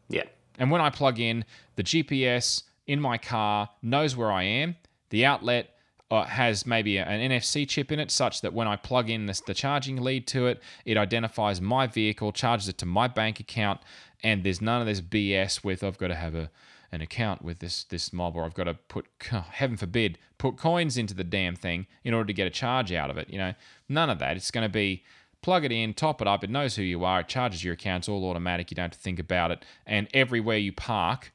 Yeah. 0.09 0.25
And 0.59 0.71
when 0.71 0.81
I 0.81 0.91
plug 0.91 1.19
in, 1.19 1.45
the 1.77 1.83
GPS 1.83 2.63
in 2.87 3.01
my 3.01 3.19
car 3.19 3.71
knows 3.81 4.17
where 4.17 4.31
I 4.31 4.43
am. 4.43 4.77
The 5.11 5.25
outlet 5.25 5.77
uh, 6.13 6.25
has 6.25 6.67
maybe 6.67 6.99
an 6.99 7.31
NFC 7.31 7.67
chip 7.67 7.91
in 7.91 7.99
it, 7.99 8.11
such 8.11 8.43
that 8.43 8.53
when 8.53 8.69
I 8.69 8.77
plug 8.77 9.09
in 9.09 9.25
this, 9.25 9.41
the 9.41 9.55
charging 9.55 9.97
lead 9.97 10.27
to 10.29 10.47
it, 10.47 10.63
it 10.85 10.99
identifies 10.99 11.59
my 11.59 11.87
vehicle, 11.87 12.33
charges 12.33 12.69
it 12.69 12.77
to 12.79 12.87
my 12.87 13.09
bank 13.09 13.41
account, 13.41 13.81
and 14.23 14.45
there's 14.45 14.61
none 14.61 14.83
of 14.83 14.87
this 14.87 15.01
BS 15.01 15.65
with 15.65 15.83
I've 15.83 15.97
got 15.97 16.09
to 16.09 16.15
have 16.15 16.35
a 16.35 16.51
an 16.95 17.01
account 17.01 17.41
with 17.41 17.61
this 17.61 17.85
this 17.85 18.13
mob, 18.13 18.37
or 18.37 18.45
I've 18.45 18.53
got 18.53 18.65
to 18.65 18.75
put 18.75 19.07
heaven 19.31 19.79
forbid 19.79 20.19
put 20.37 20.59
coins 20.59 20.99
into 20.99 21.15
the 21.15 21.25
damn 21.25 21.57
thing 21.57 21.87
in 22.05 22.13
order 22.13 22.27
to 22.27 22.35
get 22.35 22.47
a 22.47 22.51
charge 22.51 22.93
out 22.93 23.09
of 23.09 23.17
it. 23.17 23.31
You 23.31 23.39
know, 23.39 23.55
none 23.89 24.11
of 24.11 24.19
that. 24.19 24.37
It's 24.37 24.51
going 24.51 24.67
to 24.67 24.73
be 24.73 25.05
plug 25.41 25.65
it 25.65 25.73
in, 25.73 25.95
top 25.95 26.21
it 26.21 26.29
up. 26.29 26.45
It 26.45 26.51
knows 26.51 26.77
who 26.77 26.83
you 26.83 27.05
are. 27.05 27.21
It 27.21 27.29
charges 27.29 27.65
your 27.65 27.73
account. 27.73 28.03
It's 28.03 28.09
all 28.11 28.29
automatic. 28.29 28.71
You 28.71 28.75
don't 28.75 28.85
have 28.85 28.93
to 28.93 28.99
think 28.99 29.19
about 29.19 29.51
it. 29.51 29.65
And 29.87 30.09
everywhere 30.13 30.59
you 30.59 30.73
park 30.73 31.33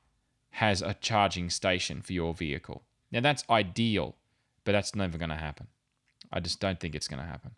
has 0.51 0.84
a 0.84 0.93
charging 0.93 1.49
station 1.49 2.03
for 2.03 2.13
your 2.13 2.36
vehicle. 2.36 2.84
Now 3.11 3.21
that's 3.21 3.43
ideal, 3.49 4.16
but 4.68 4.74
that's 4.74 4.93
never 4.93 5.18
going 5.18 5.30
to 5.30 5.36
happen. 5.36 5.68
I 6.32 6.41
just 6.41 6.59
don't 6.59 6.78
think 6.78 6.93
it's 6.93 7.07
going 7.07 7.22
to 7.22 7.26
happen. 7.26 7.51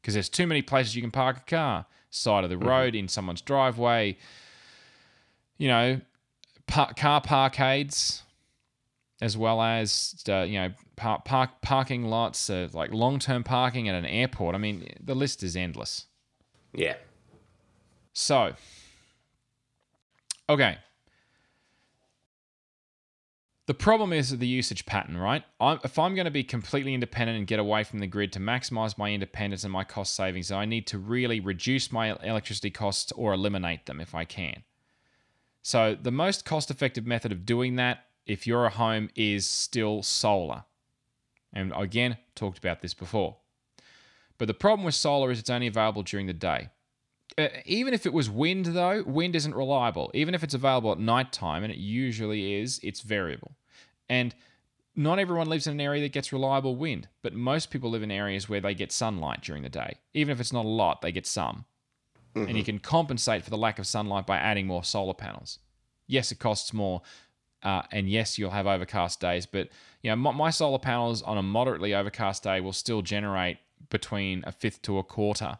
Because 0.00 0.14
there's 0.14 0.30
too 0.30 0.46
many 0.46 0.62
places 0.62 0.96
you 0.96 1.02
can 1.02 1.10
park 1.10 1.36
a 1.36 1.50
car. 1.50 1.84
Side 2.08 2.42
of 2.42 2.50
the 2.50 2.56
road 2.58 2.96
in 2.96 3.06
someone's 3.06 3.42
driveway 3.42 4.16
you 5.60 5.68
know 5.68 6.00
par- 6.66 6.92
car 6.94 7.20
parkades 7.20 8.22
as 9.20 9.36
well 9.36 9.60
as 9.60 10.16
uh, 10.28 10.40
you 10.40 10.58
know 10.58 10.72
par- 10.96 11.22
park 11.24 11.50
parking 11.60 12.06
lots 12.06 12.48
uh, 12.48 12.66
like 12.72 12.92
long-term 12.92 13.44
parking 13.44 13.88
at 13.88 13.94
an 13.94 14.06
airport. 14.06 14.54
I 14.56 14.58
mean 14.58 14.88
the 14.98 15.14
list 15.14 15.44
is 15.44 15.54
endless. 15.54 16.06
Yeah. 16.72 16.94
so 18.12 18.54
okay 20.48 20.78
the 23.70 23.74
problem 23.74 24.12
is 24.12 24.36
the 24.36 24.48
usage 24.48 24.84
pattern, 24.84 25.16
right? 25.16 25.44
I'm, 25.60 25.78
if 25.84 25.96
I'm 25.96 26.16
going 26.16 26.24
to 26.24 26.30
be 26.32 26.42
completely 26.42 26.92
independent 26.92 27.38
and 27.38 27.46
get 27.46 27.60
away 27.60 27.84
from 27.84 28.00
the 28.00 28.08
grid 28.08 28.32
to 28.32 28.40
maximize 28.40 28.98
my 28.98 29.12
independence 29.12 29.62
and 29.62 29.72
my 29.72 29.84
cost 29.84 30.16
savings, 30.16 30.50
I 30.50 30.64
need 30.64 30.88
to 30.88 30.98
really 30.98 31.38
reduce 31.38 31.92
my 31.92 32.16
electricity 32.20 32.70
costs 32.70 33.12
or 33.12 33.32
eliminate 33.32 33.86
them 33.86 34.00
if 34.00 34.12
I 34.12 34.24
can. 34.24 34.64
So, 35.62 35.94
the 35.94 36.10
most 36.10 36.44
cost 36.44 36.72
effective 36.72 37.06
method 37.06 37.30
of 37.30 37.46
doing 37.46 37.76
that, 37.76 38.06
if 38.26 38.44
you're 38.44 38.64
a 38.64 38.70
home, 38.70 39.08
is 39.14 39.48
still 39.48 40.02
solar. 40.02 40.64
And 41.52 41.72
again, 41.76 42.16
talked 42.34 42.58
about 42.58 42.80
this 42.80 42.92
before. 42.92 43.36
But 44.36 44.48
the 44.48 44.54
problem 44.54 44.84
with 44.84 44.96
solar 44.96 45.30
is 45.30 45.38
it's 45.38 45.48
only 45.48 45.68
available 45.68 46.02
during 46.02 46.26
the 46.26 46.32
day. 46.32 46.70
Even 47.66 47.94
if 47.94 48.04
it 48.04 48.12
was 48.12 48.28
wind, 48.28 48.66
though, 48.66 49.04
wind 49.06 49.36
isn't 49.36 49.54
reliable. 49.54 50.10
Even 50.12 50.34
if 50.34 50.42
it's 50.42 50.54
available 50.54 50.90
at 50.90 50.98
night 50.98 51.30
time, 51.32 51.62
and 51.62 51.72
it 51.72 51.78
usually 51.78 52.54
is, 52.54 52.80
it's 52.82 53.02
variable. 53.02 53.52
And 54.10 54.34
not 54.94 55.18
everyone 55.18 55.48
lives 55.48 55.66
in 55.66 55.72
an 55.72 55.80
area 55.80 56.02
that 56.02 56.12
gets 56.12 56.34
reliable 56.34 56.76
wind, 56.76 57.08
but 57.22 57.32
most 57.32 57.70
people 57.70 57.88
live 57.88 58.02
in 58.02 58.10
areas 58.10 58.46
where 58.46 58.60
they 58.60 58.74
get 58.74 58.92
sunlight 58.92 59.40
during 59.40 59.62
the 59.62 59.70
day. 59.70 59.96
Even 60.12 60.32
if 60.32 60.40
it's 60.40 60.52
not 60.52 60.66
a 60.66 60.68
lot, 60.68 61.00
they 61.00 61.12
get 61.12 61.26
some. 61.26 61.64
And 62.34 62.56
you 62.58 62.64
can 62.64 62.78
compensate 62.78 63.42
for 63.42 63.50
the 63.50 63.56
lack 63.56 63.78
of 63.78 63.86
sunlight 63.86 64.26
by 64.26 64.36
adding 64.36 64.66
more 64.66 64.84
solar 64.84 65.14
panels. 65.14 65.58
Yes, 66.06 66.30
it 66.30 66.38
costs 66.38 66.74
more, 66.74 67.02
uh, 67.62 67.82
and 67.90 68.08
yes, 68.08 68.38
you'll 68.38 68.50
have 68.50 68.66
overcast 68.66 69.20
days, 69.20 69.46
but 69.46 69.68
you 70.02 70.10
know 70.10 70.16
my, 70.16 70.32
my 70.32 70.50
solar 70.50 70.78
panels 70.78 71.22
on 71.22 71.38
a 71.38 71.42
moderately 71.42 71.94
overcast 71.94 72.42
day 72.42 72.60
will 72.60 72.72
still 72.72 73.02
generate 73.02 73.58
between 73.88 74.44
a 74.46 74.52
fifth 74.52 74.82
to 74.82 74.98
a 74.98 75.02
quarter 75.02 75.58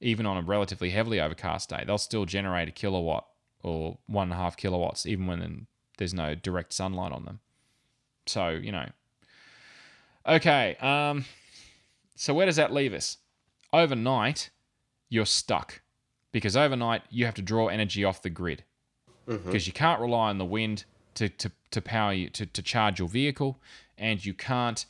even 0.00 0.26
on 0.26 0.36
a 0.36 0.42
relatively 0.42 0.90
heavily 0.90 1.20
overcast 1.20 1.68
day, 1.68 1.84
they'll 1.86 1.98
still 1.98 2.24
generate 2.24 2.68
a 2.68 2.72
kilowatt 2.72 3.26
or 3.62 3.98
one 4.06 4.24
and 4.24 4.32
a 4.32 4.36
half 4.36 4.56
kilowatts, 4.56 5.04
even 5.06 5.26
when 5.26 5.66
there's 5.98 6.14
no 6.14 6.34
direct 6.34 6.72
sunlight 6.72 7.12
on 7.12 7.24
them. 7.24 7.40
So, 8.30 8.50
you 8.50 8.72
know. 8.72 8.88
Okay. 10.26 10.76
Um, 10.76 11.24
so, 12.16 12.34
where 12.34 12.46
does 12.46 12.56
that 12.56 12.72
leave 12.72 12.92
us? 12.92 13.18
Overnight, 13.72 14.50
you're 15.08 15.26
stuck 15.26 15.80
because 16.32 16.56
overnight 16.56 17.02
you 17.10 17.24
have 17.24 17.34
to 17.34 17.42
draw 17.42 17.68
energy 17.68 18.04
off 18.04 18.22
the 18.22 18.30
grid 18.30 18.64
because 19.46 19.66
you 19.66 19.72
can't 19.72 20.00
rely 20.00 20.28
on 20.28 20.38
the 20.38 20.44
wind 20.44 20.84
to, 21.14 21.28
to, 21.28 21.50
to 21.70 21.80
power 21.80 22.12
you 22.12 22.28
to, 22.30 22.46
to 22.46 22.62
charge 22.62 22.98
your 22.98 23.08
vehicle 23.08 23.58
and 23.96 24.24
you 24.24 24.34
can't 24.34 24.86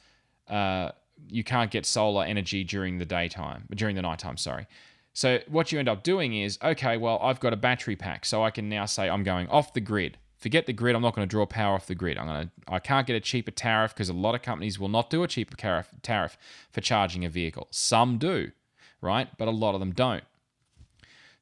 uh, 0.49 0.91
you 1.28 1.45
can't 1.45 1.70
get 1.70 1.84
solar 1.84 2.24
energy 2.24 2.64
during 2.64 2.99
the 2.99 3.05
daytime 3.05 3.64
during 3.74 3.97
the 3.97 4.03
nighttime 4.03 4.36
sorry 4.36 4.66
so 5.12 5.41
what 5.49 5.72
you 5.72 5.78
end 5.78 5.88
up 5.88 6.03
doing 6.03 6.34
is, 6.34 6.59
okay, 6.62 6.97
well, 6.97 7.18
I've 7.22 7.41
got 7.41 7.53
a 7.53 7.57
battery 7.57 7.97
pack, 7.97 8.24
so 8.24 8.45
I 8.45 8.51
can 8.51 8.68
now 8.68 8.86
say 8.86 9.09
I'm 9.09 9.22
going 9.24 9.49
off 9.49 9.72
the 9.72 9.80
grid. 9.80 10.18
Forget 10.41 10.66
the 10.66 10.72
grid. 10.72 10.97
I'm 10.97 11.03
not 11.03 11.14
going 11.14 11.28
to 11.28 11.30
draw 11.30 11.47
power 11.47 11.74
off 11.74 11.86
the 11.86 11.95
grid. 11.95 12.18
I'm 12.18 12.26
going 12.26 12.47
to. 12.47 12.72
I 12.72 12.78
can't 12.78 13.07
get 13.07 13.14
a 13.14 13.20
cheaper 13.20 13.51
tariff 13.51 13.95
because 13.95 14.09
a 14.09 14.14
lot 14.14 14.34
of 14.34 14.43
companies 14.43 14.78
will 14.78 14.88
not 14.88 15.11
do 15.11 15.22
a 15.22 15.28
cheaper 15.28 15.57
tariff 15.57 15.88
tariff 16.03 16.38
for 16.70 16.80
charging 16.80 17.24
a 17.24 17.28
vehicle. 17.28 17.68
Some 17.70 18.18
do, 18.18 18.51
right? 19.01 19.28
But 19.36 19.49
a 19.49 19.53
lot 19.53 19.74
of 19.74 19.80
them 19.80 19.93
don't. 19.93 20.24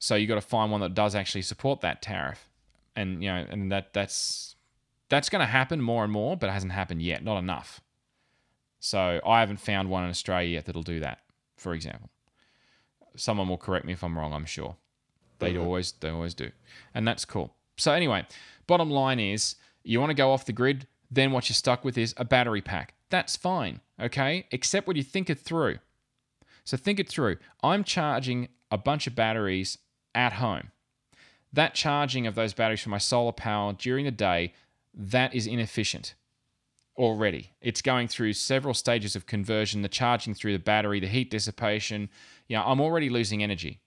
So 0.01 0.15
you 0.15 0.27
got 0.27 0.35
to 0.35 0.41
find 0.41 0.71
one 0.71 0.81
that 0.81 0.95
does 0.95 1.15
actually 1.15 1.43
support 1.43 1.81
that 1.81 2.03
tariff, 2.03 2.49
and 2.97 3.23
you 3.23 3.31
know, 3.31 3.47
and 3.49 3.70
that 3.70 3.93
that's 3.93 4.57
that's 5.09 5.29
going 5.29 5.41
to 5.41 5.47
happen 5.47 5.81
more 5.81 6.05
and 6.05 6.12
more, 6.12 6.37
but 6.37 6.49
it 6.49 6.53
hasn't 6.53 6.73
happened 6.73 7.03
yet. 7.03 7.23
Not 7.23 7.39
enough. 7.39 7.81
So 8.81 9.20
I 9.27 9.41
haven't 9.41 9.61
found 9.61 9.91
one 9.91 10.05
in 10.05 10.11
Australia 10.11 10.51
yet 10.51 10.66
that'll 10.66 10.83
do 10.83 11.01
that. 11.01 11.20
For 11.57 11.75
example 11.75 12.11
someone 13.19 13.49
will 13.49 13.59
correct 13.59 13.85
me 13.85 13.93
if 13.93 14.03
I'm 14.03 14.16
wrong, 14.19 14.33
I'm 14.33 14.45
sure. 14.45 14.77
They 15.39 15.57
always 15.57 15.93
they 15.93 16.09
always 16.09 16.35
do. 16.35 16.51
And 16.95 17.07
that's 17.07 17.25
cool. 17.25 17.55
So 17.77 17.93
anyway, 17.93 18.27
bottom 18.69 18.90
line 18.90 19.19
is 19.19 19.57
you 19.82 19.99
want 19.99 20.11
to 20.11 20.15
go 20.15 20.31
off 20.31 20.47
the 20.47 20.53
grid, 20.53 20.86
then 21.11 21.32
what 21.32 21.49
you're 21.49 21.55
stuck 21.55 21.85
with 21.85 21.99
is 21.99 22.15
a 22.16 22.24
battery 22.24 22.61
pack. 22.61 22.95
That's 23.11 23.36
fine, 23.36 23.81
okay? 24.01 24.47
Except 24.53 24.86
when 24.86 24.97
you 24.97 25.03
think 25.03 25.28
it 25.28 25.40
through. 25.40 25.78
So 26.65 26.77
think 26.77 27.01
it 27.01 27.09
through. 27.09 27.39
I'm 27.65 27.82
charging 27.82 28.49
a 28.70 28.78
bunch 28.78 29.07
of 29.07 29.16
batteries 29.16 29.78
at 30.15 30.35
home. 30.35 30.70
That 31.53 31.74
charging 31.74 32.27
of 32.27 32.35
those 32.35 32.53
batteries 32.53 32.82
for 32.82 32.90
my 32.90 32.99
solar 32.99 33.32
power 33.32 33.73
during 33.73 34.05
the 34.05 34.11
day, 34.11 34.53
that 34.95 35.35
is 35.35 35.47
inefficient 35.47 36.15
already. 36.99 37.53
It's 37.62 37.81
going 37.81 38.09
through 38.09 38.35
several 38.35 38.74
stages 38.74 39.16
of 39.16 39.24
conversion, 39.24 39.81
the 39.81 39.89
charging 39.89 40.35
through 40.35 40.53
the 40.53 40.59
battery, 40.59 41.01
the 41.01 41.07
heat 41.07 41.31
dissipation. 41.31 42.11
You 42.49 42.57
know, 42.57 42.65
I'm 42.65 42.81
already 42.81 43.09
losing 43.09 43.43
energy. 43.43 43.81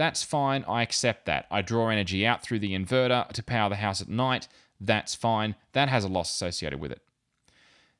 That's 0.00 0.22
fine. 0.22 0.64
I 0.66 0.80
accept 0.80 1.26
that. 1.26 1.44
I 1.50 1.60
draw 1.60 1.90
energy 1.90 2.26
out 2.26 2.42
through 2.42 2.60
the 2.60 2.72
inverter 2.72 3.28
to 3.28 3.42
power 3.42 3.68
the 3.68 3.76
house 3.76 4.00
at 4.00 4.08
night. 4.08 4.48
That's 4.80 5.14
fine. 5.14 5.56
That 5.74 5.90
has 5.90 6.04
a 6.04 6.08
loss 6.08 6.30
associated 6.30 6.80
with 6.80 6.90
it. 6.90 7.02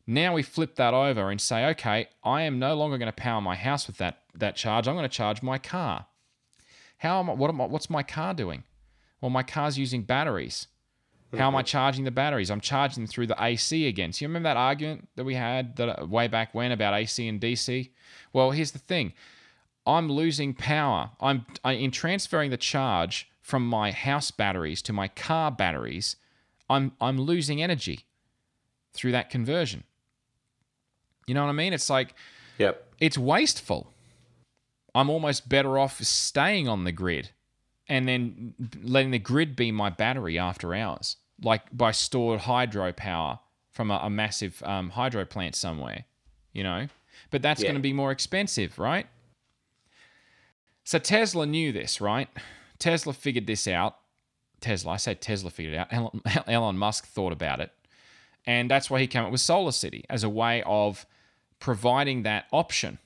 Now 0.06 0.32
we 0.32 0.42
flip 0.42 0.76
that 0.76 0.94
over 0.94 1.28
and 1.28 1.38
say, 1.38 1.66
okay, 1.66 2.08
I 2.24 2.40
am 2.44 2.58
no 2.58 2.74
longer 2.74 2.96
going 2.96 3.12
to 3.12 3.12
power 3.12 3.42
my 3.42 3.54
house 3.54 3.86
with 3.86 3.98
that 3.98 4.22
that 4.34 4.56
charge. 4.56 4.88
I'm 4.88 4.94
going 4.94 5.02
to 5.02 5.14
charge 5.14 5.42
my 5.42 5.58
car. 5.58 6.06
How 6.96 7.20
am 7.20 7.28
I, 7.28 7.34
what 7.34 7.50
am 7.50 7.60
I, 7.60 7.66
what's 7.66 7.90
my 7.90 8.02
car 8.02 8.32
doing? 8.32 8.62
Well, 9.20 9.28
my 9.28 9.42
car's 9.42 9.78
using 9.78 10.00
batteries. 10.00 10.68
How 11.36 11.48
am 11.48 11.56
I 11.56 11.60
charging 11.60 12.04
the 12.04 12.10
batteries? 12.10 12.50
I'm 12.50 12.62
charging 12.62 13.04
them 13.04 13.08
through 13.08 13.26
the 13.26 13.36
AC 13.38 13.86
again. 13.86 14.14
So 14.14 14.24
you 14.24 14.28
remember 14.28 14.48
that 14.48 14.56
argument 14.56 15.10
that 15.16 15.24
we 15.24 15.34
had 15.34 15.76
that 15.76 16.00
uh, 16.00 16.06
way 16.06 16.28
back 16.28 16.54
when 16.54 16.72
about 16.72 16.94
AC 16.94 17.28
and 17.28 17.38
DC? 17.38 17.90
Well, 18.32 18.52
here's 18.52 18.70
the 18.70 18.78
thing. 18.78 19.12
I'm 19.90 20.08
losing 20.10 20.54
power. 20.54 21.10
I'm 21.20 21.44
I, 21.64 21.72
in 21.72 21.90
transferring 21.90 22.50
the 22.50 22.56
charge 22.56 23.28
from 23.42 23.66
my 23.66 23.90
house 23.90 24.30
batteries 24.30 24.80
to 24.82 24.92
my 24.92 25.08
car 25.08 25.50
batteries. 25.50 26.16
I'm 26.68 26.92
I'm 27.00 27.18
losing 27.20 27.60
energy 27.62 28.06
through 28.92 29.12
that 29.12 29.30
conversion. 29.30 29.84
You 31.26 31.34
know 31.34 31.42
what 31.42 31.50
I 31.50 31.52
mean? 31.52 31.72
It's 31.72 31.90
like 31.90 32.14
Yep. 32.58 32.86
it's 33.00 33.18
wasteful. 33.18 33.92
I'm 34.94 35.08
almost 35.10 35.48
better 35.48 35.78
off 35.78 36.00
staying 36.02 36.68
on 36.68 36.84
the 36.84 36.92
grid 36.92 37.30
and 37.88 38.06
then 38.08 38.54
letting 38.82 39.10
the 39.12 39.18
grid 39.18 39.56
be 39.56 39.72
my 39.72 39.88
battery 39.90 40.38
after 40.38 40.74
hours, 40.74 41.16
like 41.42 41.62
by 41.76 41.90
stored 41.92 42.40
hydropower 42.40 43.38
from 43.70 43.90
a, 43.90 44.00
a 44.02 44.10
massive 44.10 44.62
um, 44.64 44.90
hydro 44.90 45.24
plant 45.24 45.54
somewhere, 45.54 46.04
you 46.52 46.62
know? 46.62 46.88
But 47.30 47.42
that's 47.42 47.62
Yeah. 47.62 47.68
going 47.68 47.76
to 47.76 47.80
be 47.80 47.92
more 47.92 48.10
expensive, 48.12 48.78
right? 48.78 49.06
So 50.90 50.98
Tesla 50.98 51.46
knew 51.46 51.70
this, 51.70 52.00
right? 52.00 52.28
Tesla 52.80 53.12
figured 53.12 53.46
this 53.46 53.68
out. 53.68 53.98
Tesla, 54.60 54.94
I 54.94 54.96
say 54.96 55.14
Tesla 55.14 55.48
figured 55.48 55.74
it 55.74 55.86
out. 55.92 56.48
Elon, 56.48 56.78
Musk 56.78 57.06
thought 57.06 57.32
about 57.32 57.60
it. 57.60 57.70
And 58.44 58.68
that's 58.68 58.90
why 58.90 58.98
he 58.98 59.06
came 59.06 59.22
up 59.22 59.30
with 59.30 59.40
Solar 59.40 59.70
City 59.70 60.04
as 60.10 60.24
a 60.24 60.28
way 60.28 60.64
of 60.66 61.06
providing 61.60 62.24
that 62.24 62.46
option 62.50 62.98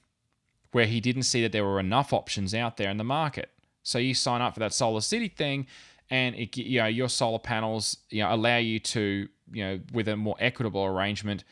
where 0.73 0.87
he 0.87 0.99
didn't 0.99 1.25
see 1.25 1.43
that 1.43 1.53
there 1.53 1.67
were 1.67 1.79
enough 1.79 2.15
options 2.15 2.55
out 2.55 2.79
there 2.79 2.89
in 2.89 2.97
the 2.97 3.05
market. 3.05 3.51
So 3.83 3.99
you 3.99 4.15
sign 4.15 4.41
up 4.41 4.55
for 4.55 4.61
that 4.61 4.73
Solar 4.73 5.03
City 5.03 5.29
thing, 5.29 5.67
and 6.09 6.35
it, 6.37 6.57
you 6.57 6.81
know 6.81 6.87
your 6.87 7.11
solar 7.11 7.39
panels 7.39 7.99
you 8.09 8.23
know 8.23 8.35
allow 8.35 8.57
you 8.57 8.79
to 8.79 9.29
you 9.53 9.63
know 9.63 9.81
with 9.93 10.09
a 10.09 10.17
more 10.17 10.37
equitable 10.39 10.87
arrangement 10.87 11.45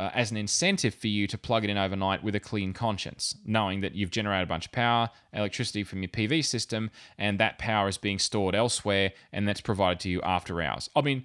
uh, 0.00 0.10
as 0.14 0.30
an 0.30 0.38
incentive 0.38 0.94
for 0.94 1.08
you 1.08 1.26
to 1.26 1.36
plug 1.36 1.62
it 1.62 1.68
in 1.68 1.76
overnight 1.76 2.24
with 2.24 2.34
a 2.34 2.40
clean 2.40 2.72
conscience, 2.72 3.34
knowing 3.44 3.82
that 3.82 3.94
you've 3.94 4.10
generated 4.10 4.44
a 4.44 4.48
bunch 4.48 4.64
of 4.64 4.72
power, 4.72 5.10
electricity 5.34 5.84
from 5.84 6.00
your 6.00 6.08
PV 6.08 6.42
system, 6.42 6.90
and 7.18 7.38
that 7.38 7.58
power 7.58 7.86
is 7.86 7.98
being 7.98 8.18
stored 8.18 8.54
elsewhere, 8.54 9.12
and 9.30 9.46
that's 9.46 9.60
provided 9.60 10.00
to 10.00 10.08
you 10.08 10.22
after 10.22 10.62
hours. 10.62 10.88
I 10.96 11.02
mean, 11.02 11.24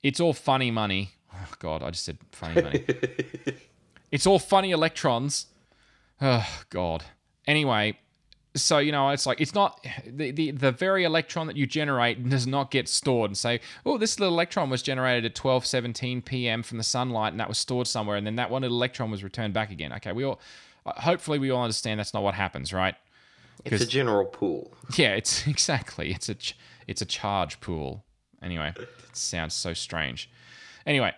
it's 0.00 0.20
all 0.20 0.32
funny 0.32 0.70
money. 0.70 1.14
Oh, 1.34 1.52
God, 1.58 1.82
I 1.82 1.90
just 1.90 2.04
said 2.04 2.18
funny 2.30 2.62
money. 2.62 2.84
it's 4.12 4.28
all 4.28 4.38
funny 4.38 4.70
electrons. 4.70 5.46
Oh 6.20 6.48
God. 6.70 7.02
Anyway, 7.48 7.98
so 8.56 8.78
you 8.78 8.92
know, 8.92 9.10
it's 9.10 9.26
like 9.26 9.40
it's 9.40 9.54
not 9.54 9.84
the, 10.06 10.30
the 10.30 10.52
the 10.52 10.72
very 10.72 11.04
electron 11.04 11.46
that 11.48 11.56
you 11.56 11.66
generate 11.66 12.28
does 12.28 12.46
not 12.46 12.70
get 12.70 12.88
stored 12.88 13.30
and 13.30 13.36
say, 13.36 13.60
oh, 13.84 13.98
this 13.98 14.20
little 14.20 14.34
electron 14.34 14.70
was 14.70 14.82
generated 14.82 15.24
at 15.24 15.34
12:17 15.34 16.24
p.m. 16.24 16.62
from 16.62 16.78
the 16.78 16.84
sunlight 16.84 17.32
and 17.32 17.40
that 17.40 17.48
was 17.48 17.58
stored 17.58 17.86
somewhere, 17.86 18.16
and 18.16 18.26
then 18.26 18.36
that 18.36 18.50
one 18.50 18.62
little 18.62 18.76
electron 18.76 19.10
was 19.10 19.24
returned 19.24 19.54
back 19.54 19.70
again. 19.70 19.92
Okay, 19.94 20.12
we 20.12 20.24
all 20.24 20.40
hopefully 20.86 21.38
we 21.38 21.50
all 21.50 21.62
understand 21.62 21.98
that's 21.98 22.14
not 22.14 22.22
what 22.22 22.34
happens, 22.34 22.72
right? 22.72 22.94
It's 23.64 23.82
a 23.82 23.86
general 23.86 24.26
pool. 24.26 24.72
Yeah, 24.96 25.14
it's 25.14 25.46
exactly 25.46 26.12
it's 26.12 26.28
a 26.28 26.36
it's 26.86 27.02
a 27.02 27.06
charge 27.06 27.60
pool. 27.60 28.04
Anyway, 28.42 28.72
it 28.76 28.88
sounds 29.14 29.54
so 29.54 29.72
strange. 29.72 30.30
Anyway, 30.86 31.12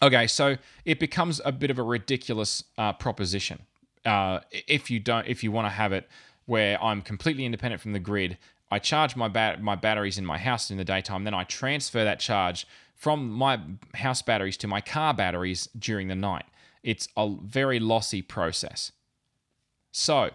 okay, 0.00 0.28
so 0.28 0.56
it 0.84 1.00
becomes 1.00 1.40
a 1.44 1.50
bit 1.50 1.70
of 1.70 1.78
a 1.78 1.82
ridiculous 1.82 2.62
uh, 2.78 2.92
proposition 2.92 3.60
uh, 4.06 4.40
if 4.52 4.90
you 4.90 5.00
don't 5.00 5.26
if 5.26 5.42
you 5.44 5.52
want 5.52 5.66
to 5.66 5.70
have 5.70 5.92
it 5.92 6.08
where 6.46 6.82
I'm 6.82 7.02
completely 7.02 7.44
independent 7.44 7.82
from 7.82 7.92
the 7.92 7.98
grid. 7.98 8.38
I 8.70 8.78
charge 8.78 9.14
my 9.14 9.28
bat- 9.28 9.62
my 9.62 9.74
batteries 9.74 10.18
in 10.18 10.24
my 10.24 10.38
house 10.38 10.70
in 10.70 10.76
the 10.76 10.84
daytime, 10.84 11.24
then 11.24 11.34
I 11.34 11.44
transfer 11.44 12.02
that 12.04 12.20
charge 12.20 12.66
from 12.94 13.28
my 13.30 13.60
house 13.94 14.22
batteries 14.22 14.56
to 14.58 14.66
my 14.66 14.80
car 14.80 15.12
batteries 15.12 15.68
during 15.78 16.08
the 16.08 16.14
night. 16.14 16.46
It's 16.82 17.08
a 17.16 17.28
very 17.28 17.78
lossy 17.78 18.22
process. 18.22 18.92
So, 19.92 20.30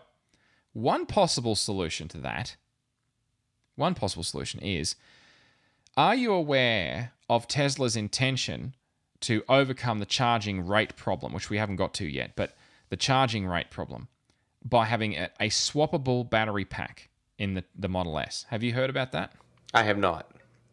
one 0.74 1.06
possible 1.06 1.56
solution 1.56 2.08
to 2.10 2.18
that, 2.20 2.56
one 3.76 3.96
possible 3.96 4.24
solution 4.24 4.60
is 4.60 4.96
are 5.98 6.16
you 6.16 6.32
aware 6.32 7.14
of 7.30 7.48
Tesla's 7.48 7.96
intention 7.96 8.76
to 9.22 9.44
overcome 9.50 10.00
the 10.00 10.06
charging 10.06 10.66
rate 10.66 10.96
problem, 10.96 11.34
which 11.34 11.50
we 11.50 11.58
haven't 11.58 11.76
got 11.76 11.94
to 11.96 12.06
yet, 12.06 12.32
but 12.36 12.56
the 12.92 12.98
charging 12.98 13.48
rate 13.48 13.72
problem 13.72 14.10
by 14.64 14.86
having 14.86 15.16
a, 15.16 15.32
a 15.40 15.50
swappable 15.50 16.30
battery 16.30 16.66
pack 16.66 17.10
in 17.40 17.56
the, 17.56 17.64
the 17.76 17.90
Model 17.90 18.20
S? 18.20 18.46
Have 18.50 18.62
you 18.62 18.74
heard 18.74 18.92
about 18.92 19.12
that? 19.14 19.34
I 19.74 19.82
have 19.84 19.98
not. 19.98 20.30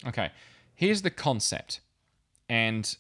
Okay, 0.06 0.30
here's 0.74 1.00
the 1.00 1.10
concept, 1.10 1.80
and 2.48 2.96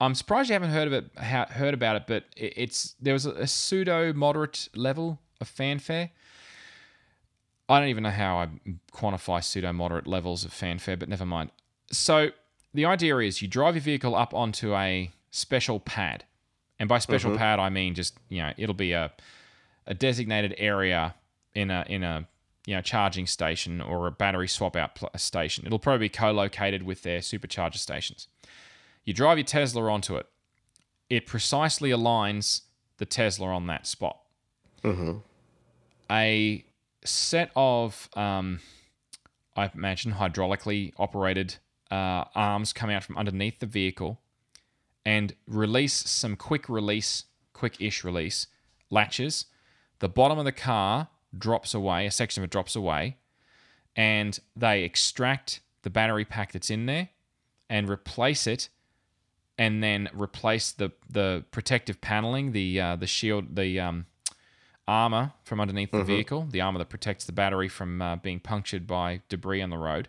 I'm 0.00 0.14
surprised 0.14 0.50
you 0.50 0.52
haven't 0.52 0.70
heard 0.70 0.86
of 0.86 0.92
it, 0.92 1.10
heard 1.18 1.74
about 1.74 1.96
it. 1.96 2.04
But 2.06 2.24
it's 2.36 2.94
there 3.00 3.14
was 3.14 3.26
a, 3.26 3.32
a 3.32 3.46
pseudo 3.46 4.12
moderate 4.12 4.68
level 4.74 5.18
of 5.40 5.48
fanfare. 5.48 6.10
I 7.68 7.80
don't 7.80 7.88
even 7.88 8.04
know 8.04 8.10
how 8.10 8.38
I 8.38 8.48
quantify 8.92 9.42
pseudo 9.42 9.72
moderate 9.72 10.06
levels 10.06 10.44
of 10.44 10.52
fanfare, 10.52 10.96
but 10.96 11.08
never 11.08 11.26
mind. 11.26 11.50
So 11.90 12.30
the 12.72 12.84
idea 12.84 13.16
is 13.18 13.42
you 13.42 13.48
drive 13.48 13.74
your 13.74 13.82
vehicle 13.82 14.14
up 14.14 14.34
onto 14.34 14.74
a 14.74 15.10
special 15.30 15.80
pad, 15.80 16.24
and 16.78 16.88
by 16.88 16.98
special 16.98 17.36
pad 17.38 17.58
I 17.58 17.70
mean 17.70 17.94
just 17.94 18.18
you 18.28 18.42
know 18.42 18.52
it'll 18.56 18.74
be 18.74 18.92
a 18.92 19.12
a 19.86 19.94
designated 19.94 20.54
area 20.58 21.14
in 21.54 21.70
a 21.70 21.84
in 21.88 22.02
a 22.02 22.26
you 22.66 22.74
know 22.74 22.82
charging 22.82 23.26
station 23.26 23.80
or 23.80 24.06
a 24.06 24.10
battery 24.10 24.48
swap 24.48 24.76
out 24.76 24.96
pl- 24.96 25.10
station. 25.16 25.64
It'll 25.66 25.78
probably 25.78 26.06
be 26.06 26.08
co-located 26.10 26.82
with 26.82 27.02
their 27.02 27.20
supercharger 27.20 27.76
stations. 27.76 28.28
You 29.04 29.14
drive 29.14 29.38
your 29.38 29.44
Tesla 29.44 29.90
onto 29.90 30.16
it. 30.16 30.26
It 31.08 31.26
precisely 31.26 31.90
aligns 31.90 32.62
the 32.98 33.06
Tesla 33.06 33.46
on 33.48 33.68
that 33.68 33.86
spot. 33.86 34.18
A 36.10 36.64
set 37.04 37.50
of, 37.54 38.08
um, 38.16 38.60
I 39.56 39.70
imagine, 39.72 40.12
hydraulically 40.12 40.92
operated 40.98 41.56
uh, 41.90 42.24
arms 42.34 42.72
come 42.72 42.90
out 42.90 43.04
from 43.04 43.16
underneath 43.16 43.60
the 43.60 43.66
vehicle 43.66 44.20
and 45.06 45.34
release 45.46 45.94
some 45.94 46.34
quick 46.34 46.68
release, 46.68 47.24
quick 47.52 47.80
ish 47.80 48.02
release 48.02 48.48
latches. 48.90 49.46
The 50.00 50.08
bottom 50.08 50.36
of 50.38 50.44
the 50.44 50.52
car 50.52 51.08
drops 51.38 51.72
away, 51.72 52.06
a 52.06 52.10
section 52.10 52.42
of 52.42 52.48
it 52.48 52.50
drops 52.50 52.74
away, 52.74 53.16
and 53.94 54.38
they 54.56 54.82
extract 54.82 55.60
the 55.82 55.90
battery 55.90 56.24
pack 56.24 56.52
that's 56.52 56.70
in 56.70 56.86
there 56.86 57.10
and 57.70 57.88
replace 57.88 58.48
it 58.48 58.68
and 59.56 59.82
then 59.82 60.08
replace 60.12 60.72
the 60.72 60.90
the 61.08 61.44
protective 61.52 62.00
paneling, 62.00 62.50
the 62.52 62.80
uh, 62.80 62.96
the 62.96 63.06
shield, 63.06 63.54
the 63.54 63.78
um, 63.80 64.06
armor 64.88 65.32
from 65.44 65.60
underneath 65.60 65.92
the 65.92 66.04
vehicle, 66.04 66.48
the 66.50 66.60
armor 66.60 66.78
that 66.78 66.88
protects 66.88 67.24
the 67.24 67.32
battery 67.32 67.68
from 67.68 68.02
uh, 68.02 68.16
being 68.16 68.40
punctured 68.40 68.86
by 68.86 69.22
debris 69.28 69.62
on 69.62 69.70
the 69.70 69.78
road, 69.78 70.08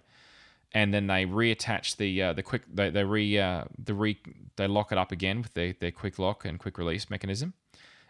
and 0.77 0.93
then 0.93 1.07
they 1.07 1.25
reattach 1.25 1.97
the 1.97 2.21
uh, 2.21 2.33
the 2.33 2.43
quick 2.43 2.61
they 2.71 2.91
they 2.91 3.03
re 3.03 3.39
uh, 3.39 3.63
the 3.83 3.95
re 3.95 4.15
they 4.57 4.67
lock 4.67 4.91
it 4.91 4.97
up 4.99 5.11
again 5.11 5.41
with 5.41 5.55
their 5.55 5.73
their 5.73 5.89
quick 5.89 6.19
lock 6.19 6.45
and 6.45 6.59
quick 6.59 6.77
release 6.77 7.09
mechanism, 7.09 7.55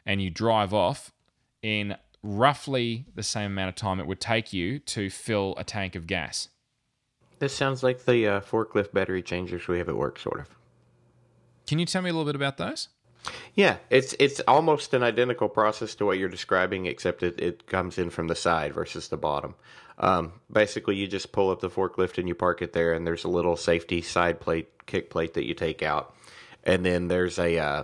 and 0.05 0.21
you 0.21 0.29
drive 0.29 0.73
off 0.73 1.13
in 1.61 1.95
roughly 2.21 3.05
the 3.15 3.23
same 3.23 3.51
amount 3.51 3.69
of 3.69 3.75
time 3.75 4.01
it 4.01 4.05
would 4.05 4.19
take 4.19 4.51
you 4.51 4.79
to 4.79 5.09
fill 5.09 5.53
a 5.57 5.63
tank 5.63 5.95
of 5.95 6.07
gas. 6.07 6.49
This 7.39 7.55
sounds 7.55 7.83
like 7.83 8.03
the 8.03 8.27
uh, 8.27 8.41
forklift 8.41 8.91
battery 8.91 9.21
changers 9.21 9.69
we 9.69 9.77
have 9.77 9.87
at 9.87 9.95
work, 9.95 10.19
sort 10.19 10.41
of. 10.41 10.49
Can 11.67 11.79
you 11.79 11.85
tell 11.85 12.01
me 12.01 12.09
a 12.09 12.13
little 12.13 12.25
bit 12.25 12.35
about 12.35 12.57
those? 12.57 12.89
Yeah, 13.55 13.77
it's 13.89 14.13
it's 14.19 14.41
almost 14.41 14.93
an 14.93 15.03
identical 15.03 15.47
process 15.47 15.95
to 15.95 16.05
what 16.05 16.17
you're 16.17 16.27
describing, 16.27 16.85
except 16.85 17.23
it, 17.23 17.39
it 17.39 17.65
comes 17.65 17.97
in 17.97 18.09
from 18.09 18.27
the 18.27 18.35
side 18.35 18.73
versus 18.73 19.07
the 19.07 19.15
bottom. 19.15 19.55
Um, 19.99 20.33
basically, 20.51 20.95
you 20.95 21.07
just 21.07 21.31
pull 21.31 21.49
up 21.49 21.59
the 21.59 21.69
forklift 21.69 22.17
and 22.17 22.27
you 22.27 22.35
park 22.35 22.61
it 22.61 22.73
there, 22.73 22.93
and 22.93 23.05
there's 23.05 23.23
a 23.23 23.29
little 23.29 23.55
safety 23.55 24.01
side 24.01 24.39
plate, 24.39 24.85
kick 24.85 25.09
plate 25.09 25.33
that 25.33 25.45
you 25.45 25.53
take 25.53 25.81
out, 25.81 26.15
and 26.63 26.85
then 26.85 27.07
there's 27.07 27.39
a. 27.39 27.57
Uh, 27.57 27.83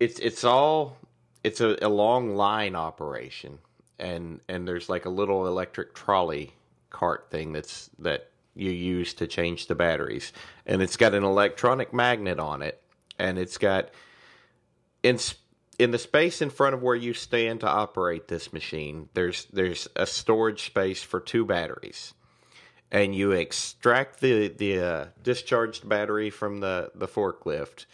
it's 0.00 0.18
it's 0.18 0.44
all 0.44 0.96
it's 1.44 1.60
a, 1.60 1.76
a 1.82 1.88
long 1.88 2.34
line 2.34 2.74
operation, 2.74 3.58
and 3.98 4.40
and 4.48 4.66
there's 4.66 4.88
like 4.88 5.04
a 5.04 5.10
little 5.10 5.46
electric 5.46 5.94
trolley 5.94 6.52
cart 6.90 7.28
thing 7.30 7.52
that's 7.52 7.90
that 8.00 8.30
you 8.54 8.70
use 8.70 9.14
to 9.14 9.26
change 9.26 9.66
the 9.66 9.74
batteries, 9.74 10.32
and 10.66 10.82
it's 10.82 10.96
got 10.96 11.14
an 11.14 11.24
electronic 11.24 11.92
magnet 11.92 12.40
on 12.40 12.62
it, 12.62 12.82
and 13.18 13.38
it's 13.38 13.58
got 13.58 13.90
in 15.02 15.16
s- 15.16 15.36
in 15.78 15.90
the 15.90 15.98
space 15.98 16.40
in 16.40 16.50
front 16.50 16.74
of 16.74 16.82
where 16.82 16.94
you 16.94 17.12
stand 17.12 17.60
to 17.60 17.68
operate 17.68 18.28
this 18.28 18.52
machine. 18.52 19.08
There's 19.14 19.46
there's 19.46 19.88
a 19.96 20.06
storage 20.06 20.66
space 20.66 21.02
for 21.02 21.20
two 21.20 21.44
batteries, 21.44 22.14
and 22.90 23.14
you 23.14 23.32
extract 23.32 24.20
the 24.20 24.48
the 24.48 24.80
uh, 24.80 25.06
discharged 25.22 25.88
battery 25.88 26.30
from 26.30 26.60
the 26.60 26.90
the 26.94 27.08
forklift, 27.08 27.86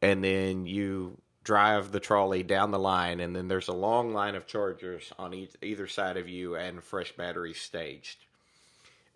and 0.00 0.24
then 0.24 0.66
you 0.66 1.18
drive 1.44 1.92
the 1.92 2.00
trolley 2.00 2.42
down 2.42 2.70
the 2.70 2.78
line, 2.78 3.20
and 3.20 3.34
then 3.34 3.48
there's 3.48 3.68
a 3.68 3.72
long 3.72 4.12
line 4.12 4.34
of 4.34 4.46
chargers 4.46 5.12
on 5.18 5.32
each, 5.32 5.52
either 5.62 5.86
side 5.86 6.18
of 6.18 6.28
you 6.28 6.56
and 6.56 6.84
fresh 6.84 7.12
batteries 7.12 7.58
staged. 7.58 8.18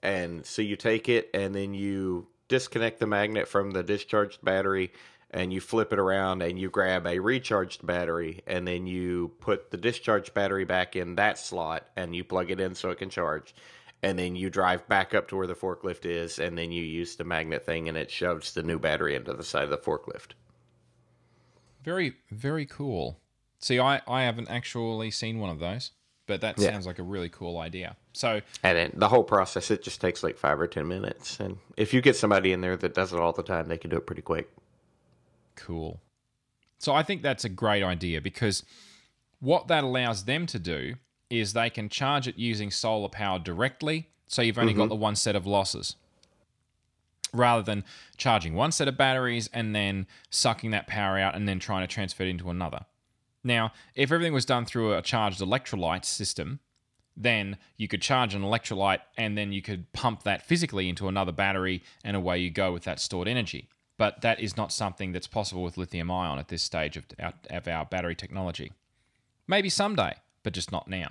And 0.03 0.45
so 0.45 0.63
you 0.63 0.77
take 0.77 1.09
it, 1.11 1.29
and 1.35 1.55
then 1.55 1.75
you 1.75 2.27
disconnect 2.49 3.01
the 3.01 3.07
magnet 3.07 3.49
from 3.49 3.71
the 3.71 3.83
discharged 3.83 4.43
battery, 4.43 4.93
and 5.33 5.53
you 5.53 5.61
flip 5.61 5.93
it 5.93 5.99
around, 5.99 6.43
and 6.43 6.59
you 6.59 6.69
grab 6.69 7.07
a 7.07 7.19
recharged 7.19 7.87
battery, 7.87 8.43
and 8.47 8.67
then 8.67 8.87
you 8.87 9.33
put 9.41 9.71
the 9.71 9.77
discharged 9.77 10.35
battery 10.35 10.65
back 10.65 10.95
in 10.97 11.15
that 11.17 11.39
slot, 11.39 11.87
and 11.97 12.15
you 12.15 12.23
plug 12.25 12.51
it 12.51 12.61
in 12.61 12.75
so 12.75 12.91
it 12.91 12.99
can 12.99 13.11
charge. 13.11 13.55
And 14.03 14.19
then 14.19 14.35
you 14.35 14.51
drive 14.51 14.87
back 14.89 15.15
up 15.15 15.29
to 15.29 15.37
where 15.37 15.47
the 15.47 15.55
forklift 15.55 16.05
is, 16.05 16.39
and 16.39 16.59
then 16.59 16.73
you 16.73 16.83
use 16.83 17.17
the 17.17 17.25
magnet 17.25 17.65
thing, 17.65 17.89
and 17.89 17.97
it 17.97 18.11
shoves 18.11 18.53
the 18.53 18.63
new 18.63 18.79
battery 18.79 19.15
into 19.15 19.33
the 19.33 19.45
side 19.45 19.65
of 19.65 19.71
the 19.71 19.79
forklift. 19.79 20.33
Very, 21.85 22.15
very 22.31 22.67
cool. 22.67 23.19
See, 23.59 23.79
I, 23.79 24.03
I 24.09 24.23
haven't 24.23 24.51
actually 24.51 25.11
seen 25.13 25.39
one 25.39 25.51
of 25.51 25.61
those, 25.61 25.93
but 26.27 26.41
that 26.41 26.59
Yeah. 26.59 26.71
sounds 26.71 26.87
like 26.87 26.99
a 26.99 27.03
really 27.05 27.29
cool 27.29 27.59
idea. 27.59 27.97
So, 28.13 28.41
And 28.63 28.77
then 28.77 28.93
the 28.95 29.09
whole 29.09 29.25
process, 29.25 29.71
it 29.71 29.83
just 29.83 30.01
takes 30.01 30.23
like 30.23 30.37
five 30.37 30.61
or 30.61 30.67
ten 30.67 30.87
minutes. 30.89 31.41
And 31.41 31.59
if 31.77 31.95
you 31.95 32.01
get 32.01 32.17
somebody 32.17 32.53
in 32.53 32.61
there 32.61 32.77
that 32.77 32.95
does 32.95 33.13
it 33.13 33.21
all 33.21 33.33
the 33.33 33.43
time, 33.43 33.69
they 33.69 33.79
can 33.79 33.91
do 33.91 33.97
it 33.97 34.07
pretty 34.07 34.23
quick. 34.23 34.51
Cool. 35.57 36.01
So, 36.79 36.95
I 36.95 37.03
think 37.03 37.23
that's 37.23 37.45
a 37.45 37.49
great 37.49 37.83
idea 37.83 38.21
because 38.21 38.65
what 39.41 39.69
that 39.69 39.85
allows 39.85 40.25
them 40.25 40.47
to 40.47 40.59
do 40.59 40.95
is 41.31 41.53
they 41.53 41.71
can 41.71 41.89
charge 41.89 42.29
it 42.29 42.39
using 42.39 42.71
solar 42.71 43.09
power 43.09 43.39
directly. 43.39 44.09
So, 44.27 44.43
you've 44.43 44.59
only 44.59 44.75
got 44.75 44.85
mm-hmm. 44.85 44.89
the 44.91 44.97
one 44.97 45.17
set 45.17 45.37
of 45.37 45.47
losses 45.47 45.97
rather 47.35 47.63
than 47.63 47.85
charging 48.17 48.55
one 48.55 48.73
set 48.73 48.89
of 48.89 48.97
batteries 48.97 49.49
and 49.53 49.75
then 49.75 50.07
sucking 50.31 50.71
that 50.71 50.87
power 50.87 51.19
out 51.19 51.35
and 51.35 51.49
then 51.49 51.59
trying 51.59 51.83
to 51.83 51.93
transfer 51.93 52.25
it 52.25 52.29
into 52.29 52.51
another. 52.51 52.85
Now, 53.45 53.73
if 53.95 54.13
everything 54.13 54.35
was 54.35 54.45
done 54.45 54.65
through 54.65 54.95
a 54.95 55.03
charged 55.03 55.41
electrolyte 55.41 56.05
system, 56.05 56.61
then 57.17 57.57
you 57.77 57.89
could 57.89 58.03
charge 58.03 58.35
an 58.35 58.43
electrolyte 58.43 59.01
and 59.17 59.37
then 59.37 59.53
you 59.53 59.63
could 59.63 59.93
pump 59.93 60.23
that 60.23 60.47
physically 60.47 60.89
into 60.89 61.09
another 61.09 61.33
battery 61.33 61.83
and 62.05 62.17
away 62.17 62.39
you 62.39 62.51
go 62.51 62.73
with 62.73 62.85
that 62.85 63.01
stored 63.01 63.29
energy. 63.29 63.69
But 64.03 64.23
that 64.23 64.41
is 64.41 64.57
not 64.57 64.73
something 64.73 65.13
that's 65.13 65.29
possible 65.29 65.63
with 65.63 65.79
lithium 65.79 66.11
ion 66.11 66.41
at 66.41 66.49
this 66.49 66.65
stage 66.65 66.97
of 66.97 67.07
our, 67.21 67.35
of 67.51 67.69
our 67.69 67.85
battery 67.85 68.17
technology. 68.17 68.73
Maybe 69.47 69.69
someday, 69.69 70.17
but 70.43 70.53
just 70.53 70.73
not 70.73 70.89
now. 70.89 71.11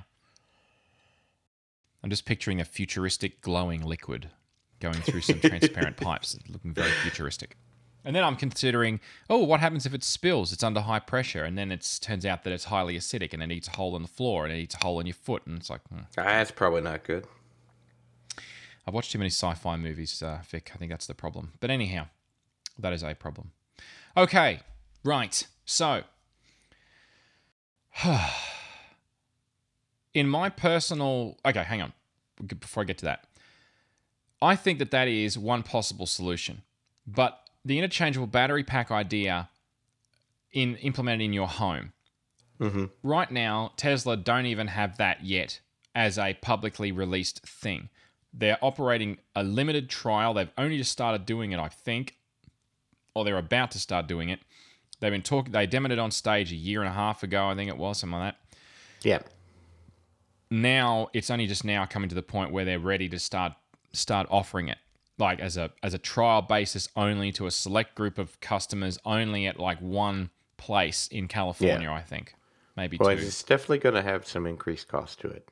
I'm 2.04 2.10
just 2.10 2.26
picturing 2.26 2.60
a 2.60 2.66
futuristic 2.66 3.40
glowing 3.40 3.82
liquid 3.82 4.30
going 4.82 4.96
through 4.96 5.22
some 5.22 5.40
transparent 5.42 5.96
pipes, 5.96 6.38
looking 6.50 6.74
very 6.74 6.92
futuristic. 6.92 7.56
And 8.04 8.14
then 8.14 8.26
I'm 8.26 8.36
considering, 8.36 9.00
oh, 9.30 9.38
what 9.38 9.62
happens 9.62 9.86
if 9.86 9.94
it 9.94 10.04
spills? 10.04 10.52
It's 10.52 10.62
under 10.62 10.82
high 10.82 11.00
pressure, 11.00 11.46
and 11.46 11.58
then 11.58 11.72
it 11.72 12.00
turns 12.02 12.26
out 12.26 12.44
that 12.44 12.52
it's 12.52 12.66
highly 12.66 12.98
acidic, 12.98 13.34
and 13.34 13.42
it 13.42 13.54
eats 13.54 13.70
a 13.70 13.78
hole 13.78 13.96
in 13.96 14.02
the 14.02 14.10
floor, 14.10 14.44
and 14.44 14.54
it 14.54 14.58
eats 14.58 14.76
a 14.76 14.84
hole 14.84 15.00
in 15.00 15.06
your 15.06 15.14
foot, 15.14 15.44
and 15.48 15.60
it's 15.60 15.70
like, 15.70 15.88
hmm. 15.88 16.02
That's 16.18 16.52
probably 16.52 16.82
not 16.82 17.06
good. 17.06 17.26
I've 18.86 18.94
watched 18.94 19.14
too 19.14 19.18
many 19.18 19.30
sci-fi 19.30 19.78
movies, 19.78 20.22
uh, 20.22 20.40
Vic. 20.46 20.72
I 20.76 20.78
think 20.78 20.92
that's 20.92 21.08
the 21.08 21.14
problem. 21.14 21.54
But 21.62 21.70
anyhow, 21.70 22.08
that 22.82 22.94
is 22.94 23.04
a 23.04 23.14
problem. 23.14 23.52
Okay, 24.16 24.60
right. 25.04 25.48
So, 25.66 26.04
in 30.14 30.28
my 30.28 30.50
personal, 30.50 31.38
okay, 31.46 31.64
hang 31.64 31.82
on. 31.82 31.94
Before 32.46 32.82
I 32.82 32.86
get 32.86 32.98
to 33.00 33.06
that, 33.06 33.26
I 34.42 34.56
think 34.56 34.80
that 34.80 34.92
that 34.92 35.08
is 35.08 35.38
one 35.38 35.64
possible 35.64 36.08
solution. 36.08 36.64
But 37.06 37.40
the 37.64 37.78
interchangeable 37.78 38.28
battery 38.28 38.64
pack 38.64 38.90
idea 38.92 39.50
in 40.52 40.76
implemented 40.78 41.26
in 41.26 41.34
your 41.34 41.48
home. 41.48 41.94
Mm-hmm. 42.60 42.86
Right 43.04 43.32
now, 43.32 43.74
Tesla 43.78 44.18
don't 44.18 44.46
even 44.46 44.68
have 44.68 44.98
that 44.98 45.24
yet 45.24 45.60
as 45.96 46.18
a 46.18 46.38
publicly 46.42 46.92
released 46.92 47.46
thing. 47.46 47.90
They're 48.34 48.58
operating 48.62 49.18
a 49.36 49.44
limited 49.44 49.90
trial. 49.90 50.34
They've 50.34 50.52
only 50.58 50.78
just 50.78 50.92
started 50.92 51.26
doing 51.26 51.52
it, 51.52 51.60
I 51.60 51.70
think, 51.70 52.16
or 53.14 53.26
they're 53.26 53.38
about 53.38 53.72
to 53.72 53.80
start 53.80 54.08
doing 54.08 54.30
it. 54.30 54.40
They've 55.00 55.12
been 55.12 55.22
talking. 55.24 55.52
They 55.52 55.68
demoed 55.68 55.92
it 55.92 56.00
on 56.00 56.12
stage 56.12 56.52
a 56.52 56.56
year 56.56 56.82
and 56.82 56.90
a 56.90 56.94
half 56.94 57.24
ago, 57.24 57.48
I 57.48 57.56
think 57.56 57.70
it 57.70 57.78
was, 57.78 58.00
something 58.00 58.20
like 58.20 58.34
that 58.36 58.58
Yeah. 59.08 59.20
now 60.50 61.10
it's 61.14 61.30
only 61.30 61.48
just 61.48 61.64
now 61.64 61.86
coming 61.86 62.10
to 62.10 62.16
the 62.16 62.22
point 62.22 62.52
where 62.52 62.66
they're 62.66 62.80
ready 62.80 63.08
to 63.10 63.20
start 63.20 63.54
start 63.94 64.28
offering 64.30 64.68
it 64.70 64.78
like 65.18 65.40
as 65.40 65.58
a 65.58 65.70
as 65.84 65.94
a 65.94 65.98
trial 65.98 66.42
basis 66.42 66.90
only 66.96 67.32
to 67.32 67.46
a 67.46 67.52
select 67.52 67.96
group 67.96 68.18
of 68.18 68.40
customers 68.42 68.98
only 69.06 69.46
at 69.48 69.60
like 69.60 69.80
one 69.80 70.30
place 70.58 71.08
in 71.12 71.28
California 71.28 71.90
I 71.92 72.02
think 72.02 72.36
maybe 72.78 72.98
Well, 73.00 73.16
two 73.16 73.22
it's 73.24 73.44
definitely 73.44 73.80
going 73.80 73.96
to 73.96 74.02
have 74.02 74.26
some 74.28 74.46
increased 74.46 74.88
cost 74.88 75.20
to 75.22 75.28
it. 75.30 75.48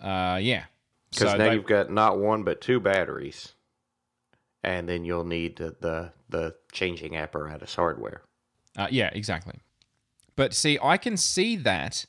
uh 0.00 0.38
yeah 0.40 0.64
Because 1.10 1.30
so 1.32 1.36
now 1.36 1.48
they- 1.48 1.54
you've 1.54 1.66
got 1.66 1.90
not 1.90 2.18
one, 2.18 2.42
but 2.42 2.60
two 2.60 2.80
batteries. 2.80 3.52
And 4.64 4.88
then 4.88 5.04
you'll 5.04 5.24
need 5.24 5.56
the, 5.56 6.12
the, 6.28 6.54
changing 6.70 7.16
apparatus 7.16 7.74
hardware. 7.74 8.22
Uh, 8.76 8.88
yeah, 8.90 9.10
exactly. 9.12 9.58
But 10.36 10.54
see, 10.54 10.78
I 10.82 10.96
can 10.96 11.16
see 11.16 11.56
that 11.56 12.06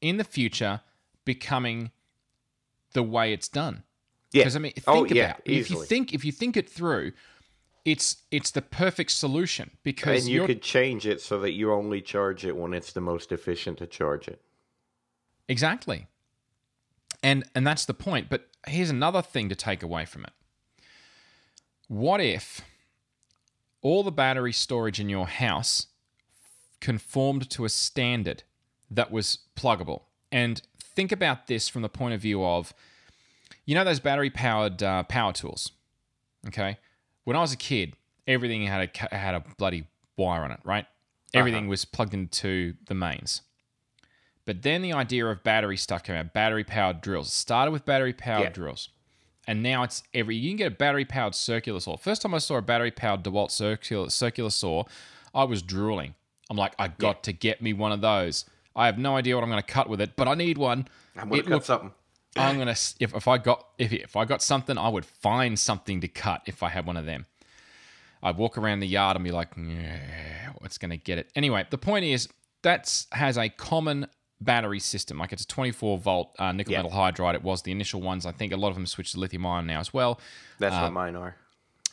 in 0.00 0.16
the 0.16 0.24
future 0.24 0.80
becoming 1.24 1.90
the 2.92 3.02
way 3.02 3.32
it's 3.32 3.48
done. 3.48 3.84
Yeah. 4.32 4.42
Because 4.42 4.56
I 4.56 4.58
mean, 4.58 4.72
think 4.72 4.84
Oh, 4.86 5.04
about 5.04 5.14
yeah, 5.14 5.36
if 5.44 5.70
you 5.70 5.84
think 5.84 6.12
if 6.14 6.24
you 6.24 6.32
think 6.32 6.56
it 6.56 6.68
through, 6.68 7.12
it's 7.84 8.22
it's 8.30 8.50
the 8.50 8.62
perfect 8.62 9.10
solution 9.10 9.70
because 9.82 10.24
And 10.24 10.32
you 10.32 10.46
could 10.46 10.62
change 10.62 11.06
it 11.06 11.20
so 11.20 11.38
that 11.40 11.52
you 11.52 11.72
only 11.72 12.00
charge 12.00 12.44
it 12.44 12.56
when 12.56 12.74
it's 12.74 12.92
the 12.92 13.00
most 13.00 13.32
efficient 13.32 13.78
to 13.78 13.86
charge 13.86 14.28
it. 14.28 14.40
Exactly. 15.48 16.06
And 17.22 17.44
and 17.54 17.66
that's 17.66 17.84
the 17.84 17.94
point. 17.94 18.28
But 18.28 18.48
here's 18.66 18.90
another 18.90 19.22
thing 19.22 19.48
to 19.48 19.54
take 19.54 19.82
away 19.82 20.04
from 20.04 20.24
it. 20.24 20.32
What 21.88 22.20
if 22.20 22.60
all 23.82 24.02
the 24.02 24.12
battery 24.12 24.52
storage 24.52 25.00
in 25.00 25.08
your 25.08 25.26
house 25.26 25.88
conformed 26.80 27.48
to 27.50 27.64
a 27.64 27.68
standard 27.68 28.42
that 28.90 29.10
was 29.10 29.38
pluggable? 29.56 30.02
And 30.30 30.60
think 30.80 31.12
about 31.12 31.46
this 31.46 31.68
from 31.68 31.82
the 31.82 31.88
point 31.88 32.14
of 32.14 32.20
view 32.20 32.44
of 32.44 32.72
you 33.64 33.74
know 33.74 33.84
those 33.84 34.00
battery 34.00 34.30
powered 34.30 34.82
uh, 34.82 35.02
power 35.04 35.32
tools. 35.32 35.70
Okay? 36.48 36.78
When 37.24 37.36
I 37.36 37.40
was 37.40 37.52
a 37.52 37.56
kid, 37.56 37.94
everything 38.26 38.66
had 38.66 38.90
a 39.10 39.14
had 39.16 39.34
a 39.34 39.44
bloody 39.58 39.86
wire 40.16 40.42
on 40.42 40.50
it, 40.52 40.60
right? 40.64 40.86
Everything 41.34 41.66
was 41.68 41.84
plugged 41.84 42.12
into 42.14 42.74
the 42.86 42.94
mains. 42.94 43.42
But 44.44 44.62
then 44.62 44.82
the 44.82 44.92
idea 44.92 45.24
of 45.26 45.42
battery 45.44 45.76
stuff 45.76 46.02
came 46.02 46.16
out, 46.16 46.32
battery 46.32 46.64
powered 46.64 47.00
drills. 47.00 47.28
It 47.28 47.30
started 47.30 47.70
with 47.70 47.84
battery 47.86 48.12
powered 48.12 48.42
Yeah. 48.42 48.48
drills. 48.50 48.88
And 49.46 49.62
now 49.62 49.82
it's 49.82 50.02
every 50.14 50.36
you 50.36 50.50
can 50.50 50.56
get 50.56 50.72
a 50.72 50.74
battery 50.74 51.04
powered 51.04 51.34
circular 51.34 51.80
saw. 51.80 51.96
First 51.96 52.22
time 52.22 52.34
I 52.34 52.38
saw 52.38 52.56
a 52.56 52.62
battery 52.62 52.90
powered 52.90 53.24
DeWalt 53.24 53.50
circular 53.50 54.08
circular 54.08 54.50
saw, 54.50 54.84
I 55.34 55.44
was 55.44 55.62
drooling. 55.62 56.14
I'm 56.48 56.56
like, 56.56 56.74
I 56.78 56.88
got 56.88 57.22
to 57.24 57.32
get 57.32 57.62
me 57.62 57.72
one 57.72 57.92
of 57.92 58.00
those. 58.00 58.44
I 58.76 58.86
have 58.86 58.98
no 58.98 59.16
idea 59.16 59.34
what 59.34 59.42
I'm 59.42 59.50
going 59.50 59.62
to 59.62 59.66
cut 59.66 59.88
with 59.88 60.00
it, 60.00 60.16
but 60.16 60.28
I 60.28 60.34
need 60.34 60.58
one. 60.58 60.86
I'm 61.16 61.28
going 61.28 61.42
to 61.42 61.48
cut 61.48 61.54
looks- 61.54 61.66
something. 61.66 61.92
I'm 62.34 62.56
gonna 62.56 62.70
if 62.98 63.14
if 63.14 63.28
I 63.28 63.36
got 63.36 63.66
if 63.78 63.92
if 63.92 64.16
I 64.16 64.24
got 64.24 64.42
something, 64.42 64.78
I 64.78 64.88
would 64.88 65.04
find 65.04 65.58
something 65.58 66.00
to 66.00 66.08
cut 66.08 66.40
if 66.46 66.62
I 66.62 66.70
had 66.70 66.86
one 66.86 66.96
of 66.96 67.04
them. 67.04 67.26
I'd 68.22 68.38
walk 68.38 68.56
around 68.56 68.80
the 68.80 68.86
yard 68.86 69.16
and 69.16 69.24
be 69.24 69.30
like, 69.30 69.48
yeah, 69.56 70.52
what's 70.58 70.78
gonna 70.78 70.96
get 70.96 71.18
it? 71.18 71.30
Anyway, 71.36 71.66
the 71.68 71.76
point 71.76 72.06
is 72.06 72.28
that 72.62 73.04
has 73.12 73.36
a 73.36 73.48
common 73.50 74.06
battery 74.44 74.80
system. 74.80 75.18
Like 75.18 75.32
it's 75.32 75.44
a 75.44 75.46
24 75.48 75.98
volt 75.98 76.34
uh, 76.38 76.52
nickel 76.52 76.72
Yeah. 76.72 76.82
metal 76.82 76.96
hydride. 76.98 77.34
It 77.34 77.42
was 77.42 77.62
the 77.62 77.72
initial 77.72 78.00
ones. 78.00 78.26
I 78.26 78.32
think 78.32 78.52
a 78.52 78.56
lot 78.56 78.68
of 78.68 78.74
them 78.74 78.86
switched 78.86 79.12
to 79.12 79.20
lithium 79.20 79.46
ion 79.46 79.66
now 79.66 79.80
as 79.80 79.92
well. 79.94 80.20
That's 80.58 80.74
Uh, 80.74 80.80
what 80.82 80.92
mine 80.92 81.16
are. 81.16 81.36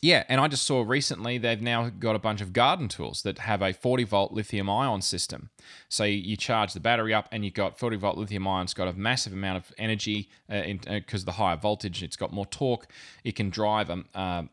Yeah, 0.02 0.24
and 0.30 0.40
I 0.40 0.48
just 0.48 0.64
saw 0.66 0.82
recently 0.88 1.38
they've 1.38 1.62
now 1.62 1.90
got 1.90 2.16
a 2.16 2.20
bunch 2.20 2.40
of 2.40 2.54
garden 2.54 2.88
tools 2.88 3.22
that 3.24 3.40
have 3.40 3.62
a 3.62 3.74
40 3.74 4.06
volt 4.06 4.32
lithium 4.32 4.70
ion 4.70 5.02
system. 5.02 5.50
So 5.90 6.06
you, 6.06 6.38
charge 6.38 6.72
the 6.72 6.80
battery 6.80 7.14
up, 7.14 7.28
and 7.34 7.44
you've 7.44 7.54
got 7.54 7.78
40 7.78 7.98
volt 7.98 8.18
lithium 8.18 8.48
ion. 8.48 8.64
It's 8.64 8.74
got 8.74 8.88
a 8.88 8.94
massive 8.94 9.34
amount 9.34 9.58
of 9.58 9.74
energy 9.78 10.30
because 10.48 11.26
the 11.26 11.34
higher 11.34 11.58
voltage, 11.58 12.02
it's 12.02 12.16
got 12.16 12.32
more 12.32 12.46
torque. 12.46 12.88
It 13.26 13.36
can 13.36 13.50
drive 13.50 13.90
um, 13.90 14.06
uh, 14.16 14.44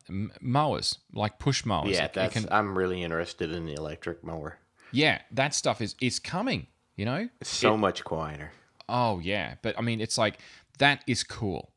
mowers 0.40 0.98
like 1.12 1.38
push 1.38 1.64
mowers. 1.64 1.90
Yeah, 1.92 2.04
It- 2.04 2.04
it 2.06 2.14
that's. 2.14 2.32
can- 2.32 2.48
I'm 2.52 2.76
really 2.76 3.04
interested 3.04 3.52
in 3.52 3.66
the 3.66 3.74
electric 3.74 4.24
mower. 4.24 4.58
yeah, 4.90 5.20
that 5.30 5.54
stuff 5.54 5.80
is 5.80 5.94
is 6.00 6.18
coming. 6.18 6.66
You 6.96 7.04
know, 7.04 7.28
so 7.42 7.76
much 7.76 8.04
quieter. 8.04 8.52
Oh 8.88 9.18
yeah, 9.18 9.54
but 9.62 9.78
I 9.78 9.82
mean, 9.82 10.00
it's 10.00 10.16
like 10.16 10.38
that 10.78 11.02
is 11.06 11.22
cool. 11.22 11.72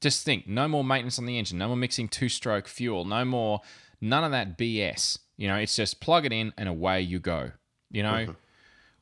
Just 0.00 0.24
think, 0.24 0.46
no 0.46 0.66
more 0.66 0.82
maintenance 0.82 1.18
on 1.18 1.26
the 1.26 1.38
engine, 1.38 1.58
no 1.58 1.68
more 1.68 1.76
mixing 1.76 2.08
two-stroke 2.08 2.66
fuel, 2.66 3.04
no 3.04 3.24
more 3.24 3.60
none 4.00 4.24
of 4.24 4.30
that 4.32 4.58
BS. 4.58 5.18
You 5.36 5.48
know, 5.48 5.56
it's 5.56 5.76
just 5.76 6.00
plug 6.00 6.24
it 6.26 6.32
in 6.32 6.52
and 6.56 6.68
away 6.68 7.00
you 7.00 7.18
go. 7.18 7.52
You 7.90 8.02
know, 8.02 8.34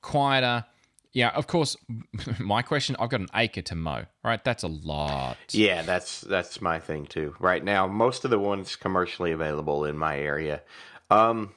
quieter. 0.01 0.65
Yeah, 1.13 1.31
of 1.31 1.47
course. 1.47 1.77
My 2.39 2.63
question: 2.63 2.97
I've 2.99 3.11
got 3.11 3.21
an 3.21 3.29
acre 3.35 3.63
to 3.63 3.75
mow. 3.75 4.05
Right, 4.25 4.43
that's 4.43 4.63
a 4.63 4.69
lot. 4.69 5.37
Yeah, 5.51 5.83
that's 5.83 6.21
that's 6.21 6.61
my 6.61 6.79
thing 6.79 7.07
too. 7.07 7.35
Right 7.39 7.65
now, 7.65 7.87
most 7.87 8.25
of 8.25 8.31
the 8.31 8.39
ones 8.39 8.77
commercially 8.77 9.33
available 9.33 9.85
in 9.85 9.97
my 9.99 10.19
area, 10.19 10.63
um, 11.11 11.55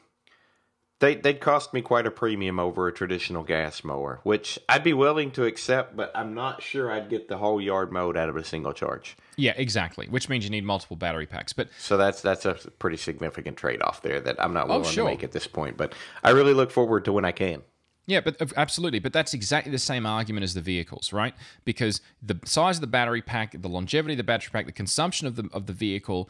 They, 1.02 1.15
they'd 1.15 1.40
cost 1.40 1.73
me 1.73 1.82
quite 1.82 2.06
a 2.06 2.11
premium 2.11 2.60
over 2.60 2.88
a 2.88 2.94
traditional 2.94 3.41
gas 3.41 3.84
mower, 3.84 4.19
which 4.22 4.60
I'd 4.69 4.84
be 4.84 4.94
willing 4.94 5.32
to 5.32 5.45
accept, 5.45 5.98
but 5.98 6.11
I'm 6.14 6.36
not 6.36 6.61
sure 6.61 6.91
I'd 6.91 7.10
get 7.10 7.28
the 7.28 7.40
whole 7.40 7.60
yard 7.60 7.91
mowed 7.91 8.15
out 8.15 8.30
of 8.30 8.36
a 8.36 8.44
single 8.44 8.72
charge. 8.72 9.18
Yeah, 9.36 9.53
exactly. 9.57 10.07
Which 10.07 10.30
means 10.30 10.44
you 10.44 10.52
need 10.52 10.64
multiple 10.64 10.95
battery 10.95 11.26
packs. 11.26 11.53
But 11.53 11.69
So 11.80 11.98
that's 11.98 12.22
that's 12.22 12.45
a 12.45 12.53
pretty 12.53 12.98
significant 12.98 13.57
trade 13.57 13.82
off 13.82 14.03
there 14.03 14.19
that 14.22 14.40
I'm 14.40 14.53
not 14.53 14.65
oh, 14.65 14.78
willing 14.78 14.91
sure. 14.91 15.06
to 15.06 15.10
make 15.10 15.23
at 15.23 15.32
this 15.32 15.48
point. 15.48 15.76
But 15.76 15.95
I 16.23 16.30
really 16.30 16.53
look 16.53 16.69
forward 16.69 17.03
to 17.06 17.14
when 17.14 17.26
I 17.26 17.32
can. 17.32 17.64
Yeah, 18.07 18.19
but 18.19 18.41
absolutely. 18.57 18.99
But 18.99 19.14
that's 19.14 19.34
exactly 19.34 19.72
the 19.72 19.78
same 19.78 20.07
argument 20.07 20.44
as 20.44 20.56
the 20.56 20.61
vehicles, 20.61 21.14
right? 21.14 21.36
Because 21.65 22.02
the 22.22 22.40
size 22.45 22.78
of 22.78 22.82
the 22.82 22.88
battery 22.88 23.22
pack, 23.22 23.61
the 23.61 23.69
longevity 23.69 24.15
of 24.15 24.18
the 24.18 24.23
battery 24.23 24.49
pack, 24.52 24.65
the 24.65 24.72
consumption 24.72 25.28
of 25.28 25.36
the 25.36 25.48
of 25.53 25.68
the 25.68 25.73
vehicle 25.73 26.28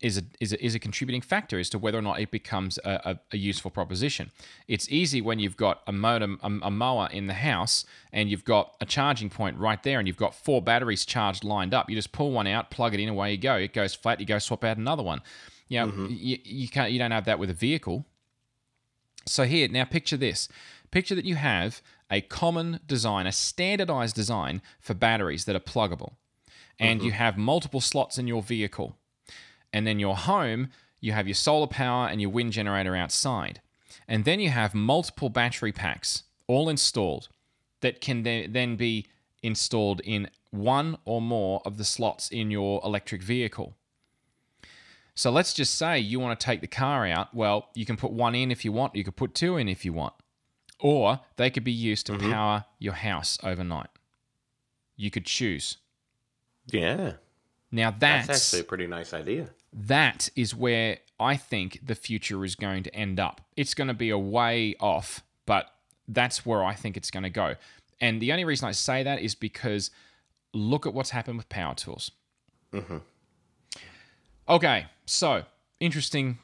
is 0.00 0.18
a 0.18 0.24
is 0.40 0.52
a, 0.52 0.62
is 0.64 0.74
a 0.74 0.80
contributing 0.80 1.20
factor 1.20 1.60
as 1.60 1.70
to 1.70 1.78
whether 1.78 1.96
or 1.96 2.02
not 2.02 2.18
it 2.18 2.32
becomes 2.32 2.76
a, 2.84 2.90
a, 3.04 3.20
a 3.32 3.36
useful 3.36 3.70
proposition. 3.70 4.32
It's 4.66 4.90
easy 4.90 5.20
when 5.20 5.38
you've 5.38 5.56
got 5.56 5.82
a 5.86 5.92
modem, 5.92 6.40
a, 6.42 6.66
a 6.66 6.70
mower 6.70 7.08
in 7.12 7.28
the 7.28 7.34
house, 7.34 7.86
and 8.12 8.28
you've 8.28 8.44
got 8.44 8.74
a 8.80 8.84
charging 8.84 9.30
point 9.30 9.56
right 9.58 9.82
there, 9.82 10.00
and 10.00 10.08
you've 10.08 10.16
got 10.16 10.34
four 10.34 10.60
batteries 10.60 11.06
charged 11.06 11.44
lined 11.44 11.72
up. 11.72 11.88
You 11.88 11.94
just 11.94 12.10
pull 12.12 12.32
one 12.32 12.48
out, 12.48 12.70
plug 12.70 12.94
it 12.94 13.00
in, 13.00 13.08
away 13.08 13.30
you 13.32 13.38
go. 13.38 13.54
It 13.54 13.72
goes 13.72 13.94
flat. 13.94 14.18
You 14.18 14.26
go 14.26 14.40
swap 14.40 14.64
out 14.64 14.76
another 14.76 15.04
one. 15.04 15.22
You 15.68 15.80
know, 15.80 15.86
mm-hmm. 15.86 16.06
you, 16.10 16.38
you 16.42 16.68
can't 16.68 16.90
you 16.90 16.98
don't 16.98 17.12
have 17.12 17.26
that 17.26 17.38
with 17.38 17.48
a 17.48 17.54
vehicle. 17.54 18.04
So 19.26 19.44
here, 19.44 19.68
now 19.68 19.84
picture 19.84 20.16
this. 20.16 20.48
Picture 20.92 21.16
that 21.16 21.24
you 21.24 21.34
have 21.34 21.82
a 22.10 22.20
common 22.20 22.78
design, 22.86 23.26
a 23.26 23.32
standardized 23.32 24.14
design 24.14 24.62
for 24.78 24.94
batteries 24.94 25.46
that 25.46 25.56
are 25.56 25.60
pluggable. 25.60 26.12
And 26.78 27.02
you 27.02 27.10
mm-hmm. 27.10 27.18
have 27.18 27.36
multiple 27.36 27.80
slots 27.80 28.18
in 28.18 28.28
your 28.28 28.42
vehicle. 28.42 28.96
And 29.72 29.86
then 29.86 29.98
your 29.98 30.16
home, 30.16 30.68
you 31.00 31.12
have 31.12 31.26
your 31.26 31.34
solar 31.34 31.66
power 31.66 32.08
and 32.08 32.20
your 32.20 32.30
wind 32.30 32.52
generator 32.52 32.94
outside. 32.94 33.60
And 34.06 34.24
then 34.24 34.38
you 34.38 34.50
have 34.50 34.74
multiple 34.74 35.30
battery 35.30 35.72
packs 35.72 36.24
all 36.46 36.68
installed 36.68 37.28
that 37.80 38.00
can 38.00 38.22
then 38.22 38.76
be 38.76 39.06
installed 39.42 40.00
in 40.04 40.28
one 40.50 40.98
or 41.04 41.22
more 41.22 41.62
of 41.64 41.78
the 41.78 41.84
slots 41.84 42.28
in 42.30 42.50
your 42.50 42.80
electric 42.84 43.22
vehicle. 43.22 43.74
So 45.14 45.30
let's 45.30 45.54
just 45.54 45.74
say 45.74 45.98
you 45.98 46.20
want 46.20 46.38
to 46.38 46.44
take 46.44 46.60
the 46.60 46.66
car 46.66 47.06
out. 47.06 47.34
Well, 47.34 47.68
you 47.74 47.86
can 47.86 47.96
put 47.96 48.12
one 48.12 48.34
in 48.34 48.50
if 48.50 48.64
you 48.64 48.72
want, 48.72 48.94
you 48.94 49.04
could 49.04 49.16
put 49.16 49.34
two 49.34 49.56
in 49.56 49.68
if 49.68 49.84
you 49.84 49.92
want. 49.92 50.14
Or 50.82 51.20
they 51.36 51.48
could 51.48 51.62
be 51.62 51.72
used 51.72 52.06
to 52.06 52.12
mm-hmm. 52.12 52.30
power 52.32 52.64
your 52.80 52.94
house 52.94 53.38
overnight. 53.42 53.88
You 54.96 55.10
could 55.10 55.24
choose. 55.24 55.78
Yeah, 56.66 57.14
Now 57.70 57.90
that's, 57.90 58.26
that's, 58.26 58.44
actually 58.44 58.60
a 58.60 58.64
pretty 58.64 58.86
nice 58.86 59.14
idea. 59.14 59.48
that 59.72 60.28
is 60.36 60.54
where 60.54 60.98
I 61.18 61.36
think 61.36 61.80
the 61.84 61.94
future 61.94 62.44
is 62.44 62.54
going 62.54 62.82
to 62.84 62.94
end 62.94 63.18
up. 63.18 63.40
It's 63.56 63.74
going 63.74 63.88
to 63.88 63.94
be 63.94 64.10
a 64.10 64.18
way 64.18 64.74
off, 64.80 65.22
but 65.46 65.66
that's 66.06 66.44
where 66.44 66.62
I 66.64 66.74
think 66.74 66.96
it's 66.96 67.10
going 67.10 67.22
to 67.22 67.30
go. 67.30 67.54
And 68.00 68.20
the 68.20 68.32
only 68.32 68.44
reason 68.44 68.68
I 68.68 68.72
say 68.72 69.02
that 69.02 69.20
is 69.20 69.34
because 69.34 69.90
look 70.52 70.86
at 70.86 70.94
what's 70.94 71.10
happened 71.10 71.36
with 71.38 71.48
power 71.48 71.74
tools. 71.74 72.10
Mm-hmm. 72.72 72.98
Okay, 74.48 74.86
so 75.06 75.44
interesting, 75.80 76.38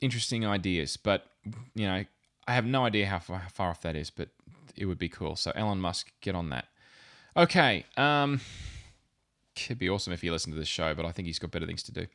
interesting 0.00 0.46
ideas, 0.46 0.96
but 0.96 1.26
you 1.74 1.86
know, 1.86 2.04
I 2.46 2.54
have 2.54 2.64
no 2.64 2.84
idea 2.84 3.06
how 3.06 3.18
far, 3.18 3.70
off 3.70 3.82
that 3.82 3.96
is, 3.96 4.10
but 4.10 4.28
it 4.76 4.86
would 4.86 4.98
be 4.98 5.08
cool. 5.08 5.36
So 5.36 5.52
Elon 5.54 5.80
Musk, 5.80 6.10
get 6.20 6.34
on 6.34 6.50
that. 6.50 6.66
Okay, 7.36 7.84
um, 7.96 8.40
it'd 9.56 9.78
be 9.78 9.88
awesome 9.88 10.12
if 10.12 10.22
he 10.22 10.30
listened 10.30 10.54
to 10.54 10.58
this 10.58 10.68
show, 10.68 10.94
but 10.94 11.04
I 11.04 11.12
think 11.12 11.26
he's 11.26 11.38
got 11.38 11.50
better 11.50 11.66
things 11.66 11.82
to 11.84 11.92
do. 11.92 12.06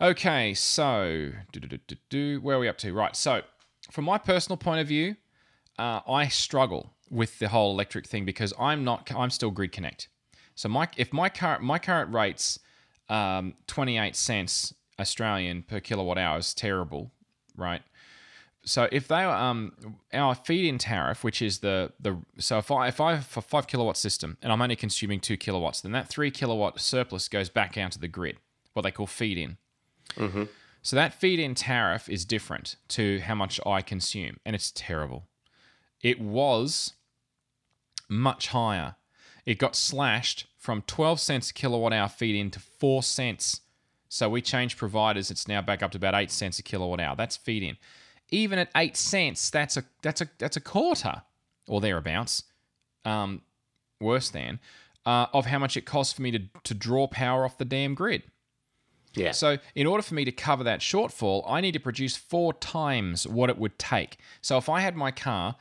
Okay, 0.00 0.54
so 0.54 1.32
where 1.54 2.56
are 2.56 2.58
we 2.58 2.68
up 2.68 2.78
to? 2.78 2.92
Right, 2.92 3.16
so 3.16 3.42
from 3.90 4.04
my 4.04 4.18
personal 4.18 4.56
point 4.56 4.80
of 4.80 4.86
view, 4.86 5.16
uh, 5.78 6.00
I 6.06 6.28
struggle 6.28 6.92
with 7.10 7.38
the 7.38 7.48
whole 7.48 7.72
electric 7.72 8.06
thing 8.06 8.24
because 8.24 8.52
I'm 8.58 8.84
not, 8.84 9.10
I'm 9.14 9.30
still 9.30 9.50
grid 9.50 9.72
connect. 9.72 10.08
So 10.54 10.68
my, 10.68 10.88
if 10.96 11.12
my 11.12 11.28
current, 11.28 11.62
my 11.62 11.78
current 11.78 12.12
rates, 12.12 12.58
um, 13.08 13.54
28 13.66 14.14
cents 14.14 14.74
Australian 15.00 15.62
per 15.62 15.80
kilowatt 15.80 16.18
hour 16.18 16.38
is 16.38 16.52
terrible, 16.52 17.10
right? 17.56 17.82
So 18.68 18.86
if 18.92 19.08
they 19.08 19.24
um 19.24 19.72
our 20.12 20.34
feed-in 20.34 20.78
tariff, 20.78 21.24
which 21.24 21.40
is 21.40 21.60
the 21.60 21.92
the 21.98 22.18
so 22.38 22.58
if 22.58 22.70
I 22.70 22.88
if 22.88 23.00
I 23.00 23.14
have 23.14 23.36
a 23.36 23.40
five 23.40 23.66
kilowatt 23.66 23.96
system 23.96 24.36
and 24.42 24.52
I'm 24.52 24.60
only 24.60 24.76
consuming 24.76 25.20
two 25.20 25.36
kilowatts, 25.36 25.80
then 25.80 25.92
that 25.92 26.08
three 26.08 26.30
kilowatt 26.30 26.78
surplus 26.78 27.28
goes 27.28 27.48
back 27.48 27.78
out 27.78 27.92
to 27.92 27.98
the 27.98 28.08
grid, 28.08 28.36
what 28.74 28.82
they 28.82 28.90
call 28.90 29.06
feed-in. 29.06 29.56
So 30.82 30.96
that 30.96 31.14
feed-in 31.14 31.54
tariff 31.54 32.08
is 32.08 32.24
different 32.24 32.76
to 32.88 33.20
how 33.20 33.34
much 33.34 33.58
I 33.66 33.80
consume, 33.80 34.38
and 34.44 34.54
it's 34.54 34.70
terrible. 34.70 35.24
It 36.02 36.20
was 36.20 36.94
much 38.08 38.48
higher. 38.48 38.96
It 39.44 39.58
got 39.58 39.76
slashed 39.76 40.46
from 40.56 40.82
12 40.82 41.20
cents 41.20 41.50
a 41.50 41.54
kilowatt 41.54 41.92
hour 41.92 42.08
feed-in 42.08 42.50
to 42.52 42.60
four 42.60 43.02
cents. 43.02 43.62
So 44.08 44.28
we 44.28 44.40
changed 44.40 44.78
providers. 44.78 45.30
It's 45.30 45.48
now 45.48 45.60
back 45.62 45.82
up 45.82 45.90
to 45.92 45.98
about 45.98 46.14
eight 46.14 46.30
cents 46.30 46.58
a 46.58 46.62
kilowatt 46.62 47.00
hour. 47.00 47.16
That's 47.16 47.36
feed-in 47.36 47.76
even 48.30 48.58
at 48.58 48.70
eight 48.76 48.96
cents, 48.96 49.50
that's 49.50 49.76
a 49.76 49.84
that's 50.02 50.20
a 50.20 50.28
that's 50.38 50.56
a 50.56 50.60
quarter 50.60 51.22
or 51.66 51.80
thereabouts, 51.80 52.44
um, 53.04 53.42
worse 54.00 54.30
than, 54.30 54.58
uh, 55.06 55.26
of 55.32 55.46
how 55.46 55.58
much 55.58 55.76
it 55.76 55.82
costs 55.82 56.12
for 56.12 56.22
me 56.22 56.30
to 56.30 56.40
to 56.64 56.74
draw 56.74 57.06
power 57.06 57.44
off 57.44 57.58
the 57.58 57.64
damn 57.64 57.94
grid. 57.94 58.22
Yeah. 59.14 59.32
So, 59.32 59.58
in 59.74 59.86
order 59.86 60.02
for 60.02 60.14
me 60.14 60.24
to 60.24 60.32
cover 60.32 60.64
that 60.64 60.80
shortfall, 60.80 61.44
I 61.48 61.60
need 61.60 61.72
to 61.72 61.80
produce 61.80 62.16
four 62.16 62.52
times 62.52 63.26
what 63.26 63.50
it 63.50 63.58
would 63.58 63.78
take. 63.78 64.18
So, 64.40 64.58
if 64.58 64.68
I 64.68 64.80
had 64.80 64.96
my 64.96 65.10
car 65.10 65.56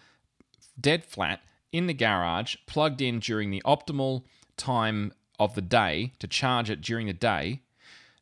dead 0.79 1.03
flat 1.03 1.41
in 1.71 1.87
the 1.87 1.93
garage, 1.93 2.55
plugged 2.65 3.01
in 3.01 3.19
during 3.19 3.49
the 3.49 3.61
optimal 3.65 4.23
time 4.57 5.13
of 5.39 5.55
the 5.55 5.61
day 5.61 6.13
to 6.19 6.27
charge 6.27 6.69
it 6.69 6.81
during 6.81 7.07
the 7.07 7.13
day, 7.13 7.61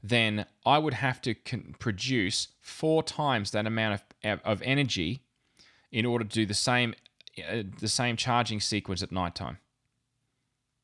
then 0.09 0.45
I 0.65 0.77
would 0.77 0.93
have 0.93 1.21
to 1.21 1.33
con- 1.33 1.75
produce 1.79 2.49
four 2.61 3.01
times 3.03 3.51
that 3.51 3.65
amount 3.65 4.01
of, 4.23 4.39
of 4.43 4.61
energy 4.61 5.21
in 5.91 6.05
order 6.05 6.23
to 6.25 6.29
do 6.29 6.45
the 6.45 6.53
same 6.53 6.93
uh, 7.49 7.63
the 7.79 7.87
same 7.87 8.15
charging 8.15 8.59
sequence 8.61 9.01
at 9.03 9.11
nighttime. 9.11 9.57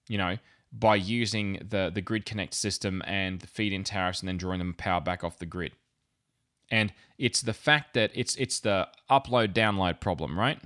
You 0.07 0.17
know, 0.17 0.37
by 0.71 0.95
using 0.95 1.59
the 1.69 1.91
the 1.93 2.01
grid 2.01 2.25
connect 2.25 2.53
system 2.53 3.01
and 3.05 3.39
the 3.39 3.47
feed 3.47 3.73
in 3.73 3.83
tariffs 3.83 4.21
and 4.21 4.27
then 4.27 4.37
drawing 4.37 4.59
them 4.59 4.73
power 4.73 5.01
back 5.01 5.23
off 5.23 5.37
the 5.39 5.45
grid. 5.45 5.73
And 6.69 6.93
it's 7.17 7.41
the 7.41 7.53
fact 7.53 7.93
that 7.93 8.11
it's 8.15 8.35
it's 8.35 8.59
the 8.59 8.87
upload 9.09 9.53
download 9.53 9.99
problem, 9.99 10.39
right? 10.39 10.59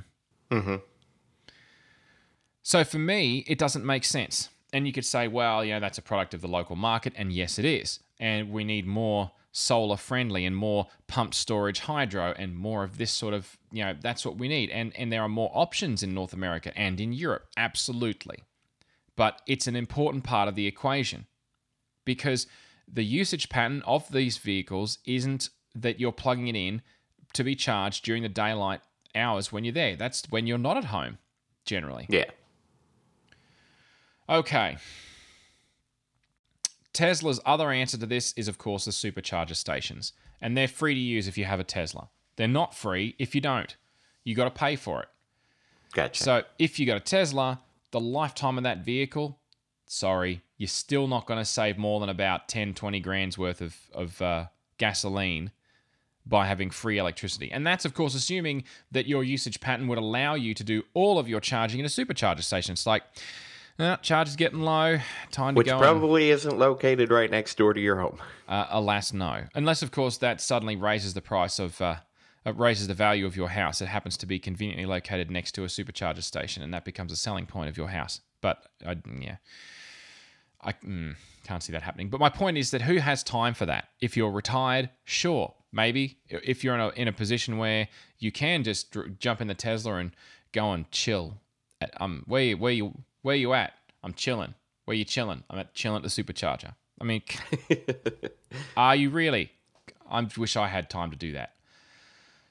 Mhm. 0.49 0.81
So 2.61 2.83
for 2.83 2.99
me, 2.99 3.43
it 3.47 3.57
doesn't 3.59 3.85
make 3.85 4.05
sense. 4.05 4.49
And 4.73 4.87
you 4.87 4.93
could 4.93 5.05
say, 5.05 5.27
well, 5.27 5.63
you 5.63 5.73
know, 5.73 5.79
that's 5.79 5.97
a 5.97 6.01
product 6.01 6.33
of 6.33 6.41
the 6.41 6.47
local 6.47 6.75
market, 6.75 7.13
and 7.15 7.31
yes, 7.31 7.59
it 7.59 7.65
is. 7.65 7.99
And 8.19 8.51
we 8.51 8.63
need 8.63 8.85
more 8.85 9.31
solar 9.51 9.97
friendly 9.97 10.45
and 10.45 10.55
more 10.55 10.87
pumped 11.07 11.33
storage 11.33 11.79
hydro 11.79 12.33
and 12.37 12.55
more 12.55 12.83
of 12.83 12.97
this 12.97 13.11
sort 13.11 13.33
of, 13.33 13.57
you 13.71 13.83
know, 13.83 13.95
that's 14.01 14.25
what 14.25 14.37
we 14.37 14.47
need. 14.47 14.69
And 14.69 14.95
and 14.97 15.11
there 15.11 15.21
are 15.21 15.29
more 15.29 15.51
options 15.53 16.03
in 16.03 16.13
North 16.13 16.33
America 16.33 16.77
and 16.77 16.99
in 16.99 17.13
Europe, 17.13 17.47
absolutely. 17.57 18.43
But 19.15 19.41
it's 19.47 19.67
an 19.67 19.75
important 19.75 20.23
part 20.23 20.49
of 20.49 20.55
the 20.55 20.67
equation 20.67 21.25
because 22.03 22.47
the 22.91 23.05
usage 23.05 23.49
pattern 23.49 23.81
of 23.85 24.11
these 24.11 24.37
vehicles 24.37 24.99
isn't 25.05 25.49
that 25.73 25.99
you're 25.99 26.11
plugging 26.11 26.47
it 26.47 26.55
in 26.55 26.81
to 27.33 27.43
be 27.43 27.55
charged 27.55 28.03
during 28.03 28.23
the 28.23 28.29
daylight 28.29 28.81
hours 29.15 29.51
when 29.51 29.63
you're 29.63 29.73
there. 29.73 29.95
That's 29.95 30.23
when 30.29 30.47
you're 30.47 30.57
not 30.57 30.77
at 30.77 30.85
home, 30.85 31.17
generally. 31.65 32.05
Yeah. 32.09 32.25
Okay. 34.29 34.77
Tesla's 36.95 37.41
other 37.45 37.71
answer 37.71 37.97
to 37.97 38.05
this 38.05 38.33
is, 38.33 38.47
of 38.47 38.57
course, 38.57 38.85
the 38.85 38.91
supercharger 38.91 39.55
stations. 39.55 40.13
And 40.41 40.57
they're 40.57 40.67
free 40.67 40.93
to 40.93 40.99
use 40.99 41.27
if 41.27 41.37
you 41.37 41.45
have 41.45 41.59
a 41.59 41.63
Tesla. 41.63 42.09
They're 42.37 42.47
not 42.47 42.73
free 42.73 43.15
if 43.19 43.35
you 43.35 43.41
don't. 43.41 43.75
You 44.23 44.33
got 44.33 44.45
to 44.45 44.51
pay 44.51 44.75
for 44.75 45.01
it. 45.03 45.09
Gotcha. 45.93 46.23
So 46.23 46.43
if 46.57 46.79
you 46.79 46.85
got 46.85 46.97
a 46.97 47.01
Tesla, 47.01 47.61
the 47.91 47.99
lifetime 47.99 48.57
of 48.57 48.63
that 48.63 48.79
vehicle, 48.79 49.37
sorry, 49.85 50.41
you're 50.57 50.67
still 50.67 51.07
not 51.07 51.25
going 51.25 51.39
to 51.39 51.45
save 51.45 51.77
more 51.77 51.99
than 51.99 52.09
about 52.09 52.47
10, 52.47 52.73
20 52.73 52.99
grand's 53.01 53.37
worth 53.37 53.61
of, 53.61 53.77
of 53.93 54.21
uh, 54.21 54.45
gasoline 54.77 55.51
by 56.25 56.47
having 56.47 56.69
free 56.69 56.97
electricity. 56.97 57.51
And 57.51 57.67
that's, 57.67 57.85
of 57.85 57.93
course, 57.93 58.15
assuming 58.15 58.63
that 58.91 59.05
your 59.05 59.23
usage 59.23 59.59
pattern 59.59 59.87
would 59.87 59.97
allow 59.97 60.33
you 60.33 60.53
to 60.55 60.63
do 60.63 60.83
all 60.93 61.19
of 61.19 61.29
your 61.29 61.39
charging 61.39 61.79
in 61.79 61.85
a 61.85 61.89
supercharger 61.89 62.43
station. 62.43 62.73
It's 62.73 62.87
like, 62.87 63.03
uh, 63.79 63.97
charge 63.97 64.27
is 64.29 64.35
getting 64.35 64.61
low, 64.61 64.97
time 65.31 65.53
to 65.55 65.57
Which 65.57 65.67
go. 65.67 65.73
and- 65.73 65.81
probably 65.81 66.29
isn't 66.29 66.57
located 66.57 67.11
right 67.11 67.29
next 67.29 67.57
door 67.57 67.73
to 67.73 67.79
your 67.79 67.99
home. 67.99 68.17
uh, 68.47 68.67
alas, 68.69 69.11
no. 69.13 69.43
Unless, 69.55 69.81
of 69.81 69.91
course, 69.91 70.17
that 70.17 70.39
suddenly 70.41 70.75
raises 70.75 71.13
the 71.13 71.21
price 71.21 71.59
of, 71.59 71.81
uh, 71.81 71.97
it 72.45 72.55
raises 72.57 72.87
the 72.87 72.93
value 72.93 73.25
of 73.25 73.35
your 73.35 73.49
house. 73.49 73.81
It 73.81 73.87
happens 73.87 74.17
to 74.17 74.25
be 74.25 74.39
conveniently 74.39 74.85
located 74.85 75.31
next 75.31 75.53
to 75.53 75.63
a 75.63 75.67
supercharger 75.67 76.23
station, 76.23 76.61
and 76.63 76.73
that 76.73 76.85
becomes 76.85 77.11
a 77.11 77.15
selling 77.15 77.45
point 77.47 77.69
of 77.69 77.77
your 77.77 77.89
house. 77.89 78.21
But 78.41 78.63
I, 78.85 78.97
yeah, 79.19 79.37
I 80.61 80.73
mm, 80.73 81.15
can't 81.43 81.63
see 81.63 81.71
that 81.73 81.81
happening. 81.81 82.09
But 82.09 82.19
my 82.19 82.29
point 82.29 82.57
is 82.57 82.71
that 82.71 82.83
who 82.83 82.97
has 82.97 83.23
time 83.23 83.55
for 83.55 83.65
that? 83.65 83.89
If 83.99 84.15
you're 84.15 84.29
retired, 84.31 84.89
sure, 85.03 85.53
maybe 85.71 86.19
if 86.29 86.63
you're 86.63 86.75
in 86.75 86.81
a 86.81 86.89
in 86.89 87.07
a 87.07 87.11
position 87.11 87.57
where 87.57 87.87
you 88.19 88.31
can 88.31 88.63
just 88.63 88.91
dr- 88.91 89.17
jump 89.19 89.41
in 89.41 89.47
the 89.47 89.55
Tesla 89.55 89.95
and 89.95 90.11
go 90.51 90.71
and 90.71 90.89
chill. 90.91 91.39
At, 91.81 91.99
um, 91.99 92.23
where 92.27 92.55
where 92.55 92.71
you 92.71 92.93
where 93.25 93.35
you 93.35 93.53
at? 93.53 93.73
I'm 94.03 94.13
chilling. 94.13 94.53
Where 94.85 94.95
you 94.95 95.03
chilling? 95.03 95.43
I'm 95.49 95.57
at 95.57 95.73
chilling 95.73 95.97
at 95.97 96.03
the 96.03 96.09
supercharger. 96.09 96.75
I 97.01 97.03
mean, 97.03 97.23
are 98.77 98.95
you 98.95 99.09
really? 99.09 99.51
I 100.07 100.27
wish 100.37 100.55
I 100.55 100.67
had 100.67 100.91
time 100.91 101.09
to 101.09 101.17
do 101.17 101.31
that. 101.33 101.55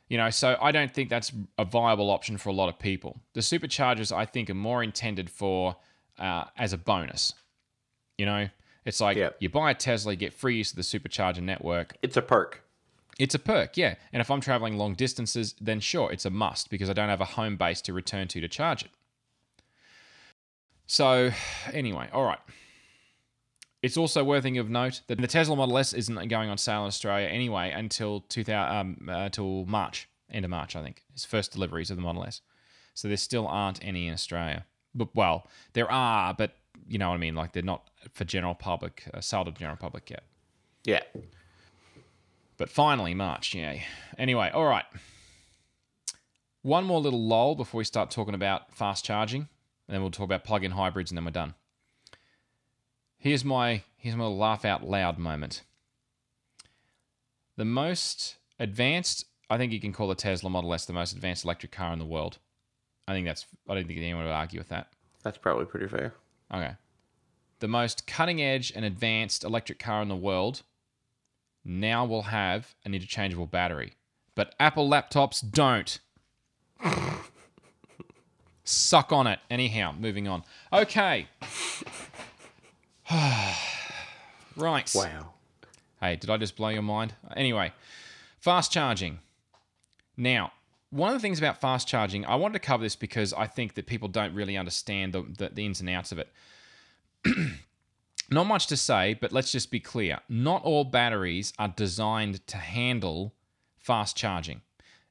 You 0.08 0.18
know, 0.18 0.30
so 0.30 0.58
I 0.60 0.72
don't 0.72 0.92
think 0.92 1.10
that's 1.10 1.30
a 1.58 1.64
viable 1.64 2.10
option 2.10 2.38
for 2.38 2.48
a 2.48 2.52
lot 2.52 2.68
of 2.68 2.80
people. 2.80 3.20
The 3.34 3.40
superchargers, 3.40 4.10
I 4.14 4.26
think, 4.26 4.50
are 4.50 4.54
more 4.54 4.82
intended 4.82 5.30
for 5.30 5.76
uh, 6.18 6.46
as 6.58 6.72
a 6.72 6.78
bonus. 6.78 7.34
You 8.18 8.26
know, 8.26 8.48
it's 8.84 9.00
like 9.00 9.16
Yep. 9.16 9.36
you 9.38 9.48
buy 9.50 9.70
a 9.70 9.74
Tesla, 9.74 10.12
you 10.12 10.18
get 10.18 10.34
free 10.34 10.56
use 10.56 10.70
of 10.72 10.76
the 10.76 10.82
supercharger 10.82 11.40
network. 11.40 11.96
It's 12.02 12.16
a 12.16 12.22
perk. 12.22 12.64
It's 13.16 13.36
a 13.36 13.38
perk, 13.38 13.76
yeah. 13.76 13.94
And 14.12 14.20
if 14.20 14.28
I'm 14.28 14.40
traveling 14.40 14.76
long 14.76 14.94
distances, 14.94 15.54
then 15.60 15.78
sure, 15.78 16.10
it's 16.10 16.24
a 16.24 16.30
must 16.30 16.68
because 16.68 16.90
I 16.90 16.94
don't 16.94 17.08
have 17.10 17.20
a 17.20 17.24
home 17.26 17.56
base 17.56 17.80
to 17.82 17.92
return 17.92 18.26
to 18.28 18.40
to 18.40 18.48
charge 18.48 18.82
it. 18.82 18.90
So, 20.86 21.30
anyway, 21.72 22.08
all 22.12 22.24
right. 22.24 22.38
It's 23.82 23.96
also 23.96 24.24
worthy 24.24 24.56
of 24.56 24.70
note 24.70 25.02
that 25.08 25.20
the 25.20 25.26
Tesla 25.26 25.56
Model 25.56 25.76
S 25.76 25.92
isn't 25.92 26.28
going 26.28 26.48
on 26.48 26.56
sale 26.56 26.82
in 26.82 26.86
Australia 26.86 27.28
anyway 27.28 27.70
until 27.70 28.20
2000, 28.20 28.76
um, 28.76 29.08
uh, 29.10 29.28
till 29.28 29.66
March, 29.66 30.08
end 30.30 30.44
of 30.44 30.50
March, 30.50 30.74
I 30.74 30.82
think. 30.82 31.02
It's 31.12 31.24
first 31.24 31.52
deliveries 31.52 31.90
of 31.90 31.96
the 31.96 32.02
Model 32.02 32.24
S. 32.24 32.40
So 32.94 33.08
there 33.08 33.16
still 33.16 33.46
aren't 33.46 33.84
any 33.84 34.06
in 34.06 34.14
Australia. 34.14 34.64
But 34.94 35.14
well, 35.14 35.48
there 35.74 35.90
are, 35.90 36.32
but 36.32 36.56
you 36.88 36.98
know 36.98 37.08
what 37.08 37.16
I 37.16 37.18
mean. 37.18 37.34
Like 37.34 37.52
they're 37.52 37.62
not 37.62 37.90
for 38.12 38.24
general 38.24 38.54
public, 38.54 39.04
uh, 39.12 39.20
sold 39.20 39.46
to 39.46 39.52
the 39.52 39.58
general 39.58 39.76
public 39.76 40.08
yet. 40.10 40.22
Yeah. 40.84 41.02
But 42.56 42.68
finally, 42.68 43.14
March, 43.14 43.54
yay. 43.54 43.84
Anyway, 44.16 44.50
all 44.54 44.66
right. 44.66 44.84
One 46.62 46.84
more 46.84 47.00
little 47.00 47.22
lull 47.22 47.54
before 47.56 47.78
we 47.78 47.84
start 47.84 48.10
talking 48.10 48.34
about 48.34 48.72
fast 48.72 49.04
charging, 49.04 49.48
and 49.86 49.94
then 49.94 50.02
we'll 50.02 50.10
talk 50.10 50.24
about 50.24 50.44
plug-in 50.44 50.72
hybrids, 50.72 51.10
and 51.10 51.18
then 51.18 51.24
we're 51.24 51.30
done. 51.30 51.54
Here's 53.18 53.44
my 53.44 53.82
here's 53.96 54.16
my 54.16 54.26
laugh 54.26 54.64
out 54.64 54.84
loud 54.84 55.18
moment. 55.18 55.62
The 57.56 57.64
most 57.64 58.36
advanced, 58.58 59.24
I 59.48 59.56
think 59.56 59.72
you 59.72 59.80
can 59.80 59.92
call 59.92 60.08
the 60.08 60.14
Tesla 60.14 60.50
Model 60.50 60.74
S 60.74 60.84
the 60.84 60.92
most 60.92 61.12
advanced 61.14 61.44
electric 61.44 61.72
car 61.72 61.92
in 61.92 61.98
the 61.98 62.04
world. 62.04 62.38
I 63.08 63.12
think 63.12 63.26
that's 63.26 63.46
I 63.68 63.74
don't 63.74 63.86
think 63.86 63.98
anyone 63.98 64.24
would 64.24 64.30
argue 64.30 64.60
with 64.60 64.68
that. 64.68 64.88
That's 65.22 65.38
probably 65.38 65.64
pretty 65.64 65.88
fair. 65.88 66.14
Okay. 66.52 66.74
The 67.60 67.68
most 67.68 68.06
cutting 68.06 68.42
edge 68.42 68.72
and 68.74 68.84
advanced 68.84 69.44
electric 69.44 69.78
car 69.78 70.02
in 70.02 70.08
the 70.08 70.16
world 70.16 70.62
now 71.64 72.04
will 72.04 72.24
have 72.24 72.74
an 72.84 72.94
interchangeable 72.94 73.46
battery. 73.46 73.94
But 74.34 74.54
Apple 74.60 74.88
laptops 74.88 75.42
don't. 75.48 75.98
Suck 78.64 79.12
on 79.12 79.26
it. 79.26 79.38
Anyhow, 79.50 79.94
moving 79.98 80.26
on. 80.26 80.42
Okay. 80.72 81.28
right. 84.56 84.90
Wow. 84.94 85.34
Hey, 86.00 86.16
did 86.16 86.30
I 86.30 86.38
just 86.38 86.56
blow 86.56 86.70
your 86.70 86.82
mind? 86.82 87.14
Anyway, 87.36 87.72
fast 88.40 88.72
charging. 88.72 89.18
Now, 90.16 90.52
one 90.90 91.10
of 91.10 91.14
the 91.14 91.20
things 91.20 91.38
about 91.38 91.60
fast 91.60 91.88
charging, 91.88 92.24
I 92.24 92.36
wanted 92.36 92.54
to 92.54 92.58
cover 92.60 92.82
this 92.82 92.96
because 92.96 93.32
I 93.32 93.46
think 93.46 93.74
that 93.74 93.86
people 93.86 94.08
don't 94.08 94.34
really 94.34 94.56
understand 94.56 95.12
the, 95.12 95.22
the, 95.22 95.50
the 95.50 95.66
ins 95.66 95.80
and 95.80 95.90
outs 95.90 96.12
of 96.12 96.18
it. 96.18 96.28
Not 98.30 98.46
much 98.46 98.66
to 98.68 98.76
say, 98.76 99.14
but 99.14 99.32
let's 99.32 99.52
just 99.52 99.70
be 99.70 99.80
clear. 99.80 100.20
Not 100.28 100.62
all 100.62 100.84
batteries 100.84 101.52
are 101.58 101.68
designed 101.68 102.46
to 102.46 102.56
handle 102.56 103.34
fast 103.76 104.16
charging. 104.16 104.62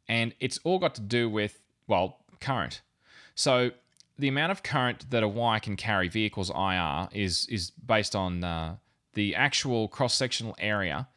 And 0.07 0.33
it's 0.39 0.59
all 0.63 0.79
got 0.79 0.95
to 0.95 1.01
do 1.01 1.29
with, 1.29 1.59
well, 1.87 2.19
current. 2.39 2.81
So 3.35 3.71
the 4.17 4.27
amount 4.27 4.51
of 4.51 4.63
current 4.63 5.09
that 5.09 5.23
a 5.23 5.27
wire 5.27 5.59
can 5.59 5.75
carry, 5.75 6.07
V 6.07 6.25
equals 6.25 6.49
IR, 6.49 7.09
is 7.11 7.47
is 7.49 7.71
based 7.71 8.15
on 8.15 8.43
uh, 8.43 8.75
the 9.13 9.35
actual 9.35 9.87
cross 9.87 10.13
sectional 10.13 10.55
area, 10.59 11.07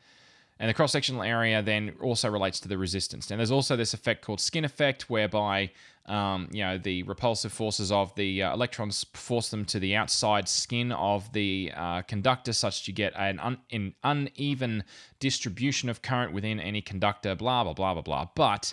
and 0.59 0.69
the 0.69 0.75
cross 0.75 0.93
sectional 0.93 1.23
area 1.23 1.63
then 1.63 1.95
also 2.01 2.31
relates 2.31 2.59
to 2.61 2.69
the 2.69 2.79
resistance. 2.79 3.31
And 3.31 3.39
there's 3.39 3.51
also 3.51 3.77
this 3.77 3.93
effect 3.93 4.25
called 4.25 4.41
skin 4.41 4.65
effect, 4.65 5.11
whereby 5.11 5.71
um, 6.07 6.49
you 6.51 6.63
know 6.63 6.79
the 6.79 7.03
repulsive 7.03 7.53
forces 7.53 7.93
of 7.93 8.15
the 8.15 8.43
uh, 8.43 8.55
electrons 8.55 9.05
force 9.13 9.51
them 9.51 9.67
to 9.67 9.79
the 9.79 9.95
outside 9.95 10.49
skin 10.49 10.93
of 10.93 11.31
the 11.35 11.73
uh, 11.77 12.01
conductor, 12.03 12.55
such 12.55 12.81
that 12.81 12.89
you 12.89 12.95
get 12.95 13.13
an, 13.17 13.39
un- 13.41 13.59
an 13.71 13.95
uneven 14.03 14.85
distribution 15.21 15.91
of 15.91 16.01
current 16.01 16.33
within 16.33 16.61
any 16.61 16.81
conductor. 16.81 17.35
Blah 17.35 17.65
blah 17.65 17.75
blah 17.75 17.93
blah 17.93 18.03
blah. 18.03 18.29
But 18.35 18.73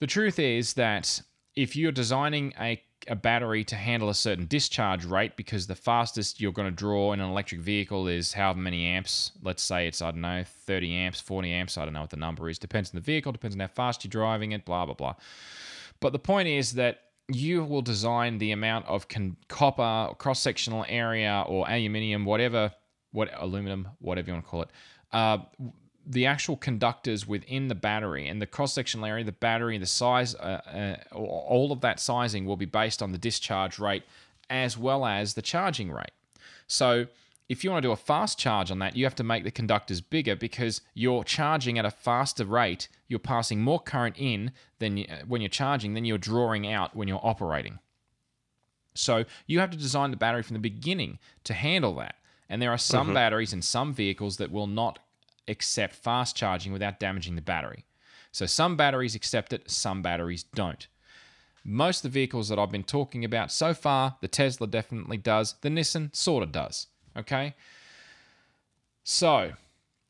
the 0.00 0.08
truth 0.08 0.40
is 0.40 0.74
that 0.74 1.22
if 1.54 1.76
you're 1.76 1.92
designing 1.92 2.52
a, 2.58 2.82
a 3.08 3.14
battery 3.14 3.64
to 3.64 3.76
handle 3.76 4.08
a 4.08 4.14
certain 4.14 4.46
discharge 4.46 5.04
rate, 5.04 5.36
because 5.36 5.66
the 5.66 5.74
fastest 5.74 6.40
you're 6.40 6.52
going 6.52 6.68
to 6.68 6.74
draw 6.74 7.12
in 7.12 7.20
an 7.20 7.28
electric 7.28 7.60
vehicle 7.60 8.08
is 8.08 8.32
however 8.32 8.58
many 8.58 8.86
amps, 8.86 9.32
let's 9.42 9.62
say 9.62 9.86
it's, 9.86 10.00
I 10.00 10.10
don't 10.10 10.20
know, 10.20 10.44
30 10.44 10.94
amps, 10.94 11.20
40 11.20 11.50
amps, 11.50 11.78
I 11.78 11.84
don't 11.84 11.94
know 11.94 12.00
what 12.00 12.10
the 12.10 12.16
number 12.16 12.48
is, 12.48 12.58
depends 12.58 12.90
on 12.90 12.96
the 12.96 13.04
vehicle, 13.04 13.32
depends 13.32 13.56
on 13.56 13.60
how 13.60 13.66
fast 13.68 14.04
you're 14.04 14.10
driving 14.10 14.52
it, 14.52 14.64
blah, 14.64 14.86
blah, 14.86 14.94
blah. 14.94 15.14
But 16.00 16.12
the 16.12 16.18
point 16.18 16.48
is 16.48 16.72
that 16.72 17.00
you 17.28 17.64
will 17.64 17.82
design 17.82 18.38
the 18.38 18.52
amount 18.52 18.86
of 18.86 19.08
con- 19.08 19.36
copper, 19.48 20.14
cross 20.18 20.40
sectional 20.40 20.84
area, 20.88 21.44
or 21.46 21.68
aluminium, 21.68 22.24
whatever, 22.24 22.72
what 23.12 23.30
aluminum, 23.38 23.88
whatever 23.98 24.28
you 24.28 24.32
want 24.34 24.44
to 24.44 24.50
call 24.50 24.62
it, 24.62 24.70
uh, 25.12 25.38
the 26.04 26.26
actual 26.26 26.56
conductors 26.56 27.26
within 27.26 27.68
the 27.68 27.74
battery 27.74 28.26
and 28.26 28.42
the 28.42 28.46
cross 28.46 28.72
sectional 28.72 29.06
area, 29.06 29.24
the 29.24 29.32
battery, 29.32 29.78
the 29.78 29.86
size, 29.86 30.34
uh, 30.34 30.96
uh, 31.12 31.16
all 31.16 31.72
of 31.72 31.80
that 31.80 32.00
sizing 32.00 32.44
will 32.44 32.56
be 32.56 32.64
based 32.64 33.02
on 33.02 33.12
the 33.12 33.18
discharge 33.18 33.78
rate 33.78 34.02
as 34.50 34.76
well 34.76 35.06
as 35.06 35.34
the 35.34 35.42
charging 35.42 35.90
rate. 35.90 36.12
So, 36.66 37.06
if 37.48 37.62
you 37.62 37.70
want 37.70 37.82
to 37.82 37.88
do 37.88 37.92
a 37.92 37.96
fast 37.96 38.38
charge 38.38 38.70
on 38.70 38.78
that, 38.78 38.96
you 38.96 39.04
have 39.04 39.16
to 39.16 39.24
make 39.24 39.44
the 39.44 39.50
conductors 39.50 40.00
bigger 40.00 40.34
because 40.34 40.80
you're 40.94 41.22
charging 41.22 41.78
at 41.78 41.84
a 41.84 41.90
faster 41.90 42.46
rate. 42.46 42.88
You're 43.08 43.18
passing 43.18 43.60
more 43.60 43.78
current 43.78 44.16
in 44.18 44.52
than 44.78 44.96
you, 44.96 45.06
when 45.26 45.42
you're 45.42 45.50
charging 45.50 45.92
than 45.92 46.06
you're 46.06 46.18
drawing 46.18 46.66
out 46.66 46.96
when 46.96 47.08
you're 47.08 47.20
operating. 47.22 47.78
So 48.94 49.24
you 49.46 49.58
have 49.58 49.70
to 49.70 49.76
design 49.76 50.12
the 50.12 50.16
battery 50.16 50.42
from 50.42 50.54
the 50.54 50.60
beginning 50.60 51.18
to 51.44 51.52
handle 51.52 51.94
that. 51.96 52.14
And 52.48 52.60
there 52.60 52.70
are 52.70 52.78
some 52.78 53.12
batteries 53.14 53.52
in 53.52 53.62
some 53.62 53.92
vehicles 53.92 54.36
that 54.36 54.50
will 54.50 54.66
not 54.66 54.98
accept 55.48 55.94
fast 55.94 56.36
charging 56.36 56.72
without 56.72 57.00
damaging 57.00 57.34
the 57.34 57.42
battery. 57.42 57.84
So 58.30 58.46
some 58.46 58.76
batteries 58.76 59.14
accept 59.14 59.52
it, 59.52 59.70
some 59.70 60.02
batteries 60.02 60.44
don't. 60.54 60.86
Most 61.64 62.04
of 62.04 62.10
the 62.10 62.20
vehicles 62.20 62.48
that 62.48 62.58
I've 62.58 62.72
been 62.72 62.82
talking 62.82 63.24
about 63.24 63.52
so 63.52 63.74
far, 63.74 64.16
the 64.20 64.28
Tesla 64.28 64.66
definitely 64.66 65.18
does, 65.18 65.54
the 65.60 65.68
Nissan 65.68 66.14
sort 66.14 66.42
of 66.42 66.50
does. 66.50 66.88
Okay? 67.16 67.54
So, 69.04 69.52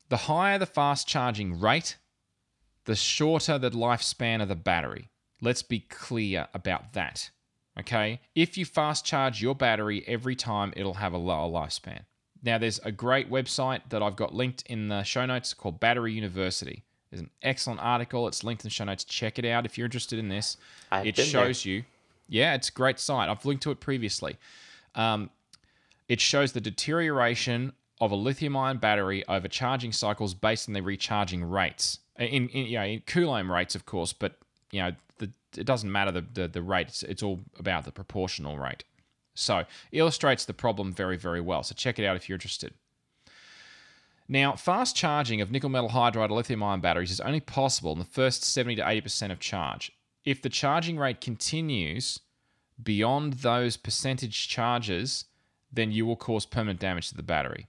the 0.09 0.17
higher 0.17 0.57
the 0.57 0.65
fast 0.65 1.07
charging 1.07 1.59
rate, 1.59 1.97
the 2.85 2.95
shorter 2.95 3.57
the 3.57 3.71
lifespan 3.71 4.41
of 4.41 4.47
the 4.47 4.55
battery. 4.55 5.09
Let's 5.41 5.61
be 5.61 5.79
clear 5.79 6.47
about 6.53 6.93
that. 6.93 7.29
Okay? 7.79 8.21
If 8.33 8.57
you 8.57 8.65
fast 8.65 9.05
charge 9.05 9.41
your 9.41 9.55
battery 9.55 10.03
every 10.07 10.35
time, 10.35 10.73
it'll 10.75 10.95
have 10.95 11.13
a 11.13 11.17
lower 11.17 11.49
lifespan. 11.49 12.01
Now, 12.43 12.57
there's 12.57 12.79
a 12.79 12.91
great 12.91 13.31
website 13.31 13.81
that 13.89 14.03
I've 14.03 14.17
got 14.17 14.35
linked 14.35 14.63
in 14.63 14.89
the 14.89 15.03
show 15.03 15.25
notes 15.25 15.53
called 15.53 15.79
Battery 15.79 16.11
University. 16.13 16.83
There's 17.09 17.21
an 17.21 17.29
excellent 17.41 17.79
article. 17.79 18.27
It's 18.27 18.43
linked 18.43 18.63
in 18.63 18.67
the 18.67 18.73
show 18.73 18.83
notes. 18.83 19.03
Check 19.03 19.39
it 19.39 19.45
out 19.45 19.65
if 19.65 19.77
you're 19.77 19.85
interested 19.85 20.19
in 20.19 20.27
this. 20.27 20.57
I've 20.91 21.07
it 21.07 21.17
shows 21.17 21.63
you. 21.63 21.83
Yeah, 22.27 22.53
it's 22.55 22.69
a 22.69 22.71
great 22.71 22.99
site. 22.99 23.29
I've 23.29 23.45
linked 23.45 23.63
to 23.63 23.71
it 23.71 23.79
previously. 23.79 24.37
Um, 24.95 25.29
it 26.09 26.19
shows 26.19 26.51
the 26.51 26.61
deterioration 26.61 27.73
of 28.01 28.11
a 28.11 28.15
lithium-ion 28.15 28.77
battery 28.77 29.23
over 29.27 29.47
charging 29.47 29.91
cycles 29.91 30.33
based 30.33 30.67
on 30.67 30.73
the 30.73 30.81
recharging 30.81 31.43
rates. 31.43 31.99
In, 32.17 32.49
in 32.49 32.65
you 32.65 32.77
know, 32.77 32.83
in 32.83 32.99
Coulomb 33.01 33.51
rates, 33.51 33.75
of 33.75 33.85
course, 33.85 34.11
but 34.11 34.35
you 34.71 34.81
know, 34.81 34.91
the, 35.19 35.31
it 35.55 35.65
doesn't 35.65 35.91
matter 35.91 36.11
the, 36.11 36.25
the, 36.33 36.47
the 36.47 36.61
rate. 36.61 36.87
It's, 36.87 37.03
it's 37.03 37.23
all 37.23 37.39
about 37.57 37.85
the 37.85 37.91
proportional 37.91 38.57
rate. 38.57 38.83
So 39.35 39.65
illustrates 39.91 40.45
the 40.45 40.53
problem 40.53 40.93
very, 40.93 41.17
very 41.17 41.41
well. 41.41 41.63
So 41.63 41.75
check 41.75 41.99
it 41.99 42.05
out 42.05 42.15
if 42.15 42.29
you're 42.29 42.35
interested. 42.35 42.73
Now, 44.27 44.55
fast 44.55 44.95
charging 44.95 45.41
of 45.41 45.51
nickel 45.51 45.69
metal 45.69 45.89
hydride 45.89 46.29
or 46.29 46.35
lithium 46.35 46.63
ion 46.63 46.79
batteries 46.79 47.11
is 47.11 47.19
only 47.19 47.39
possible 47.39 47.91
in 47.93 47.99
the 47.99 48.05
first 48.05 48.43
70 48.43 48.77
to 48.77 48.81
80% 48.81 49.31
of 49.31 49.39
charge. 49.39 49.91
If 50.23 50.41
the 50.41 50.49
charging 50.49 50.97
rate 50.97 51.19
continues 51.19 52.19
beyond 52.81 53.33
those 53.33 53.75
percentage 53.77 54.47
charges, 54.47 55.25
then 55.71 55.91
you 55.91 56.05
will 56.05 56.15
cause 56.15 56.45
permanent 56.45 56.79
damage 56.79 57.09
to 57.09 57.15
the 57.15 57.23
battery. 57.23 57.67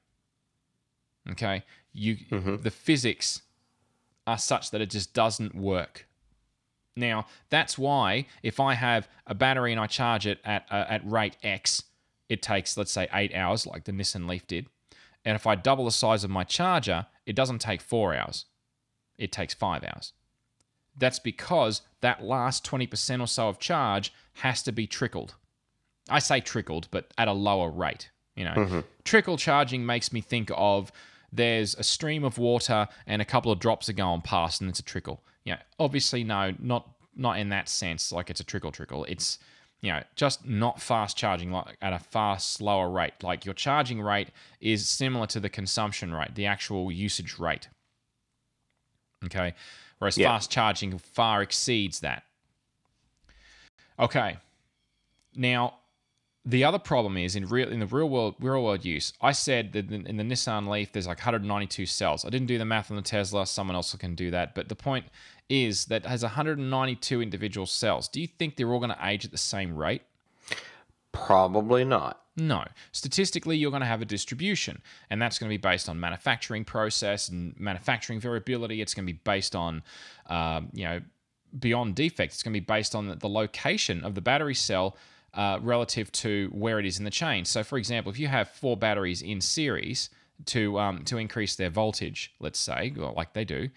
Okay? 1.30 1.64
You 1.92 2.16
mm-hmm. 2.16 2.56
the 2.62 2.70
physics 2.70 3.42
are 4.26 4.38
such 4.38 4.70
that 4.70 4.80
it 4.80 4.90
just 4.90 5.12
doesn't 5.12 5.54
work. 5.54 6.06
Now, 6.96 7.26
that's 7.50 7.76
why 7.76 8.26
if 8.42 8.60
I 8.60 8.74
have 8.74 9.08
a 9.26 9.34
battery 9.34 9.72
and 9.72 9.80
I 9.80 9.86
charge 9.86 10.26
it 10.26 10.38
at 10.44 10.66
uh, 10.70 10.84
at 10.88 11.08
rate 11.10 11.36
X, 11.42 11.82
it 12.28 12.40
takes 12.42 12.76
let's 12.76 12.92
say 12.92 13.08
8 13.12 13.34
hours 13.34 13.66
like 13.66 13.84
the 13.84 13.92
Nissan 13.92 14.28
Leaf 14.28 14.46
did. 14.46 14.66
And 15.24 15.34
if 15.34 15.46
I 15.46 15.54
double 15.54 15.86
the 15.86 15.90
size 15.90 16.22
of 16.22 16.30
my 16.30 16.44
charger, 16.44 17.06
it 17.26 17.34
doesn't 17.34 17.60
take 17.60 17.80
4 17.80 18.14
hours. 18.14 18.44
it 19.16 19.30
takes 19.32 19.54
five 19.54 19.82
hours. 19.84 20.12
That's 20.96 21.18
because 21.18 21.82
that 22.00 22.22
last 22.22 22.64
20% 22.64 23.20
or 23.20 23.26
so 23.26 23.48
of 23.48 23.58
charge 23.58 24.12
has 24.34 24.62
to 24.64 24.72
be 24.72 24.86
trickled. 24.86 25.34
I 26.08 26.18
say 26.18 26.40
trickled, 26.40 26.88
but 26.90 27.12
at 27.16 27.28
a 27.28 27.32
lower 27.32 27.70
rate. 27.70 28.10
You 28.36 28.44
know, 28.44 28.82
trickle 29.04 29.36
charging 29.36 29.86
makes 29.86 30.12
me 30.12 30.20
think 30.20 30.50
of 30.54 30.90
there's 31.32 31.74
a 31.76 31.82
stream 31.84 32.24
of 32.24 32.38
water 32.38 32.88
and 33.06 33.22
a 33.22 33.24
couple 33.24 33.50
of 33.52 33.58
drops 33.60 33.88
are 33.88 33.92
going 33.94 34.20
past 34.22 34.60
and 34.60 34.68
it's 34.70 34.80
a 34.80 34.84
trickle. 34.84 35.22
You 35.44 35.52
know, 35.52 35.58
obviously 35.78 36.24
no, 36.24 36.54
not 36.58 36.88
not 37.16 37.38
in 37.38 37.50
that 37.50 37.68
sense 37.68 38.10
like 38.10 38.30
it's 38.30 38.40
a 38.40 38.44
trickle 38.44 38.72
trickle. 38.72 39.04
It's 39.04 39.38
you 39.80 39.92
know, 39.92 40.02
just 40.16 40.46
not 40.46 40.80
fast 40.80 41.14
charging 41.14 41.52
like 41.52 41.76
at 41.82 41.92
a 41.92 41.98
fast 41.98 42.54
slower 42.54 42.88
rate. 42.88 43.12
Like 43.22 43.44
your 43.44 43.54
charging 43.54 44.00
rate 44.00 44.28
is 44.58 44.88
similar 44.88 45.26
to 45.26 45.40
the 45.40 45.50
consumption 45.50 46.14
rate, 46.14 46.34
the 46.34 46.46
actual 46.46 46.90
usage 46.90 47.38
rate. 47.38 47.68
Okay? 49.26 49.54
Whereas 49.98 50.16
Yeah. 50.16 50.28
fast 50.28 50.50
charging 50.50 50.96
far 50.98 51.42
exceeds 51.42 52.00
that. 52.00 52.24
Okay. 53.98 54.38
Now, 55.34 55.74
the 56.46 56.64
other 56.64 56.78
problem 56.78 57.16
is 57.16 57.36
in 57.36 57.46
real 57.46 57.68
in 57.70 57.80
the 57.80 57.86
real 57.86 58.08
world 58.08 58.34
real 58.38 58.62
world 58.62 58.84
use. 58.84 59.12
I 59.20 59.32
said 59.32 59.72
that 59.72 59.90
in 59.90 60.16
the 60.16 60.22
Nissan 60.22 60.68
Leaf 60.68 60.92
there's 60.92 61.06
like 61.06 61.18
192 61.18 61.86
cells. 61.86 62.24
I 62.24 62.28
didn't 62.28 62.48
do 62.48 62.58
the 62.58 62.64
math 62.64 62.90
on 62.90 62.96
the 62.96 63.02
Tesla. 63.02 63.46
Someone 63.46 63.76
else 63.76 63.94
can 63.94 64.14
do 64.14 64.30
that. 64.30 64.54
But 64.54 64.68
the 64.68 64.74
point 64.74 65.06
is 65.48 65.86
that 65.86 66.04
it 66.04 66.08
has 66.08 66.22
192 66.22 67.22
individual 67.22 67.66
cells. 67.66 68.08
Do 68.08 68.20
you 68.20 68.26
think 68.26 68.56
they're 68.56 68.70
all 68.70 68.78
going 68.78 68.90
to 68.90 69.06
age 69.06 69.24
at 69.24 69.30
the 69.30 69.38
same 69.38 69.74
rate? 69.74 70.02
Probably 71.12 71.84
not. 71.84 72.20
No. 72.36 72.64
Statistically, 72.92 73.56
you're 73.56 73.70
going 73.70 73.80
to 73.80 73.86
have 73.86 74.02
a 74.02 74.06
distribution, 74.06 74.82
and 75.08 75.22
that's 75.22 75.38
going 75.38 75.48
to 75.48 75.52
be 75.52 75.60
based 75.60 75.88
on 75.88 76.00
manufacturing 76.00 76.64
process 76.64 77.28
and 77.28 77.58
manufacturing 77.58 78.20
variability. 78.20 78.80
It's 78.80 78.92
going 78.92 79.06
to 79.06 79.12
be 79.12 79.20
based 79.22 79.54
on, 79.54 79.82
um, 80.26 80.70
you 80.72 80.84
know, 80.84 81.00
beyond 81.58 81.94
defects. 81.94 82.36
It's 82.36 82.42
going 82.42 82.52
to 82.52 82.60
be 82.60 82.64
based 82.64 82.94
on 82.94 83.16
the 83.18 83.28
location 83.28 84.02
of 84.02 84.14
the 84.14 84.20
battery 84.20 84.54
cell 84.54 84.96
uh, 85.34 85.58
relative 85.62 86.10
to 86.12 86.48
where 86.52 86.78
it 86.78 86.86
is 86.86 86.98
in 86.98 87.04
the 87.04 87.10
chain. 87.10 87.44
So, 87.44 87.62
for 87.62 87.78
example, 87.78 88.10
if 88.10 88.18
you 88.18 88.28
have 88.28 88.48
four 88.48 88.76
batteries 88.76 89.22
in 89.22 89.40
series 89.40 90.10
to 90.46 90.78
um, 90.78 91.04
to 91.04 91.18
increase 91.18 91.56
their 91.56 91.70
voltage, 91.70 92.34
let's 92.40 92.58
say, 92.58 92.92
like 92.96 93.32
they 93.32 93.44
do, 93.44 93.68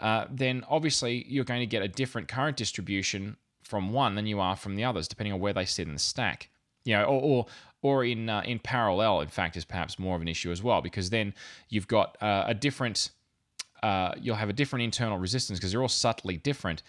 uh, 0.00 0.26
then 0.30 0.64
obviously 0.68 1.24
you're 1.28 1.44
going 1.44 1.60
to 1.60 1.66
get 1.66 1.82
a 1.82 1.88
different 1.88 2.28
current 2.28 2.56
distribution 2.56 3.36
from 3.62 3.92
one 3.92 4.14
than 4.14 4.26
you 4.26 4.40
are 4.40 4.56
from 4.56 4.76
the 4.76 4.84
others, 4.84 5.08
depending 5.08 5.32
on 5.32 5.40
where 5.40 5.52
they 5.52 5.64
sit 5.64 5.86
in 5.86 5.94
the 5.94 5.98
stack 5.98 6.50
you 6.86 6.94
know, 6.94 7.04
or 7.04 7.20
or, 7.20 7.46
or 7.82 8.04
in 8.04 8.30
uh, 8.30 8.42
in 8.46 8.58
parallel. 8.58 9.20
In 9.20 9.28
fact, 9.28 9.56
is 9.56 9.64
perhaps 9.64 9.98
more 9.98 10.16
of 10.16 10.22
an 10.22 10.28
issue 10.28 10.50
as 10.50 10.62
well 10.62 10.80
because 10.80 11.10
then 11.10 11.34
you've 11.68 11.88
got 11.88 12.16
uh, 12.22 12.44
a 12.46 12.54
different. 12.54 13.10
Uh, 13.82 14.12
you'll 14.18 14.36
have 14.36 14.48
a 14.48 14.54
different 14.54 14.82
internal 14.84 15.18
resistance 15.18 15.58
because 15.58 15.72
they're 15.72 15.82
all 15.82 15.88
subtly 15.88 16.38
different. 16.38 16.82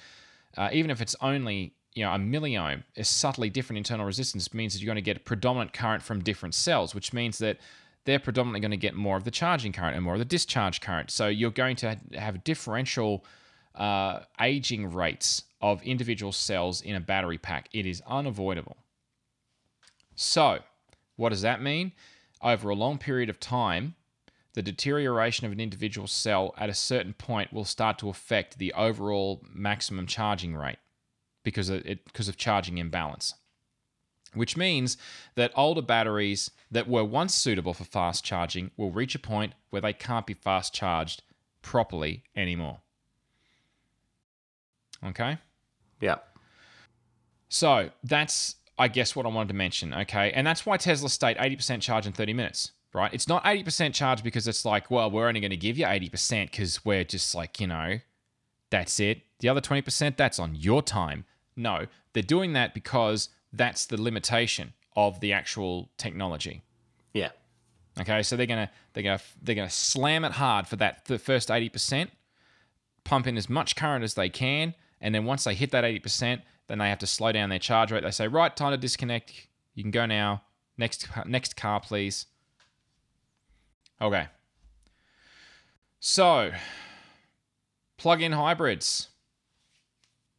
Uh, 0.56 0.70
even 0.72 0.90
if 0.90 1.02
it's 1.02 1.16
only 1.22 1.74
you 1.98 2.04
know 2.04 2.12
a 2.12 2.20
milliohm, 2.20 2.84
a 2.96 3.04
subtly 3.04 3.50
different 3.50 3.78
internal 3.78 4.06
resistance 4.06 4.54
means 4.54 4.74
that 4.74 4.82
you're 4.82 4.88
going 4.88 4.98
to 4.98 5.02
get 5.02 5.26
predominant 5.26 5.74
current 5.74 6.04
from 6.04 6.24
different 6.24 6.54
cells, 6.54 6.94
which 6.94 7.12
means 7.12 7.40
that 7.40 7.58
they're 8.06 8.20
predominantly 8.20 8.60
going 8.60 8.72
to 8.72 8.78
get 8.78 8.94
more 8.94 9.18
of 9.18 9.24
the 9.24 9.32
charging 9.32 9.74
current 9.74 9.96
and 9.96 10.06
more 10.06 10.14
of 10.14 10.20
the 10.20 10.26
discharge 10.26 10.80
current. 10.80 11.10
So 11.10 11.28
you're 11.28 11.50
going 11.50 11.76
to 11.78 11.98
have 12.14 12.44
differential 12.44 13.26
uh, 13.74 14.20
aging 14.40 14.94
rates 14.94 15.44
of 15.60 15.82
individual 15.82 16.32
cells 16.32 16.82
in 16.82 16.96
a 16.96 17.00
battery 17.00 17.40
pack. 17.40 17.68
It 17.74 17.88
is 17.88 18.04
unavoidable. 18.06 18.78
So, 20.16 20.60
what 21.16 21.30
does 21.30 21.42
that 21.42 21.64
mean? 21.64 21.94
Over 22.44 22.70
a 22.70 22.76
long 22.76 23.00
period 23.00 23.30
of 23.30 23.40
time, 23.40 23.96
the 24.54 24.62
deterioration 24.62 25.48
of 25.48 25.52
an 25.52 25.60
individual 25.60 26.08
cell 26.08 26.54
at 26.60 26.70
a 26.70 26.76
certain 26.76 27.14
point 27.14 27.52
will 27.52 27.66
start 27.66 27.98
to 28.00 28.10
affect 28.10 28.60
the 28.60 28.72
overall 28.74 29.42
maximum 29.52 30.06
charging 30.06 30.56
rate 30.56 30.78
because 31.48 31.70
of 31.70 31.86
it 31.86 32.04
because 32.04 32.28
of 32.28 32.36
charging 32.36 32.78
imbalance. 32.78 33.34
Which 34.34 34.58
means 34.58 34.98
that 35.36 35.54
older 35.56 35.82
batteries 35.82 36.52
that 36.70 36.88
were 36.90 37.04
once 37.04 37.34
suitable 37.34 37.74
for 37.74 37.86
fast 37.86 38.26
charging 38.26 38.72
will 38.76 38.92
reach 38.92 39.16
a 39.16 39.20
point 39.20 39.54
where 39.70 39.82
they 39.82 39.94
can't 39.94 40.28
be 40.28 40.34
fast 40.34 40.74
charged 40.74 41.24
properly 41.62 42.24
anymore. 42.36 42.80
Okay? 45.06 45.38
Yeah. 46.02 46.18
So 47.48 47.90
that's, 48.04 48.56
I 48.78 48.90
guess, 48.90 49.16
what 49.16 49.26
I 49.26 49.30
wanted 49.30 49.48
to 49.48 49.54
mention. 49.54 49.94
Okay. 49.94 50.32
And 50.34 50.46
that's 50.46 50.66
why 50.66 50.76
Tesla 50.76 51.10
state 51.10 51.38
80% 51.38 51.82
charge 51.82 52.06
in 52.06 52.12
30 52.12 52.34
minutes, 52.34 52.74
right? 52.94 53.14
It's 53.14 53.30
not 53.30 53.46
80% 53.46 53.94
charge 53.94 54.24
because 54.24 54.46
it's 54.48 54.66
like, 54.66 54.92
well, 54.92 55.10
we're 55.10 55.30
only 55.30 55.40
going 55.40 55.52
to 55.52 55.58
give 55.58 55.78
you 55.78 55.86
80% 55.86 56.52
because 56.52 56.84
we're 56.84 57.06
just 57.06 57.34
like, 57.34 57.62
you 57.62 57.68
know, 57.68 58.00
that's 58.70 59.00
it. 59.00 59.22
The 59.40 59.50
other 59.50 59.62
20%, 59.62 60.18
that's 60.18 60.40
on 60.40 60.54
your 60.56 60.82
time. 60.82 61.24
No, 61.58 61.88
they're 62.14 62.24
doing 62.24 62.54
that 62.54 62.74
because 62.74 63.30
that's 63.52 63.86
the 63.86 64.02
limitation 64.02 64.74
of 64.96 65.20
the 65.20 65.34
actual 65.34 65.90
technology. 65.98 66.64
Yeah. 67.14 67.32
Okay, 68.00 68.22
so 68.22 68.36
they're 68.36 68.46
gonna 68.46 68.70
they're 68.94 69.04
gonna 69.04 69.20
they're 69.42 69.56
gonna 69.56 69.70
slam 69.70 70.24
it 70.24 70.34
hard 70.34 70.68
for 70.68 70.76
that 70.76 71.06
the 71.06 71.18
first 71.18 71.50
eighty 71.50 71.68
percent, 71.68 72.12
pump 73.04 73.26
in 73.28 73.38
as 73.38 73.50
much 73.50 73.76
current 73.76 74.04
as 74.04 74.14
they 74.14 74.30
can, 74.30 74.76
and 75.02 75.16
then 75.16 75.26
once 75.26 75.44
they 75.44 75.56
hit 75.56 75.72
that 75.72 75.84
eighty 75.84 76.00
percent, 76.00 76.42
then 76.68 76.78
they 76.78 76.90
have 76.90 77.00
to 77.00 77.08
slow 77.08 77.32
down 77.32 77.50
their 77.50 77.60
charge 77.60 77.92
rate. 77.92 78.04
They 78.04 78.12
say, 78.12 78.28
right, 78.28 78.56
time 78.56 78.72
to 78.72 78.78
disconnect. 78.78 79.48
You 79.74 79.84
can 79.84 79.92
go 79.92 80.06
now. 80.06 80.44
Next 80.78 81.08
next 81.26 81.56
car, 81.56 81.80
please. 81.80 82.28
Okay. 84.00 84.28
So, 86.00 86.52
plug-in 87.98 88.34
hybrids. 88.34 89.08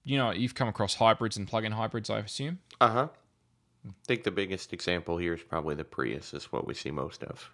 You 0.09 0.17
know, 0.17 0.31
you've 0.31 0.55
come 0.55 0.69
across 0.69 0.95
hybrids 0.95 1.37
and 1.37 1.47
plug-in 1.47 1.73
hybrids, 1.73 2.09
I 2.09 2.21
assume. 2.21 2.61
Uh 2.81 2.89
huh. 2.89 3.09
I 3.87 3.93
think 4.07 4.23
the 4.23 4.31
biggest 4.31 4.73
example 4.73 5.19
here 5.19 5.35
is 5.35 5.43
probably 5.43 5.75
the 5.75 5.85
Prius, 5.85 6.33
is 6.33 6.51
what 6.51 6.67
we 6.67 6.73
see 6.73 6.91
most 6.91 7.23
of. 7.23 7.51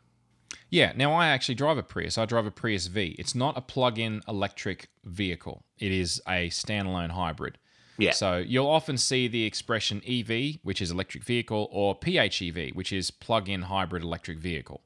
Yeah, 0.70 0.92
now 0.94 1.12
I 1.12 1.26
actually 1.26 1.56
drive 1.56 1.78
a 1.78 1.82
Prius. 1.82 2.16
I 2.16 2.26
drive 2.26 2.46
a 2.46 2.52
Prius 2.52 2.86
V. 2.86 3.16
It's 3.18 3.34
not 3.34 3.58
a 3.58 3.60
plug 3.60 3.98
in 3.98 4.22
electric 4.28 4.86
vehicle, 5.04 5.64
it 5.78 5.90
is 5.90 6.22
a 6.28 6.48
standalone 6.48 7.10
hybrid. 7.10 7.58
Yeah. 7.98 8.12
So 8.12 8.36
you'll 8.36 8.68
often 8.68 8.98
see 8.98 9.26
the 9.26 9.44
expression 9.44 10.00
EV, 10.06 10.58
which 10.62 10.80
is 10.80 10.92
electric 10.92 11.24
vehicle, 11.24 11.68
or 11.72 11.98
PHEV, 11.98 12.72
which 12.76 12.92
is 12.92 13.10
plug 13.10 13.48
in 13.48 13.62
hybrid 13.62 14.04
electric 14.04 14.38
vehicle. 14.38 14.80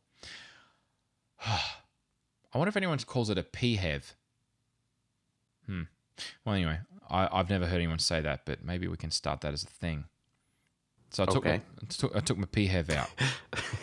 I 1.47 2.57
wonder 2.57 2.70
if 2.70 2.78
anyone 2.78 2.99
calls 3.01 3.28
it 3.28 3.36
a 3.36 3.43
PHEV. 3.43 4.15
Hmm. 5.66 5.82
Well, 6.45 6.55
anyway, 6.55 6.81
I, 7.10 7.28
I've 7.32 7.51
never 7.51 7.66
heard 7.66 7.76
anyone 7.76 7.98
say 7.98 8.20
that, 8.20 8.43
but 8.44 8.64
maybe 8.64 8.89
we 8.89 8.97
can 8.97 9.10
start 9.10 9.40
that 9.43 9.52
as 9.52 9.62
a 9.62 9.66
thing. 9.66 10.05
So 11.10 11.22
I 11.22 11.26
took, 11.26 11.36
Okay. 11.39 11.60
my, 11.80 12.09
I 12.14 12.20
took, 12.20 12.36
my 12.39 12.44
PHEV 12.47 12.90
out. 12.94 13.09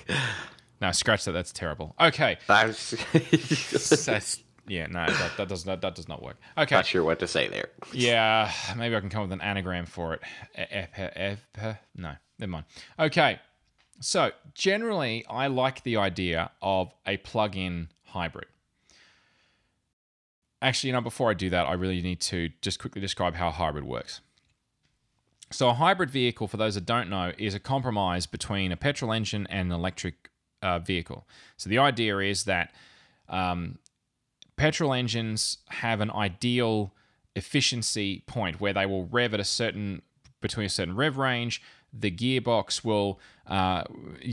no, 0.82 0.92
scratch 0.92 1.26
that. 1.26 1.32
That's 1.32 1.52
terrible. 1.52 1.96
Okay. 2.00 2.38
That's, 2.48 2.94
yeah, 4.68 4.88
no, 4.88 5.06
that, 5.06 5.32
that 5.38 5.48
does 5.48 5.66
not 5.66 5.82
that 5.82 5.96
does 5.96 6.08
not 6.08 6.24
work. 6.24 6.38
Okay, 6.58 6.76
not 6.76 6.86
sure 6.88 7.04
what 7.04 7.20
to 7.20 7.28
say 7.28 7.48
there. 7.48 7.70
yeah, 7.94 8.52
maybe 8.76 8.96
I 8.96 9.00
can 9.00 9.10
come 9.10 9.22
up 9.24 9.30
with 9.30 9.34
an 9.34 9.42
anagram 9.42 9.86
for 9.86 10.16
it. 10.16 10.22
E- 10.58 11.38
no, 11.96 12.14
never 12.40 12.52
mind. 12.52 12.66
Okay, 13.00 13.40
so 14.00 14.32
generally, 14.56 15.24
I 15.30 15.48
like 15.48 15.84
the 15.84 15.98
idea 15.98 16.52
of 16.64 16.92
a 17.06 17.18
plug-in 17.18 17.90
hybrid. 18.06 18.48
Actually, 20.62 20.90
you 20.90 20.94
know, 20.94 21.02
before 21.02 21.30
I 21.30 21.34
do 21.34 21.50
that, 21.50 21.66
I 21.66 21.74
really 21.74 22.02
need 22.02 22.22
to 22.22 22.50
just 22.62 22.80
quickly 22.80 23.02
describe 23.02 23.36
how 23.36 23.50
a 23.50 23.52
hybrid 23.52 23.84
works. 23.84 24.22
So, 25.52 25.70
a 25.70 25.74
hybrid 25.74 26.10
vehicle, 26.10 26.48
for 26.48 26.58
those 26.58 26.76
that 26.76 26.86
don't 26.86 27.10
know, 27.10 27.32
is 27.38 27.54
a 27.54 27.60
compromise 27.60 28.26
between 28.26 28.72
a 28.72 28.78
petrol 28.78 29.12
engine 29.12 29.46
and 29.50 29.72
an 29.72 29.78
electric 29.78 30.30
uh, 30.62 30.80
vehicle. 30.80 31.28
So, 31.58 31.70
the 31.70 31.78
idea 31.78 32.18
is 32.18 32.46
that 32.46 32.74
um, 33.30 33.78
petrol 34.56 34.94
engines 34.94 35.60
have 35.70 36.02
an 36.02 36.10
ideal 36.12 36.94
efficiency 37.36 38.24
point 38.26 38.60
where 38.60 38.74
they 38.74 38.86
will 38.86 39.06
rev 39.06 39.34
at 39.34 39.40
a 39.40 39.44
certain 39.44 40.02
between 40.42 40.66
a 40.66 40.70
certain 40.70 40.96
rev 40.96 41.18
range. 41.18 41.62
The 41.98 42.12
gearbox 42.12 42.84
will 42.84 43.20
uh, 43.48 43.84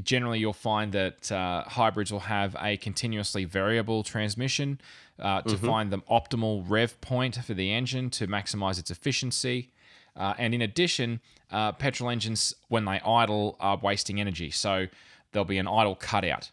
generally 0.02 0.38
you'll 0.38 0.52
find 0.52 0.92
that 0.92 1.30
uh, 1.30 1.64
hybrids 1.64 2.10
will 2.10 2.20
have 2.20 2.56
a 2.60 2.76
continuously 2.76 3.44
variable 3.44 4.02
transmission 4.02 4.80
uh, 5.18 5.42
to 5.42 5.56
find 5.56 5.92
the 5.92 5.98
optimal 6.10 6.64
rev 6.68 7.00
point 7.00 7.36
for 7.36 7.54
the 7.54 7.72
engine 7.72 8.10
to 8.10 8.26
maximize 8.26 8.78
its 8.78 8.90
efficiency. 8.90 9.70
Uh, 10.16 10.34
and 10.38 10.54
in 10.54 10.60
addition, 10.60 11.20
uh, 11.50 11.72
petrol 11.72 12.10
engines, 12.10 12.54
when 12.68 12.84
they 12.84 13.00
idle, 13.00 13.56
are 13.60 13.78
wasting 13.78 14.20
energy. 14.20 14.50
So 14.50 14.86
there'll 15.32 15.44
be 15.44 15.58
an 15.58 15.68
idle 15.68 15.94
cutout. 15.94 16.50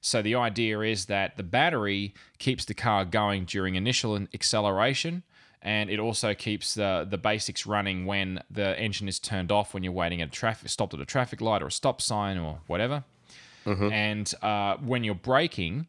So 0.00 0.22
the 0.22 0.34
idea 0.34 0.80
is 0.80 1.06
that 1.06 1.36
the 1.36 1.42
battery 1.42 2.14
keeps 2.38 2.64
the 2.64 2.74
car 2.74 3.04
going 3.04 3.44
during 3.44 3.74
initial 3.76 4.16
acceleration, 4.34 5.22
and 5.60 5.90
it 5.90 5.98
also 6.00 6.34
keeps 6.34 6.74
the 6.74 7.06
the 7.08 7.18
basics 7.18 7.66
running 7.66 8.04
when 8.04 8.42
the 8.50 8.78
engine 8.78 9.08
is 9.08 9.18
turned 9.20 9.52
off 9.52 9.74
when 9.74 9.84
you're 9.84 9.92
waiting 9.92 10.20
at 10.20 10.28
a 10.28 10.30
traffic 10.30 10.68
stopped 10.68 10.94
at 10.94 11.00
a 11.00 11.04
traffic 11.04 11.40
light 11.40 11.62
or 11.62 11.66
a 11.66 11.72
stop 11.72 12.00
sign 12.00 12.36
or 12.38 12.58
whatever. 12.66 13.04
And 13.92 14.32
uh, 14.42 14.76
when 14.78 15.04
you're 15.04 15.14
braking, 15.14 15.86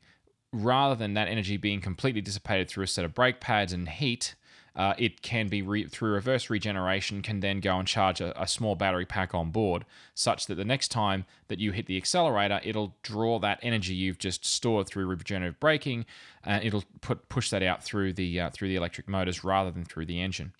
rather 0.54 0.96
than 0.96 1.16
that 1.16 1.28
energy 1.28 1.58
being 1.58 1.82
completely 1.82 2.22
dissipated 2.22 2.70
through 2.70 2.86
a 2.86 2.88
set 2.88 3.04
of 3.04 3.14
brake 3.14 3.42
pads 3.42 3.74
and 3.74 3.90
heat, 3.90 4.36
uh, 4.76 4.94
it 4.98 5.22
can 5.22 5.50
be 5.50 5.62
re- 5.62 5.86
through 5.86 6.12
reverse 6.12 6.50
regeneration 6.50 7.22
can 7.22 7.42
then 7.42 7.60
go 7.60 7.78
and 7.78 7.88
charge 7.88 8.20
a, 8.22 8.42
a, 8.42 8.48
small 8.48 8.76
battery 8.76 9.06
pack 9.06 9.36
on 9.36 9.52
board 9.52 9.86
such 10.16 10.48
that 10.48 10.56
the 10.56 10.66
next 10.66 10.88
time 10.88 11.26
that 11.48 11.60
you 11.60 11.72
hit 11.72 11.86
the 11.86 11.98
accelerator 11.98 12.60
it'll 12.64 12.96
draw 13.04 13.38
that 13.38 13.60
energy 13.62 13.94
you've 13.94 14.18
just 14.18 14.44
stored 14.44 14.88
through 14.88 15.06
regenerative 15.06 15.60
braking 15.60 16.06
and 16.44 16.64
it'll 16.64 16.84
put 17.02 17.30
push 17.30 17.50
that 17.52 17.62
out 17.62 17.84
through 17.84 18.12
the 18.14 18.40
uh, 18.40 18.50
through 18.50 18.68
the 18.68 18.76
electric 18.76 19.08
motors 19.08 19.44
rather 19.44 19.70
than 19.70 19.86
through 19.86 20.06
the 20.06 20.20
engine. 20.20 20.54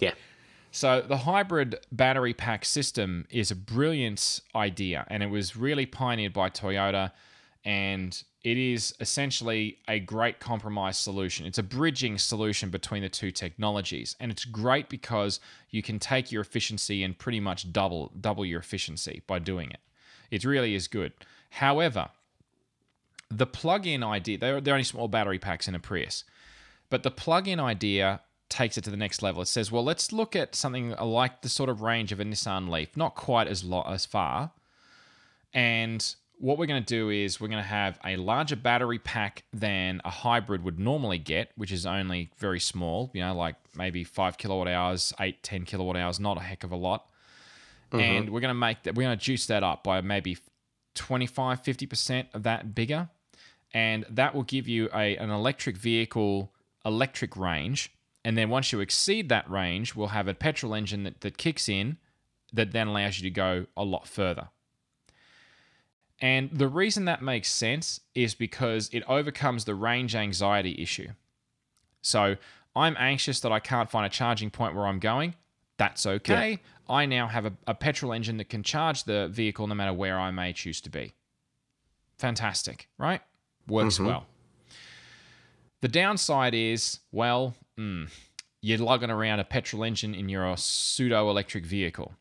Yeah. 0.00 0.14
So 0.72 1.00
the 1.00 1.18
hybrid 1.18 1.76
battery 1.92 2.34
pack 2.34 2.64
system 2.64 3.26
is 3.30 3.52
a 3.52 3.56
brilliant 3.56 4.40
idea 4.56 5.06
and 5.08 5.22
it 5.22 5.30
was 5.30 5.54
really 5.54 5.86
pioneered 5.86 6.32
by 6.32 6.50
Toyota 6.50 7.12
and 7.64 8.20
it 8.44 8.58
is 8.58 8.94
essentially 9.00 9.78
a 9.88 9.98
great 9.98 10.38
compromise 10.38 10.98
solution. 10.98 11.46
It's 11.46 11.58
a 11.58 11.62
bridging 11.62 12.18
solution 12.18 12.68
between 12.68 13.02
the 13.02 13.08
two 13.08 13.30
technologies, 13.30 14.14
and 14.20 14.30
it's 14.30 14.44
great 14.44 14.90
because 14.90 15.40
you 15.70 15.82
can 15.82 15.98
take 15.98 16.30
your 16.30 16.42
efficiency 16.42 17.02
and 17.02 17.18
pretty 17.18 17.40
much 17.40 17.72
double 17.72 18.12
double 18.20 18.44
your 18.44 18.60
efficiency 18.60 19.22
by 19.26 19.38
doing 19.38 19.70
it. 19.70 19.80
It 20.30 20.44
really 20.44 20.74
is 20.74 20.88
good. 20.88 21.14
However, 21.50 22.10
the 23.30 23.46
plug-in 23.46 24.04
idea 24.04 24.38
they're, 24.38 24.60
they're 24.60 24.74
only 24.74 24.84
small 24.84 25.08
battery 25.08 25.38
packs 25.38 25.66
in 25.66 25.74
a 25.74 25.78
Prius, 25.78 26.24
but 26.90 27.02
the 27.02 27.10
plug-in 27.10 27.58
idea 27.58 28.20
takes 28.50 28.76
it 28.76 28.84
to 28.84 28.90
the 28.90 28.96
next 28.96 29.22
level. 29.22 29.40
It 29.40 29.46
says, 29.46 29.72
well, 29.72 29.82
let's 29.82 30.12
look 30.12 30.36
at 30.36 30.54
something 30.54 30.90
like 30.90 31.40
the 31.40 31.48
sort 31.48 31.70
of 31.70 31.80
range 31.80 32.12
of 32.12 32.20
a 32.20 32.24
Nissan 32.24 32.68
Leaf, 32.68 32.94
not 32.94 33.14
quite 33.14 33.48
as 33.48 33.64
lo- 33.64 33.86
as 33.88 34.04
far, 34.04 34.52
and 35.54 36.14
what 36.38 36.58
we're 36.58 36.66
going 36.66 36.82
to 36.82 36.86
do 36.86 37.10
is 37.10 37.40
we're 37.40 37.48
going 37.48 37.62
to 37.62 37.68
have 37.68 37.98
a 38.04 38.16
larger 38.16 38.56
battery 38.56 38.98
pack 38.98 39.44
than 39.52 40.00
a 40.04 40.10
hybrid 40.10 40.64
would 40.64 40.78
normally 40.78 41.18
get, 41.18 41.50
which 41.56 41.72
is 41.72 41.86
only 41.86 42.30
very 42.38 42.60
small, 42.60 43.10
you 43.14 43.20
know, 43.20 43.34
like 43.34 43.56
maybe 43.76 44.04
five 44.04 44.36
kilowatt 44.36 44.68
hours, 44.68 45.12
eight, 45.20 45.42
10 45.42 45.64
kilowatt 45.64 45.96
hours, 45.96 46.18
not 46.18 46.36
a 46.36 46.40
heck 46.40 46.64
of 46.64 46.72
a 46.72 46.76
lot. 46.76 47.06
Mm-hmm. 47.90 48.00
And 48.00 48.30
we're 48.30 48.40
going 48.40 48.50
to 48.50 48.54
make 48.54 48.82
that, 48.82 48.94
we're 48.94 49.04
going 49.04 49.18
to 49.18 49.24
juice 49.24 49.46
that 49.46 49.62
up 49.62 49.84
by 49.84 50.00
maybe 50.00 50.36
25, 50.94 51.62
50% 51.62 52.26
of 52.34 52.42
that 52.42 52.74
bigger. 52.74 53.08
And 53.72 54.04
that 54.10 54.34
will 54.34 54.44
give 54.44 54.68
you 54.68 54.88
a, 54.94 55.16
an 55.16 55.30
electric 55.30 55.76
vehicle 55.76 56.52
electric 56.84 57.36
range. 57.36 57.92
And 58.24 58.36
then 58.38 58.48
once 58.48 58.72
you 58.72 58.80
exceed 58.80 59.28
that 59.28 59.50
range, 59.50 59.94
we'll 59.94 60.08
have 60.08 60.28
a 60.28 60.34
petrol 60.34 60.74
engine 60.74 61.04
that, 61.04 61.20
that 61.22 61.36
kicks 61.36 61.68
in 61.68 61.98
that 62.52 62.72
then 62.72 62.86
allows 62.86 63.18
you 63.18 63.24
to 63.24 63.34
go 63.34 63.66
a 63.76 63.84
lot 63.84 64.06
further. 64.06 64.48
And 66.20 66.50
the 66.52 66.68
reason 66.68 67.06
that 67.06 67.22
makes 67.22 67.50
sense 67.50 68.00
is 68.14 68.34
because 68.34 68.88
it 68.92 69.02
overcomes 69.08 69.64
the 69.64 69.74
range 69.74 70.14
anxiety 70.14 70.80
issue. 70.80 71.08
So 72.02 72.36
I'm 72.76 72.96
anxious 72.98 73.40
that 73.40 73.52
I 73.52 73.60
can't 73.60 73.90
find 73.90 74.06
a 74.06 74.08
charging 74.08 74.50
point 74.50 74.74
where 74.74 74.86
I'm 74.86 75.00
going. 75.00 75.34
That's 75.76 76.06
okay. 76.06 76.50
Yeah. 76.50 76.94
I 76.94 77.06
now 77.06 77.26
have 77.26 77.46
a, 77.46 77.52
a, 77.66 77.74
petrol 77.74 78.12
engine 78.12 78.36
that 78.36 78.48
can 78.48 78.62
charge 78.62 79.04
the 79.04 79.28
vehicle 79.28 79.66
no 79.66 79.74
matter 79.74 79.92
where 79.92 80.18
I 80.18 80.30
may 80.30 80.52
choose 80.52 80.80
to 80.82 80.90
be. 80.90 81.14
Fantastic, 82.18 82.88
right? 82.98 83.22
Works 83.66 83.96
mm-hmm. 83.96 84.06
well. 84.06 84.26
The 85.80 85.88
downside 85.88 86.54
is, 86.54 87.00
well, 87.10 87.54
mm, 87.78 88.08
you're 88.60 88.78
lugging 88.78 89.10
around 89.10 89.40
a 89.40 89.44
petrol 89.44 89.82
engine 89.82 90.14
in 90.14 90.28
your 90.28 90.56
pseudo 90.56 91.28
electric 91.28 91.66
vehicle. 91.66 92.14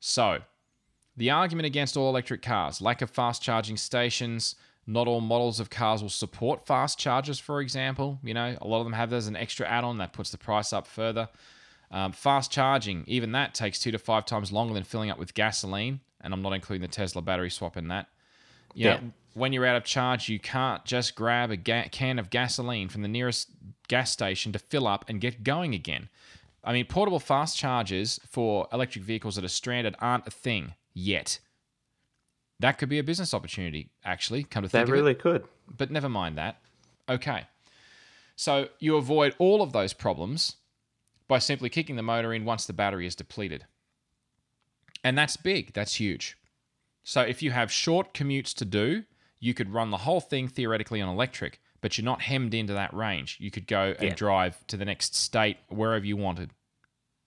So, 0.00 0.38
the 1.16 1.30
argument 1.30 1.66
against 1.66 1.96
all 1.96 2.08
electric 2.08 2.42
cars 2.42 2.80
lack 2.80 3.02
of 3.02 3.10
fast 3.10 3.42
charging 3.42 3.76
stations. 3.76 4.54
Not 4.88 5.08
all 5.08 5.20
models 5.20 5.58
of 5.58 5.68
cars 5.68 6.00
will 6.00 6.10
support 6.10 6.64
fast 6.64 6.96
chargers, 6.96 7.40
for 7.40 7.60
example. 7.60 8.20
You 8.22 8.34
know, 8.34 8.56
a 8.60 8.68
lot 8.68 8.78
of 8.78 8.86
them 8.86 8.92
have 8.92 9.10
that 9.10 9.16
as 9.16 9.26
an 9.26 9.34
extra 9.34 9.66
add 9.66 9.82
on 9.82 9.98
that 9.98 10.12
puts 10.12 10.30
the 10.30 10.38
price 10.38 10.72
up 10.72 10.86
further. 10.86 11.28
Um, 11.90 12.12
fast 12.12 12.52
charging, 12.52 13.02
even 13.08 13.32
that 13.32 13.52
takes 13.52 13.80
two 13.80 13.90
to 13.90 13.98
five 13.98 14.26
times 14.26 14.52
longer 14.52 14.74
than 14.74 14.84
filling 14.84 15.10
up 15.10 15.18
with 15.18 15.34
gasoline. 15.34 16.00
And 16.20 16.32
I'm 16.32 16.42
not 16.42 16.52
including 16.52 16.82
the 16.82 16.88
Tesla 16.88 17.20
battery 17.20 17.50
swap 17.50 17.76
in 17.76 17.88
that. 17.88 18.08
You 18.74 18.86
yeah. 18.86 18.94
Know, 18.96 19.12
when 19.34 19.52
you're 19.52 19.66
out 19.66 19.76
of 19.76 19.84
charge, 19.84 20.28
you 20.28 20.38
can't 20.38 20.84
just 20.84 21.14
grab 21.16 21.50
a 21.50 21.56
ga- 21.56 21.88
can 21.90 22.18
of 22.18 22.30
gasoline 22.30 22.88
from 22.88 23.02
the 23.02 23.08
nearest 23.08 23.48
gas 23.88 24.10
station 24.12 24.52
to 24.52 24.58
fill 24.58 24.86
up 24.86 25.04
and 25.08 25.20
get 25.20 25.42
going 25.42 25.74
again. 25.74 26.08
I 26.62 26.72
mean, 26.72 26.86
portable 26.86 27.20
fast 27.20 27.56
chargers 27.56 28.20
for 28.28 28.68
electric 28.72 29.04
vehicles 29.04 29.36
that 29.36 29.44
are 29.44 29.48
stranded 29.48 29.94
aren't 30.00 30.26
a 30.26 30.30
thing 30.30 30.74
yet. 30.96 31.38
That 32.58 32.78
could 32.78 32.88
be 32.88 32.98
a 32.98 33.04
business 33.04 33.34
opportunity, 33.34 33.90
actually. 34.04 34.42
Come 34.42 34.62
to 34.62 34.68
think 34.68 34.86
that 34.86 34.92
really 34.92 35.12
it. 35.12 35.20
could. 35.20 35.44
But 35.76 35.90
never 35.90 36.08
mind 36.08 36.38
that. 36.38 36.58
Okay. 37.08 37.46
So 38.34 38.68
you 38.80 38.96
avoid 38.96 39.34
all 39.38 39.62
of 39.62 39.72
those 39.72 39.92
problems 39.92 40.56
by 41.28 41.38
simply 41.38 41.68
kicking 41.68 41.96
the 41.96 42.02
motor 42.02 42.32
in 42.32 42.44
once 42.44 42.66
the 42.66 42.72
battery 42.72 43.06
is 43.06 43.14
depleted. 43.14 43.66
And 45.04 45.16
that's 45.16 45.36
big, 45.36 45.72
that's 45.74 45.96
huge. 45.96 46.36
So 47.04 47.20
if 47.20 47.42
you 47.42 47.50
have 47.50 47.70
short 47.70 48.14
commutes 48.14 48.54
to 48.54 48.64
do, 48.64 49.04
you 49.38 49.54
could 49.54 49.72
run 49.72 49.90
the 49.90 49.98
whole 49.98 50.20
thing 50.20 50.48
theoretically 50.48 51.00
on 51.00 51.08
electric, 51.08 51.60
but 51.80 51.96
you're 51.96 52.04
not 52.04 52.22
hemmed 52.22 52.54
into 52.54 52.72
that 52.72 52.92
range. 52.94 53.36
You 53.38 53.50
could 53.50 53.66
go 53.66 53.94
and 53.98 54.08
yeah. 54.08 54.14
drive 54.14 54.66
to 54.68 54.76
the 54.76 54.84
next 54.84 55.14
state 55.14 55.58
wherever 55.68 56.04
you 56.04 56.16
wanted, 56.16 56.50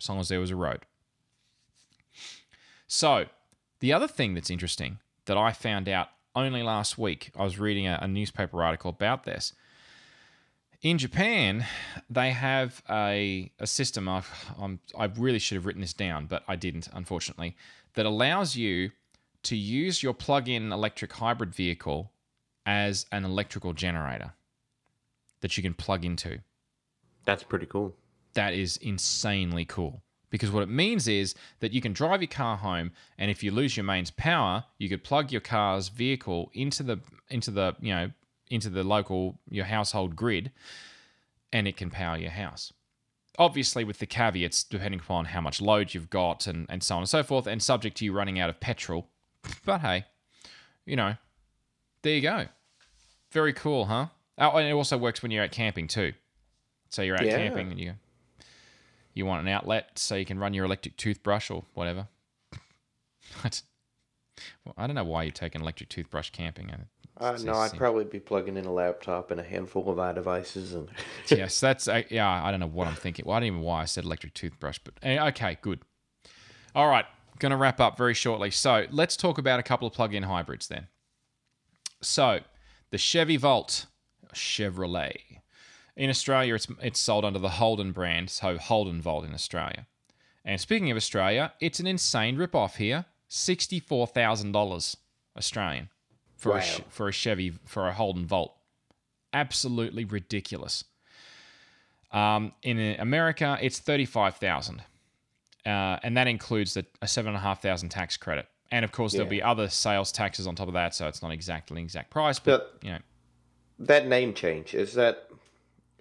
as 0.02 0.10
long 0.10 0.20
as 0.20 0.28
there 0.28 0.40
was 0.40 0.52
a 0.52 0.56
road. 0.56 0.86
So 2.88 3.26
the 3.80 3.94
other 3.94 4.08
thing 4.08 4.34
that's 4.34 4.50
interesting 4.50 5.00
that 5.26 5.38
I 5.38 5.52
found 5.52 5.88
out 5.88 6.10
only 6.36 6.64
last 6.64 6.98
week, 6.98 7.32
I 7.38 7.44
was 7.44 7.60
reading 7.60 7.88
a, 7.88 8.00
a 8.02 8.08
newspaper 8.08 8.64
article 8.64 8.90
about 8.90 9.24
this. 9.24 9.54
In 10.82 10.98
Japan, 10.98 11.66
they 12.10 12.32
have 12.32 12.82
a, 12.90 13.52
a 13.60 13.68
system, 13.68 14.08
I've, 14.08 14.54
I'm, 14.58 14.80
I 14.98 15.06
really 15.06 15.40
should 15.40 15.56
have 15.56 15.66
written 15.66 15.82
this 15.82 15.94
down, 15.94 16.26
but 16.26 16.44
I 16.48 16.56
didn't, 16.56 16.88
unfortunately, 16.94 17.58
that 17.96 18.06
allows 18.06 18.56
you 18.56 18.92
to 19.44 19.56
use 19.56 20.02
your 20.02 20.14
plug 20.14 20.48
in 20.48 20.72
electric 20.72 21.14
hybrid 21.14 21.54
vehicle 21.54 22.12
as 22.66 23.06
an 23.12 23.26
electrical 23.26 23.74
generator 23.74 24.34
that 25.42 25.58
you 25.58 25.64
can 25.64 25.74
plug 25.74 26.06
into. 26.06 26.40
That's 27.26 27.44
pretty 27.44 27.66
cool. 27.66 27.96
That 28.34 28.54
is 28.54 28.78
insanely 28.78 29.66
cool 29.66 30.02
because 30.30 30.52
what 30.52 30.64
it 30.64 30.70
means 30.70 31.08
is 31.08 31.36
that 31.60 31.74
you 31.74 31.82
can 31.82 31.94
drive 31.94 32.22
your 32.22 32.30
car 32.30 32.58
home 32.58 32.92
and 33.18 33.32
if 33.32 33.44
you 33.44 33.52
lose 33.52 33.76
your 33.76 33.84
mains 33.84 34.12
power 34.12 34.64
you 34.78 34.90
could 34.90 35.04
plug 35.04 35.32
your 35.32 35.42
car's 35.42 35.90
vehicle 35.90 36.50
into 36.54 36.84
the 36.84 37.00
into 37.30 37.52
the 37.52 37.76
you 37.80 37.94
know 37.94 38.12
into 38.50 38.70
the 38.70 38.84
local 38.84 39.40
your 39.50 39.66
household 39.66 40.16
grid 40.16 40.52
and 41.52 41.68
it 41.68 41.78
can 41.78 41.90
power 41.90 42.18
your 42.18 42.32
house. 42.32 42.74
Obviously 43.38 43.84
with 43.84 44.00
the 44.00 44.06
caveats 44.06 44.64
depending 44.64 45.00
upon 45.00 45.26
how 45.26 45.42
much 45.42 45.62
load 45.62 45.94
you've 45.94 46.10
got 46.10 46.48
and, 46.48 46.66
and 46.70 46.84
so 46.84 46.96
on 46.96 47.02
and 47.02 47.10
so 47.10 47.24
forth 47.24 47.48
and 47.48 47.62
subject 47.62 47.98
to 47.98 48.06
you 48.06 48.14
running 48.14 48.40
out 48.40 48.50
of 48.50 48.60
petrol. 48.60 49.08
But 49.66 49.82
hey 49.82 50.06
you 50.86 50.96
know 50.96 51.16
there 52.02 52.14
you 52.14 52.22
go. 52.22 52.46
Very 53.32 53.54
cool 53.54 53.86
huh? 53.86 54.08
Oh, 54.38 54.58
and 54.58 54.68
it 54.68 54.72
also 54.72 54.98
works 54.98 55.22
when 55.22 55.32
you're 55.32 55.44
out 55.44 55.52
camping 55.52 55.88
too. 55.88 56.14
So 56.90 57.02
you're 57.02 57.18
out 57.18 57.26
yeah. 57.26 57.38
camping 57.38 57.72
and 57.72 57.80
you 57.80 57.94
you 59.20 59.26
want 59.26 59.42
an 59.42 59.48
outlet 59.48 59.92
so 60.00 60.16
you 60.16 60.26
can 60.26 60.40
run 60.40 60.54
your 60.54 60.66
electric 60.66 60.98
toothbrush 60.98 61.52
or 61.52 61.64
whatever. 61.76 62.08
well, 63.44 64.74
I 64.78 64.88
don't 64.88 64.96
know 64.96 65.04
why 65.04 65.24
you 65.24 65.32
take 65.32 65.54
an 65.54 65.62
electric 65.62 65.90
toothbrush 65.90 66.32
camping. 66.32 66.72
Uh, 67.18 67.38
no, 67.44 67.54
I'd 67.54 67.74
probably 67.74 68.06
be 68.06 68.20
plugging 68.20 68.56
in 68.58 68.66
a 68.66 68.72
laptop 68.72 69.30
and 69.30 69.40
a 69.40 69.44
handful 69.44 69.90
of 69.90 69.98
iDevices 69.98 70.74
and. 70.74 70.90
yes, 71.28 71.60
that's 71.60 71.88
uh, 71.88 72.04
yeah. 72.10 72.28
I 72.44 72.50
don't 72.50 72.62
know 72.62 72.68
what 72.68 72.88
I'm 72.88 72.96
thinking. 72.96 73.26
Well, 73.28 73.36
I 73.36 73.42
don't 73.42 73.48
even 73.48 73.60
know 73.60 73.68
why 73.68 73.82
I 73.82 73.86
said 73.86 74.06
electric 74.06 74.34
toothbrush, 74.34 74.80
but 74.84 74.94
uh, 75.04 75.28
okay, 75.28 75.58
good. 75.62 75.82
All 76.74 76.88
right, 76.88 77.06
going 77.40 77.52
to 77.52 77.58
wrap 77.58 77.80
up 77.80 77.98
very 77.98 78.14
shortly. 78.14 78.52
So 78.52 78.86
let's 78.90 79.18
talk 79.18 79.38
about 79.38 79.60
a 79.60 79.64
couple 79.64 79.88
of 79.88 79.94
plug-in 79.94 80.24
hybrids 80.24 80.68
then. 80.68 80.88
So 82.02 82.40
the 82.92 82.98
Chevy 82.98 83.38
Volt, 83.38 83.88
Chevrolet 84.34 85.18
in 86.00 86.10
Australia, 86.10 86.56
it's 86.56 86.68
it's 86.82 87.00
sold 87.00 87.26
under 87.26 87.40
the 87.40 87.50
Holden 87.50 87.92
brand, 87.92 88.30
so 88.30 88.58
Holden 88.58 89.02
Volt 89.02 89.26
in 89.26 89.34
Australia. 89.34 89.86
And 90.46 90.60
speaking 90.60 90.90
of 90.90 90.98
Australia, 90.98 91.52
it's 91.60 91.82
an 91.82 91.88
insane 91.88 92.38
rip-off 92.38 92.78
here. 92.78 93.06
Sixty-four 93.28 94.08
thousand 94.08 94.54
dollars 94.54 94.96
Australian 95.38 95.90
for 96.38 96.54
wow. 96.54 96.60
a 96.60 96.62
for 96.90 97.10
a 97.10 97.12
Chevy 97.12 97.52
for 97.66 97.88
a 97.88 97.94
Holden 97.94 98.26
Volt. 98.26 98.56
Absolutely 99.34 100.06
ridiculous. 100.06 100.86
Um, 102.12 102.54
in 102.64 102.96
America, 102.98 103.60
it's 103.62 103.78
thirty-five 103.78 104.38
thousand, 104.38 104.82
uh, 105.66 105.98
and 106.02 106.16
that 106.16 106.28
includes 106.28 106.76
the, 106.76 106.86
a 107.02 107.08
seven 107.08 107.30
and 107.30 107.38
a 107.38 107.42
half 107.42 107.62
thousand 107.62 107.90
tax 107.90 108.16
credit. 108.16 108.48
And 108.72 108.86
of 108.86 108.94
course, 108.94 109.14
yeah. 109.14 109.18
there'll 109.18 109.30
be 109.30 109.44
other 109.44 109.68
sales 109.68 110.14
taxes 110.14 110.48
on 110.48 110.56
top 110.56 110.70
of 110.70 110.76
that, 110.76 110.96
so 110.96 111.10
it's 111.10 111.22
not 111.22 111.32
exactly 111.32 111.78
an 111.78 111.84
exact 111.84 112.10
price, 112.10 112.40
but, 112.40 112.80
but 112.80 112.88
you 112.88 112.94
know. 112.94 113.00
That 113.80 114.08
name 114.08 114.34
change 114.34 114.74
is 114.74 114.94
that 114.96 115.29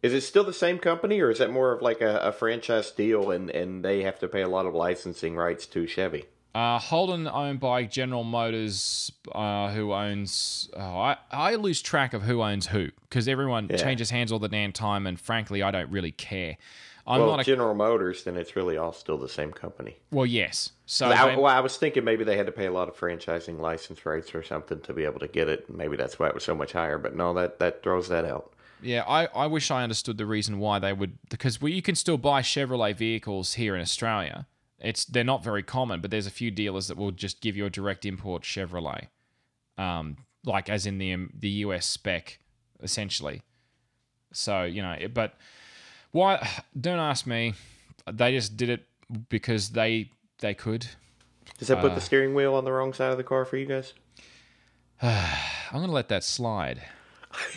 is 0.02 0.12
it 0.14 0.20
still 0.22 0.44
the 0.44 0.52
same 0.52 0.78
company, 0.78 1.20
or 1.20 1.30
is 1.30 1.38
that 1.38 1.50
more 1.50 1.72
of 1.72 1.82
like 1.82 2.00
a, 2.00 2.18
a 2.18 2.32
franchise 2.32 2.90
deal, 2.90 3.30
and, 3.30 3.50
and 3.50 3.84
they 3.84 4.02
have 4.02 4.18
to 4.20 4.28
pay 4.28 4.42
a 4.42 4.48
lot 4.48 4.66
of 4.66 4.74
licensing 4.74 5.36
rights 5.36 5.66
to 5.66 5.86
Chevy? 5.86 6.26
Uh, 6.54 6.78
Holden 6.78 7.28
owned 7.28 7.60
by 7.60 7.84
General 7.84 8.24
Motors, 8.24 9.12
uh, 9.32 9.70
who 9.70 9.92
owns. 9.92 10.70
Oh, 10.76 10.80
I, 10.98 11.16
I 11.30 11.54
lose 11.56 11.82
track 11.82 12.14
of 12.14 12.22
who 12.22 12.42
owns 12.42 12.66
who 12.68 12.88
because 13.02 13.28
everyone 13.28 13.68
Yeah. 13.70 13.76
changes 13.76 14.10
hands 14.10 14.32
all 14.32 14.38
the 14.38 14.48
damn 14.48 14.72
time, 14.72 15.06
and 15.06 15.20
frankly, 15.20 15.62
I 15.62 15.70
don't 15.70 15.90
really 15.90 16.10
care. 16.12 16.56
I'm 17.06 17.20
well, 17.20 17.30
not 17.30 17.40
a. 17.40 17.44
General 17.44 17.74
Motors, 17.74 18.24
then 18.24 18.36
it's 18.36 18.54
really 18.56 18.76
all 18.76 18.92
still 18.92 19.16
the 19.18 19.28
same 19.28 19.50
company. 19.52 19.96
well, 20.10 20.26
yes. 20.26 20.72
So 20.86 21.06
I, 21.06 21.30
they- 21.30 21.36
well, 21.36 21.46
I 21.46 21.60
was 21.60 21.76
thinking 21.76 22.04
maybe 22.04 22.24
they 22.24 22.36
had 22.36 22.46
to 22.46 22.52
pay 22.52 22.66
a 22.66 22.72
lot 22.72 22.88
of 22.88 22.96
franchising 22.96 23.58
license 23.60 24.04
rates 24.04 24.34
or 24.34 24.42
something 24.42 24.80
to 24.80 24.92
be 24.92 25.04
able 25.04 25.20
to 25.20 25.28
get 25.28 25.48
it. 25.48 25.68
Maybe 25.70 25.96
that's 25.96 26.18
why 26.18 26.28
it 26.28 26.34
was 26.34 26.44
so 26.44 26.54
much 26.54 26.72
higher. 26.72 26.98
But 26.98 27.14
no, 27.14 27.32
that 27.34 27.58
that 27.60 27.82
throws 27.82 28.08
that 28.08 28.24
out. 28.24 28.52
Yeah, 28.80 29.02
I, 29.06 29.26
I 29.26 29.46
wish 29.46 29.70
I 29.70 29.82
understood 29.82 30.18
the 30.18 30.26
reason 30.26 30.58
why 30.58 30.78
they 30.78 30.92
would 30.92 31.18
because 31.30 31.60
you 31.60 31.82
can 31.82 31.94
still 31.94 32.18
buy 32.18 32.42
Chevrolet 32.42 32.94
vehicles 32.94 33.54
here 33.54 33.74
in 33.74 33.80
Australia. 33.82 34.46
It's 34.78 35.04
they're 35.04 35.24
not 35.24 35.42
very 35.42 35.62
common, 35.62 36.00
but 36.00 36.10
there's 36.10 36.26
a 36.26 36.30
few 36.30 36.50
dealers 36.50 36.86
that 36.88 36.96
will 36.96 37.10
just 37.10 37.40
give 37.40 37.56
you 37.56 37.66
a 37.66 37.70
direct 37.70 38.06
import 38.06 38.42
Chevrolet, 38.42 39.08
um, 39.76 40.18
like 40.44 40.68
as 40.68 40.86
in 40.86 40.98
the 40.98 41.12
um, 41.12 41.32
the 41.36 41.48
US 41.48 41.86
spec, 41.86 42.38
essentially. 42.80 43.42
So 44.32 44.62
you 44.62 44.82
know, 44.82 44.96
but 45.12 45.34
why? 46.12 46.48
Don't 46.80 47.00
ask 47.00 47.26
me. 47.26 47.54
They 48.10 48.32
just 48.32 48.56
did 48.56 48.70
it 48.70 48.86
because 49.28 49.70
they 49.70 50.10
they 50.38 50.54
could. 50.54 50.86
Does 51.58 51.68
that 51.68 51.78
Uh. 51.78 51.82
put 51.82 51.94
the 51.96 52.00
steering 52.00 52.34
wheel 52.34 52.54
on 52.54 52.64
the 52.64 52.70
wrong 52.72 52.92
side 52.92 53.10
of 53.10 53.16
the 53.16 53.24
car 53.24 53.44
for 53.44 53.56
you 53.56 53.66
guys? 53.66 53.94
I'm 55.02 55.80
gonna 55.80 55.90
let 55.90 56.08
that 56.10 56.22
slide. 56.22 56.82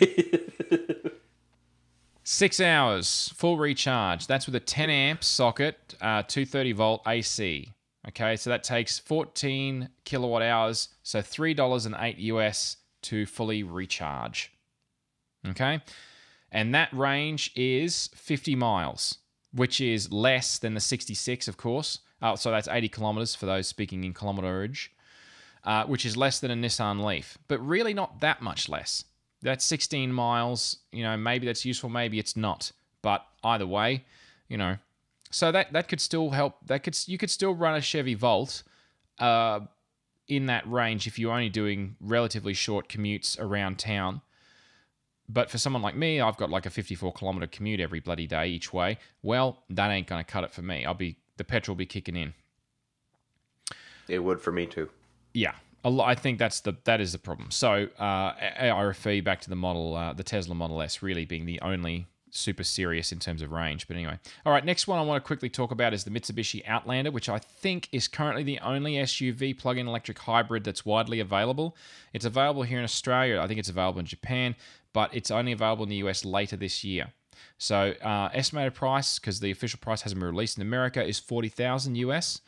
Six 2.32 2.60
hours 2.60 3.30
full 3.36 3.58
recharge. 3.58 4.26
That's 4.26 4.46
with 4.46 4.54
a 4.54 4.60
10 4.60 4.88
amp 4.88 5.22
socket, 5.22 5.94
uh, 6.00 6.22
230 6.22 6.72
volt 6.72 7.02
AC. 7.06 7.68
Okay, 8.08 8.36
so 8.36 8.48
that 8.48 8.64
takes 8.64 8.98
14 8.98 9.90
kilowatt 10.06 10.40
hours, 10.40 10.88
so 11.02 11.20
three 11.20 11.52
dollars 11.52 11.84
and 11.84 11.94
eight 11.98 12.16
US 12.16 12.78
to 13.02 13.26
fully 13.26 13.62
recharge. 13.62 14.50
Okay, 15.46 15.82
and 16.50 16.74
that 16.74 16.90
range 16.94 17.52
is 17.54 18.08
50 18.14 18.56
miles, 18.56 19.18
which 19.52 19.78
is 19.78 20.10
less 20.10 20.58
than 20.58 20.72
the 20.72 20.80
66, 20.80 21.48
of 21.48 21.58
course. 21.58 21.98
Uh, 22.22 22.34
so 22.34 22.50
that's 22.50 22.66
80 22.66 22.88
kilometers 22.88 23.34
for 23.34 23.44
those 23.44 23.66
speaking 23.66 24.04
in 24.04 24.14
kilometerage 24.14 24.88
uh, 25.64 25.84
which 25.84 26.04
is 26.04 26.16
less 26.16 26.40
than 26.40 26.50
a 26.50 26.54
Nissan 26.54 27.04
Leaf, 27.04 27.38
but 27.48 27.64
really 27.64 27.94
not 27.94 28.20
that 28.20 28.42
much 28.42 28.68
less. 28.68 29.04
That's 29.42 29.64
16 29.64 30.12
miles. 30.12 30.78
You 30.92 31.02
know, 31.02 31.16
maybe 31.16 31.46
that's 31.46 31.64
useful, 31.64 31.90
maybe 31.90 32.18
it's 32.18 32.36
not. 32.36 32.72
But 33.02 33.26
either 33.42 33.66
way, 33.66 34.04
you 34.48 34.56
know, 34.56 34.76
so 35.30 35.50
that 35.50 35.72
that 35.72 35.88
could 35.88 36.00
still 36.00 36.30
help. 36.30 36.56
That 36.66 36.82
could 36.84 36.96
you 37.06 37.18
could 37.18 37.30
still 37.30 37.54
run 37.54 37.74
a 37.74 37.80
Chevy 37.80 38.14
Volt 38.14 38.62
uh, 39.18 39.60
in 40.28 40.46
that 40.46 40.70
range 40.70 41.06
if 41.06 41.18
you're 41.18 41.32
only 41.32 41.48
doing 41.48 41.96
relatively 42.00 42.54
short 42.54 42.88
commutes 42.88 43.40
around 43.40 43.78
town. 43.78 44.20
But 45.28 45.50
for 45.50 45.56
someone 45.56 45.80
like 45.80 45.96
me, 45.96 46.20
I've 46.20 46.36
got 46.36 46.50
like 46.50 46.66
a 46.66 46.70
54 46.70 47.14
kilometer 47.14 47.46
commute 47.46 47.80
every 47.80 48.00
bloody 48.00 48.26
day 48.26 48.48
each 48.48 48.72
way. 48.72 48.98
Well, 49.22 49.62
that 49.70 49.90
ain't 49.90 50.06
gonna 50.06 50.24
cut 50.24 50.44
it 50.44 50.52
for 50.52 50.62
me. 50.62 50.84
I'll 50.84 50.94
be 50.94 51.16
the 51.38 51.44
petrol 51.44 51.74
will 51.74 51.78
be 51.78 51.86
kicking 51.86 52.16
in. 52.16 52.34
It 54.08 54.18
would 54.18 54.40
for 54.40 54.52
me 54.52 54.66
too. 54.66 54.90
Yeah, 55.32 55.54
I 55.84 56.14
think 56.14 56.38
that's 56.38 56.60
the 56.60 56.76
that 56.84 57.00
is 57.00 57.12
the 57.12 57.18
problem. 57.18 57.50
So 57.50 57.88
uh, 57.98 58.02
I 58.02 58.82
refer 58.82 59.10
you 59.10 59.22
back 59.22 59.40
to 59.42 59.50
the 59.50 59.56
model, 59.56 59.96
uh, 59.96 60.12
the 60.12 60.22
Tesla 60.22 60.54
Model 60.54 60.80
S, 60.82 61.02
really 61.02 61.24
being 61.24 61.46
the 61.46 61.60
only 61.60 62.06
super 62.30 62.64
serious 62.64 63.12
in 63.12 63.18
terms 63.18 63.42
of 63.42 63.52
range. 63.52 63.86
But 63.86 63.96
anyway, 63.96 64.18
all 64.44 64.52
right. 64.52 64.64
Next 64.64 64.88
one 64.88 64.98
I 64.98 65.02
want 65.02 65.22
to 65.22 65.26
quickly 65.26 65.48
talk 65.48 65.70
about 65.70 65.92
is 65.92 66.04
the 66.04 66.10
Mitsubishi 66.10 66.66
Outlander, 66.66 67.10
which 67.10 67.28
I 67.28 67.38
think 67.38 67.88
is 67.92 68.08
currently 68.08 68.42
the 68.42 68.58
only 68.60 68.94
SUV 68.94 69.56
plug-in 69.58 69.86
electric 69.86 70.18
hybrid 70.18 70.64
that's 70.64 70.84
widely 70.84 71.20
available. 71.20 71.76
It's 72.12 72.24
available 72.24 72.62
here 72.62 72.78
in 72.78 72.84
Australia. 72.84 73.40
I 73.40 73.46
think 73.46 73.60
it's 73.60 73.68
available 73.68 74.00
in 74.00 74.06
Japan, 74.06 74.56
but 74.92 75.14
it's 75.14 75.30
only 75.30 75.52
available 75.52 75.84
in 75.84 75.90
the 75.90 75.96
US 75.96 76.24
later 76.24 76.56
this 76.56 76.82
year. 76.82 77.12
So 77.58 77.94
uh, 78.02 78.28
estimated 78.32 78.74
price, 78.74 79.18
because 79.18 79.40
the 79.40 79.50
official 79.50 79.78
price 79.80 80.02
hasn't 80.02 80.20
been 80.20 80.28
released 80.28 80.56
in 80.56 80.62
America, 80.62 81.04
is 81.04 81.18
forty 81.18 81.48
thousand 81.48 81.96
US. 81.96 82.40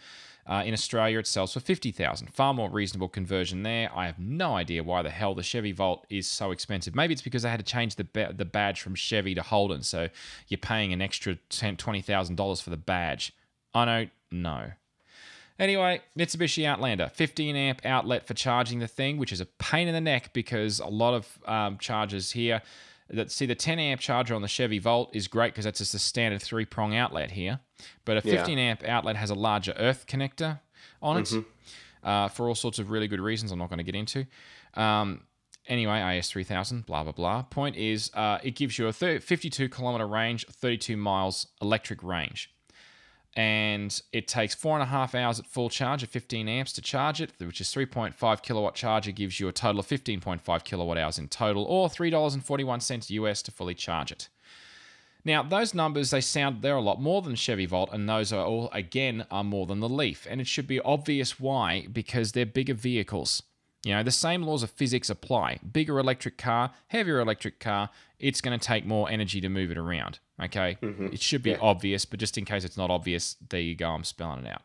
Uh, 0.46 0.62
in 0.66 0.74
Australia, 0.74 1.18
it 1.18 1.26
sells 1.26 1.52
for 1.54 1.60
fifty 1.60 1.90
thousand. 1.90 2.32
Far 2.34 2.52
more 2.52 2.68
reasonable 2.68 3.08
conversion 3.08 3.62
there. 3.62 3.90
I 3.94 4.06
have 4.06 4.18
no 4.18 4.56
idea 4.56 4.82
why 4.82 5.02
the 5.02 5.10
hell 5.10 5.34
the 5.34 5.42
Chevy 5.42 5.72
Volt 5.72 6.06
is 6.10 6.26
so 6.26 6.50
expensive. 6.50 6.94
Maybe 6.94 7.12
it's 7.12 7.22
because 7.22 7.42
they 7.42 7.50
had 7.50 7.60
to 7.60 7.64
change 7.64 7.96
the 7.96 8.04
ba- 8.04 8.34
the 8.36 8.44
badge 8.44 8.80
from 8.80 8.94
Chevy 8.94 9.34
to 9.34 9.42
Holden, 9.42 9.82
so 9.82 10.08
you're 10.48 10.58
paying 10.58 10.92
an 10.92 11.00
extra 11.00 11.36
ten 11.48 11.76
twenty 11.76 12.02
thousand 12.02 12.36
dollars 12.36 12.60
for 12.60 12.70
the 12.70 12.76
badge. 12.76 13.32
I 13.72 13.84
don't 13.84 14.10
know. 14.30 14.72
Anyway, 15.58 16.00
Mitsubishi 16.18 16.66
Outlander, 16.66 17.08
15 17.14 17.54
amp 17.54 17.86
outlet 17.86 18.26
for 18.26 18.34
charging 18.34 18.80
the 18.80 18.88
thing, 18.88 19.18
which 19.18 19.32
is 19.32 19.40
a 19.40 19.46
pain 19.46 19.86
in 19.86 19.94
the 19.94 20.00
neck 20.00 20.32
because 20.32 20.80
a 20.80 20.86
lot 20.86 21.14
of 21.14 21.38
um, 21.46 21.78
chargers 21.78 22.32
here 22.32 22.60
that 23.10 23.30
see 23.30 23.46
the 23.46 23.54
10 23.54 23.78
amp 23.78 24.00
charger 24.00 24.34
on 24.34 24.42
the 24.42 24.48
Chevy 24.48 24.78
Volt 24.78 25.14
is 25.14 25.28
great 25.28 25.52
because 25.52 25.64
that's 25.64 25.78
just 25.78 25.94
a 25.94 25.98
standard 25.98 26.42
three 26.42 26.64
prong 26.64 26.94
outlet 26.96 27.32
here. 27.32 27.60
But 28.04 28.24
a 28.24 28.28
Yeah. 28.28 28.36
15 28.36 28.58
amp 28.58 28.84
outlet 28.84 29.16
has 29.16 29.30
a 29.30 29.34
larger 29.34 29.72
earth 29.76 30.06
connector 30.06 30.60
on 31.02 31.18
it 31.18 31.44
uh, 32.02 32.28
for 32.28 32.48
all 32.48 32.54
sorts 32.54 32.78
of 32.78 32.90
really 32.90 33.08
good 33.08 33.20
reasons 33.20 33.52
I'm 33.52 33.58
not 33.58 33.68
going 33.68 33.78
to 33.78 33.84
get 33.84 33.94
into. 33.94 34.26
Um, 34.74 35.24
anyway, 35.66 35.98
AS3000, 36.00 36.86
blah, 36.86 37.02
blah, 37.02 37.12
blah. 37.12 37.42
Point 37.42 37.76
is, 37.76 38.10
uh, 38.14 38.38
it 38.42 38.52
gives 38.56 38.78
you 38.78 38.86
a 38.86 38.92
thir 38.92 39.20
52 39.20 39.68
kilometer 39.68 40.06
range, 40.06 40.46
32 40.46 40.96
miles 40.96 41.48
electric 41.60 42.02
range 42.02 42.53
and 43.36 44.00
it 44.12 44.28
takes 44.28 44.54
four 44.54 44.74
and 44.74 44.82
a 44.82 44.86
half 44.86 45.14
hours 45.14 45.40
at 45.40 45.46
full 45.46 45.68
charge 45.68 46.02
at 46.02 46.08
15 46.08 46.48
amps 46.48 46.72
to 46.74 46.80
charge 46.80 47.20
it, 47.20 47.32
which 47.38 47.60
is 47.60 47.68
3.5 47.68 48.42
kilowatt 48.42 48.74
charger 48.74 49.10
gives 49.10 49.40
you 49.40 49.48
a 49.48 49.52
total 49.52 49.80
of 49.80 49.86
15.5 49.86 50.64
kilowatt 50.64 50.98
hours 50.98 51.18
in 51.18 51.28
total, 51.28 51.64
or 51.64 51.88
$3.41 51.88 53.10
US 53.10 53.42
to 53.42 53.50
fully 53.50 53.74
charge 53.74 54.12
it. 54.12 54.28
Now, 55.24 55.42
those 55.42 55.72
numbers, 55.72 56.10
they 56.10 56.20
sound, 56.20 56.60
they're 56.60 56.76
a 56.76 56.82
lot 56.82 57.00
more 57.00 57.22
than 57.22 57.34
Chevy 57.34 57.66
Volt, 57.66 57.90
and 57.92 58.08
those 58.08 58.32
are 58.32 58.44
all, 58.44 58.68
again, 58.72 59.26
are 59.30 59.42
more 59.42 59.66
than 59.66 59.80
the 59.80 59.88
Leaf. 59.88 60.26
And 60.28 60.40
it 60.40 60.46
should 60.46 60.66
be 60.66 60.80
obvious 60.80 61.40
why, 61.40 61.86
because 61.90 62.32
they're 62.32 62.44
bigger 62.44 62.74
vehicles. 62.74 63.42
You 63.84 63.94
know, 63.94 64.02
the 64.02 64.10
same 64.10 64.42
laws 64.42 64.62
of 64.62 64.70
physics 64.70 65.10
apply. 65.10 65.58
Bigger 65.70 65.98
electric 65.98 66.38
car, 66.38 66.70
heavier 66.88 67.20
electric 67.20 67.60
car, 67.60 67.90
it's 68.18 68.40
going 68.40 68.58
to 68.58 68.66
take 68.66 68.86
more 68.86 69.10
energy 69.10 69.40
to 69.42 69.48
move 69.50 69.70
it 69.70 69.76
around. 69.76 70.18
Okay? 70.42 70.78
Mm-hmm. 70.82 71.08
It 71.12 71.20
should 71.20 71.42
be 71.42 71.50
Yeah. 71.50 71.58
obvious, 71.60 72.04
but 72.06 72.18
just 72.18 72.38
in 72.38 72.44
case 72.46 72.64
it's 72.64 72.78
not 72.78 72.90
obvious, 72.90 73.36
there 73.50 73.60
you 73.60 73.74
go. 73.74 73.90
I'm 73.90 74.04
spelling 74.04 74.46
it 74.46 74.50
out. 74.52 74.62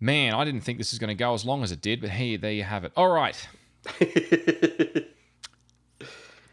Man, 0.00 0.34
I 0.34 0.44
didn't 0.44 0.62
think 0.62 0.78
this 0.78 0.90
was 0.90 0.98
going 0.98 1.08
to 1.08 1.14
go 1.14 1.32
as 1.34 1.44
long 1.44 1.62
as 1.62 1.70
it 1.70 1.80
did, 1.80 2.00
but 2.00 2.10
here, 2.10 2.36
there 2.36 2.50
you 2.50 2.64
have 2.64 2.84
it. 2.84 2.90
All 2.96 3.10
right. 3.10 3.36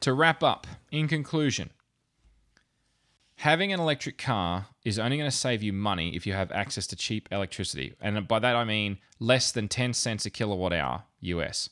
to 0.02 0.14
wrap 0.14 0.44
up, 0.44 0.68
in 0.92 1.08
conclusion, 1.08 1.72
having 3.40 3.72
an 3.72 3.80
electric 3.80 4.18
car 4.18 4.68
is 4.84 5.00
only 5.00 5.16
going 5.16 5.30
to 5.30 5.36
save 5.36 5.64
you 5.64 5.72
money 5.72 6.14
if 6.14 6.28
you 6.28 6.34
have 6.34 6.52
access 6.52 6.86
to 6.86 6.96
cheap 6.96 7.30
electricity. 7.32 7.94
And 8.02 8.28
by 8.28 8.38
that, 8.40 8.54
I 8.54 8.66
mean 8.66 8.98
less 9.18 9.54
than 9.54 9.70
10 9.70 9.94
cents 9.94 10.26
a 10.26 10.30
kilowatt 10.30 10.74
hour 10.74 11.04
US. 11.22 11.70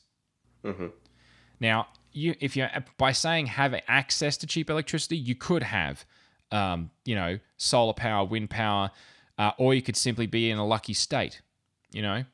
Now, 1.60 1.88
you 2.12 2.34
if 2.40 2.56
you 2.56 2.66
by 2.96 3.12
saying 3.12 3.46
have 3.46 3.74
access 3.86 4.38
to 4.38 4.46
cheap 4.46 4.70
electricity, 4.70 5.18
you 5.18 5.34
could 5.34 5.62
have, 5.62 6.06
um, 6.50 6.90
you 7.04 7.14
know, 7.14 7.38
solar 7.58 7.92
power, 7.92 8.24
wind 8.24 8.48
power, 8.48 8.90
uh, 9.36 9.50
or 9.58 9.74
you 9.74 9.82
could 9.82 9.96
simply 9.96 10.26
be 10.26 10.50
in 10.50 10.56
a 10.56 10.66
lucky 10.66 10.94
state. 10.94 11.42
You 11.92 12.00
know, 12.00 12.24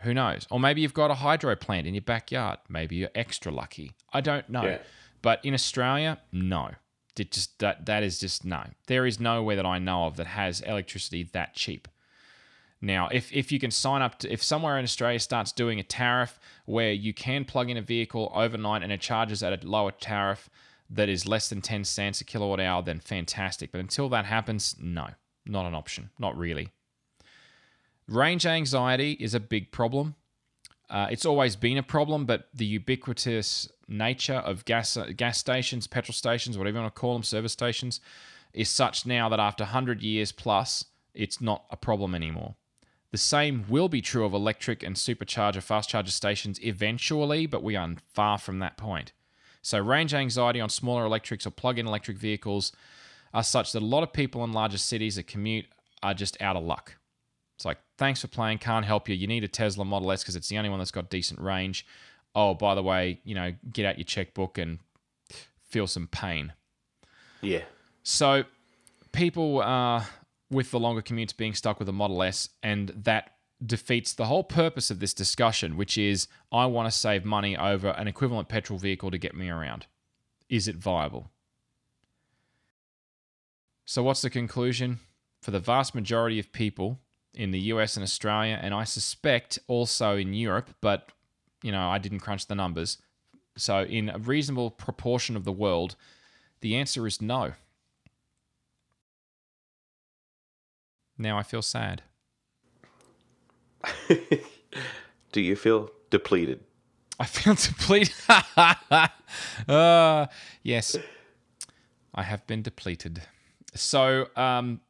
who 0.00 0.12
knows? 0.12 0.44
Or 0.50 0.58
maybe 0.58 0.80
you've 0.80 0.92
got 0.92 1.12
a 1.12 1.14
hydro 1.14 1.54
plant 1.54 1.86
in 1.86 1.94
your 1.94 2.02
backyard. 2.02 2.58
Maybe 2.68 2.96
you're 2.96 3.10
extra 3.14 3.52
lucky. 3.52 3.92
I 4.12 4.20
don't 4.20 4.48
know. 4.50 4.64
Yeah. 4.64 4.78
But 5.22 5.44
in 5.44 5.54
Australia, 5.54 6.18
no. 6.32 6.70
It 7.18 7.32
just 7.32 7.58
that 7.58 7.86
that 7.86 8.02
is 8.02 8.18
just 8.18 8.44
no. 8.44 8.64
There 8.86 9.06
is 9.06 9.18
nowhere 9.18 9.56
that 9.56 9.66
I 9.66 9.78
know 9.78 10.06
of 10.06 10.16
that 10.16 10.26
has 10.28 10.60
electricity 10.60 11.28
that 11.32 11.54
cheap. 11.54 11.88
Now, 12.80 13.08
if, 13.08 13.32
if 13.32 13.50
you 13.50 13.58
can 13.58 13.70
sign 13.70 14.02
up 14.02 14.18
to, 14.20 14.30
if 14.30 14.42
somewhere 14.42 14.78
in 14.78 14.84
Australia 14.84 15.18
starts 15.18 15.50
doing 15.50 15.80
a 15.80 15.82
tariff 15.82 16.38
where 16.66 16.92
you 16.92 17.14
can 17.14 17.44
plug 17.44 17.70
in 17.70 17.76
a 17.76 17.82
vehicle 17.82 18.30
overnight 18.34 18.82
and 18.82 18.92
it 18.92 19.00
charges 19.00 19.42
at 19.42 19.64
a 19.64 19.66
lower 19.66 19.92
tariff 19.92 20.50
that 20.90 21.08
is 21.08 21.26
less 21.26 21.48
than 21.48 21.62
10 21.62 21.84
cents 21.84 22.20
a 22.20 22.24
kilowatt 22.24 22.60
hour, 22.60 22.82
then 22.82 23.00
fantastic. 23.00 23.72
But 23.72 23.80
until 23.80 24.08
that 24.10 24.26
happens, 24.26 24.76
no, 24.78 25.08
not 25.46 25.66
an 25.66 25.74
option. 25.74 26.10
Not 26.18 26.36
really. 26.36 26.68
Range 28.08 28.46
anxiety 28.46 29.12
is 29.12 29.34
a 29.34 29.40
big 29.40 29.72
problem. 29.72 30.14
Uh, 30.88 31.08
it's 31.10 31.26
always 31.26 31.56
been 31.56 31.78
a 31.78 31.82
problem, 31.82 32.26
but 32.26 32.48
the 32.54 32.64
ubiquitous 32.64 33.68
nature 33.88 34.34
of 34.34 34.64
gas 34.64 34.96
gas 35.16 35.38
stations, 35.38 35.86
petrol 35.86 36.14
stations, 36.14 36.56
whatever 36.56 36.78
you 36.78 36.82
want 36.82 36.94
to 36.94 37.00
call 37.00 37.14
them, 37.14 37.22
service 37.22 37.52
stations, 37.52 38.00
is 38.52 38.68
such 38.68 39.04
now 39.04 39.28
that 39.28 39.40
after 39.40 39.64
100 39.64 40.02
years 40.02 40.32
plus, 40.32 40.84
it's 41.14 41.40
not 41.40 41.64
a 41.70 41.76
problem 41.76 42.14
anymore. 42.14 42.54
The 43.10 43.18
same 43.18 43.64
will 43.68 43.88
be 43.88 44.00
true 44.00 44.24
of 44.24 44.34
electric 44.34 44.82
and 44.82 44.96
supercharger 44.96 45.62
fast 45.62 45.88
charger 45.88 46.10
stations 46.10 46.60
eventually, 46.62 47.46
but 47.46 47.62
we 47.62 47.74
are 47.74 47.94
far 48.12 48.38
from 48.38 48.58
that 48.60 48.76
point. 48.76 49.12
So, 49.62 49.78
range 49.78 50.14
anxiety 50.14 50.60
on 50.60 50.68
smaller 50.68 51.04
electrics 51.04 51.46
or 51.46 51.50
plug 51.50 51.78
in 51.78 51.86
electric 51.86 52.18
vehicles 52.18 52.72
are 53.34 53.42
such 53.42 53.72
that 53.72 53.82
a 53.82 53.86
lot 53.86 54.02
of 54.02 54.12
people 54.12 54.44
in 54.44 54.52
larger 54.52 54.78
cities 54.78 55.16
that 55.16 55.26
commute 55.26 55.66
are 56.02 56.14
just 56.14 56.40
out 56.40 56.56
of 56.56 56.62
luck. 56.62 56.96
It's 57.56 57.64
like, 57.64 57.78
thanks 57.98 58.20
for 58.20 58.28
playing, 58.28 58.58
can't 58.58 58.84
help 58.84 59.08
you. 59.08 59.14
You 59.14 59.26
need 59.26 59.44
a 59.44 59.48
Tesla 59.48 59.84
Model 59.84 60.10
S 60.12 60.22
because 60.22 60.36
it's 60.36 60.48
the 60.48 60.58
only 60.58 60.70
one 60.70 60.78
that's 60.78 60.90
got 60.90 61.10
decent 61.10 61.40
range. 61.40 61.86
Oh, 62.34 62.54
by 62.54 62.74
the 62.74 62.82
way, 62.82 63.20
you 63.24 63.34
know, 63.34 63.54
get 63.72 63.86
out 63.86 63.98
your 63.98 64.04
checkbook 64.04 64.58
and 64.58 64.78
feel 65.68 65.86
some 65.86 66.06
pain. 66.06 66.52
Yeah. 67.40 67.62
So 68.02 68.44
people 69.12 69.62
uh, 69.62 70.04
with 70.50 70.70
the 70.70 70.78
longer 70.78 71.02
commutes 71.02 71.36
being 71.36 71.54
stuck 71.54 71.78
with 71.78 71.88
a 71.88 71.92
Model 71.92 72.22
S, 72.22 72.50
and 72.62 72.88
that 72.90 73.32
defeats 73.64 74.12
the 74.12 74.26
whole 74.26 74.44
purpose 74.44 74.90
of 74.90 75.00
this 75.00 75.14
discussion, 75.14 75.76
which 75.76 75.96
is 75.96 76.28
I 76.52 76.66
want 76.66 76.90
to 76.90 76.96
save 76.96 77.24
money 77.24 77.56
over 77.56 77.88
an 77.88 78.06
equivalent 78.06 78.48
petrol 78.48 78.78
vehicle 78.78 79.10
to 79.10 79.18
get 79.18 79.34
me 79.34 79.48
around. 79.48 79.86
Is 80.48 80.68
it 80.68 80.76
viable? 80.76 81.30
So, 83.86 84.02
what's 84.02 84.22
the 84.22 84.30
conclusion? 84.30 85.00
For 85.40 85.52
the 85.52 85.60
vast 85.60 85.94
majority 85.94 86.38
of 86.38 86.52
people 86.52 86.98
in 87.36 87.50
the 87.50 87.60
US 87.72 87.96
and 87.96 88.02
Australia, 88.02 88.58
and 88.60 88.74
I 88.74 88.84
suspect 88.84 89.58
also 89.68 90.16
in 90.16 90.34
Europe, 90.34 90.70
but 90.80 91.10
you 91.62 91.72
know, 91.72 91.88
I 91.88 91.98
didn't 91.98 92.20
crunch 92.20 92.46
the 92.46 92.54
numbers. 92.54 92.98
So, 93.56 93.82
in 93.82 94.10
a 94.10 94.18
reasonable 94.18 94.70
proportion 94.70 95.36
of 95.36 95.44
the 95.44 95.52
world, 95.52 95.96
the 96.60 96.76
answer 96.76 97.06
is 97.06 97.22
no. 97.22 97.52
Now 101.18 101.38
I 101.38 101.42
feel 101.42 101.62
sad. 101.62 102.02
Do 105.32 105.40
you 105.40 105.56
feel 105.56 105.90
depleted? 106.10 106.60
I 107.18 107.24
feel 107.24 107.54
depleted. 107.68 108.14
uh, 109.68 110.26
yes, 110.62 110.96
I 112.14 112.22
have 112.22 112.46
been 112.46 112.62
depleted. 112.62 113.22
So, 113.74 114.28
um, 114.36 114.80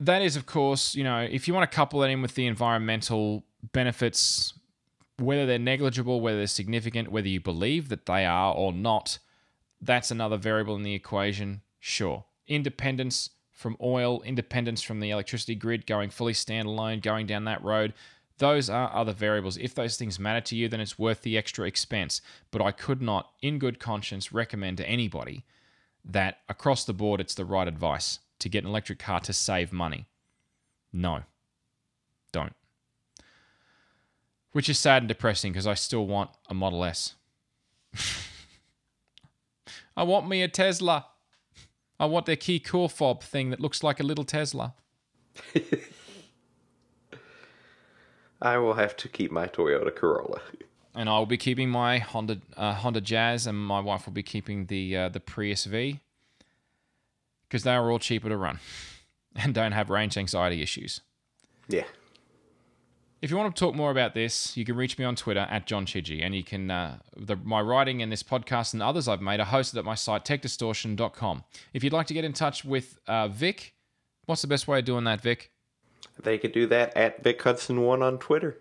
that 0.00 0.22
is, 0.22 0.34
of 0.34 0.46
course, 0.46 0.94
you 0.94 1.04
know, 1.04 1.20
if 1.20 1.46
you 1.46 1.54
want 1.54 1.70
to 1.70 1.74
couple 1.74 2.00
that 2.00 2.10
in 2.10 2.22
with 2.22 2.34
the 2.34 2.46
environmental 2.46 3.44
benefits, 3.72 4.54
whether 5.18 5.44
they're 5.44 5.58
negligible, 5.58 6.22
whether 6.22 6.38
they're 6.38 6.46
significant, 6.46 7.12
whether 7.12 7.28
you 7.28 7.40
believe 7.40 7.90
that 7.90 8.06
they 8.06 8.24
are 8.24 8.54
or 8.54 8.72
not, 8.72 9.18
that's 9.80 10.10
another 10.10 10.38
variable 10.38 10.74
in 10.74 10.82
the 10.82 10.94
equation. 10.94 11.60
Sure. 11.78 12.24
Independence 12.46 13.30
from 13.52 13.76
oil, 13.82 14.22
independence 14.22 14.80
from 14.80 15.00
the 15.00 15.10
electricity 15.10 15.54
grid, 15.54 15.86
going 15.86 16.08
fully 16.08 16.32
standalone, 16.32 17.02
going 17.02 17.26
down 17.26 17.44
that 17.44 17.62
road. 17.62 17.92
Those 18.38 18.70
are 18.70 18.90
other 18.94 19.12
variables. 19.12 19.58
If 19.58 19.74
those 19.74 19.98
things 19.98 20.18
matter 20.18 20.40
to 20.40 20.56
you, 20.56 20.66
then 20.66 20.80
it's 20.80 20.98
worth 20.98 21.20
the 21.20 21.36
extra 21.36 21.66
expense. 21.66 22.22
But 22.50 22.62
I 22.62 22.72
could 22.72 23.02
not, 23.02 23.32
in 23.42 23.58
good 23.58 23.78
conscience, 23.78 24.32
recommend 24.32 24.78
to 24.78 24.88
anybody 24.88 25.44
that 26.02 26.38
across 26.48 26.86
the 26.86 26.94
board 26.94 27.20
it's 27.20 27.34
the 27.34 27.44
right 27.44 27.68
advice 27.68 28.20
to 28.40 28.48
get 28.48 28.64
an 28.64 28.70
electric 28.70 28.98
car 28.98 29.20
to 29.20 29.32
save 29.32 29.72
money. 29.72 30.06
No, 30.92 31.22
don't. 32.32 32.54
Which 34.52 34.68
is 34.68 34.78
sad 34.78 35.02
and 35.02 35.08
depressing 35.08 35.52
because 35.52 35.66
I 35.66 35.74
still 35.74 36.06
want 36.06 36.30
a 36.48 36.54
Model 36.54 36.84
S. 36.84 37.14
I 39.96 40.02
want 40.02 40.28
me 40.28 40.42
a 40.42 40.48
Tesla. 40.48 41.06
I 42.00 42.06
want 42.06 42.26
their 42.26 42.36
key 42.36 42.58
core 42.58 42.90
fob 42.90 43.22
thing 43.22 43.50
that 43.50 43.60
looks 43.60 43.82
like 43.84 44.00
a 44.00 44.02
little 44.02 44.24
Tesla. 44.24 44.74
I 48.42 48.56
will 48.56 48.74
have 48.74 48.96
to 48.96 49.08
keep 49.08 49.30
my 49.30 49.46
Toyota 49.46 49.94
Corolla. 49.94 50.40
And 50.92 51.08
I 51.08 51.16
will 51.20 51.26
be 51.26 51.36
keeping 51.36 51.70
my 51.70 51.98
Honda 51.98 52.40
uh, 52.56 52.74
Honda 52.74 53.00
Jazz, 53.00 53.46
and 53.46 53.56
my 53.56 53.78
wife 53.78 54.06
will 54.06 54.12
be 54.12 54.24
keeping 54.24 54.66
the 54.66 54.96
uh, 54.96 55.08
the 55.08 55.20
Prius 55.20 55.64
V 55.64 56.00
because 57.50 57.64
they 57.64 57.74
are 57.74 57.90
all 57.90 57.98
cheaper 57.98 58.28
to 58.28 58.36
run 58.36 58.60
and 59.36 59.52
don't 59.52 59.72
have 59.72 59.90
range 59.90 60.16
anxiety 60.16 60.62
issues. 60.62 61.00
Yeah. 61.68 61.84
If 63.20 63.30
you 63.30 63.36
want 63.36 63.54
to 63.54 63.60
talk 63.60 63.74
more 63.74 63.90
about 63.90 64.14
this, 64.14 64.56
you 64.56 64.64
can 64.64 64.76
reach 64.76 64.98
me 64.98 65.04
on 65.04 65.14
Twitter 65.14 65.46
at 65.50 65.66
John 65.66 65.84
Chidgey, 65.84 66.24
and 66.24 66.34
you 66.34 66.42
can 66.42 66.70
uh, 66.70 66.98
the, 67.14 67.36
my 67.36 67.60
writing 67.60 68.00
and 68.00 68.10
this 68.10 68.22
podcast 68.22 68.72
and 68.72 68.82
others 68.82 69.08
I've 69.08 69.20
made 69.20 69.40
are 69.40 69.46
hosted 69.46 69.76
at 69.76 69.84
my 69.84 69.94
site 69.94 70.24
techdistortion.com. 70.24 71.44
If 71.74 71.84
you'd 71.84 71.92
like 71.92 72.06
to 72.06 72.14
get 72.14 72.24
in 72.24 72.32
touch 72.32 72.64
with 72.64 72.98
uh, 73.06 73.28
Vic, 73.28 73.74
what's 74.24 74.40
the 74.40 74.48
best 74.48 74.66
way 74.66 74.78
of 74.78 74.86
doing 74.86 75.04
that, 75.04 75.20
Vic? 75.20 75.50
They 76.22 76.38
could 76.38 76.52
do 76.52 76.66
that 76.68 76.96
at 76.96 77.22
Vic 77.22 77.42
Hudson 77.42 77.82
One 77.82 78.02
on 78.02 78.18
Twitter. 78.18 78.58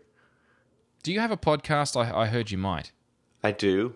Do 1.03 1.14
you 1.14 1.22
have 1.22 1.32
a 1.32 1.38
podcast? 1.38 1.95
I, 1.95 2.24
I 2.24 2.26
heard 2.26 2.52
you 2.52 2.57
might. 2.57 2.91
I 3.41 3.53
do. 3.53 3.95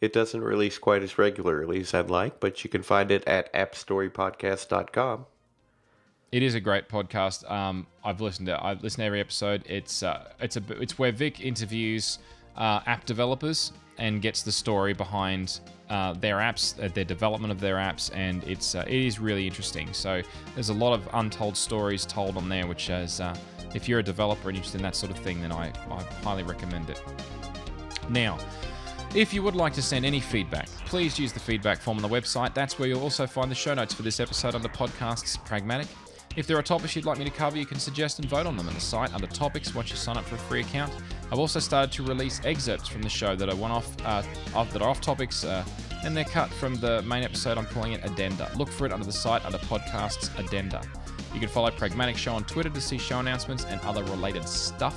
It 0.00 0.12
doesn't 0.12 0.42
release 0.42 0.78
quite 0.78 1.02
as 1.02 1.18
regularly 1.18 1.80
as 1.80 1.94
I'd 1.94 2.10
like, 2.10 2.38
but 2.38 2.62
you 2.62 2.70
can 2.70 2.82
find 2.82 3.10
it 3.10 3.26
at 3.26 3.52
appstorypodcast.com. 3.54 5.26
It 6.32 6.42
is 6.42 6.54
a 6.54 6.60
great 6.60 6.88
podcast. 6.88 7.50
Um, 7.50 7.86
I've 8.04 8.20
listened 8.20 8.48
to 8.48 8.62
I've 8.62 8.82
listened 8.82 9.02
to 9.02 9.06
every 9.06 9.20
episode. 9.20 9.62
It's 9.66 10.02
uh, 10.02 10.32
it's 10.40 10.56
a 10.56 10.62
it's 10.80 10.98
where 10.98 11.12
Vic 11.12 11.40
interviews 11.40 12.18
uh, 12.56 12.80
app 12.86 13.06
developers 13.06 13.72
and 13.98 14.20
gets 14.20 14.42
the 14.42 14.52
story 14.52 14.92
behind 14.92 15.60
uh, 15.88 16.12
their 16.14 16.36
apps, 16.36 16.82
uh, 16.84 16.88
their 16.88 17.04
development 17.04 17.52
of 17.52 17.60
their 17.60 17.76
apps, 17.76 18.14
and 18.14 18.44
it's 18.44 18.74
uh, 18.74 18.84
it 18.86 18.92
is 18.92 19.18
really 19.18 19.46
interesting. 19.46 19.92
So 19.94 20.20
there's 20.54 20.68
a 20.68 20.74
lot 20.74 20.92
of 20.92 21.08
untold 21.14 21.56
stories 21.56 22.04
told 22.04 22.36
on 22.36 22.48
there, 22.50 22.66
which 22.66 22.90
is 22.90 23.20
uh, 23.20 23.34
if 23.72 23.88
you're 23.88 24.00
a 24.00 24.02
developer 24.02 24.48
and 24.48 24.56
interested 24.56 24.78
in 24.78 24.82
that 24.82 24.96
sort 24.96 25.12
of 25.12 25.18
thing, 25.18 25.40
then 25.40 25.52
I, 25.52 25.72
I 25.90 26.02
highly 26.22 26.42
recommend 26.42 26.90
it. 26.90 27.00
Now. 28.10 28.38
If 29.16 29.32
you 29.32 29.42
would 29.44 29.56
like 29.56 29.72
to 29.72 29.80
send 29.80 30.04
any 30.04 30.20
feedback, 30.20 30.66
please 30.84 31.18
use 31.18 31.32
the 31.32 31.40
feedback 31.40 31.80
form 31.80 31.96
on 31.96 32.02
the 32.02 32.08
website. 32.08 32.52
That's 32.52 32.78
where 32.78 32.86
you'll 32.86 33.00
also 33.00 33.26
find 33.26 33.50
the 33.50 33.54
show 33.54 33.72
notes 33.72 33.94
for 33.94 34.02
this 34.02 34.20
episode 34.20 34.54
under 34.54 34.68
podcasts 34.68 35.42
Pragmatic. 35.46 35.86
If 36.36 36.46
there 36.46 36.58
are 36.58 36.62
topics 36.62 36.94
you'd 36.94 37.06
like 37.06 37.16
me 37.16 37.24
to 37.24 37.30
cover, 37.30 37.56
you 37.56 37.64
can 37.64 37.78
suggest 37.78 38.18
and 38.18 38.28
vote 38.28 38.44
on 38.44 38.58
them 38.58 38.68
on 38.68 38.74
the 38.74 38.80
site 38.80 39.14
under 39.14 39.26
topics 39.26 39.74
once 39.74 39.88
you 39.88 39.96
sign 39.96 40.18
up 40.18 40.24
for 40.26 40.34
a 40.34 40.38
free 40.38 40.60
account. 40.60 40.92
I've 41.32 41.38
also 41.38 41.60
started 41.60 41.92
to 41.92 42.02
release 42.02 42.42
excerpts 42.44 42.90
from 42.90 43.00
the 43.00 43.08
show 43.08 43.34
that 43.36 43.48
are 43.48 43.56
one 43.56 43.70
off, 43.70 43.90
uh, 44.04 44.22
off 44.54 44.70
that 44.74 44.82
are 44.82 44.88
off 44.90 45.00
topics, 45.00 45.44
uh, 45.44 45.64
and 46.04 46.14
they're 46.14 46.24
cut 46.24 46.50
from 46.50 46.74
the 46.74 47.00
main 47.00 47.24
episode. 47.24 47.56
I'm 47.56 47.64
calling 47.64 47.92
it 47.92 48.04
Addenda. 48.04 48.50
Look 48.54 48.68
for 48.68 48.84
it 48.84 48.92
under 48.92 49.06
the 49.06 49.12
site 49.12 49.42
under 49.46 49.56
podcasts 49.56 50.38
Addenda. 50.38 50.82
You 51.32 51.40
can 51.40 51.48
follow 51.48 51.70
Pragmatic 51.70 52.18
Show 52.18 52.34
on 52.34 52.44
Twitter 52.44 52.68
to 52.68 52.80
see 52.82 52.98
show 52.98 53.18
announcements 53.18 53.64
and 53.64 53.80
other 53.80 54.04
related 54.04 54.46
stuff. 54.46 54.94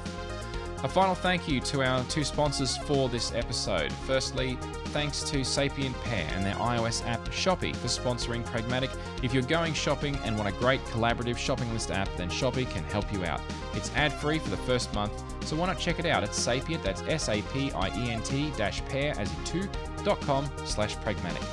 A 0.81 0.88
final 0.88 1.14
thank 1.14 1.45
you 1.45 1.60
to 1.60 1.84
our 1.84 2.06
two 2.06 2.23
sponsors 2.23 2.77
for 2.77 3.10
this 3.10 3.34
episode. 3.34 3.91
Firstly, 3.91 4.57
thanks 4.85 5.23
to 5.23 5.43
Sapient 5.43 5.93
Pair 6.03 6.26
and 6.34 6.45
their 6.45 6.56
iOS 6.56 7.06
app 7.06 7.19
Shopi 7.26 7.76
for 7.76 7.89
sponsoring 7.89 8.45
Pragmatic. 8.45 8.89
If 9.22 9.34
you're 9.34 9.43
going 9.43 9.73
shopping 9.73 10.18
and 10.23 10.38
want 10.38 10.47
a 10.47 10.57
great 10.57 10.80
collaborative 10.85 11.38
shopping 11.38 11.69
list 11.73 11.91
app, 11.91 12.07
then 12.15 12.30
Shopi 12.30 12.69
can 12.69 12.85
help 12.85 13.11
you 13.11 13.26
out. 13.26 13.41
It's 13.73 13.93
ad 13.93 14.14
free 14.14 14.39
for 14.39 14.49
the 14.49 14.57
first 14.57 14.93
month, 14.93 15.11
so 15.45 15.57
why 15.57 15.68
not 15.68 15.80
check 15.80 15.99
it 15.99 16.06
out? 16.06 16.23
at 16.23 16.34
Sapient, 16.34 16.81
that's 16.81 17.01
S 17.10 17.27
A 17.27 17.41
P 17.41 17.73
I 17.73 17.89
E 17.89 18.11
N 18.11 18.23
T 18.23 18.49
dash 18.56 18.84
pair 18.85 19.14
as 19.19 19.30
in 19.30 19.43
two, 19.43 19.69
dot 20.06 20.22
com 20.22 20.49
slash 20.64 20.95
pragmatic. 21.01 21.43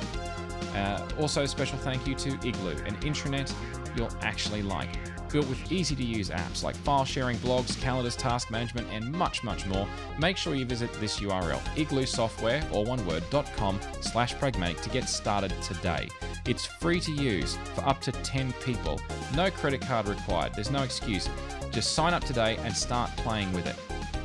Uh, 0.73 1.05
also, 1.19 1.45
special 1.45 1.77
thank 1.79 2.07
you 2.07 2.15
to 2.15 2.29
Igloo, 2.47 2.77
an 2.85 2.95
intranet 3.01 3.53
you'll 3.97 4.09
actually 4.21 4.61
like 4.61 4.95
built 5.29 5.47
with 5.47 5.71
easy 5.71 5.95
to 5.95 6.03
use 6.03 6.29
apps 6.29 6.63
like 6.63 6.75
file 6.75 7.05
sharing, 7.05 7.37
blogs, 7.37 7.79
calendars, 7.81 8.15
task 8.15 8.51
management, 8.51 8.87
and 8.91 9.11
much, 9.11 9.43
much 9.43 9.65
more, 9.65 9.87
make 10.19 10.37
sure 10.37 10.55
you 10.55 10.65
visit 10.65 10.91
this 10.93 11.19
URL, 11.19 11.59
igloosoftware, 11.75 12.63
or 12.73 12.85
one 12.85 13.05
word, 13.05 13.23
.com 13.55 13.79
slash 14.01 14.37
pragmatic 14.37 14.81
to 14.81 14.89
get 14.89 15.07
started 15.09 15.53
today. 15.61 16.07
It's 16.45 16.65
free 16.65 16.99
to 17.01 17.11
use 17.11 17.57
for 17.75 17.85
up 17.87 18.01
to 18.01 18.11
10 18.11 18.53
people. 18.63 18.99
No 19.35 19.49
credit 19.51 19.81
card 19.81 20.07
required. 20.07 20.53
There's 20.55 20.71
no 20.71 20.83
excuse. 20.83 21.29
Just 21.71 21.93
sign 21.93 22.13
up 22.13 22.23
today 22.23 22.57
and 22.63 22.75
start 22.75 23.09
playing 23.17 23.51
with 23.53 23.67
it. 23.67 23.75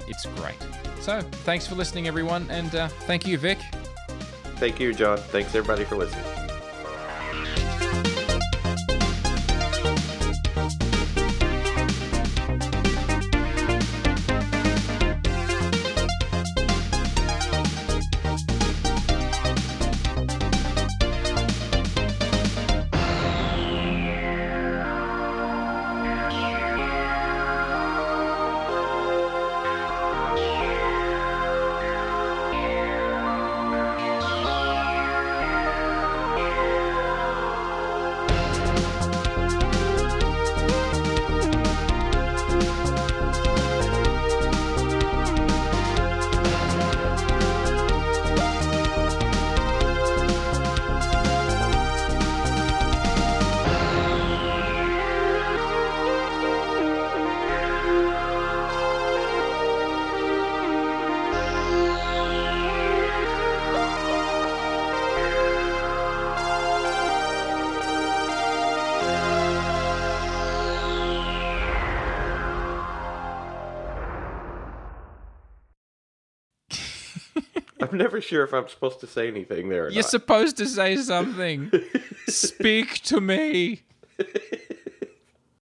It's 0.08 0.26
great. 0.26 0.56
So, 1.00 1.20
thanks 1.44 1.66
for 1.66 1.74
listening, 1.74 2.06
everyone, 2.06 2.48
and 2.50 2.74
uh, 2.74 2.88
thank 2.88 3.26
you, 3.26 3.38
Vic. 3.38 3.58
Thank 4.56 4.78
you, 4.78 4.94
John. 4.94 5.18
Thanks, 5.18 5.54
everybody, 5.54 5.84
for 5.84 5.96
listening. 5.96 6.41
Sure 78.22 78.44
if 78.44 78.54
I'm 78.54 78.68
supposed 78.68 79.00
to 79.00 79.06
say 79.06 79.28
anything 79.28 79.68
there. 79.68 79.84
Or 79.86 79.90
You're 79.90 80.02
not. 80.02 80.10
supposed 80.10 80.56
to 80.58 80.66
say 80.66 80.96
something. 80.96 81.70
Speak 82.28 83.00
to 83.04 83.20
me. 83.20 83.82